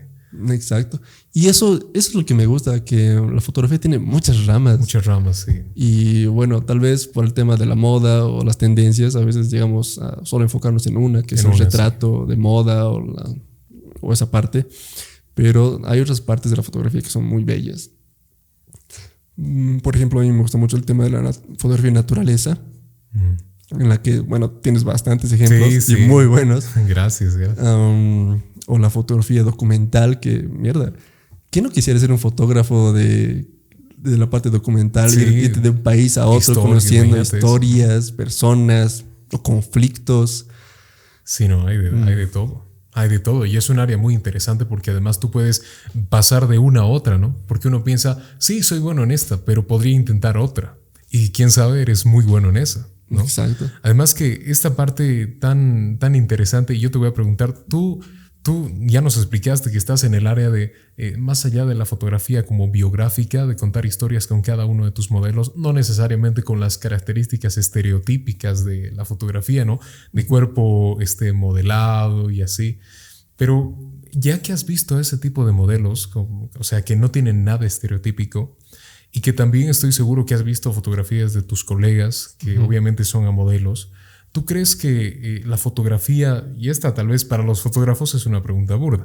Exacto. 0.48 1.00
Y 1.32 1.46
eso, 1.46 1.74
eso 1.94 2.08
es 2.08 2.14
lo 2.16 2.24
que 2.26 2.34
me 2.34 2.46
gusta, 2.46 2.82
que 2.84 3.14
la 3.32 3.40
fotografía 3.40 3.78
tiene 3.78 3.98
muchas 4.00 4.46
ramas. 4.46 4.80
Muchas 4.80 5.04
ramas, 5.06 5.46
sí. 5.46 5.62
Y 5.76 6.26
bueno, 6.26 6.62
tal 6.62 6.80
vez 6.80 7.06
por 7.06 7.24
el 7.24 7.32
tema 7.34 7.56
de 7.56 7.66
la 7.66 7.76
moda 7.76 8.24
o 8.24 8.42
las 8.44 8.58
tendencias, 8.58 9.14
a 9.14 9.20
veces 9.20 9.50
llegamos 9.50 9.98
a 9.98 10.24
solo 10.24 10.42
enfocarnos 10.44 10.86
en 10.88 10.96
una, 10.96 11.22
que 11.22 11.36
es 11.36 11.44
el 11.44 11.56
retrato 11.56 12.26
de 12.26 12.36
moda 12.36 12.88
o, 12.88 13.00
la- 13.00 13.32
o 14.00 14.12
esa 14.12 14.28
parte. 14.30 14.66
Pero 15.34 15.80
hay 15.84 16.00
otras 16.00 16.20
partes 16.20 16.50
de 16.50 16.56
la 16.56 16.62
fotografía 16.64 17.00
que 17.02 17.10
son 17.10 17.24
muy 17.24 17.44
bellas. 17.44 17.90
Mm, 19.36 19.78
Por 19.78 19.96
ejemplo, 19.96 20.20
a 20.20 20.22
mí 20.22 20.30
me 20.32 20.40
gusta 20.42 20.58
mucho 20.58 20.76
el 20.76 20.84
tema 20.84 21.04
de 21.04 21.10
la 21.10 21.32
fotografía 21.58 21.90
de 21.90 21.94
naturaleza, 21.94 22.58
Mm. 23.12 23.80
en 23.80 23.88
la 23.88 24.00
que, 24.02 24.20
bueno, 24.20 24.50
tienes 24.50 24.84
bastantes 24.84 25.32
ejemplos 25.32 25.68
Sí, 25.70 25.76
y 25.76 25.80
sí. 25.80 25.96
muy 26.02 26.26
buenos. 26.26 26.66
Gracias, 26.88 27.36
gracias. 27.36 27.66
Um, 27.66 28.40
o 28.66 28.78
la 28.78 28.90
fotografía 28.90 29.42
documental, 29.42 30.20
que 30.20 30.42
mierda. 30.42 30.92
¿Quién 31.50 31.64
no 31.64 31.70
quisiera 31.70 31.98
ser 32.00 32.10
un 32.12 32.18
fotógrafo 32.18 32.92
de, 32.92 33.46
de 33.96 34.18
la 34.18 34.28
parte 34.30 34.50
documental 34.50 35.10
Sí. 35.10 35.20
y 35.22 35.34
irte 35.46 35.60
de 35.60 35.70
un 35.70 35.82
país 35.82 36.16
a 36.18 36.26
otro 36.26 36.60
conociendo 36.60 37.16
eso. 37.16 37.36
historias, 37.36 38.10
personas 38.12 39.04
o 39.32 39.42
conflictos? 39.42 40.46
Sí, 41.24 41.48
no, 41.48 41.66
hay 41.66 41.78
de, 41.78 41.90
Mm. 41.90 42.04
hay 42.04 42.14
de 42.16 42.26
todo. 42.26 42.64
Hay 42.94 43.08
de 43.08 43.18
todo. 43.18 43.44
Y 43.44 43.56
es 43.56 43.68
un 43.68 43.80
área 43.80 43.98
muy 43.98 44.14
interesante 44.14 44.64
porque 44.64 44.92
además 44.92 45.20
tú 45.20 45.30
puedes 45.30 45.62
pasar 46.08 46.46
de 46.48 46.58
una 46.58 46.80
a 46.80 46.86
otra, 46.86 47.18
¿no? 47.18 47.36
Porque 47.46 47.68
uno 47.68 47.84
piensa, 47.84 48.22
sí, 48.38 48.62
soy 48.62 48.78
bueno 48.78 49.02
en 49.02 49.10
esta, 49.10 49.44
pero 49.44 49.66
podría 49.66 49.94
intentar 49.94 50.38
otra. 50.38 50.76
Y 51.10 51.30
quién 51.30 51.50
sabe, 51.50 51.82
eres 51.82 52.06
muy 52.06 52.24
bueno 52.24 52.48
en 52.48 52.56
esa, 52.56 52.88
¿no? 53.08 53.20
Exacto. 53.20 53.70
Además 53.82 54.14
que 54.14 54.44
esta 54.46 54.76
parte 54.76 55.26
tan, 55.26 55.98
tan 55.98 56.14
interesante, 56.14 56.74
y 56.74 56.80
yo 56.80 56.90
te 56.90 56.98
voy 56.98 57.08
a 57.08 57.14
preguntar, 57.14 57.52
tú, 57.52 58.00
tú 58.44 58.70
ya 58.78 59.00
nos 59.00 59.16
explicaste 59.16 59.72
que 59.72 59.78
estás 59.78 60.04
en 60.04 60.14
el 60.14 60.26
área 60.28 60.50
de, 60.50 60.74
eh, 60.98 61.16
más 61.16 61.46
allá 61.46 61.64
de 61.64 61.74
la 61.74 61.86
fotografía 61.86 62.44
como 62.46 62.70
biográfica, 62.70 63.46
de 63.46 63.56
contar 63.56 63.86
historias 63.86 64.26
con 64.26 64.42
cada 64.42 64.66
uno 64.66 64.84
de 64.84 64.90
tus 64.92 65.10
modelos, 65.10 65.56
no 65.56 65.72
necesariamente 65.72 66.42
con 66.42 66.60
las 66.60 66.76
características 66.78 67.56
estereotípicas 67.56 68.64
de 68.64 68.92
la 68.92 69.04
fotografía, 69.06 69.64
¿no? 69.64 69.80
De 70.12 70.26
cuerpo 70.26 70.98
este, 71.00 71.32
modelado 71.32 72.30
y 72.30 72.42
así. 72.42 72.78
Pero 73.36 73.76
ya 74.12 74.40
que 74.42 74.52
has 74.52 74.66
visto 74.66 75.00
ese 75.00 75.16
tipo 75.18 75.44
de 75.46 75.52
modelos, 75.52 76.06
como- 76.06 76.50
o 76.58 76.64
sea, 76.64 76.82
que 76.84 76.96
no 76.96 77.10
tienen 77.10 77.44
nada 77.44 77.66
estereotípico, 77.66 78.56
y 79.10 79.20
que 79.20 79.32
también 79.32 79.70
estoy 79.70 79.92
seguro 79.92 80.26
que 80.26 80.34
has 80.34 80.42
visto 80.44 80.72
fotografías 80.72 81.32
de 81.32 81.42
tus 81.42 81.64
colegas, 81.64 82.36
que 82.38 82.58
obviamente 82.58 83.04
son 83.04 83.24
a 83.26 83.30
modelos. 83.30 83.90
¿Tú 84.34 84.44
crees 84.44 84.74
que 84.74 85.06
eh, 85.06 85.42
la 85.44 85.56
fotografía, 85.56 86.52
y 86.56 86.68
esta 86.68 86.92
tal 86.92 87.06
vez 87.06 87.24
para 87.24 87.44
los 87.44 87.62
fotógrafos 87.62 88.16
es 88.16 88.26
una 88.26 88.42
pregunta 88.42 88.74
burda, 88.74 89.04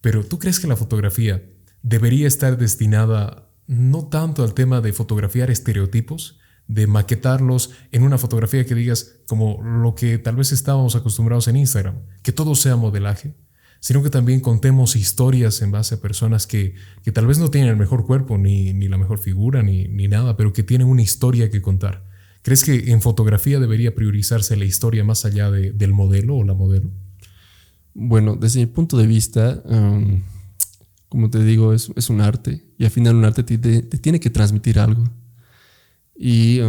pero 0.00 0.24
¿tú 0.24 0.38
crees 0.38 0.60
que 0.60 0.68
la 0.68 0.76
fotografía 0.76 1.42
debería 1.82 2.28
estar 2.28 2.56
destinada 2.56 3.50
no 3.66 4.06
tanto 4.06 4.44
al 4.44 4.54
tema 4.54 4.80
de 4.80 4.92
fotografiar 4.92 5.50
estereotipos, 5.50 6.38
de 6.68 6.86
maquetarlos 6.86 7.72
en 7.90 8.04
una 8.04 8.18
fotografía 8.18 8.64
que 8.66 8.76
digas 8.76 9.16
como 9.26 9.60
lo 9.64 9.96
que 9.96 10.16
tal 10.16 10.36
vez 10.36 10.52
estábamos 10.52 10.94
acostumbrados 10.94 11.48
en 11.48 11.56
Instagram, 11.56 11.96
que 12.22 12.30
todo 12.30 12.54
sea 12.54 12.76
modelaje? 12.76 13.34
sino 13.80 14.02
que 14.02 14.10
también 14.10 14.40
contemos 14.40 14.94
historias 14.96 15.60
en 15.62 15.72
base 15.72 15.96
a 15.96 16.00
personas 16.00 16.46
que, 16.46 16.74
que 17.02 17.12
tal 17.12 17.26
vez 17.26 17.38
no 17.38 17.50
tienen 17.50 17.70
el 17.70 17.76
mejor 17.76 18.06
cuerpo, 18.06 18.38
ni, 18.38 18.72
ni 18.72 18.86
la 18.86 18.96
mejor 18.96 19.18
figura, 19.18 19.62
ni, 19.62 19.88
ni 19.88 20.06
nada, 20.06 20.36
pero 20.36 20.52
que 20.52 20.62
tienen 20.62 20.86
una 20.88 21.02
historia 21.02 21.50
que 21.50 21.62
contar. 21.62 22.04
¿Crees 22.42 22.64
que 22.64 22.90
en 22.90 23.00
fotografía 23.02 23.58
debería 23.60 23.94
priorizarse 23.94 24.56
la 24.56 24.64
historia 24.64 25.04
más 25.04 25.24
allá 25.24 25.50
de- 25.50 25.72
del 25.72 25.92
modelo 25.92 26.36
o 26.36 26.44
la 26.44 26.54
modelo? 26.54 26.90
Bueno, 27.94 28.36
desde 28.36 28.60
mi 28.60 28.66
punto 28.66 28.96
de 28.96 29.06
vista, 29.06 29.62
um, 29.66 30.22
como 31.08 31.30
te 31.30 31.42
digo, 31.44 31.72
es, 31.72 31.90
es 31.96 32.10
un 32.10 32.20
arte 32.20 32.64
y 32.78 32.84
al 32.84 32.90
final 32.90 33.16
un 33.16 33.24
arte 33.24 33.42
te, 33.42 33.58
te- 33.58 33.82
tiene 33.98 34.20
que 34.20 34.30
transmitir 34.30 34.78
algo. 34.78 35.04
Y 36.16 36.60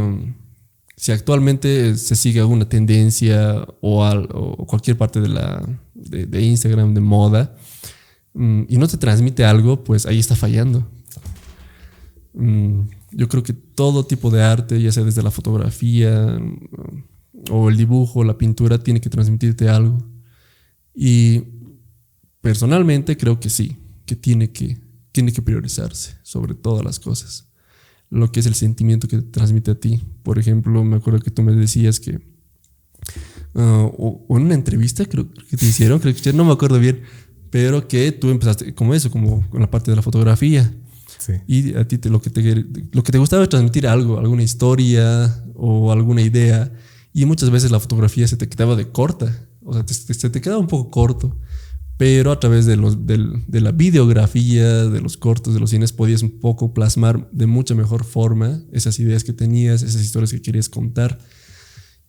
si 0.95 1.11
actualmente 1.11 1.95
se 1.95 2.15
sigue 2.15 2.39
alguna 2.39 2.67
tendencia 2.67 3.65
o, 3.81 4.03
al- 4.03 4.27
o 4.33 4.65
cualquier 4.65 4.97
parte 4.97 5.21
de, 5.21 5.29
la, 5.29 5.65
de, 5.93 6.25
de 6.25 6.41
Instagram, 6.41 6.93
de 6.93 7.01
moda, 7.01 7.55
mm, 8.33 8.63
y 8.67 8.77
no 8.77 8.87
te 8.87 8.97
transmite 8.97 9.45
algo, 9.45 9.83
pues 9.83 10.05
ahí 10.05 10.19
está 10.19 10.35
fallando. 10.35 10.89
Mm, 12.33 12.81
yo 13.11 13.27
creo 13.27 13.43
que 13.43 13.53
todo 13.53 14.05
tipo 14.05 14.29
de 14.29 14.43
arte, 14.43 14.81
ya 14.81 14.91
sea 14.91 15.03
desde 15.03 15.23
la 15.23 15.31
fotografía 15.31 16.39
o 17.49 17.69
el 17.69 17.77
dibujo, 17.77 18.23
la 18.23 18.37
pintura, 18.37 18.83
tiene 18.83 19.01
que 19.01 19.09
transmitirte 19.09 19.69
algo. 19.69 19.97
Y 20.93 21.43
personalmente 22.41 23.17
creo 23.17 23.39
que 23.39 23.49
sí, 23.49 23.77
que 24.05 24.15
tiene 24.15 24.51
que, 24.51 24.77
tiene 25.11 25.31
que 25.31 25.41
priorizarse 25.41 26.17
sobre 26.23 26.53
todas 26.53 26.83
las 26.83 26.99
cosas. 26.99 27.47
Lo 28.09 28.31
que 28.31 28.39
es 28.39 28.45
el 28.45 28.55
sentimiento 28.55 29.07
que 29.07 29.17
te 29.17 29.29
transmite 29.29 29.71
a 29.71 29.75
ti. 29.75 30.01
Por 30.23 30.39
ejemplo, 30.39 30.83
me 30.83 30.97
acuerdo 30.97 31.19
que 31.19 31.31
tú 31.31 31.43
me 31.43 31.53
decías 31.53 31.99
que, 31.99 32.19
ah, 33.55 33.89
en 33.97 34.41
una 34.41 34.55
entrevista 34.55 35.05
creo 35.05 35.31
que 35.31 35.57
te 35.57 35.65
hicieron, 35.65 35.99
creo 35.99 36.15
que 36.15 36.33
no 36.33 36.43
me 36.43 36.53
acuerdo 36.53 36.79
bien, 36.79 37.01
pero 37.49 37.87
que 37.87 38.11
tú 38.11 38.29
empezaste 38.29 38.73
como 38.73 38.93
eso, 38.93 39.09
como 39.11 39.47
con 39.49 39.61
la 39.61 39.69
parte 39.69 39.91
de 39.91 39.95
la 39.95 40.01
fotografía. 40.01 40.71
Y 41.47 41.75
a 41.75 41.87
ti 41.87 41.99
lo, 42.09 42.21
que 42.21 42.29
te, 42.29 42.65
lo 42.91 43.03
que 43.03 43.11
te 43.11 43.17
gustaba 43.17 43.43
era 43.43 43.49
transmitir 43.49 43.87
algo, 43.87 44.19
alguna 44.19 44.43
historia 44.43 45.43
o 45.55 45.91
alguna 45.91 46.21
idea. 46.21 46.71
Y 47.13 47.25
muchas 47.25 47.49
veces 47.49 47.71
la 47.71 47.79
fotografía 47.79 48.27
se 48.27 48.37
te 48.37 48.47
quedaba 48.47 48.75
de 48.75 48.89
corta. 48.89 49.47
O 49.63 49.73
sea, 49.73 49.85
se 49.87 50.29
te 50.29 50.41
quedaba 50.41 50.59
un 50.59 50.67
poco 50.67 50.89
corto. 50.89 51.37
Pero 51.97 52.31
a 52.31 52.39
través 52.39 52.65
de, 52.65 52.77
los, 52.77 53.05
de 53.05 53.61
la 53.61 53.71
videografía, 53.73 54.85
de 54.85 55.01
los 55.01 55.17
cortos, 55.17 55.53
de 55.53 55.59
los 55.59 55.71
cines, 55.71 55.91
podías 55.91 56.23
un 56.23 56.39
poco 56.39 56.73
plasmar 56.73 57.29
de 57.31 57.45
mucha 57.45 57.75
mejor 57.75 58.05
forma 58.05 58.61
esas 58.71 58.97
ideas 58.99 59.25
que 59.25 59.33
tenías, 59.33 59.81
esas 59.83 60.01
historias 60.01 60.31
que 60.31 60.41
querías 60.41 60.69
contar. 60.69 61.19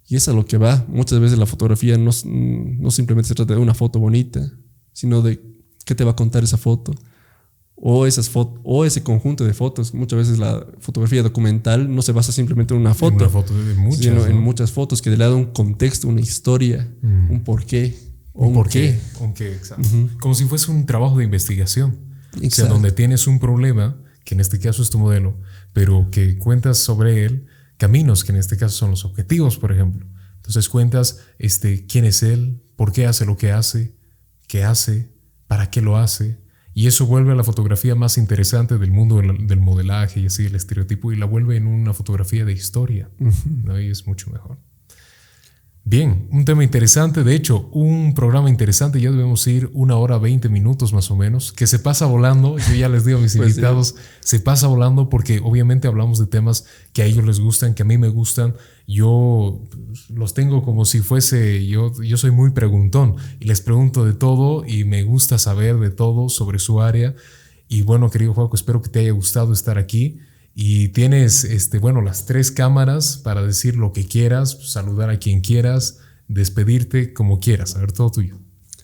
Y 0.07 0.15
es 0.15 0.28
a 0.28 0.32
lo 0.32 0.47
que 0.47 0.59
va. 0.59 0.85
Muchas 0.89 1.19
veces 1.19 1.39
la 1.39 1.47
fotografía 1.47 1.99
no, 1.99 2.12
no 2.24 2.91
simplemente 2.93 3.28
se 3.28 3.35
trata 3.35 3.55
de 3.55 3.61
una 3.61 3.74
foto 3.74 3.99
bonita, 3.99 4.53
sino 4.93 5.23
de 5.23 5.41
qué 5.85 5.97
te 5.97 6.05
va 6.05 6.12
a 6.12 6.16
contar 6.16 6.45
esa 6.45 6.57
foto 6.57 6.93
o, 7.81 8.07
esas 8.07 8.31
o 8.35 8.85
ese 8.85 9.02
conjunto 9.02 9.44
de 9.44 9.55
fotos. 9.55 9.94
Muchas 9.94 10.19
veces 10.19 10.39
la 10.39 10.66
fotografía 10.81 11.23
documental 11.23 11.93
no 11.93 12.02
se 12.02 12.12
basa 12.12 12.31
simplemente 12.31 12.74
en 12.74 12.81
una 12.81 12.90
En 12.90 12.97
foto, 12.97 13.16
Una 13.16 13.28
foto 13.28 13.55
de 13.65 13.74
muchas. 13.74 14.01
sino 14.05 14.27
en 14.27 14.39
muchas 14.39 14.70
fotos 14.70 15.01
que 15.01 15.11
le 15.11 15.16
dan 15.16 15.32
un 15.32 15.47
contexto, 15.47 16.07
una 16.07 16.20
historia, 16.20 16.89
un 17.02 17.43
porqué 17.43 17.97
o 18.32 18.47
un, 18.47 18.55
¿Por 18.55 18.69
qué. 18.69 18.98
qué? 19.19 19.24
Un 19.24 19.35
qué, 19.35 19.52
exacto. 19.55 19.89
Como 20.20 20.35
si 20.35 20.44
fuese 20.44 20.70
un 20.70 20.86
trabajo 20.86 21.19
de 21.19 21.24
investigación. 21.24 21.97
O 22.36 22.51
sea, 22.51 22.66
donde 22.66 22.93
tienes 22.93 23.27
un 23.27 23.40
problema, 23.40 23.97
que 24.24 24.35
en 24.35 24.40
este 24.40 24.59
caso 24.61 24.82
es 24.82 24.90
tu 24.90 24.98
modelo, 24.98 25.36
pero 25.73 26.09
que 26.11 26.39
cuentas 26.39 26.78
sobre 26.78 27.24
él 27.24 27.47
caminos, 27.78 28.24
que 28.24 28.32
en 28.32 28.39
este 28.39 28.57
caso 28.57 28.77
son 28.77 28.90
los 28.90 29.05
objetivos, 29.07 29.57
por 29.57 29.73
ejemplo. 29.73 30.07
Entonces 30.36 30.69
cuentas 30.69 31.19
este, 31.39 31.86
quién 31.86 32.05
es 32.05 32.23
él, 32.23 32.61
por 32.77 32.93
qué 32.93 33.07
hace 33.07 33.24
lo 33.24 33.36
que 33.36 33.52
hace, 33.52 33.97
qué 34.47 34.65
hace, 34.65 35.11
para 35.47 35.70
qué 35.70 35.81
lo 35.81 35.97
hace. 35.97 36.39
Y 36.73 36.87
eso 36.87 37.07
vuelve 37.07 37.33
a 37.33 37.35
la 37.35 37.45
fotografía 37.45 37.95
más 37.95 38.17
interesante 38.17 38.79
del 38.79 38.93
mundo 38.93 39.17
del, 39.17 39.61
modelaje 39.61 40.21
y 40.21 40.27
así, 40.27 40.47
el 40.47 40.55
estereotipo, 40.55 41.13
y 41.13 41.17
la 41.17 41.27
vuelve 41.27 41.57
en 41.57 41.67
una 41.67 41.93
fotografía 41.93 42.45
de 42.45 42.53
historia. 42.53 43.11
¿no? 43.19 43.81
Y 43.81 43.91
es 43.91 44.07
mucho 44.07 44.31
mejor. 44.31 44.59
Bien, 45.91 46.29
un 46.31 46.45
tema 46.45 46.62
interesante, 46.62 47.25
de 47.25 47.35
hecho, 47.35 47.69
un 47.73 48.15
programa 48.15 48.49
interesante, 48.49 49.01
ya 49.01 49.11
debemos 49.11 49.45
ir 49.49 49.71
una 49.73 49.97
hora 49.97 50.19
20 50.19 50.49
minutos 50.49 50.93
más 50.93 51.11
o 51.11 51.17
menos, 51.17 51.53
que 51.53 51.67
se 51.67 51.81
pasa 51.81 52.07
volando, 52.07 52.59
yo 52.59 52.75
ya 52.77 52.89
les 52.89 53.05
digo 53.05 53.19
a 53.19 53.21
mis 53.21 53.37
pues 53.37 53.49
invitados, 53.49 53.97
se 54.21 54.39
pasa 54.39 54.69
volando 54.69 55.09
porque 55.09 55.41
obviamente 55.43 55.89
hablamos 55.89 56.21
de 56.21 56.29
temas 56.29 56.65
que 56.93 57.03
a 57.03 57.07
ellos 57.07 57.25
les 57.25 57.41
gustan, 57.41 57.75
que 57.75 57.83
a 57.83 57.87
mí 57.87 57.99
me 57.99 58.09
gustan, 58.09 58.55
yo 58.87 59.65
los 60.15 60.33
tengo 60.33 60.62
como 60.62 60.85
si 60.85 61.01
fuese, 61.01 61.67
yo, 61.67 61.93
yo 62.01 62.17
soy 62.17 62.31
muy 62.31 62.53
preguntón 62.53 63.17
y 63.41 63.47
les 63.47 63.61
pregunto 63.61 64.05
de 64.05 64.12
todo 64.12 64.65
y 64.65 64.85
me 64.85 65.03
gusta 65.03 65.39
saber 65.39 65.81
de 65.81 65.91
todo 65.91 66.29
sobre 66.29 66.61
su 66.61 66.81
área. 66.81 67.17
Y 67.69 67.83
bueno, 67.83 68.11
querido 68.11 68.33
Juaco, 68.33 68.55
espero 68.55 68.81
que 68.81 68.91
te 68.91 69.01
haya 69.01 69.11
gustado 69.11 69.53
estar 69.53 69.77
aquí. 69.77 70.21
Y 70.62 70.89
tienes, 70.89 71.45
este, 71.45 71.78
bueno, 71.78 72.03
las 72.03 72.27
tres 72.27 72.51
cámaras 72.51 73.16
para 73.16 73.43
decir 73.43 73.77
lo 73.77 73.95
que 73.95 74.05
quieras, 74.05 74.59
saludar 74.70 75.09
a 75.09 75.19
quien 75.19 75.41
quieras, 75.41 76.01
despedirte 76.28 77.15
como 77.15 77.41
quieras, 77.41 77.77
a 77.77 77.81
ver, 77.81 77.93
todo 77.93 78.11
tuyo. 78.11 78.37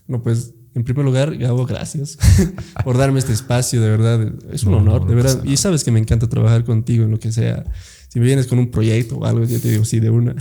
No, 0.09 0.23
pues 0.23 0.55
en 0.75 0.85
primer 0.85 1.05
lugar, 1.05 1.37
Gabo, 1.37 1.67
gracias 1.67 2.17
por 2.85 2.97
darme 2.97 3.19
este 3.19 3.35
espacio, 3.35 3.83
de 3.83 3.91
verdad, 3.91 4.33
es 4.51 4.65
un 4.65 4.73
honor, 4.73 5.07
de 5.07 5.17
verdad. 5.17 5.45
Y 5.45 5.59
sabes 5.59 5.85
que 5.85 5.91
me 5.91 6.01
encanta 6.01 6.31
trabajar 6.31 6.65
contigo 6.65 7.05
en 7.05 7.11
lo 7.11 7.21
que 7.21 7.31
sea. 7.31 7.67
Si 8.09 8.21
me 8.21 8.25
vienes 8.25 8.47
con 8.47 8.59
un 8.59 8.71
proyecto 8.71 9.19
o 9.19 9.27
algo, 9.27 9.45
yo 9.45 9.61
te 9.61 9.69
digo 9.69 9.85
sí 9.85 10.01
de 10.01 10.09
una. 10.09 10.35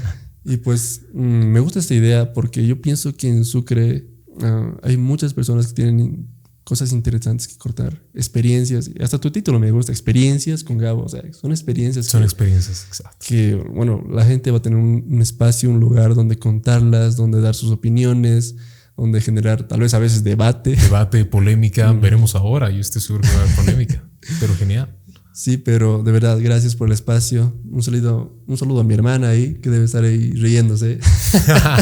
y 0.46 0.56
pues 0.56 1.02
mm, 1.12 1.20
me 1.20 1.60
gusta 1.60 1.80
esta 1.80 1.92
idea 1.92 2.32
porque 2.32 2.66
yo 2.66 2.80
pienso 2.80 3.14
que 3.14 3.28
en 3.28 3.44
Sucre 3.44 4.06
ah, 4.40 4.74
hay 4.82 4.96
muchas 4.96 5.34
personas 5.34 5.66
que 5.66 5.74
tienen 5.74 6.28
cosas 6.68 6.92
interesantes 6.92 7.48
que 7.48 7.56
cortar, 7.56 7.98
experiencias, 8.12 8.90
hasta 9.00 9.18
tu 9.18 9.30
título 9.30 9.58
me 9.58 9.70
gusta, 9.70 9.90
experiencias 9.90 10.62
con 10.62 10.76
Gabo, 10.76 11.02
o 11.02 11.08
sea, 11.08 11.22
son 11.32 11.50
experiencias. 11.50 12.04
Son 12.04 12.22
experiencias, 12.22 12.84
exacto. 12.86 13.24
Que, 13.26 13.54
bueno, 13.54 14.04
la 14.10 14.22
gente 14.26 14.50
va 14.50 14.58
a 14.58 14.60
tener 14.60 14.78
un, 14.78 15.22
espacio, 15.22 15.70
un 15.70 15.80
lugar 15.80 16.14
donde 16.14 16.38
contarlas, 16.38 17.16
donde 17.16 17.40
dar 17.40 17.54
sus 17.54 17.70
opiniones, 17.70 18.56
donde 18.98 19.22
generar 19.22 19.66
tal 19.66 19.80
vez 19.80 19.94
a 19.94 19.98
veces 19.98 20.24
debate. 20.24 20.76
Debate, 20.76 21.24
polémica, 21.24 21.90
mm. 21.90 22.02
veremos 22.02 22.34
ahora, 22.34 22.68
yo 22.68 22.80
estoy 22.80 23.00
seguro 23.00 23.22
que 23.22 23.34
va 23.34 23.40
a 23.40 23.44
haber 23.44 23.56
polémica, 23.56 24.04
pero 24.38 24.54
genial. 24.54 24.94
Sí, 25.32 25.56
pero 25.56 26.02
de 26.02 26.12
verdad, 26.12 26.38
gracias 26.38 26.76
por 26.76 26.88
el 26.88 26.92
espacio. 26.92 27.58
Un 27.70 27.82
saludo, 27.82 28.42
un 28.46 28.58
saludo 28.58 28.80
a 28.80 28.84
mi 28.84 28.92
hermana 28.92 29.30
ahí, 29.30 29.54
que 29.62 29.70
debe 29.70 29.86
estar 29.86 30.04
ahí 30.04 30.32
riéndose. 30.32 30.98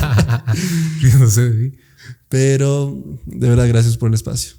riéndose, 1.01 1.53
sí. 1.53 1.73
Pero 2.29 2.97
de 3.25 3.49
verdad, 3.49 3.69
gracias 3.69 3.97
por 3.97 4.09
el 4.09 4.15
espacio. 4.15 4.57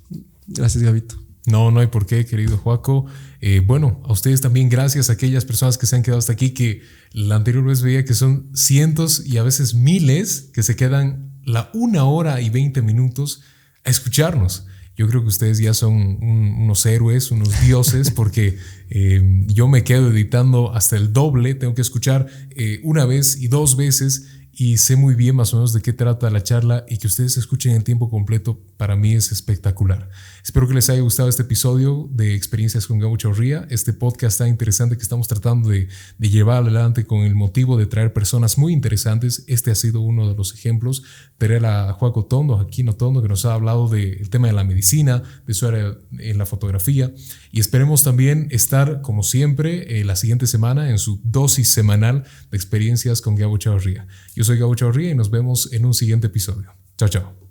Gracias, 0.47 0.83
Gabito. 0.83 1.15
No, 1.47 1.71
no 1.71 1.79
hay 1.79 1.87
por 1.87 2.05
qué, 2.05 2.25
querido 2.25 2.57
Joaco. 2.57 3.05
Eh, 3.39 3.61
bueno, 3.65 4.01
a 4.03 4.11
ustedes 4.11 4.41
también 4.41 4.67
gracias 4.67 5.09
a 5.09 5.13
aquellas 5.13 5.45
personas 5.45 5.77
que 5.77 5.85
se 5.85 5.95
han 5.95 6.03
quedado 6.03 6.19
hasta 6.19 6.33
aquí, 6.33 6.49
que 6.49 6.81
la 7.13 7.35
anterior 7.35 7.63
vez 7.63 7.81
veía 7.81 8.03
que 8.03 8.13
son 8.13 8.49
cientos 8.53 9.25
y 9.25 9.37
a 9.37 9.43
veces 9.43 9.73
miles 9.73 10.49
que 10.53 10.61
se 10.61 10.75
quedan 10.75 11.31
la 11.45 11.69
una 11.73 12.03
hora 12.03 12.41
y 12.41 12.49
veinte 12.49 12.81
minutos 12.81 13.43
a 13.85 13.89
escucharnos. 13.89 14.65
Yo 14.97 15.07
creo 15.07 15.21
que 15.21 15.27
ustedes 15.27 15.59
ya 15.59 15.73
son 15.73 16.17
unos 16.21 16.85
héroes, 16.85 17.31
unos 17.31 17.61
dioses, 17.65 18.11
porque 18.11 18.57
eh, 18.89 19.45
yo 19.47 19.69
me 19.69 19.85
quedo 19.85 20.11
editando 20.11 20.73
hasta 20.73 20.97
el 20.97 21.13
doble, 21.13 21.55
tengo 21.55 21.75
que 21.75 21.81
escuchar 21.81 22.27
eh, 22.51 22.81
una 22.83 23.05
vez 23.05 23.37
y 23.39 23.47
dos 23.47 23.77
veces 23.77 24.27
y 24.59 24.77
sé 24.77 24.95
muy 24.95 25.13
bien 25.13 25.35
más 25.35 25.53
o 25.53 25.57
menos 25.57 25.71
de 25.71 25.83
qué 25.83 25.93
trata 25.93 26.31
la 26.31 26.41
charla 26.41 26.83
y 26.89 26.97
que 26.97 27.05
ustedes 27.05 27.37
escuchen 27.37 27.75
en 27.75 27.83
tiempo 27.83 28.09
completo 28.09 28.59
para 28.75 28.95
mí 28.95 29.13
es 29.13 29.31
espectacular. 29.31 30.09
Espero 30.47 30.65
que 30.65 30.75
les 30.75 30.89
haya 30.89 31.01
gustado 31.01 31.27
este 31.27 31.41
episodio 31.41 32.07
de 32.09 32.33
Experiencias 32.33 32.87
con 32.87 32.99
Gabo 32.99 33.17
Chorría, 33.17 33.67
este 33.69 33.91
podcast 33.91 34.37
tan 34.37 34.47
interesante 34.47 34.95
que 34.95 35.03
estamos 35.03 35.27
tratando 35.27 35.67
de, 35.67 35.89
llevar 36.19 36.63
adelante 36.63 37.05
con 37.05 37.23
el 37.23 37.35
motivo 37.35 37.75
de 37.75 37.85
traer 37.85 38.13
personas 38.13 38.57
muy 38.57 38.71
interesantes. 38.71 39.43
Este 39.47 39.71
ha 39.71 39.75
sido 39.75 39.99
uno 39.99 40.29
de 40.29 40.35
los 40.37 40.53
ejemplos. 40.53 41.03
Tener 41.37 41.65
a 41.65 41.91
Juaco 41.91 42.23
Tondo, 42.27 42.61
Aquino 42.61 42.95
Tondo, 42.95 43.21
que 43.21 43.27
nos 43.27 43.43
ha 43.43 43.55
hablado 43.55 43.89
del 43.89 44.29
tema 44.29 44.47
de 44.47 44.53
la 44.53 44.63
medicina, 44.63 45.21
de 45.45 45.53
su 45.53 45.67
área 45.67 45.97
en 46.17 46.37
la 46.37 46.45
fotografía 46.45 47.11
y 47.51 47.59
esperemos 47.59 48.05
también 48.05 48.47
estar, 48.49 49.01
como 49.01 49.23
siempre, 49.23 49.99
eh, 49.99 50.05
la 50.05 50.15
siguiente 50.15 50.47
semana 50.47 50.89
en 50.89 50.97
su 50.97 51.19
dosis 51.25 51.73
semanal 51.73 52.23
de 52.51 52.55
experiencias 52.55 53.19
con 53.19 53.35
Gabo 53.35 53.57
Chavarría. 53.57 54.07
Yo 54.33 54.45
soy 54.45 54.57
Gabo 54.57 54.75
Chavarría 54.75 55.11
y 55.11 55.15
nos 55.15 55.29
vemos 55.29 55.73
en 55.73 55.85
un 55.85 55.93
siguiente 55.93 56.27
episodio. 56.27 56.71
Chao, 56.97 57.09
chao. 57.09 57.46